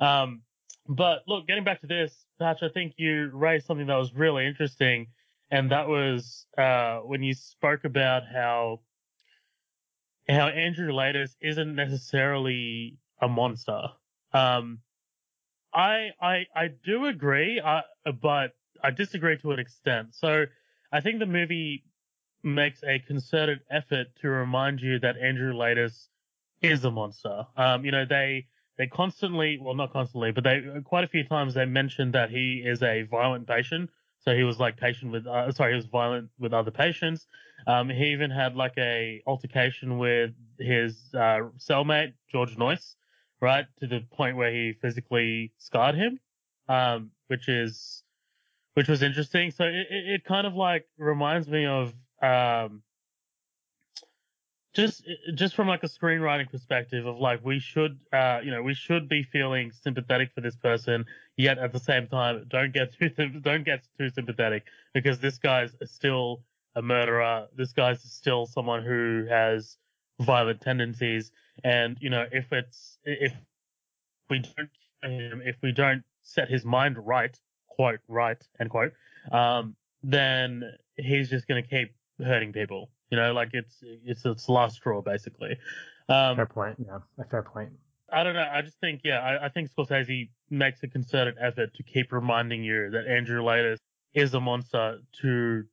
Um, 0.00 0.42
but 0.88 1.22
look, 1.28 1.46
getting 1.46 1.64
back 1.64 1.82
to 1.82 1.86
this, 1.86 2.14
Patch, 2.38 2.62
I 2.62 2.68
think 2.68 2.94
you 2.96 3.30
raised 3.32 3.66
something 3.66 3.86
that 3.86 3.96
was 3.96 4.14
really 4.14 4.46
interesting, 4.46 5.08
and 5.50 5.70
that 5.70 5.86
was 5.86 6.46
uh, 6.56 6.98
when 6.98 7.22
you 7.22 7.34
spoke 7.34 7.84
about 7.84 8.22
how 8.32 8.80
how 10.28 10.48
Andrew 10.48 10.92
Laeddis 10.92 11.36
isn't 11.40 11.74
necessarily 11.74 12.96
a 13.20 13.28
monster. 13.28 13.82
Um, 14.32 14.80
I 15.74 16.10
I 16.20 16.46
I 16.54 16.68
do 16.84 17.06
agree, 17.06 17.60
uh, 17.60 17.82
but 18.20 18.52
I 18.82 18.90
disagree 18.90 19.36
to 19.38 19.52
an 19.52 19.58
extent. 19.58 20.14
So 20.14 20.46
I 20.90 21.00
think 21.00 21.18
the 21.18 21.26
movie 21.26 21.84
makes 22.42 22.82
a 22.82 22.98
concerted 23.00 23.60
effort 23.70 24.06
to 24.22 24.28
remind 24.28 24.80
you 24.80 24.98
that 25.00 25.18
Andrew 25.18 25.52
Laeddis 25.52 26.08
is 26.62 26.84
a 26.84 26.90
monster. 26.90 27.46
Um, 27.56 27.84
you 27.84 27.90
know, 27.90 28.04
they 28.04 28.46
they 28.78 28.86
constantly, 28.86 29.58
well, 29.60 29.74
not 29.74 29.92
constantly, 29.92 30.30
but 30.30 30.44
they 30.44 30.62
quite 30.84 31.04
a 31.04 31.08
few 31.08 31.24
times 31.24 31.54
they 31.54 31.64
mentioned 31.64 32.14
that 32.14 32.30
he 32.30 32.62
is 32.64 32.82
a 32.82 33.02
violent 33.02 33.46
patient. 33.46 33.90
So 34.20 34.34
he 34.34 34.44
was 34.44 34.58
like 34.58 34.76
patient 34.76 35.12
with, 35.12 35.26
uh, 35.26 35.50
sorry, 35.52 35.72
he 35.72 35.76
was 35.76 35.86
violent 35.86 36.30
with 36.38 36.52
other 36.52 36.70
patients. 36.70 37.26
Um, 37.66 37.88
he 37.88 38.12
even 38.12 38.30
had 38.30 38.54
like 38.54 38.74
a 38.78 39.22
altercation 39.26 39.98
with 39.98 40.30
his 40.58 40.96
uh, 41.14 41.50
cellmate 41.58 42.14
George 42.30 42.56
Noyce, 42.56 42.94
right, 43.40 43.66
to 43.80 43.86
the 43.86 44.00
point 44.12 44.36
where 44.36 44.52
he 44.52 44.74
physically 44.80 45.52
scarred 45.58 45.94
him, 45.94 46.20
um, 46.68 47.10
which 47.26 47.48
is, 47.48 48.02
which 48.74 48.88
was 48.88 49.02
interesting. 49.02 49.50
So 49.50 49.64
it, 49.64 49.86
it, 49.90 50.24
kind 50.24 50.46
of 50.46 50.54
like 50.54 50.86
reminds 50.98 51.48
me 51.48 51.66
of 51.66 51.94
um, 52.22 52.82
just 54.74 55.02
just 55.34 55.54
from 55.54 55.66
like 55.66 55.82
a 55.82 55.88
screenwriting 55.88 56.50
perspective 56.50 57.06
of 57.06 57.18
like 57.18 57.44
we 57.44 57.58
should 57.58 57.98
uh 58.12 58.40
you 58.42 58.50
know 58.50 58.62
we 58.62 58.74
should 58.74 59.08
be 59.08 59.22
feeling 59.22 59.72
sympathetic 59.72 60.30
for 60.34 60.40
this 60.42 60.56
person 60.56 61.04
yet 61.36 61.58
at 61.58 61.72
the 61.72 61.80
same 61.80 62.06
time 62.06 62.44
don't 62.48 62.72
get 62.72 62.92
too 62.98 63.08
don't 63.40 63.64
get 63.64 63.82
too 63.98 64.10
sympathetic 64.10 64.64
because 64.92 65.18
this 65.18 65.38
guy's 65.38 65.74
still 65.84 66.42
a 66.78 66.82
murderer. 66.82 67.48
This 67.56 67.72
guy's 67.72 68.00
still 68.02 68.46
someone 68.46 68.84
who 68.84 69.26
has 69.28 69.76
violent 70.20 70.60
tendencies. 70.60 71.32
And 71.64 71.96
you 72.00 72.08
know 72.08 72.26
if 72.30 72.52
it's 72.52 72.98
if 73.04 73.32
we 74.30 74.38
don't 74.38 74.70
if 75.02 75.56
we 75.62 75.72
don't 75.72 76.04
set 76.22 76.48
his 76.48 76.64
mind 76.64 76.96
right 77.04 77.36
quote 77.68 78.00
right 78.08 78.36
end 78.60 78.70
quote 78.70 78.92
um 79.32 79.74
then 80.02 80.62
he's 80.96 81.30
just 81.30 81.48
going 81.48 81.62
to 81.62 81.68
keep 81.68 81.94
hurting 82.22 82.52
people 82.52 82.90
you 83.10 83.16
know, 83.16 83.32
like 83.32 83.50
it's 83.52 83.76
it's 83.82 84.24
its 84.24 84.48
last 84.48 84.76
straw 84.76 85.00
basically. 85.00 85.56
Um, 86.08 86.36
fair 86.36 86.46
point. 86.46 86.76
Yeah, 86.84 86.98
a 87.18 87.24
fair 87.24 87.42
point. 87.42 87.70
I 88.10 88.22
don't 88.22 88.34
know. 88.34 88.48
I 88.50 88.62
just 88.62 88.80
think, 88.80 89.02
yeah, 89.04 89.18
I, 89.18 89.46
I, 89.46 89.48
think 89.50 89.68
Scorsese 89.70 90.30
makes 90.48 90.82
a 90.82 90.88
concerted 90.88 91.34
effort 91.38 91.74
to 91.74 91.82
keep 91.82 92.10
reminding 92.10 92.64
you 92.64 92.88
that 92.90 93.06
Andrew 93.06 93.42
Laeddis 93.42 93.76
is 94.14 94.32
a 94.32 94.40
monster 94.40 95.00
to 95.20 95.64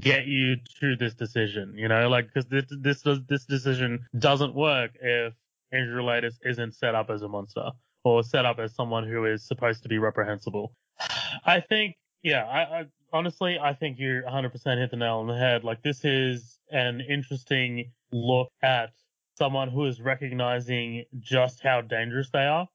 get 0.00 0.26
you 0.26 0.56
to 0.80 0.96
this 0.96 1.14
decision. 1.14 1.74
You 1.76 1.88
know, 1.88 2.08
like 2.08 2.26
because 2.26 2.48
this 2.48 2.64
this 2.80 3.04
this 3.28 3.44
decision 3.44 4.04
doesn't 4.18 4.54
work 4.54 4.92
if 5.00 5.34
Andrew 5.72 6.02
Laeddis 6.02 6.34
isn't 6.44 6.74
set 6.74 6.94
up 6.94 7.10
as 7.10 7.22
a 7.22 7.28
monster 7.28 7.70
or 8.04 8.22
set 8.22 8.44
up 8.44 8.58
as 8.58 8.74
someone 8.74 9.06
who 9.06 9.24
is 9.24 9.46
supposed 9.46 9.82
to 9.84 9.88
be 9.88 9.98
reprehensible. 9.98 10.72
I 11.44 11.60
think 11.60 11.96
yeah, 12.26 12.42
I, 12.44 12.80
I 12.80 12.84
honestly, 13.12 13.56
I 13.56 13.72
think 13.72 14.00
you're 14.00 14.24
100% 14.24 14.78
hit 14.78 14.90
the 14.90 14.96
nail 14.96 15.18
on 15.18 15.28
the 15.28 15.38
head. 15.38 15.62
Like, 15.62 15.80
this 15.84 16.04
is 16.04 16.58
an 16.72 17.00
interesting 17.00 17.92
look 18.10 18.48
at 18.64 18.90
someone 19.36 19.68
who 19.68 19.84
is 19.84 20.00
recognizing 20.00 21.04
just 21.20 21.62
how 21.62 21.82
dangerous 21.82 22.28
they 22.32 22.42
are 22.42 22.66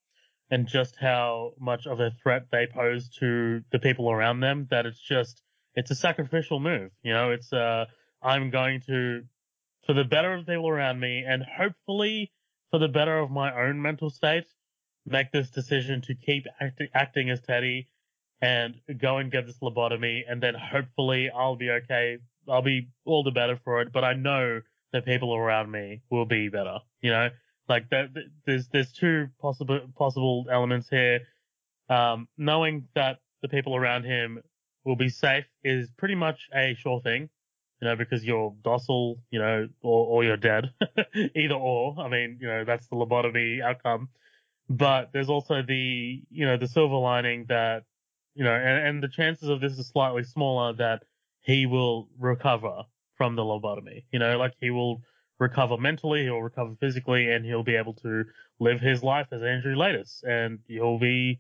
and 0.52 0.68
just 0.68 0.96
how 0.96 1.52
much 1.60 1.86
of 1.86 2.00
a 2.00 2.12
threat 2.24 2.44
they 2.50 2.66
pose 2.66 3.10
to 3.20 3.62
the 3.74 3.80
people 3.80 4.10
around 4.10 4.40
them 4.40 4.68
that 4.72 4.86
it's 4.86 5.02
just, 5.02 5.42
it's 5.76 5.92
a 5.92 5.96
sacrificial 5.96 6.62
move. 6.62 6.92
You 7.04 7.12
know, 7.12 7.32
it's, 7.32 7.52
uh, 7.52 7.88
I'm 8.24 8.52
going 8.52 8.80
to, 8.88 9.24
for 9.86 9.92
the 9.92 10.06
better 10.06 10.34
of 10.34 10.46
the 10.46 10.54
people 10.54 10.70
around 10.70 10.98
me 11.02 11.26
and 11.28 11.44
hopefully 11.44 12.32
for 12.70 12.80
the 12.80 12.88
better 12.88 13.20
of 13.20 13.30
my 13.30 13.54
own 13.54 13.82
mental 13.82 14.10
state, 14.10 14.46
make 15.06 15.34
this 15.34 15.50
decision 15.50 16.02
to 16.04 16.16
keep 16.16 16.46
act- 16.62 16.84
acting 16.94 17.30
as 17.30 17.42
Teddy 17.42 17.90
and 18.42 18.76
go 19.00 19.18
and 19.18 19.32
get 19.32 19.46
this 19.46 19.60
lobotomy 19.60 20.22
and 20.28 20.42
then 20.42 20.56
hopefully 20.56 21.30
I'll 21.30 21.56
be 21.56 21.70
okay. 21.70 22.18
I'll 22.50 22.64
be 22.64 22.90
all 23.06 23.24
the 23.24 23.32
better 23.32 23.60
for 23.64 23.82
it, 23.82 23.92
but 23.94 24.04
I 24.04 24.14
know 24.14 24.62
the 24.92 25.02
people 25.02 25.36
around 25.36 25.72
me 25.72 26.02
will 26.10 26.26
be 26.26 26.50
better. 26.50 26.80
You 27.02 27.12
know, 27.12 27.30
like 27.70 27.90
that. 27.90 28.10
There's 28.46 28.68
there's 28.70 28.92
two 28.92 29.28
possible 29.40 29.80
possible 29.96 30.46
elements 30.52 30.90
here. 30.90 31.22
Um, 31.90 32.28
knowing 32.38 32.88
that 32.96 33.20
the 33.42 33.50
people 33.50 33.76
around 33.76 34.04
him 34.04 34.42
will 34.86 34.96
be 34.96 35.10
safe 35.10 35.46
is 35.64 35.90
pretty 35.98 36.16
much 36.16 36.48
a 36.54 36.76
sure 36.76 37.02
thing. 37.02 37.30
You 37.82 37.88
know, 37.88 37.96
because 37.96 38.24
you're 38.24 38.54
docile, 38.64 39.18
you 39.32 39.40
know, 39.40 39.68
or, 39.82 40.08
or 40.08 40.24
you're 40.24 40.38
dead. 40.38 40.72
Either 41.36 41.56
or. 41.56 41.96
I 42.00 42.10
mean, 42.10 42.38
you 42.40 42.48
know, 42.48 42.64
that's 42.64 42.88
the 42.88 42.96
lobotomy 42.96 43.62
outcome. 43.64 44.10
But 44.70 45.10
there's 45.14 45.30
also 45.30 45.64
the, 45.68 46.22
you 46.30 46.46
know, 46.46 46.58
the 46.58 46.68
silver 46.68 46.96
lining 46.96 47.46
that, 47.50 47.84
you 48.36 48.44
know, 48.44 48.54
and, 48.54 48.88
and 48.88 49.04
the 49.04 49.08
chances 49.08 49.50
of 49.50 49.62
this 49.62 49.78
is 49.78 49.88
slightly 49.88 50.24
smaller 50.24 50.74
that 50.74 51.04
he 51.42 51.66
will 51.66 52.10
recover 52.20 52.84
from 53.16 53.36
the 53.36 53.42
lobotomy. 53.42 54.04
You 54.12 54.20
know, 54.20 54.38
like 54.38 54.54
he 54.60 54.70
will 54.70 55.02
recover 55.40 55.78
mentally, 55.78 56.24
he'll 56.24 56.42
recover 56.42 56.76
physically, 56.80 57.32
and 57.32 57.46
he'll 57.46 57.64
be 57.64 57.76
able 57.76 57.94
to 57.96 58.24
live 58.60 58.80
his 58.80 59.04
life 59.04 59.28
as 59.32 59.42
Andrew 59.42 59.76
Laeddis, 59.76 60.24
and 60.24 60.60
he'll 60.68 61.00
be, 61.00 61.40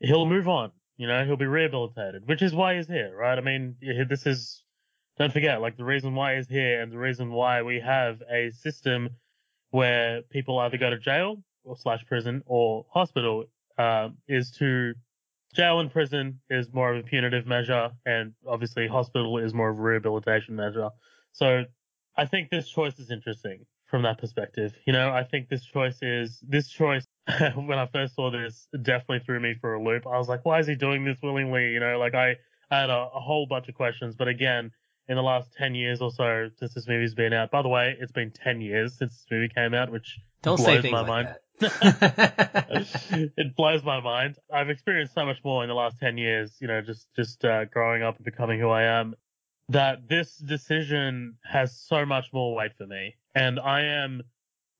he'll 0.00 0.26
move 0.26 0.48
on. 0.48 0.70
You 0.96 1.06
know, 1.08 1.24
he'll 1.24 1.36
be 1.36 1.46
rehabilitated, 1.46 2.26
which 2.26 2.40
is 2.40 2.54
why 2.54 2.76
he's 2.76 2.86
here, 2.86 3.14
right? 3.14 3.36
I 3.36 3.42
mean, 3.42 3.76
this 4.08 4.24
is, 4.24 4.62
don't 5.18 5.32
forget, 5.32 5.60
like 5.60 5.76
the 5.76 5.84
reason 5.84 6.14
why 6.14 6.36
he's 6.36 6.48
here 6.48 6.80
and 6.80 6.90
the 6.90 6.98
reason 6.98 7.30
why 7.30 7.62
we 7.62 7.80
have 7.80 8.22
a 8.30 8.50
system 8.52 9.10
where 9.70 10.22
people 10.30 10.58
either 10.58 10.78
go 10.78 10.88
to 10.88 10.98
jail 10.98 11.42
or 11.64 11.76
slash 11.76 12.06
prison 12.06 12.42
or 12.46 12.86
hospital, 12.90 13.44
uh, 13.76 14.08
is 14.28 14.52
to 14.52 14.94
jail 15.56 15.80
and 15.80 15.90
prison 15.90 16.40
is 16.50 16.72
more 16.72 16.94
of 16.94 17.04
a 17.04 17.08
punitive 17.08 17.46
measure, 17.46 17.90
and 18.04 18.34
obviously 18.46 18.86
hospital 18.86 19.38
is 19.38 19.54
more 19.54 19.70
of 19.70 19.78
a 19.78 19.82
rehabilitation 19.82 20.54
measure. 20.54 20.90
So 21.32 21.64
I 22.16 22.26
think 22.26 22.50
this 22.50 22.68
choice 22.68 22.98
is 22.98 23.10
interesting 23.10 23.64
from 23.86 24.02
that 24.02 24.18
perspective. 24.18 24.74
You 24.86 24.92
know, 24.92 25.10
I 25.10 25.24
think 25.24 25.48
this 25.48 25.64
choice 25.64 25.98
is 26.02 26.38
this 26.46 26.68
choice. 26.68 27.04
when 27.54 27.78
I 27.78 27.86
first 27.86 28.14
saw 28.14 28.30
this, 28.30 28.68
definitely 28.82 29.20
threw 29.24 29.40
me 29.40 29.54
for 29.60 29.74
a 29.74 29.82
loop. 29.82 30.06
I 30.06 30.18
was 30.18 30.28
like, 30.28 30.44
why 30.44 30.60
is 30.60 30.66
he 30.66 30.74
doing 30.74 31.04
this 31.04 31.18
willingly? 31.22 31.72
You 31.72 31.80
know, 31.80 31.98
like 31.98 32.14
I, 32.14 32.36
I 32.70 32.80
had 32.80 32.90
a, 32.90 33.08
a 33.14 33.20
whole 33.20 33.46
bunch 33.46 33.68
of 33.68 33.74
questions, 33.74 34.14
but 34.14 34.28
again, 34.28 34.70
in 35.08 35.16
the 35.16 35.22
last 35.22 35.52
10 35.56 35.74
years 35.74 36.00
or 36.00 36.10
so 36.10 36.48
since 36.58 36.74
this 36.74 36.86
movie's 36.88 37.14
been 37.14 37.32
out. 37.32 37.50
By 37.50 37.62
the 37.62 37.68
way, 37.68 37.96
it's 37.98 38.12
been 38.12 38.30
10 38.30 38.60
years 38.60 38.98
since 38.98 39.12
this 39.12 39.26
movie 39.30 39.48
came 39.48 39.72
out, 39.72 39.90
which 39.90 40.18
don't 40.42 40.56
blows 40.56 40.66
say 40.66 40.82
things 40.82 40.92
my 40.92 41.00
like 41.00 41.08
mind. 41.08 41.28
that. 41.28 41.42
it 41.60 43.56
blows 43.56 43.82
my 43.82 44.00
mind. 44.00 44.36
I've 44.52 44.68
experienced 44.68 45.14
so 45.14 45.24
much 45.24 45.38
more 45.44 45.62
in 45.62 45.68
the 45.68 45.74
last 45.74 45.98
10 45.98 46.18
years, 46.18 46.56
you 46.60 46.68
know, 46.68 46.80
just, 46.82 47.06
just, 47.16 47.44
uh, 47.44 47.64
growing 47.66 48.02
up 48.02 48.16
and 48.16 48.24
becoming 48.24 48.60
who 48.60 48.68
I 48.68 48.82
am 48.82 49.14
that 49.68 50.08
this 50.08 50.36
decision 50.36 51.36
has 51.44 51.76
so 51.76 52.06
much 52.06 52.32
more 52.32 52.54
weight 52.54 52.72
for 52.76 52.86
me. 52.86 53.16
And 53.34 53.58
I 53.58 53.82
am 53.82 54.22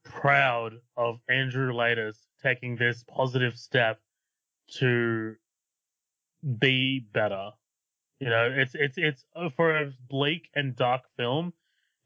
proud 0.04 0.74
of 0.96 1.18
Andrew 1.28 1.72
Laeddis 1.72 2.16
taking 2.42 2.76
this 2.76 3.04
positive 3.08 3.56
step 3.56 4.00
to 4.78 5.34
be 6.58 7.00
better. 7.12 7.50
You 8.20 8.30
know, 8.30 8.48
it's, 8.50 8.74
it's, 8.74 8.96
it's 8.96 9.24
for 9.56 9.76
a 9.76 9.92
bleak 10.08 10.48
and 10.54 10.76
dark 10.76 11.02
film, 11.16 11.52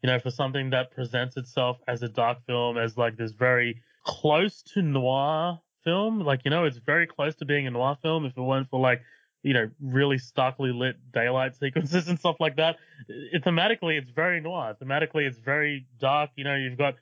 you 0.01 0.07
know, 0.07 0.19
for 0.19 0.31
something 0.31 0.71
that 0.71 0.91
presents 0.91 1.37
itself 1.37 1.77
as 1.87 2.01
a 2.01 2.09
dark 2.09 2.39
film, 2.47 2.77
as 2.77 2.97
like 2.97 3.15
this 3.15 3.31
very 3.31 3.81
close 4.03 4.61
to 4.73 4.81
noir 4.81 5.59
film. 5.83 6.19
Like, 6.19 6.41
you 6.45 6.51
know, 6.51 6.65
it's 6.65 6.77
very 6.77 7.07
close 7.07 7.35
to 7.35 7.45
being 7.45 7.67
a 7.67 7.71
noir 7.71 7.97
film 8.01 8.25
if 8.25 8.37
it 8.37 8.41
weren't 8.41 8.69
for 8.69 8.79
like, 8.79 9.01
you 9.43 9.53
know, 9.53 9.69
really 9.81 10.17
starkly 10.17 10.71
lit 10.71 10.95
daylight 11.11 11.55
sequences 11.59 12.07
and 12.07 12.19
stuff 12.19 12.37
like 12.39 12.57
that. 12.57 12.77
It, 13.07 13.43
thematically, 13.43 13.97
it's 13.97 14.11
very 14.11 14.39
noir. 14.41 14.75
Thematically, 14.81 15.25
it's 15.25 15.39
very 15.39 15.87
dark. 15.99 16.31
You 16.35 16.43
know, 16.43 16.55
you've 16.55 16.77
got 16.77 16.95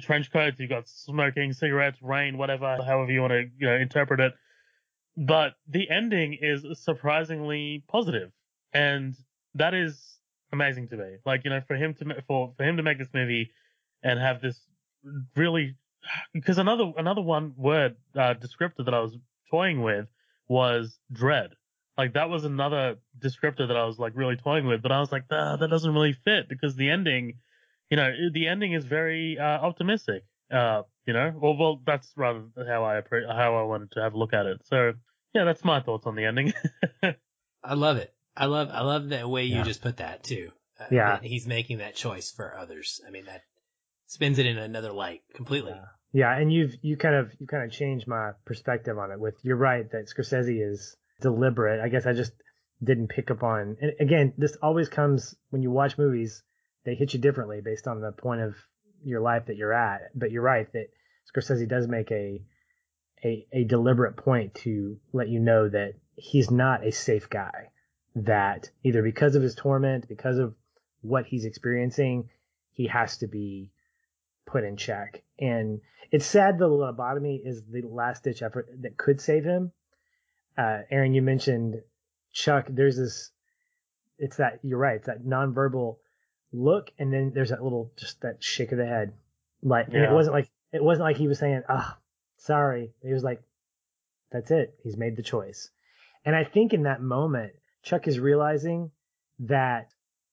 trench 0.00 0.32
coats, 0.32 0.58
you've 0.58 0.70
got 0.70 0.88
smoking, 0.88 1.52
cigarettes, 1.52 1.98
rain, 2.02 2.38
whatever, 2.38 2.78
however 2.84 3.12
you 3.12 3.20
want 3.20 3.32
to, 3.32 3.44
you 3.58 3.66
know, 3.66 3.76
interpret 3.76 4.20
it. 4.20 4.32
But 5.16 5.54
the 5.68 5.88
ending 5.90 6.38
is 6.40 6.64
surprisingly 6.80 7.84
positive, 7.88 8.32
and 8.72 9.14
that 9.54 9.74
is 9.74 10.18
amazing 10.52 10.88
to 10.88 10.96
me. 10.96 11.16
Like, 11.24 11.42
you 11.44 11.50
know, 11.50 11.60
for 11.68 11.76
him 11.76 11.94
to 11.94 12.22
for 12.26 12.52
for 12.56 12.64
him 12.64 12.78
to 12.78 12.82
make 12.82 12.98
this 12.98 13.10
movie 13.14 13.50
and 14.02 14.18
have 14.18 14.40
this 14.40 14.58
really 15.36 15.76
because 16.32 16.58
another 16.58 16.92
another 16.96 17.22
one 17.22 17.54
word 17.56 17.96
uh, 18.14 18.34
descriptor 18.34 18.84
that 18.84 18.94
I 18.94 19.00
was 19.00 19.16
toying 19.50 19.82
with 19.82 20.06
was 20.48 20.98
dread. 21.12 21.50
Like 21.96 22.14
that 22.14 22.28
was 22.28 22.44
another 22.44 22.96
descriptor 23.18 23.68
that 23.68 23.76
I 23.76 23.84
was 23.84 23.98
like 23.98 24.12
really 24.16 24.36
toying 24.36 24.66
with, 24.66 24.82
but 24.82 24.92
I 24.92 25.00
was 25.00 25.12
like, 25.12 25.24
ah, 25.30 25.56
that 25.56 25.68
doesn't 25.68 25.92
really 25.94 26.12
fit 26.12 26.48
because 26.48 26.74
the 26.74 26.90
ending, 26.90 27.34
you 27.90 27.96
know, 27.96 28.10
the 28.32 28.48
ending 28.48 28.72
is 28.72 28.84
very 28.84 29.38
uh, 29.38 29.42
optimistic. 29.44 30.24
Uh, 30.52 30.82
you 31.06 31.12
know, 31.12 31.32
well, 31.36 31.56
well, 31.56 31.80
that's 31.86 32.12
rather 32.16 32.42
how 32.66 32.84
I 32.84 33.00
how 33.28 33.56
I 33.56 33.62
wanted 33.62 33.92
to 33.92 34.02
have 34.02 34.14
a 34.14 34.18
look 34.18 34.32
at 34.32 34.46
it. 34.46 34.60
So 34.64 34.94
yeah, 35.34 35.44
that's 35.44 35.64
my 35.64 35.80
thoughts 35.80 36.06
on 36.06 36.16
the 36.16 36.24
ending. 36.24 36.52
I 37.62 37.74
love 37.74 37.96
it. 37.96 38.12
I 38.36 38.46
love 38.46 38.70
I 38.72 38.80
love 38.82 39.08
the 39.08 39.26
way 39.28 39.44
you 39.44 39.56
Yeah. 39.56 39.62
just 39.62 39.82
put 39.82 39.98
that 39.98 40.22
too. 40.24 40.50
Uh, 40.78 40.86
Yeah. 40.90 41.20
he's 41.22 41.46
making 41.46 41.78
that 41.78 41.94
choice 41.94 42.30
for 42.30 42.56
others. 42.56 43.00
I 43.06 43.10
mean 43.10 43.26
that 43.26 43.42
spins 44.14 44.38
it 44.38 44.46
in 44.46 44.56
another 44.56 44.92
light 44.92 45.22
completely. 45.34 45.72
Yeah. 45.72 45.84
Yeah, 46.16 46.38
and 46.38 46.52
you've 46.52 46.76
you 46.80 46.96
kind 46.96 47.16
of 47.16 47.32
you 47.40 47.48
kind 47.48 47.64
of 47.64 47.72
changed 47.72 48.06
my 48.06 48.30
perspective 48.44 48.96
on 48.96 49.10
it. 49.10 49.18
With 49.18 49.34
you're 49.42 49.56
right 49.56 49.90
that 49.90 50.06
Scorsese 50.06 50.64
is 50.64 50.96
deliberate. 51.20 51.80
I 51.80 51.88
guess 51.88 52.06
I 52.06 52.12
just 52.12 52.30
didn't 52.82 53.08
pick 53.08 53.32
up 53.32 53.42
on. 53.42 53.76
And 53.80 53.92
again, 53.98 54.32
this 54.38 54.56
always 54.62 54.88
comes 54.88 55.34
when 55.50 55.62
you 55.62 55.72
watch 55.72 55.98
movies. 55.98 56.44
They 56.84 56.94
hit 56.94 57.14
you 57.14 57.18
differently 57.18 57.62
based 57.64 57.88
on 57.88 58.00
the 58.00 58.12
point 58.12 58.42
of 58.42 58.54
your 59.02 59.20
life 59.22 59.46
that 59.46 59.56
you're 59.56 59.72
at. 59.72 60.02
But 60.14 60.30
you're 60.30 60.42
right 60.42 60.72
that 60.72 60.86
Scorsese 61.34 61.68
does 61.68 61.88
make 61.88 62.12
a 62.12 62.40
a, 63.24 63.46
a 63.52 63.64
deliberate 63.64 64.16
point 64.16 64.54
to 64.54 65.00
let 65.12 65.28
you 65.28 65.40
know 65.40 65.68
that 65.68 65.94
he's 66.14 66.48
not 66.48 66.86
a 66.86 66.92
safe 66.92 67.28
guy. 67.28 67.70
That 68.14 68.70
either 68.84 69.02
because 69.02 69.34
of 69.34 69.42
his 69.42 69.56
torment, 69.56 70.06
because 70.06 70.38
of 70.38 70.54
what 71.00 71.26
he's 71.26 71.44
experiencing, 71.44 72.28
he 72.70 72.86
has 72.86 73.16
to 73.18 73.26
be 73.26 73.72
put 74.54 74.62
in 74.62 74.76
check. 74.76 75.20
And 75.40 75.80
it's 76.12 76.26
sad 76.26 76.60
the 76.60 76.68
lobotomy 76.68 77.40
is 77.44 77.64
the 77.64 77.82
last 77.82 78.22
ditch 78.22 78.40
effort 78.40 78.68
that 78.82 78.96
could 78.96 79.20
save 79.20 79.42
him. 79.42 79.72
Uh, 80.56 80.82
Aaron, 80.92 81.12
you 81.12 81.22
mentioned 81.22 81.82
Chuck. 82.32 82.66
There's 82.68 82.96
this, 82.96 83.32
it's 84.16 84.36
that, 84.36 84.60
you're 84.62 84.78
right, 84.78 84.94
it's 84.98 85.08
that 85.08 85.24
nonverbal 85.24 85.96
look. 86.52 86.92
And 87.00 87.12
then 87.12 87.32
there's 87.34 87.50
that 87.50 87.64
little, 87.64 87.90
just 87.96 88.20
that 88.20 88.44
shake 88.44 88.70
of 88.70 88.78
the 88.78 88.86
head. 88.86 89.14
Like, 89.60 89.88
and 89.88 89.96
it 89.96 90.12
wasn't 90.12 90.36
like, 90.36 90.48
it 90.72 90.84
wasn't 90.84 91.06
like 91.06 91.16
he 91.16 91.26
was 91.26 91.40
saying, 91.40 91.62
ah, 91.68 91.98
sorry. 92.36 92.92
He 93.02 93.12
was 93.12 93.24
like, 93.24 93.42
that's 94.30 94.52
it. 94.52 94.78
He's 94.84 94.96
made 94.96 95.16
the 95.16 95.22
choice. 95.24 95.68
And 96.24 96.36
I 96.36 96.44
think 96.44 96.72
in 96.72 96.84
that 96.84 97.02
moment, 97.02 97.54
Chuck 97.82 98.06
is 98.06 98.20
realizing 98.20 98.92
that 99.40 99.88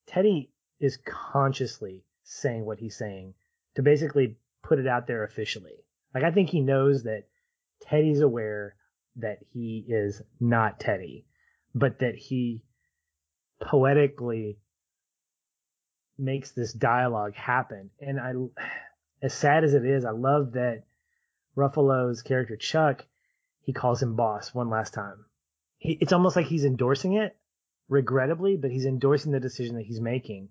Teddy 0.06 0.52
is 0.80 0.99
consciously 1.03 2.03
saying 2.23 2.65
what 2.65 2.77
he's 2.77 2.95
saying 2.95 3.34
to 3.76 3.81
basically 3.81 4.38
put 4.64 4.80
it 4.80 4.88
out 4.88 5.07
there 5.07 5.23
officially. 5.23 5.85
Like 6.14 6.23
I 6.23 6.31
think 6.31 6.49
he 6.49 6.61
knows 6.61 7.03
that 7.03 7.26
Teddy's 7.81 8.22
aware 8.22 8.76
that 9.18 9.39
he 9.53 9.85
is 9.88 10.22
not 10.39 10.80
Teddy, 10.80 11.26
but 11.73 11.99
that 11.99 12.15
he 12.15 12.64
poetically 13.61 14.57
makes 16.18 16.52
this 16.52 16.73
dialogue 16.73 17.35
happen. 17.35 17.89
And 17.99 18.19
I, 18.19 18.34
as 19.22 19.34
sad 19.34 19.64
as 19.64 19.73
it 19.73 19.85
is, 19.85 20.06
I 20.06 20.11
love 20.11 20.53
that 20.53 20.84
Ruffalo's 21.57 22.22
character 22.22 22.56
Chuck, 22.56 23.06
he 23.61 23.73
calls 23.73 24.02
him 24.02 24.15
boss 24.15 24.53
one 24.53 24.69
last 24.69 24.93
time. 24.93 25.26
He, 25.77 25.98
it's 25.99 26.14
almost 26.14 26.35
like 26.35 26.45
he's 26.45 26.65
endorsing 26.65 27.14
it, 27.14 27.35
regrettably, 27.89 28.56
but 28.56 28.72
he's 28.72 28.85
endorsing 28.85 29.31
the 29.31 29.39
decision 29.39 29.76
that 29.76 29.85
he's 29.85 29.99
making. 29.99 30.49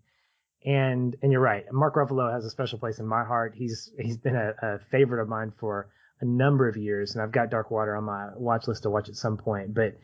And 0.65 1.17
and 1.23 1.33
you're 1.33 1.41
right, 1.41 1.65
Mark 1.73 1.95
Ruffalo 1.95 2.33
has 2.33 2.45
a 2.45 2.51
special 2.51 2.79
place 2.79 2.99
in 2.99 3.07
my 3.07 3.25
heart. 3.25 3.55
He's 3.57 3.91
he's 3.99 4.19
been 4.19 4.37
a, 4.37 4.53
a 4.63 4.79
favorite 4.91 5.23
of 5.23 5.29
mine 5.29 5.53
for 5.59 5.89
a 6.21 6.27
number 6.27 6.69
of 6.69 6.77
years, 6.77 7.15
and 7.15 7.23
I've 7.23 7.33
got 7.33 7.51
Dark 7.51 7.71
Water 7.71 7.97
on 7.97 8.05
my 8.05 8.29
watch 8.37 8.69
list 8.69 8.83
to 8.83 8.91
watch 8.91 9.09
at 9.09 9.17
some 9.17 9.39
point. 9.39 9.73
But 9.75 9.99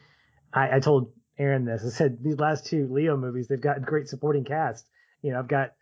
I, 0.54 0.76
I 0.76 0.80
told 0.80 1.12
Aaron 1.38 1.66
this. 1.66 1.82
I 1.84 1.90
said 1.90 2.18
these 2.22 2.38
last 2.38 2.66
two 2.66 2.88
Leo 2.90 3.18
movies, 3.18 3.48
they've 3.48 3.60
got 3.60 3.82
great 3.82 4.08
supporting 4.08 4.44
cast. 4.44 4.86
You 5.20 5.32
know, 5.32 5.40
I've 5.40 5.48
got 5.48 5.72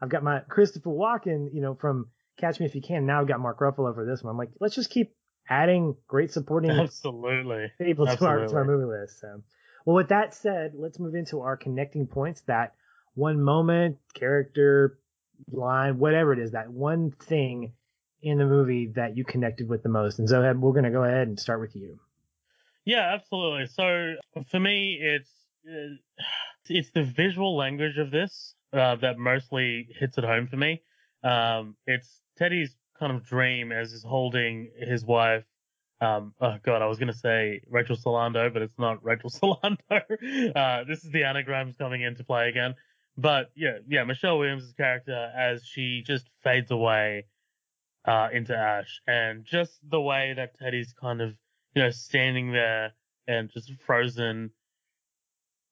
I've 0.00 0.08
got 0.08 0.22
my 0.22 0.40
Christopher 0.48 0.90
Walken, 0.90 1.52
you 1.52 1.60
know, 1.60 1.74
from 1.74 2.06
Catch 2.38 2.60
Me 2.60 2.66
If 2.66 2.74
You 2.76 2.82
Can. 2.82 3.06
Now 3.06 3.20
I've 3.20 3.28
got 3.28 3.40
Mark 3.40 3.58
Ruffalo 3.58 3.92
for 3.94 4.06
this 4.06 4.22
one. 4.22 4.30
I'm 4.30 4.38
like, 4.38 4.50
let's 4.60 4.76
just 4.76 4.90
keep 4.90 5.12
adding 5.48 5.96
great 6.06 6.32
supporting 6.32 6.70
Absolutely. 6.70 7.72
people 7.80 8.06
to 8.06 8.24
our, 8.24 8.46
to 8.46 8.54
our 8.54 8.64
movie 8.64 8.84
list. 8.84 9.20
So, 9.20 9.42
well, 9.84 9.96
with 9.96 10.10
that 10.10 10.34
said, 10.34 10.72
let's 10.74 11.00
move 11.00 11.16
into 11.16 11.40
our 11.40 11.56
connecting 11.56 12.06
points. 12.06 12.42
That 12.42 12.74
one 13.14 13.40
moment, 13.42 13.98
character, 14.14 14.98
line, 15.50 15.98
whatever 15.98 16.32
it 16.32 16.38
is, 16.38 16.52
that 16.52 16.70
one 16.70 17.10
thing 17.10 17.72
in 18.22 18.38
the 18.38 18.44
movie 18.44 18.92
that 18.96 19.16
you 19.16 19.24
connected 19.24 19.68
with 19.68 19.82
the 19.82 19.88
most. 19.88 20.18
And 20.18 20.28
Zoheb, 20.28 20.58
we're 20.58 20.72
going 20.72 20.84
to 20.84 20.90
go 20.90 21.04
ahead 21.04 21.28
and 21.28 21.38
start 21.38 21.60
with 21.60 21.74
you. 21.74 21.98
Yeah, 22.84 23.14
absolutely. 23.14 23.66
So 23.66 24.14
for 24.50 24.60
me, 24.60 24.98
it's 25.00 25.30
uh, 25.66 25.96
it's 26.68 26.90
the 26.90 27.02
visual 27.02 27.56
language 27.56 27.98
of 27.98 28.10
this 28.10 28.54
uh, 28.72 28.96
that 28.96 29.18
mostly 29.18 29.88
hits 29.98 30.18
it 30.18 30.24
home 30.24 30.46
for 30.46 30.56
me. 30.56 30.82
Um, 31.22 31.76
it's 31.86 32.20
Teddy's 32.38 32.74
kind 32.98 33.12
of 33.12 33.24
dream 33.24 33.72
as 33.72 33.92
he's 33.92 34.02
holding 34.02 34.70
his 34.78 35.04
wife. 35.04 35.44
Um, 36.00 36.32
oh 36.40 36.56
god, 36.62 36.80
I 36.80 36.86
was 36.86 36.98
gonna 36.98 37.12
say 37.12 37.60
Rachel 37.68 37.96
Solando, 37.96 38.50
but 38.52 38.62
it's 38.62 38.78
not 38.78 39.04
Rachel 39.04 39.30
Solando. 39.42 40.56
Uh, 40.56 40.84
this 40.84 41.04
is 41.04 41.10
the 41.12 41.24
anagrams 41.24 41.76
coming 41.76 42.02
into 42.02 42.24
play 42.24 42.48
again. 42.48 42.74
But 43.20 43.50
yeah, 43.54 43.78
yeah, 43.88 44.04
Michelle 44.04 44.38
Williams' 44.38 44.72
character 44.76 45.30
as 45.36 45.64
she 45.64 46.02
just 46.06 46.28
fades 46.42 46.70
away 46.70 47.26
uh, 48.04 48.28
into 48.32 48.56
ash, 48.56 49.00
and 49.06 49.44
just 49.44 49.78
the 49.88 50.00
way 50.00 50.32
that 50.36 50.58
Teddy's 50.58 50.94
kind 50.98 51.20
of 51.20 51.34
you 51.74 51.82
know, 51.82 51.90
standing 51.90 52.52
there 52.52 52.92
and 53.26 53.50
just 53.50 53.72
frozen. 53.86 54.50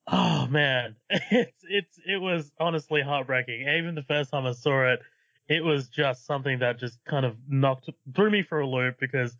Oh 0.06 0.46
man, 0.48 0.96
it's 1.10 1.64
it's 1.68 2.00
it 2.06 2.20
was 2.20 2.50
honestly 2.58 3.02
heartbreaking. 3.02 3.66
Even 3.68 3.94
the 3.94 4.02
first 4.02 4.30
time 4.30 4.46
I 4.46 4.52
saw 4.52 4.92
it, 4.92 5.00
it 5.48 5.64
was 5.64 5.88
just 5.88 6.26
something 6.26 6.60
that 6.60 6.78
just 6.78 6.98
kind 7.04 7.26
of 7.26 7.36
knocked 7.48 7.90
threw 8.14 8.30
me 8.30 8.42
for 8.42 8.60
a 8.60 8.66
loop 8.66 8.96
because 9.00 9.36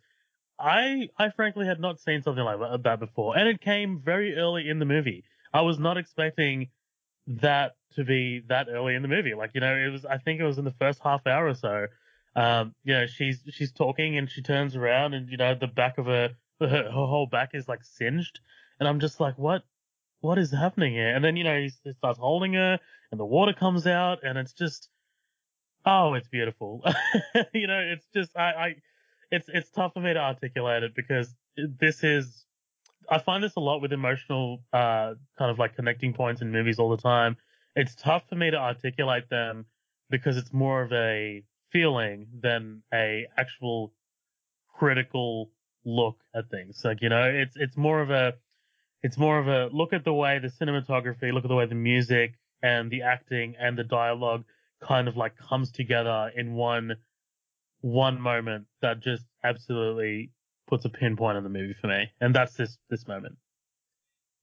I 0.59 1.09
I 1.17 1.29
frankly 1.29 1.65
had 1.65 1.79
not 1.79 1.99
seen 1.99 2.21
something 2.21 2.43
like 2.43 2.83
that 2.83 2.99
before, 2.99 3.37
and 3.37 3.47
it 3.47 3.61
came 3.61 4.01
very 4.03 4.35
early 4.35 4.69
in 4.69 4.79
the 4.79 4.85
movie. 4.85 5.23
I 5.53 5.61
was 5.61 5.79
not 5.79 5.97
expecting 5.97 6.69
that 7.27 7.75
to 7.95 8.03
be 8.03 8.43
that 8.47 8.67
early 8.69 8.95
in 8.95 9.01
the 9.01 9.07
movie. 9.07 9.33
Like 9.33 9.51
you 9.53 9.61
know, 9.61 9.75
it 9.75 9.91
was 9.91 10.05
I 10.05 10.17
think 10.17 10.39
it 10.39 10.45
was 10.45 10.57
in 10.57 10.65
the 10.65 10.75
first 10.79 10.99
half 11.03 11.25
hour 11.27 11.47
or 11.47 11.55
so. 11.55 11.87
Um, 12.35 12.73
you 12.83 12.93
know, 12.93 13.07
she's 13.07 13.41
she's 13.51 13.71
talking 13.71 14.17
and 14.17 14.29
she 14.29 14.41
turns 14.41 14.75
around 14.75 15.13
and 15.13 15.29
you 15.29 15.37
know 15.37 15.55
the 15.55 15.67
back 15.67 15.97
of 15.97 16.05
her 16.05 16.31
her, 16.59 16.67
her 16.67 16.91
whole 16.91 17.27
back 17.27 17.51
is 17.53 17.67
like 17.67 17.83
singed, 17.83 18.39
and 18.79 18.87
I'm 18.87 18.99
just 18.99 19.19
like, 19.19 19.37
what, 19.37 19.63
what 20.21 20.37
is 20.37 20.51
happening 20.51 20.93
here? 20.93 21.15
And 21.15 21.23
then 21.23 21.35
you 21.35 21.43
know 21.43 21.57
he, 21.57 21.71
he 21.83 21.93
starts 21.93 22.19
holding 22.19 22.53
her, 22.53 22.79
and 23.11 23.19
the 23.19 23.25
water 23.25 23.53
comes 23.53 23.87
out, 23.87 24.19
and 24.23 24.37
it's 24.37 24.53
just, 24.53 24.89
oh, 25.85 26.13
it's 26.13 26.27
beautiful. 26.27 26.83
you 27.53 27.67
know, 27.67 27.79
it's 27.79 28.05
just 28.13 28.37
I, 28.37 28.51
I, 28.51 28.75
it's 29.31 29.49
it's 29.49 29.69
tough 29.71 29.93
for 29.93 30.01
me 30.01 30.13
to 30.13 30.19
articulate 30.19 30.83
it 30.83 30.95
because 30.95 31.33
this 31.57 32.03
is, 32.03 32.45
I 33.09 33.19
find 33.19 33.43
this 33.43 33.55
a 33.55 33.59
lot 33.59 33.81
with 33.81 33.91
emotional, 33.93 34.61
uh, 34.71 35.15
kind 35.37 35.51
of 35.51 35.59
like 35.59 35.75
connecting 35.75 36.13
points 36.13 36.41
in 36.41 36.51
movies 36.51 36.79
all 36.79 36.89
the 36.89 37.01
time. 37.01 37.37
It's 37.75 37.95
tough 37.95 38.23
for 38.29 38.35
me 38.35 38.51
to 38.51 38.57
articulate 38.57 39.29
them 39.29 39.65
because 40.09 40.37
it's 40.37 40.51
more 40.51 40.81
of 40.81 40.91
a 40.91 41.43
feeling 41.71 42.27
than 42.41 42.81
a 42.93 43.27
actual 43.37 43.93
critical 44.77 45.51
look 45.85 46.17
at 46.35 46.49
things. 46.49 46.81
Like, 46.83 47.01
you 47.01 47.09
know, 47.09 47.23
it's 47.23 47.55
it's 47.55 47.77
more 47.77 48.01
of 48.01 48.09
a 48.09 48.33
it's 49.03 49.17
more 49.17 49.39
of 49.39 49.47
a 49.47 49.69
look 49.73 49.93
at 49.93 50.03
the 50.03 50.13
way 50.13 50.39
the 50.39 50.49
cinematography, 50.49 51.31
look 51.31 51.45
at 51.45 51.49
the 51.49 51.55
way 51.55 51.65
the 51.65 51.75
music 51.75 52.33
and 52.61 52.91
the 52.91 53.03
acting 53.03 53.55
and 53.59 53.77
the 53.77 53.83
dialogue 53.83 54.43
kind 54.81 55.07
of 55.07 55.15
like 55.15 55.37
comes 55.37 55.71
together 55.71 56.31
in 56.35 56.53
one 56.53 56.95
one 57.81 58.19
moment 58.19 58.65
that 58.81 58.99
just 58.99 59.23
absolutely 59.43 60.31
puts 60.67 60.85
a 60.85 60.89
pinpoint 60.89 61.37
on 61.37 61.43
the 61.43 61.49
movie 61.49 61.75
for 61.79 61.87
me. 61.87 62.09
And 62.19 62.33
that's 62.33 62.55
this 62.55 62.77
this 62.89 63.07
moment. 63.07 63.37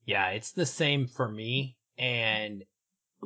Yeah, 0.05 0.29
it's 0.31 0.53
the 0.53 0.67
same 0.67 1.07
for 1.07 1.29
me. 1.29 1.77
And 1.99 2.65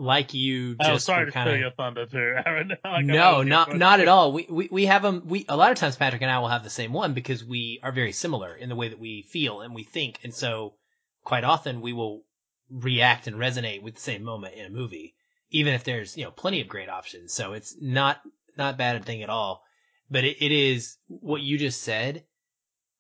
like 0.01 0.33
you 0.33 0.77
Oh, 0.81 0.95
just 0.95 1.05
sorry 1.05 1.27
to 1.27 1.33
kind 1.33 1.47
steal 1.47 1.55
of 1.55 1.61
your 1.61 1.71
thunder 1.73 2.07
too, 2.07 2.35
Aaron. 2.47 2.73
Like, 2.83 3.05
no, 3.05 3.43
not 3.43 3.77
not 3.77 4.01
at 4.01 4.09
all. 4.09 4.33
We, 4.33 4.47
we 4.49 4.69
we 4.73 4.87
have 4.87 5.03
them. 5.03 5.25
We 5.27 5.45
a 5.49 5.57
lot 5.57 5.73
of 5.73 5.79
times 5.79 5.97
Patrick 5.97 6.23
and 6.23 6.31
I 6.31 6.39
will 6.39 6.49
have 6.49 6.65
the 6.65 6.71
same 6.71 6.93
one 6.93 7.13
because 7.13 7.45
we 7.45 7.81
are 7.83 7.93
very 7.93 8.13
similar 8.13 8.55
in 8.55 8.71
the 8.71 8.77
way 8.77 8.89
that 8.89 8.99
we 8.99 9.23
feel 9.23 9.61
and 9.61 9.75
we 9.75 9.85
think, 9.85 10.19
and 10.25 10.35
so 10.35 10.75
quite 11.23 11.45
often 11.45 11.83
we 11.83 11.93
will 11.93 12.23
react 12.71 13.27
and 13.27 13.37
resonate 13.37 13.83
with 13.83 13.95
the 13.95 14.01
same 14.01 14.23
moment 14.23 14.55
in 14.55 14.65
a 14.65 14.71
movie, 14.71 15.15
even 15.51 15.75
if 15.75 15.85
there's 15.85 16.17
you 16.17 16.25
know 16.25 16.31
plenty 16.31 16.63
of 16.63 16.69
great 16.69 16.89
options. 16.89 17.35
So 17.35 17.53
it's 17.53 17.77
not 17.81 18.23
not 18.57 18.75
a 18.75 18.79
bad 18.79 19.05
thing 19.05 19.23
at 19.23 19.31
all. 19.31 19.63
But 20.11 20.25
it, 20.25 20.43
it 20.43 20.51
is 20.51 20.97
what 21.07 21.43
you 21.43 21.59
just 21.59 21.83
said. 21.83 22.25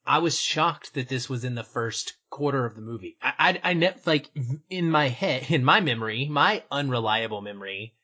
I 0.06 0.18
was 0.18 0.40
shocked 0.40 0.94
that 0.94 1.08
this 1.08 1.28
was 1.28 1.44
in 1.44 1.54
the 1.54 1.64
first 1.64 2.14
quarter 2.30 2.64
of 2.64 2.74
the 2.74 2.80
movie. 2.80 3.16
I, 3.22 3.32
I, 3.38 3.70
I 3.70 3.74
ne- 3.74 3.94
like 4.06 4.30
in 4.68 4.90
my 4.90 5.08
head, 5.08 5.50
in 5.50 5.64
my 5.64 5.80
memory, 5.80 6.26
my 6.26 6.64
unreliable 6.70 7.40
memory, 7.40 7.94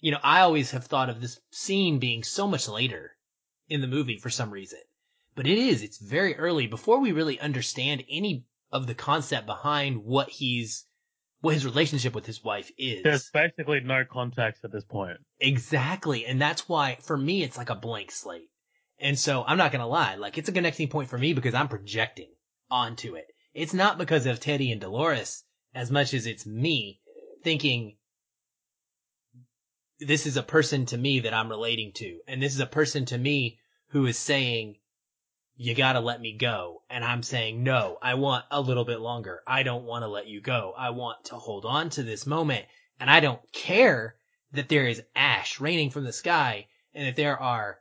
you 0.00 0.12
know, 0.12 0.20
I 0.22 0.40
always 0.40 0.70
have 0.70 0.84
thought 0.84 1.10
of 1.10 1.20
this 1.20 1.40
scene 1.50 1.98
being 1.98 2.22
so 2.22 2.46
much 2.46 2.68
later 2.68 3.12
in 3.68 3.80
the 3.80 3.86
movie 3.86 4.18
for 4.18 4.30
some 4.30 4.50
reason. 4.50 4.78
But 5.34 5.46
it 5.46 5.58
is, 5.58 5.82
it's 5.82 5.98
very 5.98 6.36
early 6.36 6.66
before 6.66 7.00
we 7.00 7.12
really 7.12 7.38
understand 7.40 8.04
any 8.08 8.46
of 8.72 8.86
the 8.86 8.94
concept 8.94 9.46
behind 9.46 10.04
what 10.04 10.28
he's, 10.28 10.86
what 11.40 11.54
his 11.54 11.66
relationship 11.66 12.14
with 12.14 12.24
his 12.24 12.42
wife 12.42 12.70
is. 12.78 13.02
There's 13.02 13.30
basically 13.30 13.80
no 13.80 14.04
context 14.10 14.64
at 14.64 14.72
this 14.72 14.84
point. 14.84 15.18
Exactly. 15.40 16.24
And 16.24 16.40
that's 16.40 16.68
why 16.68 16.98
for 17.02 17.16
me, 17.16 17.42
it's 17.42 17.58
like 17.58 17.70
a 17.70 17.74
blank 17.74 18.10
slate. 18.10 18.48
And 18.98 19.18
so 19.18 19.44
I'm 19.46 19.58
not 19.58 19.72
going 19.72 19.80
to 19.80 19.86
lie. 19.86 20.14
Like 20.16 20.38
it's 20.38 20.48
a 20.48 20.52
connecting 20.52 20.88
point 20.88 21.08
for 21.08 21.18
me 21.18 21.34
because 21.34 21.54
I'm 21.54 21.68
projecting 21.68 22.30
onto 22.70 23.14
it. 23.14 23.26
It's 23.54 23.74
not 23.74 23.98
because 23.98 24.26
of 24.26 24.40
Teddy 24.40 24.72
and 24.72 24.80
Dolores 24.80 25.44
as 25.74 25.90
much 25.90 26.14
as 26.14 26.26
it's 26.26 26.46
me 26.46 27.00
thinking 27.42 27.96
this 29.98 30.26
is 30.26 30.36
a 30.36 30.42
person 30.42 30.86
to 30.86 30.98
me 30.98 31.20
that 31.20 31.34
I'm 31.34 31.48
relating 31.48 31.92
to. 31.94 32.20
And 32.26 32.42
this 32.42 32.54
is 32.54 32.60
a 32.60 32.66
person 32.66 33.06
to 33.06 33.18
me 33.18 33.58
who 33.88 34.06
is 34.06 34.18
saying, 34.18 34.76
you 35.56 35.74
gotta 35.74 36.00
let 36.00 36.20
me 36.20 36.36
go. 36.36 36.82
And 36.90 37.02
I'm 37.02 37.22
saying, 37.22 37.62
no, 37.62 37.98
I 38.02 38.14
want 38.14 38.44
a 38.50 38.60
little 38.60 38.84
bit 38.84 39.00
longer. 39.00 39.42
I 39.46 39.62
don't 39.62 39.84
want 39.84 40.02
to 40.02 40.08
let 40.08 40.26
you 40.26 40.40
go. 40.40 40.74
I 40.76 40.90
want 40.90 41.24
to 41.26 41.36
hold 41.36 41.64
on 41.64 41.88
to 41.90 42.02
this 42.02 42.26
moment. 42.26 42.66
And 43.00 43.08
I 43.08 43.20
don't 43.20 43.40
care 43.52 44.16
that 44.52 44.68
there 44.68 44.86
is 44.86 45.02
ash 45.14 45.60
raining 45.60 45.90
from 45.90 46.04
the 46.04 46.12
sky 46.12 46.66
and 46.94 47.06
that 47.06 47.16
there 47.16 47.40
are, 47.40 47.78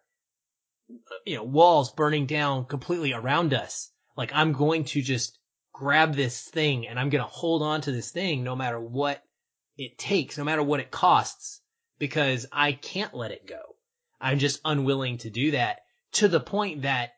you 1.26 1.36
know, 1.36 1.44
walls 1.44 1.92
burning 1.92 2.26
down 2.26 2.66
completely 2.66 3.14
around 3.14 3.54
us. 3.54 3.92
Like 4.16 4.32
I'm 4.34 4.54
going 4.54 4.86
to 4.86 5.02
just 5.02 5.38
grab 5.74 6.16
this 6.16 6.42
thing 6.42 6.88
and 6.88 7.00
I'm 7.00 7.10
going 7.10 7.24
to 7.24 7.30
hold 7.30 7.62
on 7.62 7.82
to 7.82 7.92
this 7.92 8.12
thing 8.12 8.44
no 8.44 8.56
matter 8.56 8.80
what 8.80 9.22
it 9.78 9.98
takes, 9.98 10.38
no 10.38 10.44
matter 10.44 10.64
what 10.64 10.80
it 10.80 10.92
costs, 10.92 11.62
because 12.00 12.46
I 12.52 12.72
can't 12.72 13.14
let 13.14 13.32
it 13.32 13.48
go. 13.48 13.62
I'm 14.22 14.40
just 14.40 14.62
unwilling 14.64 15.18
to 15.20 15.30
do 15.30 15.52
that 15.52 15.82
to 16.14 16.28
the 16.28 16.40
point 16.40 16.84
that 16.84 17.12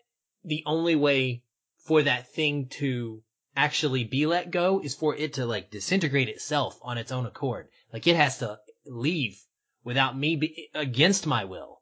the 0.44 0.64
only 0.66 0.96
way 0.96 1.44
for 1.86 2.02
that 2.04 2.34
thing 2.34 2.68
to 2.70 3.22
actually 3.56 4.04
be 4.04 4.26
let 4.26 4.52
go 4.52 4.82
is 4.82 4.96
for 4.96 5.16
it 5.16 5.34
to 5.34 5.46
like 5.46 5.72
disintegrate 5.72 6.30
itself 6.30 6.80
on 6.82 6.98
its 6.98 7.12
own 7.12 7.26
accord. 7.26 7.68
Like 7.94 8.08
it 8.08 8.16
has 8.16 8.40
to 8.40 8.60
leave 8.86 9.40
without 9.84 10.18
me 10.18 10.36
be, 10.36 10.70
against 10.74 11.28
my 11.28 11.46
will, 11.46 11.77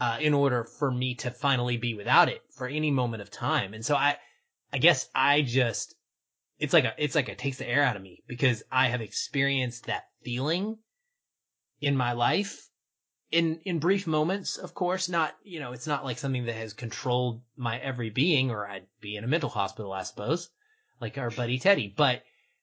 uh, 0.00 0.18
in 0.20 0.34
order 0.34 0.64
for 0.64 0.90
me 0.90 1.14
to 1.16 1.30
finally 1.30 1.76
be 1.76 1.94
without 1.94 2.28
it 2.28 2.42
for 2.50 2.68
any 2.68 2.90
moment 2.90 3.22
of 3.22 3.30
time. 3.30 3.74
And 3.74 3.84
so 3.84 3.96
I, 3.96 4.16
I 4.72 4.78
guess 4.78 5.08
I 5.14 5.42
just, 5.42 5.94
it's 6.58 6.72
like 6.72 6.84
a, 6.84 6.94
it's 6.98 7.14
like 7.14 7.28
it 7.28 7.38
takes 7.38 7.58
the 7.58 7.68
air 7.68 7.82
out 7.82 7.96
of 7.96 8.02
me 8.02 8.22
because 8.26 8.62
I 8.70 8.88
have 8.88 9.00
experienced 9.00 9.86
that 9.86 10.04
feeling 10.22 10.78
in 11.80 11.96
my 11.96 12.12
life 12.12 12.68
in, 13.30 13.60
in 13.64 13.78
brief 13.78 14.06
moments, 14.06 14.56
of 14.56 14.74
course, 14.74 15.08
not, 15.08 15.34
you 15.42 15.60
know, 15.60 15.72
it's 15.72 15.86
not 15.86 16.04
like 16.04 16.18
something 16.18 16.46
that 16.46 16.54
has 16.54 16.72
controlled 16.72 17.42
my 17.56 17.78
every 17.78 18.10
being 18.10 18.50
or 18.50 18.66
I'd 18.66 18.86
be 19.00 19.16
in 19.16 19.24
a 19.24 19.28
mental 19.28 19.50
hospital, 19.50 19.92
I 19.92 20.02
suppose, 20.02 20.48
like 21.00 21.18
our 21.18 21.30
buddy 21.30 21.58
Teddy, 21.58 21.92
but 21.94 22.22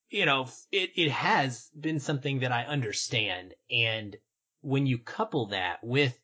you 0.10 0.26
know, 0.26 0.48
it, 0.72 0.91
it 0.95 1.12
has 1.12 1.70
been 1.78 1.99
something 1.99 2.40
that 2.40 2.52
I 2.52 2.64
understand. 2.64 3.53
And 3.70 4.16
when 4.62 4.86
you 4.86 4.98
couple 4.98 5.48
that 5.48 5.80
with 5.84 6.18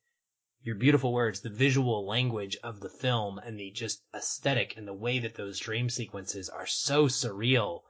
your 0.63 0.75
beautiful 0.75 1.13
words, 1.13 1.41
the 1.41 1.49
visual 1.49 2.05
language 2.05 2.57
of 2.63 2.79
the 2.79 2.89
film 2.89 3.39
and 3.39 3.59
the 3.59 3.71
just 3.71 4.03
aesthetic 4.13 4.75
and 4.77 4.87
the 4.87 4.93
way 4.93 5.19
that 5.19 5.35
those 5.35 5.59
dream 5.59 5.89
sequences 5.89 6.49
are 6.49 6.67
so 6.67 7.07
surreal 7.07 7.81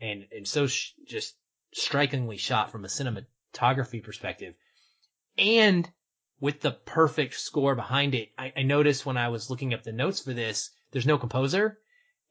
and, 0.00 0.26
and 0.32 0.46
so 0.46 0.66
sh- 0.66 0.92
just 1.06 1.36
strikingly 1.72 2.36
shot 2.36 2.70
from 2.70 2.84
a 2.84 2.88
cinematography 2.88 4.02
perspective 4.02 4.54
and 5.38 5.90
with 6.40 6.60
the 6.60 6.72
perfect 6.72 7.34
score 7.34 7.74
behind 7.74 8.14
it. 8.14 8.30
I, 8.38 8.52
I 8.56 8.62
noticed 8.62 9.06
when 9.06 9.16
I 9.16 9.28
was 9.28 9.50
looking 9.50 9.74
up 9.74 9.82
the 9.82 9.92
notes 9.92 10.20
for 10.20 10.32
this, 10.32 10.70
there's 10.92 11.06
no 11.06 11.18
composer 11.18 11.78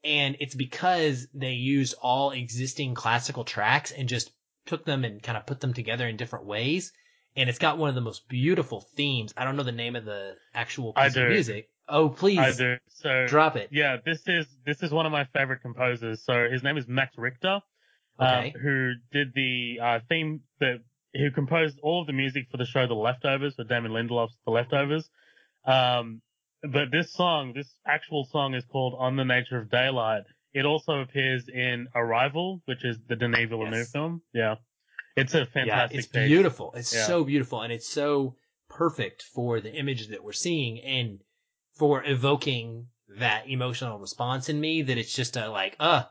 And 0.04 0.36
it's 0.40 0.54
because 0.54 1.26
they 1.34 1.52
used 1.52 1.94
all 2.00 2.30
existing 2.30 2.94
classical 2.94 3.44
tracks 3.44 3.90
and 3.90 4.08
just 4.08 4.30
took 4.66 4.84
them 4.84 5.04
and 5.04 5.22
kind 5.22 5.36
of 5.36 5.46
put 5.46 5.60
them 5.60 5.74
together 5.74 6.06
in 6.06 6.16
different 6.16 6.46
ways. 6.46 6.92
And 7.36 7.48
it's 7.48 7.58
got 7.58 7.78
one 7.78 7.88
of 7.88 7.94
the 7.94 8.00
most 8.00 8.28
beautiful 8.28 8.80
themes. 8.80 9.32
I 9.36 9.44
don't 9.44 9.56
know 9.56 9.62
the 9.62 9.70
name 9.72 9.94
of 9.96 10.04
the 10.04 10.34
actual 10.54 10.92
piece 10.92 11.14
of 11.16 11.28
music. 11.28 11.68
Oh, 11.88 12.08
please 12.08 12.38
I 12.38 12.52
do. 12.52 12.76
So 12.88 13.26
drop 13.28 13.56
it. 13.56 13.68
yeah, 13.70 13.96
this 14.04 14.22
is 14.26 14.46
this 14.66 14.82
is 14.82 14.90
one 14.90 15.06
of 15.06 15.12
my 15.12 15.24
favorite 15.32 15.62
composers. 15.62 16.22
So 16.24 16.48
his 16.50 16.62
name 16.62 16.76
is 16.76 16.86
Max 16.88 17.16
Richter, 17.16 17.60
Okay. 18.20 18.52
um, 18.54 18.60
who 18.60 18.92
did 19.12 19.32
the 19.34 19.78
uh, 19.80 19.98
theme 20.08 20.40
that 20.60 20.80
who 21.14 21.30
composed 21.30 21.78
all 21.82 22.00
of 22.02 22.06
the 22.06 22.12
music 22.12 22.48
for 22.50 22.56
the 22.58 22.66
show 22.66 22.86
The 22.86 22.94
Leftovers 22.94 23.54
for 23.54 23.64
Damon 23.64 23.92
Lindelof's 23.92 24.36
The 24.44 24.50
Leftovers. 24.50 25.08
Um, 25.64 26.20
but 26.62 26.90
this 26.90 27.12
song, 27.12 27.52
this 27.54 27.72
actual 27.86 28.24
song, 28.24 28.54
is 28.54 28.64
called 28.64 28.94
"On 28.98 29.16
the 29.16 29.24
Nature 29.24 29.58
of 29.58 29.70
Daylight." 29.70 30.24
It 30.52 30.64
also 30.66 31.00
appears 31.00 31.48
in 31.48 31.86
Arrival, 31.94 32.62
which 32.64 32.84
is 32.84 32.98
the 33.08 33.16
Denis 33.16 33.48
Villeneuve 33.48 33.74
Yes. 33.74 33.92
film. 33.92 34.22
Yeah, 34.32 34.56
it's 35.20 35.34
a 35.34 35.46
fantastic. 35.46 35.66
yeah, 35.66 35.98
it's 35.98 36.06
piece. 36.06 36.28
beautiful. 36.28 36.72
It's 36.74 36.94
Yeah. 36.94 37.06
so 37.06 37.24
beautiful 37.24 37.62
and 37.62 37.72
it's 37.72 37.88
so 37.88 38.36
perfect 38.68 39.22
for 39.22 39.60
the 39.60 39.72
image 39.74 40.08
that 40.08 40.22
we're 40.22 40.32
seeing 40.32 40.80
and 40.80 41.20
for 41.74 42.04
evoking 42.04 42.88
that 43.18 43.48
emotional 43.48 43.98
response 43.98 44.48
in 44.48 44.60
me 44.60 44.82
that 44.82 44.98
it's 44.98 45.14
just 45.14 45.36
a 45.36 45.48
like, 45.48 45.76
uh, 45.80 46.04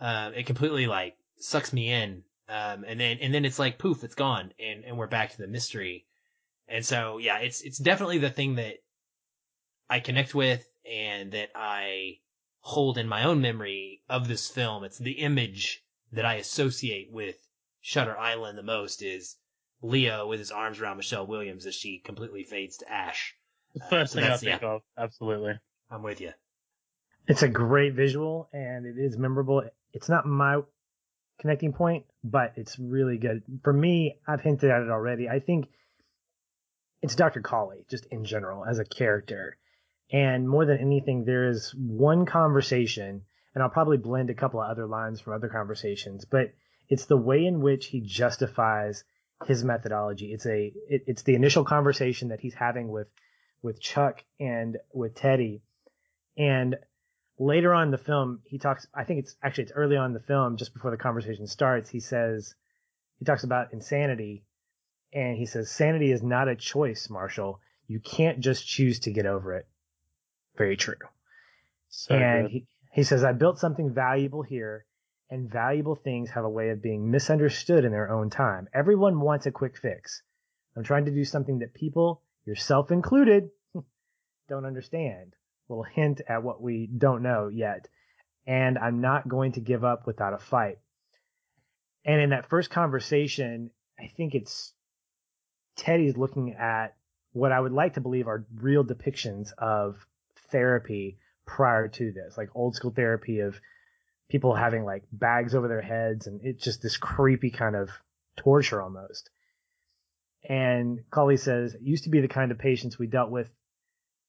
um, 0.00 0.34
it 0.34 0.46
completely 0.46 0.86
like 0.86 1.16
sucks 1.38 1.72
me 1.72 1.90
in. 1.92 2.22
Um, 2.48 2.84
and 2.86 3.00
then, 3.00 3.18
and 3.20 3.34
then 3.34 3.44
it's 3.44 3.58
like 3.58 3.78
poof, 3.78 4.04
it's 4.04 4.14
gone 4.14 4.52
and, 4.60 4.84
and 4.84 4.96
we're 4.96 5.08
back 5.08 5.30
to 5.32 5.38
the 5.38 5.48
mystery. 5.48 6.06
And 6.68 6.84
so, 6.84 7.18
yeah, 7.18 7.38
it's, 7.38 7.60
it's 7.62 7.78
definitely 7.78 8.18
the 8.18 8.30
thing 8.30 8.54
that 8.56 8.76
I 9.90 10.00
connect 10.00 10.34
with 10.34 10.68
and 10.88 11.32
that 11.32 11.50
I 11.54 12.18
hold 12.60 12.98
in 12.98 13.08
my 13.08 13.24
own 13.24 13.40
memory 13.40 14.02
of 14.08 14.28
this 14.28 14.48
film. 14.48 14.84
It's 14.84 14.98
the 14.98 15.12
image 15.12 15.82
that 16.12 16.24
I 16.24 16.34
associate 16.34 17.10
with 17.10 17.36
Shutter 17.86 18.18
Island 18.18 18.58
the 18.58 18.64
most 18.64 19.00
is 19.00 19.36
Leo 19.80 20.26
with 20.26 20.40
his 20.40 20.50
arms 20.50 20.80
around 20.80 20.96
Michelle 20.96 21.24
Williams 21.24 21.66
as 21.66 21.74
she 21.76 22.00
completely 22.00 22.42
fades 22.42 22.78
to 22.78 22.90
ash. 22.92 23.36
Uh, 23.70 23.78
the 23.78 23.90
first 23.90 24.12
So 24.12 24.16
thing 24.16 24.24
I 24.24 24.28
that's- 24.30 24.40
think 24.40 24.62
of, 24.64 24.82
absolutely. 24.98 25.60
I'm 25.88 26.02
with 26.02 26.20
you. 26.20 26.32
It's 27.28 27.42
a 27.44 27.48
great 27.48 27.94
visual 27.94 28.48
and 28.52 28.86
it 28.86 28.98
is 28.98 29.16
memorable. 29.16 29.62
It's 29.92 30.08
not 30.08 30.26
my 30.26 30.62
connecting 31.38 31.72
point, 31.72 32.06
but 32.24 32.54
it's 32.56 32.76
really 32.76 33.18
good. 33.18 33.44
For 33.62 33.72
me, 33.72 34.18
I've 34.26 34.40
hinted 34.40 34.68
at 34.68 34.82
it 34.82 34.90
already. 34.90 35.28
I 35.28 35.38
think 35.38 35.68
it's 37.02 37.14
Dr. 37.14 37.40
Cawley, 37.40 37.84
just 37.88 38.06
in 38.06 38.24
general, 38.24 38.64
as 38.64 38.80
a 38.80 38.84
character. 38.84 39.58
And 40.10 40.48
more 40.48 40.64
than 40.64 40.78
anything, 40.78 41.24
there 41.24 41.48
is 41.48 41.72
one 41.76 42.26
conversation, 42.26 43.22
and 43.54 43.62
I'll 43.62 43.70
probably 43.70 43.98
blend 43.98 44.28
a 44.30 44.34
couple 44.34 44.60
of 44.60 44.68
other 44.68 44.86
lines 44.86 45.20
from 45.20 45.34
other 45.34 45.48
conversations, 45.48 46.24
but 46.24 46.52
it's 46.88 47.06
the 47.06 47.16
way 47.16 47.44
in 47.44 47.60
which 47.60 47.86
he 47.86 48.00
justifies 48.00 49.04
his 49.46 49.64
methodology. 49.64 50.32
It's 50.32 50.46
a 50.46 50.72
it, 50.88 51.04
it's 51.06 51.22
the 51.22 51.34
initial 51.34 51.64
conversation 51.64 52.28
that 52.28 52.40
he's 52.40 52.54
having 52.54 52.88
with 52.88 53.08
with 53.62 53.80
Chuck 53.80 54.24
and 54.38 54.76
with 54.92 55.14
Teddy, 55.14 55.62
and 56.36 56.76
later 57.38 57.74
on 57.74 57.84
in 57.84 57.90
the 57.90 57.98
film, 57.98 58.40
he 58.44 58.58
talks. 58.58 58.86
I 58.94 59.04
think 59.04 59.20
it's 59.20 59.36
actually 59.42 59.64
it's 59.64 59.72
early 59.72 59.96
on 59.96 60.06
in 60.06 60.14
the 60.14 60.20
film, 60.20 60.56
just 60.56 60.72
before 60.72 60.90
the 60.90 60.96
conversation 60.96 61.46
starts. 61.46 61.90
He 61.90 62.00
says 62.00 62.54
he 63.18 63.24
talks 63.24 63.44
about 63.44 63.72
insanity, 63.72 64.44
and 65.12 65.36
he 65.36 65.46
says 65.46 65.70
sanity 65.70 66.12
is 66.12 66.22
not 66.22 66.48
a 66.48 66.56
choice, 66.56 67.08
Marshall. 67.10 67.60
You 67.88 68.00
can't 68.00 68.40
just 68.40 68.66
choose 68.66 69.00
to 69.00 69.12
get 69.12 69.26
over 69.26 69.54
it. 69.54 69.66
Very 70.56 70.76
true. 70.76 70.96
So 71.88 72.14
and 72.14 72.46
good. 72.46 72.50
he, 72.50 72.66
he 72.92 73.02
says, 73.04 73.24
I 73.24 73.32
built 73.32 73.58
something 73.58 73.92
valuable 73.92 74.42
here, 74.42 74.84
and 75.30 75.50
valuable 75.50 75.96
things 75.96 76.30
have 76.30 76.44
a 76.44 76.48
way 76.48 76.70
of 76.70 76.82
being 76.82 77.10
misunderstood 77.10 77.84
in 77.84 77.92
their 77.92 78.10
own 78.10 78.30
time. 78.30 78.68
Everyone 78.72 79.20
wants 79.20 79.46
a 79.46 79.50
quick 79.50 79.76
fix. 79.76 80.22
I'm 80.76 80.84
trying 80.84 81.06
to 81.06 81.10
do 81.10 81.24
something 81.24 81.60
that 81.60 81.74
people, 81.74 82.22
yourself 82.44 82.90
included, 82.90 83.50
don't 84.48 84.66
understand. 84.66 85.34
little 85.68 85.82
hint 85.84 86.20
at 86.28 86.42
what 86.42 86.62
we 86.62 86.86
don't 86.86 87.22
know 87.22 87.48
yet. 87.48 87.88
And 88.46 88.78
I'm 88.78 89.00
not 89.00 89.26
going 89.26 89.52
to 89.52 89.60
give 89.60 89.84
up 89.84 90.06
without 90.06 90.34
a 90.34 90.38
fight. 90.38 90.78
And 92.04 92.20
in 92.20 92.30
that 92.30 92.48
first 92.48 92.70
conversation, 92.70 93.70
I 93.98 94.12
think 94.16 94.34
it's 94.34 94.72
Teddy's 95.76 96.16
looking 96.16 96.54
at 96.54 96.94
what 97.32 97.50
I 97.50 97.58
would 97.58 97.72
like 97.72 97.94
to 97.94 98.00
believe 98.00 98.28
are 98.28 98.46
real 98.54 98.84
depictions 98.84 99.52
of 99.58 100.06
therapy 100.50 101.18
prior 101.46 101.88
to 101.88 102.12
this, 102.12 102.38
like 102.38 102.48
old 102.54 102.76
school 102.76 102.92
therapy 102.92 103.40
of 103.40 103.60
people 104.28 104.54
having 104.54 104.84
like 104.84 105.04
bags 105.12 105.54
over 105.54 105.68
their 105.68 105.82
heads 105.82 106.26
and 106.26 106.40
it's 106.42 106.64
just 106.64 106.82
this 106.82 106.96
creepy 106.96 107.50
kind 107.50 107.76
of 107.76 107.90
torture 108.36 108.82
almost. 108.82 109.30
And 110.48 111.00
Cawley 111.10 111.36
says, 111.36 111.74
it 111.74 111.82
used 111.82 112.04
to 112.04 112.10
be 112.10 112.20
the 112.20 112.28
kind 112.28 112.52
of 112.52 112.58
patients 112.58 112.98
we 112.98 113.06
dealt 113.06 113.30
with 113.30 113.50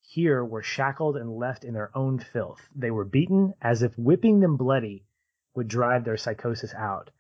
here 0.02 0.44
were 0.44 0.64
shackled 0.64 1.18
and 1.18 1.30
left 1.30 1.64
in 1.64 1.74
their 1.74 1.92
own 1.96 2.18
filth. 2.18 2.62
They 2.76 2.92
were 2.92 3.06
beaten 3.06 3.54
as 3.62 3.84
if 3.84 3.98
whipping 3.98 4.40
them 4.40 4.56
bloody 4.56 5.06
would 5.54 5.68
drive 5.68 6.06
their 6.06 6.18
psychosis 6.18 6.74
out. 6.74 7.12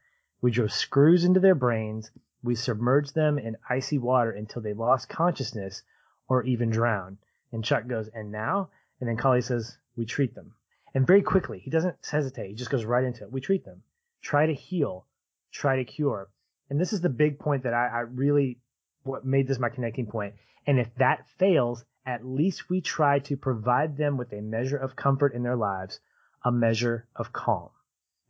We 0.41 0.51
drove 0.51 0.71
screws 0.71 1.25
into 1.25 1.39
their 1.39 1.55
brains. 1.55 2.11
We 2.43 2.55
submerged 2.55 3.13
them 3.13 3.37
in 3.37 3.57
icy 3.69 3.97
water 3.97 4.31
until 4.31 4.61
they 4.61 4.73
lost 4.73 5.09
consciousness 5.09 5.83
or 6.29 6.43
even 6.43 6.69
drowned. 6.69 7.17
And 7.51 7.63
Chuck 7.63 7.87
goes, 7.87 8.07
and 8.07 8.31
now? 8.31 8.69
And 8.99 9.09
then 9.09 9.17
Cawley 9.17 9.41
says, 9.41 9.77
we 9.95 10.05
treat 10.05 10.33
them. 10.33 10.53
And 10.97 11.05
very 11.05 11.21
quickly, 11.21 11.59
he 11.59 11.69
doesn't 11.69 11.95
hesitate. 12.09 12.47
He 12.47 12.55
just 12.55 12.71
goes 12.71 12.83
right 12.83 13.03
into 13.03 13.23
it. 13.23 13.31
We 13.31 13.39
treat 13.39 13.63
them. 13.63 13.83
Try 14.23 14.47
to 14.47 14.53
heal. 14.55 15.05
Try 15.51 15.75
to 15.75 15.85
cure. 15.85 16.27
And 16.71 16.81
this 16.81 16.91
is 16.91 17.01
the 17.01 17.07
big 17.07 17.37
point 17.37 17.65
that 17.65 17.73
I, 17.75 17.85
I 17.85 17.99
really, 17.99 18.57
what 19.03 19.23
made 19.23 19.47
this 19.47 19.59
my 19.59 19.69
connecting 19.69 20.07
point. 20.07 20.33
And 20.65 20.79
if 20.79 20.87
that 20.95 21.27
fails, 21.37 21.85
at 22.03 22.25
least 22.25 22.67
we 22.67 22.81
try 22.81 23.19
to 23.19 23.37
provide 23.37 23.95
them 23.95 24.17
with 24.17 24.33
a 24.33 24.41
measure 24.41 24.77
of 24.77 24.95
comfort 24.95 25.35
in 25.35 25.43
their 25.43 25.55
lives, 25.55 25.99
a 26.43 26.51
measure 26.51 27.07
of 27.15 27.31
calm. 27.31 27.69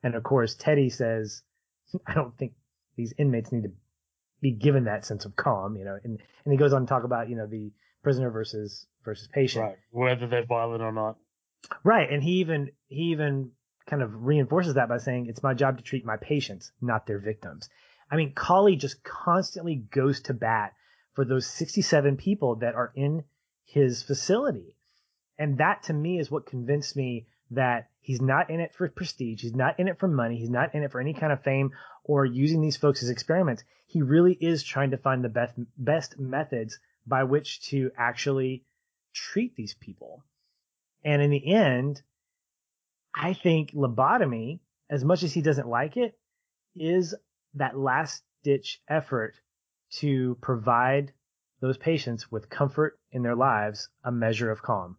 And 0.04 0.14
of 0.16 0.24
course, 0.24 0.54
Teddy 0.54 0.90
says, 0.90 1.44
I 2.06 2.16
don't 2.16 2.38
think 2.38 2.52
these 2.98 3.14
inmates 3.18 3.50
need 3.54 3.64
to 3.64 3.72
be 4.42 4.52
given 4.52 4.84
that 4.84 5.06
sense 5.06 5.24
of 5.24 5.38
calm, 5.38 5.78
you 5.78 5.86
know, 5.86 5.98
and, 6.04 6.20
and 6.44 6.52
he 6.52 6.58
goes 6.58 6.74
on 6.74 6.82
to 6.82 6.88
talk 6.88 7.06
about, 7.06 7.30
you 7.30 7.38
know, 7.38 7.48
the 7.48 7.72
prisoner 8.04 8.30
versus, 8.30 8.86
versus 9.06 9.30
patient. 9.32 9.64
Right. 9.64 9.78
Whether 9.92 10.28
they're 10.28 10.46
violent 10.46 10.82
or 10.82 10.92
not. 10.92 11.16
Right. 11.84 12.10
And 12.10 12.24
he 12.24 12.40
even 12.40 12.72
he 12.88 13.12
even 13.12 13.52
kind 13.88 14.02
of 14.02 14.26
reinforces 14.26 14.76
that 14.76 14.90
by 14.90 14.98
saying 14.98 15.28
it's 15.28 15.44
my 15.44 15.54
job 15.54 15.78
to 15.78 15.84
treat 15.84 16.06
my 16.06 16.18
patients, 16.18 16.72
not 16.82 17.08
their 17.08 17.20
victims. 17.20 17.70
I 18.10 18.16
mean, 18.16 18.34
Cawley 18.34 18.76
just 18.76 19.04
constantly 19.04 19.76
goes 19.76 20.22
to 20.22 20.34
bat 20.34 20.74
for 21.14 21.26
those 21.26 21.48
67 21.48 22.18
people 22.18 22.58
that 22.58 22.76
are 22.76 22.92
in 22.96 23.24
his 23.66 24.04
facility. 24.04 24.76
And 25.38 25.58
that 25.58 25.84
to 25.84 25.94
me 25.94 26.20
is 26.20 26.32
what 26.32 26.46
convinced 26.46 26.96
me 26.96 27.28
that 27.52 27.90
he's 28.02 28.22
not 28.22 28.50
in 28.50 28.60
it 28.60 28.74
for 28.74 28.88
prestige. 28.90 29.42
He's 29.42 29.56
not 29.56 29.80
in 29.80 29.88
it 29.88 30.00
for 30.00 30.08
money. 30.08 30.38
He's 30.38 30.50
not 30.50 30.76
in 30.76 30.84
it 30.84 30.92
for 30.92 31.00
any 31.00 31.14
kind 31.14 31.32
of 31.32 31.44
fame 31.44 31.72
or 32.04 32.26
using 32.26 32.62
these 32.62 32.78
folks 32.78 33.04
as 33.04 33.10
experiments. 33.10 33.64
He 33.86 34.02
really 34.02 34.34
is 34.34 34.64
trying 34.64 34.92
to 34.92 34.98
find 34.98 35.24
the 35.24 35.30
best, 35.30 35.54
best 35.78 36.20
methods 36.20 36.80
by 37.06 37.24
which 37.24 37.62
to 37.70 37.92
actually 37.98 38.66
treat 39.14 39.56
these 39.56 39.74
people. 39.74 40.24
And 41.08 41.22
in 41.22 41.30
the 41.30 41.54
end, 41.54 42.02
I 43.16 43.32
think 43.32 43.72
lobotomy, 43.72 44.60
as 44.90 45.06
much 45.06 45.24
as 45.24 45.34
he 45.34 45.42
doesn't 45.42 45.70
like 45.70 45.96
it, 45.96 46.20
is 46.76 47.16
that 47.54 47.78
last 47.78 48.24
ditch 48.44 48.82
effort 48.90 49.36
to 50.00 50.38
provide 50.42 51.14
those 51.62 51.78
patients 51.78 52.30
with 52.30 52.50
comfort 52.50 53.00
in 53.14 53.24
their 53.24 53.38
lives, 53.38 53.88
a 54.04 54.12
measure 54.12 54.52
of 54.52 54.62
calm. 54.62 54.98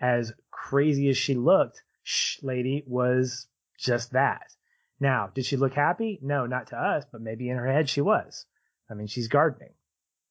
As 0.00 0.32
crazy 0.50 1.08
as 1.08 1.16
she 1.16 1.36
looked, 1.36 1.84
Shh 2.02 2.42
Lady 2.42 2.82
was 2.84 3.46
just 3.78 4.10
that. 4.10 4.52
Now, 4.98 5.30
did 5.32 5.44
she 5.44 5.56
look 5.56 5.74
happy? 5.74 6.18
No, 6.20 6.46
not 6.46 6.66
to 6.68 6.76
us, 6.76 7.04
but 7.12 7.20
maybe 7.20 7.48
in 7.48 7.58
her 7.58 7.72
head 7.72 7.88
she 7.88 8.00
was. 8.00 8.44
I 8.90 8.94
mean, 8.94 9.06
she's 9.06 9.28
gardening. 9.28 9.74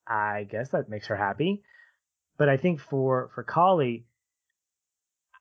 I 0.06 0.44
guess 0.44 0.72
that 0.72 0.90
makes 0.90 1.08
her 1.08 1.16
happy. 1.16 1.64
But 2.38 2.50
I 2.50 2.58
think 2.58 2.82
for, 2.82 3.30
for 3.34 3.44
Cawley, 3.44 4.06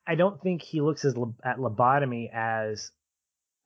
I 0.07 0.15
don't 0.15 0.41
think 0.41 0.63
he 0.63 0.81
looks 0.81 1.05
as, 1.05 1.15
at 1.45 1.59
lobotomy 1.59 2.33
as 2.33 2.91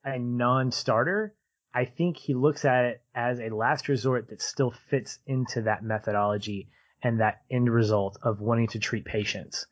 a 0.05 0.19
non-starter. 0.19 1.35
I 1.75 1.85
think 1.85 2.17
he 2.17 2.35
looks 2.35 2.65
at 2.65 2.85
it 2.85 3.03
as 3.15 3.41
a 3.41 3.55
last 3.55 3.89
resort 3.89 4.29
that 4.29 4.43
still 4.43 4.73
fits 4.91 5.19
into 5.27 5.63
that 5.63 5.83
methodology 5.83 6.69
and 7.03 7.21
that 7.21 7.43
end 7.51 7.71
result 7.71 8.19
of 8.23 8.41
wanting 8.41 8.69
to 8.69 8.79
treat 8.79 9.05
patients. 9.05 9.67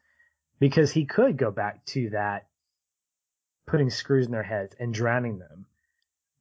Because 0.59 0.93
he 0.93 1.05
could 1.05 1.37
go 1.37 1.51
back 1.51 1.85
to 1.87 2.11
that 2.11 2.49
putting 3.67 3.91
screws 3.91 4.27
in 4.27 4.33
their 4.33 4.43
heads 4.43 4.75
and 4.79 4.93
drowning 4.93 5.39
them. 5.39 5.67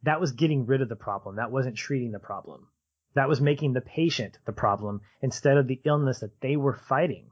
That 0.04 0.20
was 0.20 0.34
getting 0.34 0.66
rid 0.66 0.82
of 0.82 0.90
the 0.90 0.96
problem. 0.96 1.38
That 1.38 1.52
wasn't 1.52 1.78
treating 1.78 2.12
the 2.12 2.20
problem. 2.20 2.68
That 3.16 3.30
was 3.30 3.40
making 3.40 3.74
the 3.74 3.82
patient 3.82 4.38
the 4.46 4.52
problem 4.52 5.02
instead 5.22 5.58
of 5.58 5.68
the 5.68 5.82
illness 5.86 6.20
that 6.20 6.42
they 6.42 6.58
were 6.58 6.74
fighting. 6.74 7.32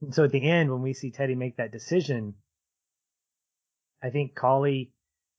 And 0.00 0.14
so 0.14 0.24
at 0.24 0.30
the 0.30 0.48
end, 0.48 0.70
when 0.70 0.82
we 0.82 0.92
see 0.92 1.10
Teddy 1.10 1.34
make 1.34 1.56
that 1.56 1.72
decision, 1.72 2.34
I 4.02 4.10
think 4.10 4.34
Cawley 4.34 4.92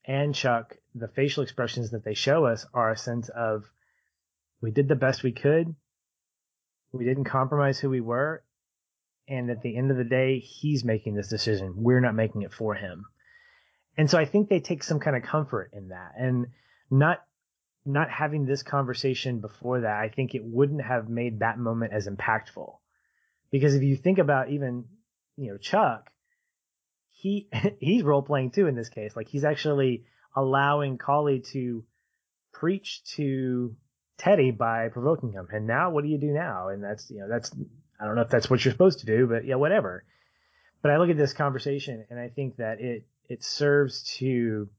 and 0.05 0.35
Chuck, 0.35 0.75
the 0.95 1.07
facial 1.07 1.43
expressions 1.43 1.91
that 1.91 2.03
they 2.03 2.13
show 2.13 2.45
us 2.45 2.65
are 2.73 2.91
a 2.91 2.97
sense 2.97 3.29
of 3.29 3.63
we 4.61 4.71
did 4.71 4.87
the 4.87 4.95
best 4.95 5.23
we 5.23 5.31
could. 5.31 5.75
We 6.91 7.05
didn't 7.05 7.25
compromise 7.25 7.79
who 7.79 7.89
we 7.89 8.01
were. 8.01 8.43
And 9.27 9.49
at 9.49 9.61
the 9.61 9.77
end 9.77 9.91
of 9.91 9.97
the 9.97 10.03
day, 10.03 10.39
he's 10.39 10.83
making 10.83 11.15
this 11.15 11.29
decision. 11.29 11.75
We're 11.77 12.01
not 12.01 12.15
making 12.15 12.41
it 12.41 12.53
for 12.53 12.73
him. 12.73 13.05
And 13.95 14.09
so 14.09 14.17
I 14.17 14.25
think 14.25 14.49
they 14.49 14.59
take 14.59 14.83
some 14.83 14.99
kind 14.99 15.15
of 15.15 15.23
comfort 15.23 15.71
in 15.73 15.89
that 15.89 16.13
and 16.17 16.47
not 16.89 17.19
not 17.85 18.09
having 18.09 18.45
this 18.45 18.61
conversation 18.61 19.39
before 19.39 19.81
that, 19.81 19.99
I 19.99 20.09
think 20.09 20.35
it 20.35 20.43
wouldn't 20.43 20.83
have 20.83 21.09
made 21.09 21.39
that 21.39 21.57
moment 21.57 21.93
as 21.93 22.07
impactful. 22.07 22.75
Because 23.51 23.75
if 23.75 23.83
you 23.83 23.95
think 23.95 24.19
about 24.19 24.49
even, 24.49 24.85
you 25.37 25.51
know, 25.51 25.57
Chuck, 25.57 26.09
he 27.11 27.49
he's 27.79 28.03
role 28.03 28.21
playing 28.21 28.51
too 28.51 28.67
in 28.67 28.75
this 28.75 28.89
case. 28.89 29.15
Like 29.15 29.27
he's 29.27 29.43
actually 29.43 30.05
allowing 30.35 30.97
Cawley 30.97 31.41
to 31.53 31.83
preach 32.53 33.03
to 33.15 33.75
Teddy 34.17 34.51
by 34.51 34.89
provoking 34.89 35.31
him. 35.31 35.47
And 35.51 35.65
now 35.67 35.91
what 35.91 36.03
do 36.03 36.09
you 36.09 36.19
do 36.19 36.31
now? 36.31 36.69
And 36.69 36.83
that's 36.83 37.09
you 37.09 37.19
know, 37.19 37.29
that's 37.29 37.51
I 37.99 38.05
don't 38.05 38.15
know 38.15 38.21
if 38.21 38.29
that's 38.29 38.49
what 38.49 38.63
you're 38.63 38.71
supposed 38.71 38.99
to 38.99 39.05
do, 39.05 39.27
but 39.27 39.45
yeah, 39.45 39.55
whatever. 39.55 40.03
But 40.81 40.91
I 40.91 40.97
look 40.97 41.09
at 41.09 41.17
this 41.17 41.33
conversation 41.33 42.05
and 42.09 42.19
I 42.19 42.29
think 42.29 42.57
that 42.57 42.79
it 42.79 43.05
it 43.27 43.43
serves 43.43 44.03
to 44.17 44.69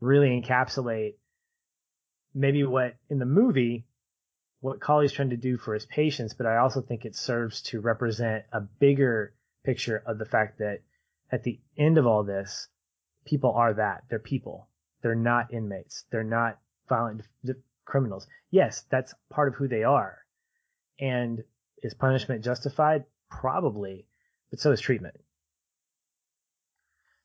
really 0.00 0.28
encapsulate 0.28 1.14
maybe 2.34 2.64
what 2.64 2.94
in 3.08 3.18
the 3.18 3.26
movie 3.26 3.86
what 4.62 4.80
Cawley's 4.80 5.12
trying 5.12 5.30
to 5.30 5.36
do 5.36 5.58
for 5.58 5.74
his 5.74 5.84
patients, 5.84 6.34
but 6.34 6.46
I 6.46 6.58
also 6.58 6.80
think 6.80 7.04
it 7.04 7.16
serves 7.16 7.62
to 7.62 7.80
represent 7.80 8.44
a 8.52 8.60
bigger 8.60 9.34
picture 9.64 10.00
of 10.06 10.18
the 10.18 10.24
fact 10.24 10.60
that 10.60 10.82
at 11.32 11.42
the 11.42 11.60
end 11.76 11.98
of 11.98 12.06
all 12.06 12.22
this, 12.22 12.68
people 13.24 13.52
are 13.52 13.74
that. 13.74 14.04
They're 14.08 14.20
people. 14.20 14.68
They're 15.02 15.16
not 15.16 15.52
inmates. 15.52 16.04
They're 16.12 16.22
not 16.22 16.58
violent 16.88 17.22
criminals. 17.84 18.28
Yes, 18.52 18.84
that's 18.88 19.12
part 19.30 19.48
of 19.48 19.56
who 19.56 19.66
they 19.66 19.82
are. 19.82 20.18
And 21.00 21.42
is 21.82 21.94
punishment 21.94 22.44
justified? 22.44 23.04
Probably, 23.28 24.06
but 24.50 24.60
so 24.60 24.70
is 24.70 24.80
treatment. 24.80 25.16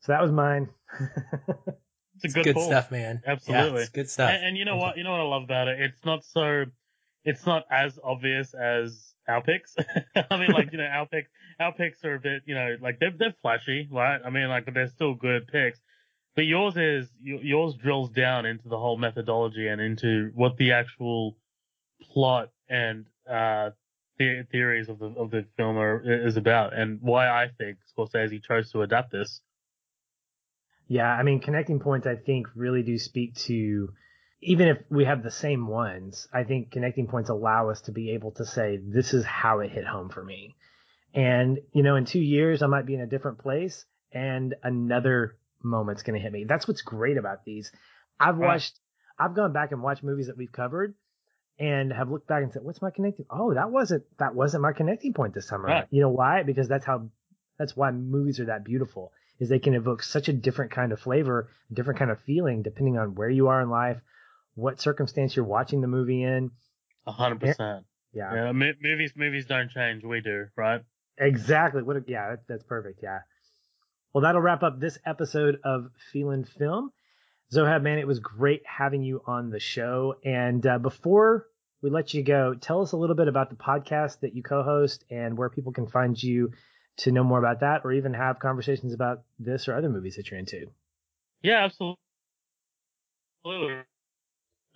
So 0.01 0.11
that 0.11 0.23
was 0.23 0.31
mine. 0.31 0.69
It's 2.23 2.33
a 2.33 2.35
good, 2.35 2.55
good 2.55 2.63
stuff, 2.63 2.89
man. 2.91 3.21
Absolutely, 3.27 3.75
yeah, 3.75 3.81
it's 3.81 3.89
good 3.89 4.09
stuff. 4.09 4.31
And, 4.31 4.43
and, 4.43 4.57
you 4.57 4.65
know 4.65 4.77
what? 4.77 4.97
You 4.97 5.03
know 5.03 5.11
what 5.11 5.19
I 5.19 5.23
love 5.25 5.43
about 5.43 5.67
it? 5.67 5.79
It's 5.79 6.03
not 6.03 6.25
so. 6.25 6.65
It's 7.23 7.45
not 7.45 7.65
as 7.69 7.99
obvious 8.03 8.53
as 8.53 9.13
our 9.27 9.41
picks. 9.41 9.75
I 10.31 10.37
mean, 10.37 10.51
like 10.51 10.71
you 10.71 10.77
know, 10.77 10.85
our 10.85 11.05
picks, 11.05 11.29
our 11.59 11.73
picks 11.73 12.03
are 12.05 12.15
a 12.15 12.19
bit, 12.19 12.43
you 12.45 12.55
know, 12.55 12.77
like 12.81 12.99
they're 12.99 13.13
they're 13.17 13.35
flashy, 13.41 13.87
right? 13.91 14.19
I 14.23 14.29
mean, 14.29 14.47
like, 14.47 14.65
but 14.65 14.73
they're 14.73 14.89
still 14.89 15.13
good 15.13 15.47
picks. 15.47 15.79
But 16.35 16.45
yours 16.45 16.77
is 16.77 17.09
yours 17.19 17.75
drills 17.75 18.11
down 18.11 18.45
into 18.45 18.69
the 18.69 18.77
whole 18.77 18.97
methodology 18.97 19.67
and 19.67 19.81
into 19.81 20.31
what 20.35 20.55
the 20.57 20.73
actual 20.73 21.35
plot 22.13 22.51
and 22.69 23.05
uh, 23.29 23.71
the 24.19 24.45
theories 24.51 24.89
of 24.89 24.99
the 24.99 25.07
of 25.07 25.31
the 25.31 25.45
film 25.57 25.77
are, 25.77 26.27
is 26.27 26.37
about, 26.37 26.77
and 26.77 26.99
why 27.01 27.27
I 27.27 27.49
think 27.57 27.77
Scorsese 27.97 28.43
chose 28.43 28.71
to 28.71 28.81
adapt 28.83 29.11
this. 29.11 29.41
Yeah, 30.87 31.09
I 31.09 31.23
mean, 31.23 31.39
connecting 31.41 31.79
points, 31.79 32.07
I 32.07 32.15
think, 32.15 32.47
really 32.55 32.81
do 32.81 32.97
speak 32.97 33.35
to, 33.47 33.89
even 34.41 34.67
if 34.67 34.77
we 34.89 35.05
have 35.05 35.23
the 35.23 35.31
same 35.31 35.67
ones, 35.67 36.27
I 36.33 36.43
think 36.43 36.71
connecting 36.71 37.07
points 37.07 37.29
allow 37.29 37.69
us 37.69 37.81
to 37.81 37.91
be 37.91 38.11
able 38.11 38.31
to 38.33 38.45
say, 38.45 38.79
this 38.81 39.13
is 39.13 39.25
how 39.25 39.59
it 39.59 39.71
hit 39.71 39.85
home 39.85 40.09
for 40.09 40.23
me. 40.23 40.55
And, 41.13 41.59
you 41.73 41.83
know, 41.83 41.95
in 41.95 42.05
two 42.05 42.19
years, 42.19 42.61
I 42.61 42.67
might 42.67 42.85
be 42.85 42.93
in 42.93 43.01
a 43.01 43.07
different 43.07 43.39
place 43.39 43.85
and 44.11 44.55
another 44.63 45.37
moment's 45.63 46.03
going 46.03 46.15
to 46.15 46.23
hit 46.23 46.31
me. 46.31 46.43
That's 46.43 46.67
what's 46.67 46.81
great 46.81 47.17
about 47.17 47.45
these. 47.45 47.71
I've 48.19 48.37
watched. 48.37 48.79
I've 49.19 49.33
gone 49.33 49.51
back 49.51 49.71
and 49.71 49.81
watched 49.81 50.03
movies 50.03 50.27
that 50.27 50.37
we've 50.37 50.51
covered 50.51 50.93
and 51.57 51.91
have 51.91 52.11
looked 52.11 52.27
back 52.27 52.43
and 52.43 52.53
said, 52.53 52.63
what's 52.63 52.83
my 52.83 52.91
connecting? 52.91 53.25
Oh, 53.31 53.55
that 53.55 53.71
wasn't, 53.71 54.03
that 54.19 54.35
wasn't 54.35 54.61
my 54.61 54.73
connecting 54.73 55.13
point 55.13 55.33
this 55.33 55.47
time 55.47 55.65
around. 55.65 55.73
Right. 55.73 55.87
You 55.89 56.01
know 56.01 56.09
why? 56.09 56.43
Because 56.43 56.67
that's 56.67 56.85
how, 56.85 57.09
that's 57.57 57.75
why 57.75 57.89
movies 57.89 58.39
are 58.39 58.45
that 58.45 58.63
beautiful 58.63 59.11
is 59.39 59.49
they 59.49 59.57
can 59.57 59.73
evoke 59.73 60.03
such 60.03 60.27
a 60.27 60.33
different 60.33 60.69
kind 60.69 60.91
of 60.91 60.99
flavor, 60.99 61.49
different 61.73 61.97
kind 61.97 62.11
of 62.11 62.19
feeling 62.21 62.61
depending 62.61 62.99
on 62.99 63.15
where 63.15 63.29
you 63.29 63.47
are 63.47 63.59
in 63.59 63.71
life, 63.71 63.97
what 64.57 64.81
circumstance 64.81 65.35
you're 65.35 65.45
watching 65.45 65.81
the 65.81 65.87
movie 65.87 66.23
in. 66.23 66.49
A 67.05 67.11
hundred 67.11 67.39
percent. 67.39 67.85
Yeah. 68.11 68.33
Yeah. 68.33 68.51
movies, 68.51 69.13
movies 69.15 69.45
don't 69.45 69.69
change. 69.69 70.03
We 70.03 70.19
do, 70.21 70.47
right? 70.55 70.81
Exactly. 71.17 71.83
What? 71.83 71.97
A, 71.97 72.03
yeah, 72.07 72.31
that, 72.31 72.39
that's 72.49 72.63
perfect. 72.63 72.99
Yeah. 73.03 73.19
Well, 74.13 74.23
that'll 74.23 74.41
wrap 74.41 74.63
up 74.63 74.79
this 74.79 74.97
episode 75.05 75.59
of 75.63 75.91
Feelin' 76.11 76.43
Film. 76.45 76.91
Zohab, 77.53 77.83
man, 77.83 77.99
it 77.99 78.07
was 78.07 78.19
great 78.19 78.63
having 78.65 79.03
you 79.03 79.21
on 79.27 79.51
the 79.51 79.59
show. 79.59 80.15
And 80.25 80.65
uh, 80.65 80.79
before 80.79 81.45
we 81.83 81.91
let 81.91 82.13
you 82.15 82.23
go, 82.23 82.55
tell 82.55 82.81
us 82.81 82.93
a 82.93 82.97
little 82.97 83.15
bit 83.15 83.27
about 83.27 83.51
the 83.51 83.55
podcast 83.55 84.21
that 84.21 84.35
you 84.35 84.41
co-host 84.41 85.03
and 85.11 85.37
where 85.37 85.49
people 85.49 85.71
can 85.71 85.87
find 85.87 86.21
you 86.21 86.51
to 86.97 87.11
know 87.11 87.23
more 87.23 87.37
about 87.37 87.59
that 87.59 87.81
or 87.83 87.93
even 87.93 88.15
have 88.15 88.39
conversations 88.39 88.93
about 88.93 89.21
this 89.37 89.67
or 89.67 89.75
other 89.75 89.87
movies 89.87 90.15
that 90.15 90.31
you're 90.31 90.39
into. 90.39 90.65
Yeah, 91.43 91.63
absolutely. 91.65 91.97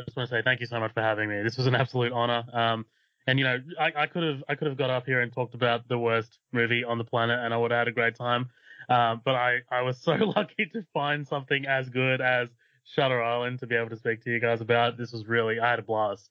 I 0.02 0.06
just 0.06 0.18
want 0.18 0.30
to 0.30 0.36
say 0.36 0.42
thank 0.44 0.60
you 0.60 0.66
so 0.66 0.80
much 0.80 0.94
for 0.94 1.02
having 1.02 1.30
me. 1.30 1.42
This 1.44 1.58
was 1.58 1.68
an 1.68 1.76
absolute 1.76 2.12
honor. 2.12 2.44
Um, 2.52 2.86
and 3.28 3.38
you 3.38 3.46
know, 3.46 3.58
I, 3.80 3.92
I 3.96 4.06
could 4.08 4.24
have 4.24 4.44
I 4.50 4.56
could 4.56 4.68
have 4.68 4.78
got 4.78 4.90
up 4.90 5.06
here 5.06 5.22
and 5.22 5.32
talked 5.32 5.54
about 5.54 5.88
the 5.88 5.98
worst 5.98 6.40
movie 6.52 6.84
on 6.84 6.98
the 6.98 7.04
planet, 7.04 7.40
and 7.40 7.54
I 7.54 7.58
would 7.58 7.72
have 7.72 7.82
had 7.82 7.88
a 7.88 7.92
great 7.92 8.16
time. 8.16 8.50
Um, 8.90 9.22
but 9.24 9.36
I 9.36 9.60
I 9.70 9.82
was 9.82 10.02
so 10.02 10.14
lucky 10.36 10.66
to 10.74 10.84
find 10.94 11.28
something 11.28 11.66
as 11.68 11.88
good 11.90 12.20
as 12.20 12.50
Shutter 12.84 13.22
Island 13.22 13.60
to 13.60 13.68
be 13.68 13.76
able 13.76 13.90
to 13.90 13.98
speak 13.98 14.24
to 14.24 14.32
you 14.32 14.40
guys 14.40 14.62
about. 14.62 14.98
This 14.98 15.12
was 15.12 15.26
really 15.28 15.60
I 15.60 15.70
had 15.70 15.80
a 15.80 15.84
blast. 15.84 16.30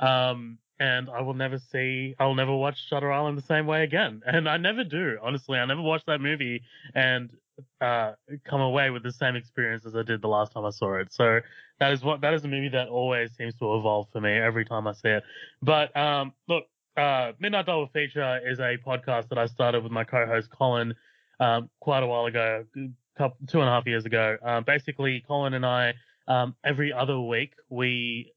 Um, 0.00 0.58
and 0.80 1.08
I 1.08 1.20
will 1.20 1.34
never 1.34 1.58
see, 1.58 2.16
I 2.18 2.26
will 2.26 2.34
never 2.34 2.52
watch 2.52 2.88
Shutter 2.88 3.12
Island 3.12 3.38
the 3.38 3.42
same 3.42 3.66
way 3.66 3.84
again. 3.84 4.22
And 4.26 4.48
I 4.48 4.56
never 4.56 4.82
do, 4.82 5.16
honestly. 5.22 5.56
I 5.56 5.64
never 5.64 5.80
watched 5.80 6.06
that 6.06 6.20
movie 6.20 6.62
and 6.92 7.30
uh, 7.80 8.12
come 8.44 8.60
away 8.60 8.90
with 8.90 9.02
the 9.02 9.12
same 9.12 9.36
experience 9.36 9.86
as 9.86 9.94
I 9.94 10.02
did 10.02 10.22
the 10.22 10.28
last 10.28 10.52
time 10.52 10.64
I 10.64 10.70
saw 10.70 10.98
it. 11.00 11.12
So 11.12 11.40
that 11.80 11.92
is 11.92 12.02
what 12.02 12.20
that 12.20 12.34
is 12.34 12.44
a 12.44 12.48
movie 12.48 12.68
that 12.70 12.88
always 12.88 13.34
seems 13.36 13.54
to 13.56 13.74
evolve 13.76 14.08
for 14.12 14.20
me 14.20 14.32
every 14.32 14.64
time 14.64 14.86
I 14.86 14.92
see 14.92 15.08
it. 15.08 15.24
But 15.62 15.96
um, 15.96 16.32
look, 16.48 16.64
uh, 16.96 17.32
Midnight 17.38 17.66
Double 17.66 17.88
Feature 17.88 18.40
is 18.46 18.58
a 18.58 18.76
podcast 18.86 19.28
that 19.28 19.38
I 19.38 19.46
started 19.46 19.82
with 19.82 19.92
my 19.92 20.04
co-host 20.04 20.50
Colin 20.50 20.94
um, 21.40 21.70
quite 21.80 22.02
a 22.02 22.06
while 22.06 22.26
ago, 22.26 22.64
couple, 23.16 23.46
two 23.46 23.60
and 23.60 23.68
a 23.68 23.72
half 23.72 23.86
years 23.86 24.04
ago. 24.04 24.36
Uh, 24.44 24.60
basically, 24.60 25.24
Colin 25.26 25.54
and 25.54 25.66
I 25.66 25.94
um, 26.28 26.54
every 26.64 26.92
other 26.92 27.18
week 27.20 27.54
we 27.68 28.32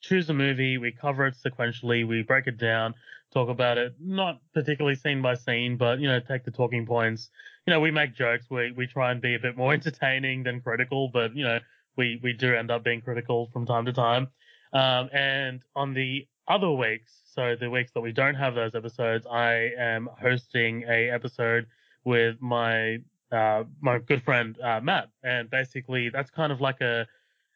choose 0.00 0.28
a 0.30 0.34
movie, 0.34 0.78
we 0.78 0.92
cover 0.92 1.26
it 1.26 1.34
sequentially, 1.44 2.06
we 2.06 2.22
break 2.22 2.46
it 2.46 2.58
down, 2.58 2.94
talk 3.32 3.48
about 3.48 3.78
it, 3.78 3.94
not 4.00 4.40
particularly 4.54 4.96
scene 4.96 5.22
by 5.22 5.34
scene, 5.34 5.76
but 5.76 6.00
you 6.00 6.08
know, 6.08 6.20
take 6.20 6.44
the 6.44 6.50
talking 6.50 6.86
points. 6.86 7.30
You 7.66 7.74
know, 7.74 7.80
we 7.80 7.90
make 7.90 8.14
jokes, 8.14 8.46
we 8.50 8.72
we 8.72 8.86
try 8.86 9.12
and 9.12 9.20
be 9.20 9.34
a 9.34 9.38
bit 9.38 9.56
more 9.56 9.72
entertaining 9.80 10.42
than 10.42 10.60
critical, 10.60 11.08
but 11.08 11.34
you 11.34 11.44
know, 11.44 11.58
we 11.96 12.20
we 12.22 12.32
do 12.32 12.54
end 12.54 12.70
up 12.70 12.84
being 12.84 13.00
critical 13.00 13.48
from 13.52 13.66
time 13.66 13.84
to 13.86 13.92
time. 13.92 14.28
Um, 14.72 15.10
and 15.12 15.62
on 15.74 15.94
the 15.94 16.26
other 16.48 16.70
weeks, 16.70 17.20
so 17.34 17.56
the 17.58 17.70
weeks 17.70 17.92
that 17.92 18.00
we 18.00 18.12
don't 18.12 18.34
have 18.34 18.54
those 18.54 18.74
episodes, 18.74 19.26
I 19.30 19.70
am 19.78 20.08
hosting 20.20 20.84
a 20.88 21.10
episode 21.10 21.66
with 22.04 22.40
my 22.40 22.98
uh, 23.32 23.64
my 23.80 23.98
good 23.98 24.22
friend 24.22 24.58
uh, 24.60 24.80
Matt, 24.80 25.08
and 25.22 25.50
basically 25.50 26.08
that's 26.08 26.30
kind 26.30 26.52
of 26.52 26.60
like 26.60 26.80
a 26.80 27.06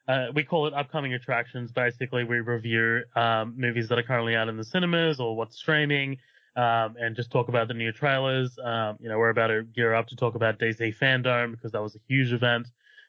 uh, 0.07 0.27
we 0.35 0.45
call 0.45 0.67
it 0.67 0.75
upcoming 0.75 1.15
attractions. 1.15 1.73
Basically, 1.73 2.25
we 2.25 2.41
review 2.41 3.03
um, 3.17 3.55
movies 3.57 3.89
that 3.89 3.99
are 3.99 4.03
currently 4.03 4.37
out 4.37 4.49
in 4.49 4.57
the 4.57 4.65
cinemas 4.65 5.19
or 5.19 5.35
what's 5.35 5.57
streaming, 5.57 6.19
um, 6.57 6.97
and 6.99 7.17
just 7.17 7.31
talk 7.31 7.49
about 7.49 7.69
the 7.69 7.75
new 7.75 7.93
trailers. 7.93 8.59
Um, 8.63 8.97
you 9.01 9.09
know, 9.09 9.19
we're 9.19 9.31
about 9.31 9.49
to 9.49 9.63
gear 9.63 9.95
up 9.95 10.07
to 10.09 10.17
talk 10.17 10.35
about 10.35 10.59
DC 10.59 10.97
Fandom 10.99 11.53
because 11.53 11.73
that 11.73 11.83
was 11.83 11.97
a 11.97 12.01
huge 12.09 12.33
event. 12.33 12.69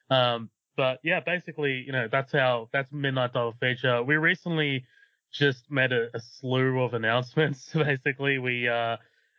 Um, 0.09 0.49
but 0.75 0.99
yeah, 1.03 1.19
basically, 1.19 1.83
you 1.85 1.91
know, 1.91 2.07
that's 2.11 2.31
how 2.31 2.69
that's 2.73 2.91
Midnight 2.91 3.33
Double 3.33 3.55
Feature. 3.59 4.03
We 4.03 4.15
recently 4.17 4.85
just 5.31 5.69
made 5.69 5.91
a, 5.91 6.07
a 6.15 6.19
slew 6.19 6.81
of 6.81 6.93
announcements. 6.93 7.69
basically, 7.73 8.39
we 8.39 8.67
uh, 8.67 8.97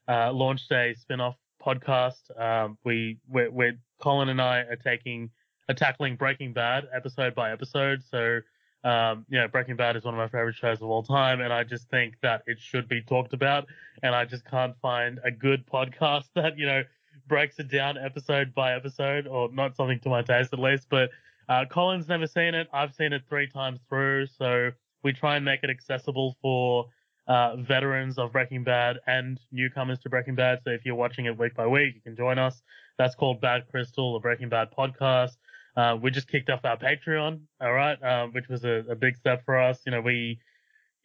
uh, 0.08 0.32
launched 0.32 0.70
a 0.72 0.94
spin-off 0.94 1.36
podcast. 1.64 2.38
Um, 2.40 2.78
we 2.84 3.18
we're, 3.28 3.50
we're 3.50 3.78
Colin 4.00 4.28
and 4.28 4.40
I 4.40 4.58
are 4.58 4.76
taking 4.76 5.30
are 5.68 5.74
tackling 5.74 6.16
Breaking 6.16 6.52
Bad 6.52 6.86
episode 6.94 7.34
by 7.34 7.52
episode. 7.52 8.02
So, 8.10 8.40
um, 8.84 9.24
you 9.28 9.38
know, 9.38 9.48
Breaking 9.48 9.76
Bad 9.76 9.96
is 9.96 10.04
one 10.04 10.14
of 10.14 10.18
my 10.18 10.28
favorite 10.28 10.54
shows 10.54 10.80
of 10.80 10.88
all 10.88 11.02
time, 11.02 11.40
and 11.40 11.52
I 11.52 11.64
just 11.64 11.88
think 11.90 12.14
that 12.22 12.42
it 12.46 12.58
should 12.60 12.88
be 12.88 13.02
talked 13.02 13.32
about. 13.32 13.66
And 14.02 14.14
I 14.14 14.24
just 14.24 14.44
can't 14.44 14.76
find 14.80 15.18
a 15.24 15.30
good 15.30 15.66
podcast 15.66 16.24
that 16.34 16.58
you 16.58 16.66
know 16.66 16.82
breaks 17.28 17.58
it 17.58 17.68
down 17.68 17.98
episode 17.98 18.54
by 18.54 18.74
episode, 18.74 19.26
or 19.26 19.50
not 19.52 19.76
something 19.76 19.98
to 20.00 20.08
my 20.08 20.22
taste 20.22 20.52
at 20.52 20.58
least. 20.58 20.86
But 20.88 21.10
uh, 21.48 21.64
Colin's 21.70 22.08
never 22.08 22.26
seen 22.26 22.54
it. 22.54 22.68
I've 22.72 22.94
seen 22.94 23.12
it 23.12 23.22
three 23.28 23.48
times 23.48 23.80
through, 23.88 24.26
so 24.26 24.70
we 25.02 25.12
try 25.12 25.36
and 25.36 25.44
make 25.44 25.60
it 25.62 25.70
accessible 25.70 26.36
for 26.40 26.86
uh, 27.28 27.56
veterans 27.56 28.18
of 28.18 28.32
Breaking 28.32 28.62
Bad 28.62 28.98
and 29.06 29.40
newcomers 29.50 29.98
to 30.00 30.08
Breaking 30.08 30.34
Bad. 30.34 30.60
So 30.64 30.70
if 30.70 30.84
you're 30.84 30.94
watching 30.94 31.26
it 31.26 31.38
week 31.38 31.54
by 31.54 31.66
week, 31.66 31.94
you 31.94 32.00
can 32.00 32.16
join 32.16 32.38
us. 32.38 32.62
That's 32.98 33.14
called 33.14 33.40
Bad 33.40 33.66
Crystal, 33.70 34.16
a 34.16 34.20
Breaking 34.20 34.48
Bad 34.48 34.68
podcast. 34.76 35.36
Uh, 35.76 35.96
we 36.00 36.10
just 36.10 36.28
kicked 36.28 36.48
off 36.48 36.64
our 36.64 36.78
Patreon, 36.78 37.40
all 37.60 37.72
right, 37.72 38.02
um, 38.02 38.32
which 38.32 38.48
was 38.48 38.64
a, 38.64 38.84
a, 38.88 38.94
big 38.94 39.16
step 39.16 39.44
for 39.44 39.60
us. 39.60 39.80
You 39.84 39.92
know, 39.92 40.00
we 40.00 40.38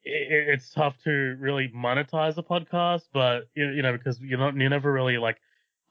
it, 0.03 0.48
it's 0.53 0.72
tough 0.72 0.95
to 1.03 1.35
really 1.39 1.69
monetize 1.76 2.38
a 2.38 2.43
podcast, 2.43 3.03
but 3.14 3.49
you 3.53 3.81
know 3.81 3.91
because 3.91 4.19
you're 4.22 4.39
not 4.39 4.56
you're 4.56 4.69
never 4.69 4.91
really 4.91 5.18
like 5.18 5.38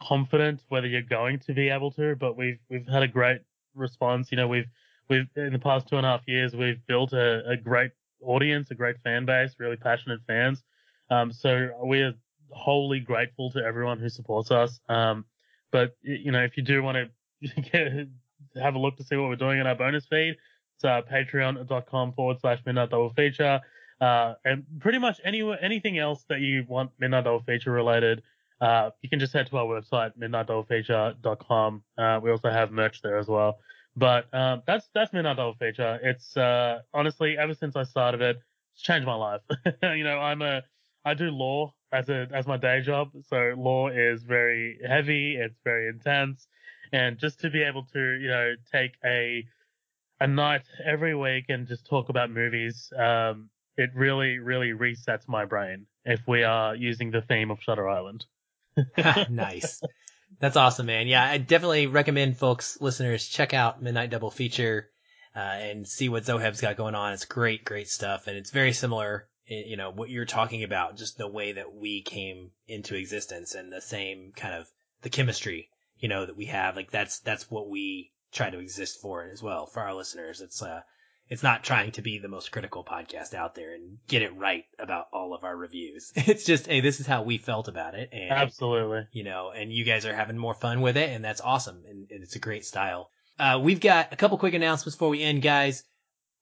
confident 0.02 0.62
whether 0.68 0.86
you're 0.86 1.02
going 1.02 1.40
to 1.40 1.52
be 1.52 1.68
able 1.68 1.90
to. 1.92 2.16
But 2.16 2.38
we've 2.38 2.58
we've 2.70 2.88
had 2.88 3.02
a 3.02 3.08
great 3.08 3.42
response. 3.74 4.30
You 4.30 4.36
know, 4.36 4.48
we've 4.48 4.68
we've 5.10 5.28
in 5.36 5.52
the 5.52 5.58
past 5.58 5.86
two 5.88 5.96
and 5.96 6.06
a 6.06 6.08
half 6.08 6.26
years 6.26 6.54
we've 6.54 6.84
built 6.86 7.12
a, 7.12 7.46
a 7.50 7.56
great 7.56 7.90
audience, 8.22 8.70
a 8.70 8.74
great 8.74 8.96
fan 9.02 9.26
base, 9.26 9.54
really 9.58 9.76
passionate 9.76 10.20
fans. 10.26 10.62
Um, 11.10 11.32
so 11.32 11.70
we're 11.80 12.14
wholly 12.50 13.00
grateful 13.00 13.50
to 13.50 13.60
everyone 13.60 13.98
who 13.98 14.08
supports 14.08 14.50
us. 14.50 14.80
Um, 14.88 15.24
but 15.70 15.96
you 16.02 16.32
know, 16.32 16.42
if 16.42 16.56
you 16.56 16.62
do 16.62 16.82
want 16.82 17.10
to 17.72 18.08
have 18.56 18.74
a 18.74 18.78
look 18.78 18.96
to 18.96 19.04
see 19.04 19.16
what 19.16 19.28
we're 19.28 19.36
doing 19.36 19.60
in 19.60 19.66
our 19.66 19.74
bonus 19.74 20.06
feed, 20.06 20.36
it's 20.76 20.84
uh, 20.84 21.02
patreon.com 21.10 22.12
forward 22.12 22.40
slash 22.40 22.60
midnight 22.64 22.90
double 22.90 23.10
feature. 23.10 23.60
Uh, 24.00 24.34
and 24.46 24.64
pretty 24.78 24.98
much 24.98 25.20
any 25.24 25.42
anything 25.60 25.98
else 25.98 26.24
that 26.28 26.40
you 26.40 26.64
want 26.66 26.90
midnight 26.98 27.24
double 27.24 27.42
feature 27.42 27.70
related, 27.70 28.22
uh, 28.60 28.90
you 29.02 29.08
can 29.08 29.18
just 29.18 29.32
head 29.32 29.46
to 29.46 29.56
our 29.58 29.66
website 29.66 30.12
midnightdoublefeature.com. 30.18 31.82
Uh, 31.98 32.20
we 32.22 32.30
also 32.30 32.50
have 32.50 32.70
merch 32.70 33.02
there 33.02 33.18
as 33.18 33.28
well. 33.28 33.58
But 33.96 34.32
um, 34.32 34.62
that's 34.66 34.88
that's 34.94 35.12
midnight 35.12 35.36
double 35.36 35.54
feature. 35.54 35.98
It's 36.02 36.36
uh, 36.36 36.80
honestly 36.94 37.36
ever 37.36 37.54
since 37.54 37.76
I 37.76 37.82
started 37.82 38.22
it, 38.22 38.38
it's 38.72 38.82
changed 38.82 39.06
my 39.06 39.14
life. 39.14 39.42
you 39.82 40.04
know, 40.04 40.18
I'm 40.18 40.42
a 40.42 40.62
I 41.04 41.14
do 41.14 41.30
law 41.30 41.74
as 41.92 42.08
a 42.08 42.28
as 42.32 42.46
my 42.46 42.56
day 42.56 42.80
job. 42.82 43.10
So 43.28 43.54
law 43.56 43.88
is 43.88 44.22
very 44.22 44.78
heavy, 44.86 45.36
it's 45.36 45.58
very 45.64 45.88
intense, 45.88 46.46
and 46.92 47.18
just 47.18 47.40
to 47.40 47.50
be 47.50 47.62
able 47.62 47.84
to 47.92 47.98
you 47.98 48.28
know 48.28 48.54
take 48.72 48.92
a 49.04 49.44
a 50.20 50.26
night 50.26 50.62
every 50.84 51.14
week 51.14 51.46
and 51.48 51.66
just 51.66 51.86
talk 51.86 52.08
about 52.08 52.30
movies, 52.30 52.92
um, 52.96 53.48
it 53.76 53.90
really 53.94 54.38
really 54.38 54.70
resets 54.70 55.28
my 55.28 55.44
brain. 55.44 55.86
If 56.04 56.20
we 56.26 56.44
are 56.44 56.74
using 56.74 57.10
the 57.10 57.22
theme 57.22 57.50
of 57.50 57.62
Shutter 57.62 57.88
Island. 57.88 58.24
nice. 59.30 59.82
That's 60.38 60.56
awesome, 60.56 60.86
man. 60.86 61.06
Yeah, 61.06 61.24
I 61.24 61.38
definitely 61.38 61.86
recommend 61.86 62.38
folks, 62.38 62.80
listeners, 62.80 63.26
check 63.26 63.52
out 63.52 63.82
Midnight 63.82 64.10
Double 64.10 64.30
Feature 64.30 64.88
uh, 65.34 65.38
and 65.38 65.86
see 65.86 66.08
what 66.08 66.24
Zoheb's 66.24 66.60
got 66.60 66.76
going 66.76 66.94
on. 66.94 67.12
It's 67.12 67.24
great, 67.24 67.64
great 67.64 67.88
stuff, 67.88 68.26
and 68.26 68.36
it's 68.36 68.50
very 68.50 68.72
similar 68.72 69.28
you 69.50 69.76
know, 69.76 69.90
what 69.90 70.08
you're 70.08 70.26
talking 70.26 70.62
about, 70.62 70.96
just 70.96 71.18
the 71.18 71.26
way 71.26 71.52
that 71.52 71.74
we 71.74 72.02
came 72.02 72.52
into 72.68 72.94
existence 72.94 73.54
and 73.54 73.72
the 73.72 73.80
same 73.80 74.32
kind 74.34 74.54
of 74.54 74.68
the 75.02 75.10
chemistry, 75.10 75.68
you 76.00 76.08
know, 76.08 76.26
that 76.26 76.36
we 76.36 76.46
have. 76.46 76.76
Like 76.76 76.90
that's, 76.90 77.20
that's 77.20 77.50
what 77.50 77.68
we 77.68 78.10
try 78.32 78.50
to 78.50 78.58
exist 78.58 79.00
for 79.00 79.22
as 79.24 79.42
well 79.42 79.66
for 79.66 79.80
our 79.80 79.94
listeners. 79.94 80.40
It's, 80.40 80.62
uh, 80.62 80.80
it's 81.28 81.44
not 81.44 81.62
trying 81.62 81.92
to 81.92 82.02
be 82.02 82.18
the 82.18 82.28
most 82.28 82.50
critical 82.50 82.84
podcast 82.84 83.34
out 83.34 83.54
there 83.54 83.72
and 83.72 83.98
get 84.08 84.22
it 84.22 84.36
right 84.36 84.64
about 84.80 85.06
all 85.12 85.32
of 85.32 85.44
our 85.44 85.56
reviews. 85.56 86.12
It's 86.16 86.44
just, 86.44 86.66
hey, 86.66 86.80
this 86.80 86.98
is 86.98 87.06
how 87.06 87.22
we 87.22 87.38
felt 87.38 87.68
about 87.68 87.94
it. 87.94 88.10
And, 88.12 88.32
Absolutely. 88.32 89.06
You 89.12 89.22
know, 89.22 89.52
and 89.54 89.72
you 89.72 89.84
guys 89.84 90.06
are 90.06 90.14
having 90.14 90.36
more 90.36 90.54
fun 90.54 90.80
with 90.80 90.96
it 90.96 91.10
and 91.10 91.24
that's 91.24 91.40
awesome. 91.40 91.84
And, 91.88 92.10
and 92.10 92.22
it's 92.24 92.34
a 92.34 92.40
great 92.40 92.64
style. 92.64 93.10
Uh, 93.38 93.60
we've 93.62 93.80
got 93.80 94.12
a 94.12 94.16
couple 94.16 94.38
quick 94.38 94.54
announcements 94.54 94.96
before 94.96 95.08
we 95.08 95.22
end, 95.22 95.40
guys. 95.40 95.84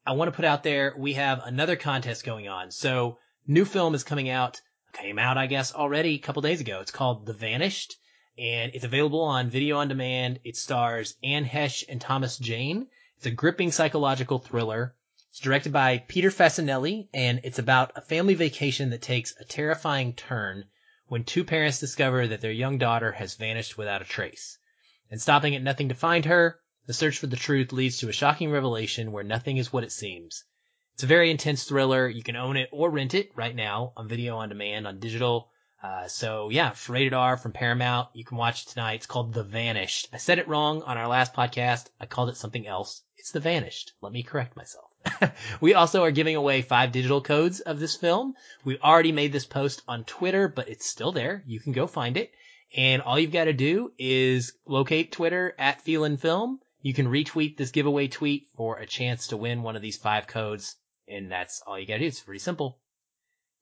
I 0.07 0.13
want 0.13 0.29
to 0.29 0.37
put 0.37 0.47
out 0.47 0.63
there 0.63 0.95
we 0.97 1.13
have 1.15 1.43
another 1.45 1.77
contest 1.77 2.25
going 2.25 2.49
on. 2.49 2.71
So 2.71 3.19
new 3.47 3.67
film 3.67 3.95
is 3.95 4.05
coming 4.05 4.31
out, 4.31 4.61
came 4.95 5.19
out 5.19 5.37
I 5.37 5.47
guess 5.47 5.75
already 5.75 6.15
a 6.15 6.19
couple 6.19 6.41
days 6.41 6.63
ago. 6.63 6.81
It's 6.81 6.91
called 6.91 7.27
The 7.27 7.35
Vanished 7.35 7.95
and 8.39 8.75
it's 8.75 8.85
available 8.85 9.23
on 9.23 9.51
video 9.51 9.79
on 9.79 9.89
demand. 9.89 10.41
It 10.45 10.57
stars 10.57 11.17
Anne 11.23 11.45
Heche 11.45 11.85
and 11.89 12.01
Thomas 12.01 12.39
Jane. 12.39 12.87
It's 13.17 13.27
a 13.27 13.31
gripping 13.31 13.73
psychological 13.73 14.39
thriller. 14.39 14.95
It's 15.31 15.41
directed 15.41 15.73
by 15.73 15.99
Peter 16.07 16.31
Facinelli 16.31 17.09
and 17.13 17.41
it's 17.43 17.59
about 17.59 17.93
a 17.97 18.01
family 18.01 18.35
vacation 18.35 18.91
that 18.91 19.03
takes 19.03 19.35
a 19.39 19.45
terrifying 19.45 20.15
turn 20.15 20.65
when 21.09 21.25
two 21.25 21.43
parents 21.43 21.81
discover 21.81 22.27
that 22.29 22.41
their 22.41 22.53
young 22.53 22.79
daughter 22.79 23.13
has 23.13 23.35
vanished 23.35 23.77
without 23.77 24.03
a 24.03 24.05
trace. 24.05 24.59
And 25.11 25.21
stopping 25.21 25.57
at 25.57 25.63
nothing 25.63 25.89
to 25.89 25.95
find 25.95 26.25
her, 26.27 26.61
the 26.87 26.95
search 26.95 27.19
for 27.19 27.27
the 27.27 27.37
truth 27.37 27.73
leads 27.73 27.99
to 27.99 28.09
a 28.09 28.13
shocking 28.13 28.51
revelation 28.51 29.11
where 29.13 29.25
nothing 29.25 29.57
is 29.57 29.73
what 29.73 29.85
it 29.85 29.93
seems. 29.93 30.45
It's 30.95 31.05
a 31.05 31.07
very 31.07 31.31
intense 31.31 31.65
thriller. 31.65 32.09
You 32.09 32.23
can 32.23 32.37
own 32.37 32.57
it 32.57 32.69
or 32.73 32.91
rent 32.91 33.15
it 33.15 33.31
right 33.35 33.55
now 33.55 33.93
on 33.97 34.09
video 34.09 34.37
on 34.37 34.49
demand 34.49 34.87
on 34.87 34.99
digital. 34.99 35.51
Uh, 35.83 36.09
so 36.09 36.49
yeah, 36.51 36.75
rated 36.89 37.15
R 37.15 37.37
from 37.37 37.53
Paramount. 37.53 38.09
You 38.13 38.25
can 38.25 38.37
watch 38.37 38.65
it 38.65 38.71
tonight. 38.71 38.95
It's 38.95 39.07
called 39.07 39.33
The 39.33 39.45
Vanished. 39.45 40.09
I 40.13 40.17
said 40.17 40.39
it 40.39 40.49
wrong 40.49 40.83
on 40.83 40.97
our 40.97 41.09
last 41.09 41.35
podcast. 41.35 41.87
I 42.01 42.07
called 42.07 42.29
it 42.29 42.37
something 42.37 42.67
else. 42.67 43.03
It's 43.17 43.31
The 43.31 43.41
Vanished. 43.41 43.93
Let 44.01 44.13
me 44.13 44.23
correct 44.23 44.57
myself. 44.57 44.91
we 45.61 45.75
also 45.75 46.03
are 46.03 46.11
giving 46.11 46.37
away 46.37 46.63
five 46.63 46.93
digital 46.93 47.21
codes 47.21 47.61
of 47.61 47.79
this 47.79 47.97
film. 47.97 48.35
We 48.65 48.79
already 48.79 49.13
made 49.13 49.33
this 49.33 49.47
post 49.47 49.83
on 49.87 50.05
Twitter, 50.05 50.49
but 50.49 50.69
it's 50.69 50.87
still 50.87 51.13
there. 51.13 51.43
You 51.47 51.61
can 51.61 51.73
go 51.73 51.87
find 51.87 52.17
it. 52.17 52.33
And 52.77 53.01
all 53.03 53.19
you've 53.19 53.33
got 53.33 53.45
to 53.45 53.53
do 53.53 53.93
is 53.99 54.53
locate 54.67 55.13
Twitter 55.13 55.55
at 55.59 55.85
Feelin 55.85 56.19
Film 56.19 56.61
you 56.81 56.95
can 56.95 57.09
retweet 57.09 57.57
this 57.57 57.73
giveaway 57.73 58.07
tweet 58.07 58.49
for 58.57 58.79
a 58.79 58.87
chance 58.87 59.29
to 59.29 59.37
win 59.37 59.63
one 59.63 59.75
of 59.75 59.83
these 59.83 59.97
five 59.97 60.29
codes, 60.29 60.77
and 61.09 61.31
that's 61.31 61.61
all 61.67 61.79
you 61.79 61.87
gotta 61.87 62.01
do. 62.01 62.07
It's 62.07 62.21
pretty 62.21 62.39
simple. 62.39 62.79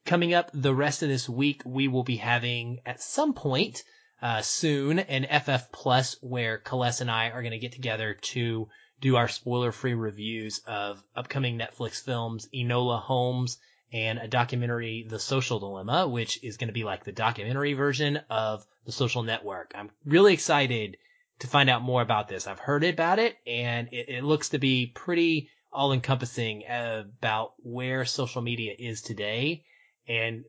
Coming 0.06 0.34
up 0.34 0.52
the 0.54 0.72
rest 0.72 1.02
of 1.02 1.08
this 1.08 1.28
week, 1.28 1.62
we 1.64 1.88
will 1.88 2.04
be 2.04 2.16
having 2.16 2.78
at 2.86 3.02
some 3.02 3.34
point 3.34 3.82
uh, 4.22 4.40
soon 4.40 5.00
an 5.00 5.26
FF 5.40 5.72
Plus 5.72 6.16
where 6.20 6.60
Kales 6.60 7.00
and 7.00 7.10
I 7.10 7.30
are 7.30 7.42
going 7.42 7.50
to 7.50 7.58
get 7.58 7.72
together 7.72 8.14
to 8.14 8.68
do 9.00 9.16
our 9.16 9.26
spoiler-free 9.26 9.94
reviews 9.94 10.60
of 10.64 11.02
upcoming 11.16 11.58
Netflix 11.58 12.00
films, 12.00 12.48
Enola 12.54 13.02
Holmes, 13.02 13.58
and 13.92 14.20
a 14.20 14.28
documentary, 14.28 15.04
The 15.08 15.18
Social 15.18 15.58
Dilemma, 15.58 16.06
which 16.06 16.42
is 16.44 16.56
going 16.56 16.68
to 16.68 16.72
be 16.72 16.84
like 16.84 17.02
the 17.02 17.10
documentary 17.10 17.72
version 17.72 18.20
of 18.30 18.64
The 18.84 18.92
Social 18.92 19.24
Network. 19.24 19.72
I'm 19.74 19.90
really 20.04 20.34
excited 20.34 20.98
to 21.40 21.48
find 21.48 21.68
out 21.68 21.82
more 21.82 22.00
about 22.00 22.28
this. 22.28 22.46
I've 22.46 22.60
heard 22.60 22.84
about 22.84 23.18
it 23.18 23.36
and 23.44 23.88
it, 23.90 24.08
it 24.08 24.24
looks 24.24 24.50
to 24.50 24.60
be 24.60 24.86
pretty 24.86 25.50
all 25.72 25.92
encompassing 25.92 26.62
about 26.68 27.54
where 27.58 28.04
social 28.04 28.40
media 28.40 28.72
is 28.78 29.02
today. 29.02 29.64
And 30.08 30.44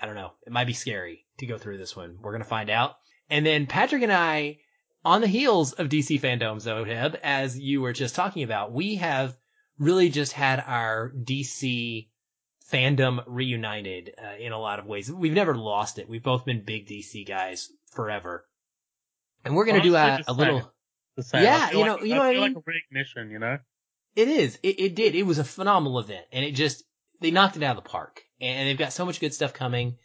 I 0.00 0.06
don't 0.06 0.14
know, 0.14 0.32
it 0.46 0.52
might 0.52 0.66
be 0.66 0.72
scary 0.72 1.26
to 1.38 1.46
go 1.46 1.58
through 1.58 1.78
this 1.78 1.96
one. 1.96 2.18
We're 2.20 2.32
going 2.32 2.42
to 2.42 2.48
find 2.48 2.70
out. 2.70 2.96
And 3.30 3.46
then 3.46 3.66
Patrick 3.66 4.02
and 4.02 4.12
I, 4.12 4.58
on 5.04 5.20
the 5.20 5.26
heels 5.26 5.72
of 5.72 5.88
DC 5.88 6.20
fandom, 6.20 6.62
Zoheb, 6.62 7.18
as 7.22 7.58
you 7.58 7.80
were 7.80 7.92
just 7.92 8.14
talking 8.14 8.42
about, 8.42 8.72
we 8.72 8.96
have 8.96 9.36
really 9.78 10.08
just 10.08 10.32
had 10.32 10.62
our 10.66 11.10
DC 11.10 12.08
fandom 12.70 13.22
reunited 13.26 14.14
uh, 14.22 14.36
in 14.38 14.52
a 14.52 14.58
lot 14.58 14.78
of 14.78 14.86
ways. 14.86 15.10
We've 15.10 15.32
never 15.32 15.54
lost 15.54 15.98
it. 15.98 16.08
We've 16.08 16.22
both 16.22 16.44
been 16.44 16.64
big 16.64 16.86
DC 16.86 17.26
guys 17.26 17.70
forever. 17.90 18.46
And 19.44 19.54
we're 19.54 19.64
gonna 19.64 19.82
do 19.82 19.96
a, 19.96 20.22
a 20.26 20.32
little. 20.32 20.72
Yeah, 21.34 21.70
you 21.72 21.84
know, 21.84 21.94
like, 21.94 22.04
you 22.04 22.14
know, 22.14 22.22
I 22.22 22.32
feel 22.32 22.42
I 22.42 22.48
mean? 22.48 22.54
like 22.54 22.64
a 22.64 22.96
reignition, 22.96 23.30
you 23.30 23.38
know. 23.38 23.58
It 24.14 24.28
is. 24.28 24.58
It, 24.62 24.80
it 24.80 24.94
did. 24.94 25.14
It 25.14 25.24
was 25.24 25.38
a 25.38 25.44
phenomenal 25.44 25.98
event, 25.98 26.26
and 26.32 26.44
it 26.44 26.52
just 26.52 26.84
they 27.20 27.30
knocked 27.30 27.56
it 27.56 27.62
out 27.62 27.76
of 27.76 27.82
the 27.82 27.88
park. 27.88 28.22
And 28.42 28.68
they've 28.68 28.76
got 28.76 28.92
so 28.92 29.06
much 29.06 29.20
good 29.20 29.32
stuff 29.32 29.54
coming. 29.54 29.96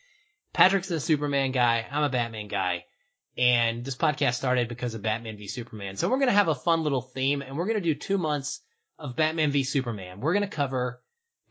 Patrick's 0.54 0.92
a 0.92 1.00
Superman 1.00 1.52
guy. 1.52 1.86
I'm 1.92 2.04
a 2.04 2.10
Batman 2.10 2.48
guy. 2.48 2.86
And 3.38 3.84
this 3.84 3.96
podcast 3.98 4.36
started 4.36 4.68
because 4.70 4.94
of 4.94 5.02
Batman 5.02 5.38
v 5.38 5.48
Superman. 5.48 5.98
So 5.98 6.08
we're 6.08 6.20
gonna 6.20 6.32
have 6.32 6.48
a 6.48 6.56
fun 6.56 6.84
little 6.84 7.02
theme, 7.02 7.42
and 7.42 7.58
we're 7.58 7.68
gonna 7.68 7.82
do 7.82 7.94
two 7.96 8.18
months 8.18 8.62
of 8.98 9.16
Batman 9.16 9.52
v 9.52 9.64
Superman. 9.64 10.22
We're 10.22 10.34
gonna 10.34 10.48
cover 10.48 11.02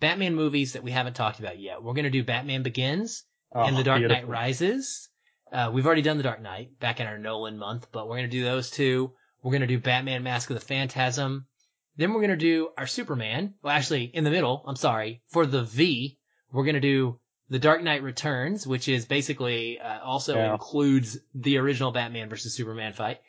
Batman 0.00 0.34
movies 0.34 0.72
that 0.72 0.82
we 0.82 0.90
haven't 0.90 1.14
talked 1.14 1.38
about 1.38 1.58
yet. 1.58 1.82
We're 1.82 1.94
gonna 1.94 2.10
do 2.10 2.24
Batman 2.24 2.62
Begins 2.62 3.24
Oh, 3.54 3.62
and 3.62 3.76
The 3.76 3.84
Dark 3.84 4.02
Knight. 4.02 4.28
Rises. 4.28 5.08
Uh, 5.52 5.70
we've 5.72 5.86
already 5.86 6.02
done 6.02 6.16
The 6.16 6.24
Dark 6.24 6.42
Knight 6.42 6.78
back 6.80 7.00
in 7.00 7.06
our 7.06 7.18
Nolan 7.18 7.56
month, 7.58 7.86
but 7.92 8.08
we're 8.08 8.16
going 8.16 8.28
to 8.30 8.36
do 8.36 8.44
those 8.44 8.70
two. 8.70 9.12
We're 9.42 9.52
going 9.52 9.60
to 9.60 9.66
do 9.68 9.78
Batman 9.78 10.24
Mask 10.24 10.50
of 10.50 10.54
the 10.54 10.66
Phantasm. 10.66 11.46
Then 11.96 12.10
we're 12.12 12.20
going 12.20 12.30
to 12.30 12.36
do 12.36 12.70
our 12.76 12.86
Superman. 12.88 13.54
Well, 13.62 13.72
actually, 13.72 14.04
in 14.04 14.24
the 14.24 14.30
middle, 14.30 14.64
I'm 14.66 14.76
sorry, 14.76 15.22
for 15.28 15.46
the 15.46 15.62
V, 15.62 16.15
we're 16.52 16.64
going 16.64 16.74
to 16.74 16.80
do 16.80 17.18
The 17.48 17.58
Dark 17.58 17.82
Knight 17.82 18.02
Returns, 18.02 18.66
which 18.66 18.88
is 18.88 19.04
basically, 19.06 19.78
uh, 19.78 20.00
also 20.02 20.34
Yeah. 20.34 20.52
includes 20.52 21.18
the 21.34 21.58
original 21.58 21.92
Batman 21.92 22.28
versus 22.28 22.54
Superman 22.56 22.92
fight. 22.92 23.20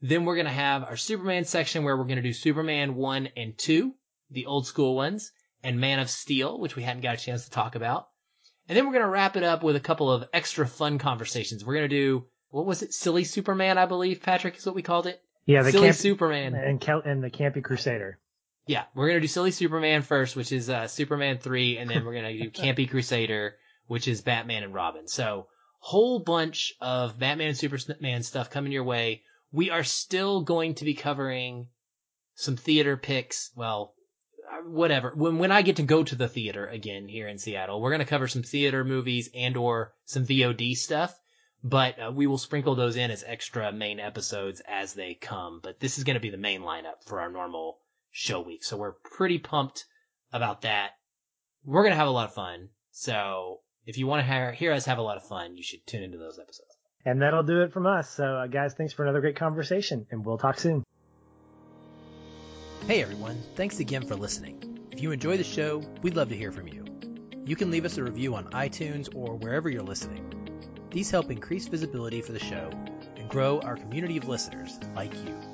Then 0.00 0.24
we're 0.24 0.34
going 0.36 0.46
to 0.46 0.52
have 0.52 0.84
our 0.84 0.96
Superman 0.96 1.44
section 1.44 1.82
where 1.82 1.96
we're 1.96 2.04
going 2.04 2.16
to 2.16 2.22
do 2.22 2.32
Superman 2.32 2.94
1 2.94 3.28
and 3.36 3.56
2, 3.58 3.92
the 4.30 4.46
old 4.46 4.66
school 4.66 4.94
ones, 4.94 5.32
and 5.62 5.80
Man 5.80 5.98
of 5.98 6.10
Steel, 6.10 6.58
which 6.60 6.76
we 6.76 6.82
hadn't 6.82 7.02
got 7.02 7.14
a 7.14 7.18
chance 7.24 7.44
to 7.46 7.50
talk 7.50 7.74
about. 7.74 8.08
And 8.68 8.76
then 8.76 8.86
we're 8.86 8.92
going 8.92 9.04
to 9.04 9.10
wrap 9.10 9.36
it 9.36 9.42
up 9.42 9.62
with 9.62 9.76
a 9.76 9.80
couple 9.80 10.10
of 10.10 10.24
extra 10.32 10.66
fun 10.66 10.98
conversations. 10.98 11.64
We're 11.64 11.74
going 11.74 11.88
to 11.88 11.96
do, 11.96 12.26
what 12.50 12.66
was 12.66 12.82
it? 12.82 12.92
Silly 12.94 13.24
Superman, 13.24 13.76
I 13.78 13.86
believe, 13.86 14.22
Patrick, 14.22 14.56
is 14.56 14.66
what 14.66 14.74
we 14.74 14.82
called 14.82 15.06
it. 15.06 15.20
Yeah, 15.46 15.62
the 15.62 15.72
Silly 15.72 15.88
camp 15.88 15.96
Superman. 15.96 16.54
and 16.54 16.80
Kel- 16.80 17.02
and 17.04 17.22
the 17.24 17.30
Campy 17.30 17.62
Crusader. 17.62 18.18
Yeah, 18.66 18.84
we're 18.94 19.08
going 19.08 19.16
to 19.16 19.20
do 19.20 19.26
Silly 19.26 19.50
Superman 19.50 20.00
first, 20.02 20.36
which 20.36 20.50
is 20.50 20.70
uh, 20.70 20.88
Superman 20.88 21.36
3, 21.38 21.76
and 21.76 21.90
then 21.90 22.04
we're 22.04 22.14
going 22.14 22.38
to 22.38 22.44
do 22.44 22.50
Campy 22.62 22.88
Crusader, 22.88 23.56
which 23.88 24.08
is 24.08 24.22
Batman 24.22 24.62
and 24.62 24.72
Robin. 24.72 25.06
So, 25.06 25.48
whole 25.80 26.18
bunch 26.18 26.72
of 26.80 27.18
Batman 27.18 27.48
and 27.48 27.56
Superman 27.58 28.22
stuff 28.22 28.48
coming 28.48 28.72
your 28.72 28.84
way. 28.84 29.22
we 29.52 29.68
are 29.68 29.84
still 29.84 30.40
going 30.40 30.76
to 30.76 30.84
be 30.84 30.94
covering 30.94 31.68
some 32.34 32.56
theater 32.56 32.96
picks. 32.96 33.50
Well, 33.54 33.94
uh, 34.50 34.68
whatever. 34.68 35.12
When 35.14 35.38
when 35.38 35.52
I 35.52 35.60
get 35.60 35.76
to 35.76 35.82
go 35.82 36.02
to 36.02 36.14
the 36.14 36.28
theater 36.28 36.66
again 36.66 37.06
here 37.06 37.28
in 37.28 37.38
Seattle, 37.38 37.80
we're 37.80 37.90
gonna 37.90 38.06
cover 38.06 38.28
some 38.28 38.42
theater 38.42 38.82
movies 38.82 39.28
and 39.34 39.56
or 39.56 39.92
some 40.06 40.26
VOD 40.26 40.74
stuff. 40.76 41.14
But 41.62 41.98
uh, 41.98 42.12
we 42.12 42.26
will 42.26 42.38
sprinkle 42.38 42.74
those 42.74 42.96
in 42.96 43.10
as 43.10 43.24
extra 43.26 43.72
main 43.72 44.00
episodes 44.00 44.60
as 44.66 44.94
they 44.94 45.14
come. 45.14 45.60
But 45.62 45.80
this 45.80 45.98
is 45.98 46.04
gonna 46.04 46.20
be 46.20 46.30
the 46.30 46.36
main 46.38 46.62
lineup 46.62 47.04
for 47.04 47.20
our 47.20 47.30
normal 47.30 47.78
show 48.14 48.40
week, 48.40 48.62
so 48.62 48.76
we're 48.76 48.92
pretty 48.92 49.38
pumped 49.38 49.86
about 50.32 50.62
that. 50.62 50.92
We're 51.64 51.82
gonna 51.82 51.96
have 51.96 52.06
a 52.06 52.12
lot 52.12 52.28
of 52.28 52.34
fun. 52.34 52.68
So 52.92 53.58
if 53.86 53.98
you 53.98 54.06
want 54.06 54.24
to 54.24 54.32
hear, 54.32 54.52
hear 54.52 54.72
us 54.72 54.84
have 54.84 54.98
a 54.98 55.02
lot 55.02 55.16
of 55.16 55.26
fun, 55.26 55.56
you 55.56 55.64
should 55.64 55.84
tune 55.84 56.04
into 56.04 56.16
those 56.16 56.38
episodes. 56.38 56.70
And 57.04 57.20
that'll 57.20 57.42
do 57.42 57.62
it 57.62 57.72
from 57.72 57.86
us. 57.86 58.08
So, 58.08 58.24
uh, 58.24 58.46
guys, 58.46 58.74
thanks 58.74 58.92
for 58.92 59.02
another 59.02 59.20
great 59.20 59.36
conversation, 59.36 60.06
and 60.10 60.24
we'll 60.24 60.38
talk 60.38 60.60
soon. 60.60 60.84
Hey 62.86 63.02
everyone, 63.02 63.42
thanks 63.56 63.80
again 63.80 64.06
for 64.06 64.14
listening. 64.14 64.78
If 64.92 65.02
you 65.02 65.10
enjoy 65.10 65.36
the 65.36 65.44
show, 65.44 65.82
we'd 66.02 66.14
love 66.14 66.28
to 66.28 66.36
hear 66.36 66.52
from 66.52 66.68
you. 66.68 66.84
You 67.44 67.56
can 67.56 67.72
leave 67.72 67.84
us 67.84 67.98
a 67.98 68.04
review 68.04 68.36
on 68.36 68.44
iTunes 68.52 69.08
or 69.12 69.34
wherever 69.34 69.68
you're 69.68 69.82
listening. 69.82 70.30
These 70.90 71.10
help 71.10 71.32
increase 71.32 71.66
visibility 71.66 72.22
for 72.22 72.30
the 72.30 72.38
show 72.38 72.70
and 73.16 73.28
grow 73.28 73.58
our 73.60 73.76
community 73.76 74.18
of 74.18 74.28
listeners 74.28 74.78
like 74.94 75.12
you. 75.14 75.53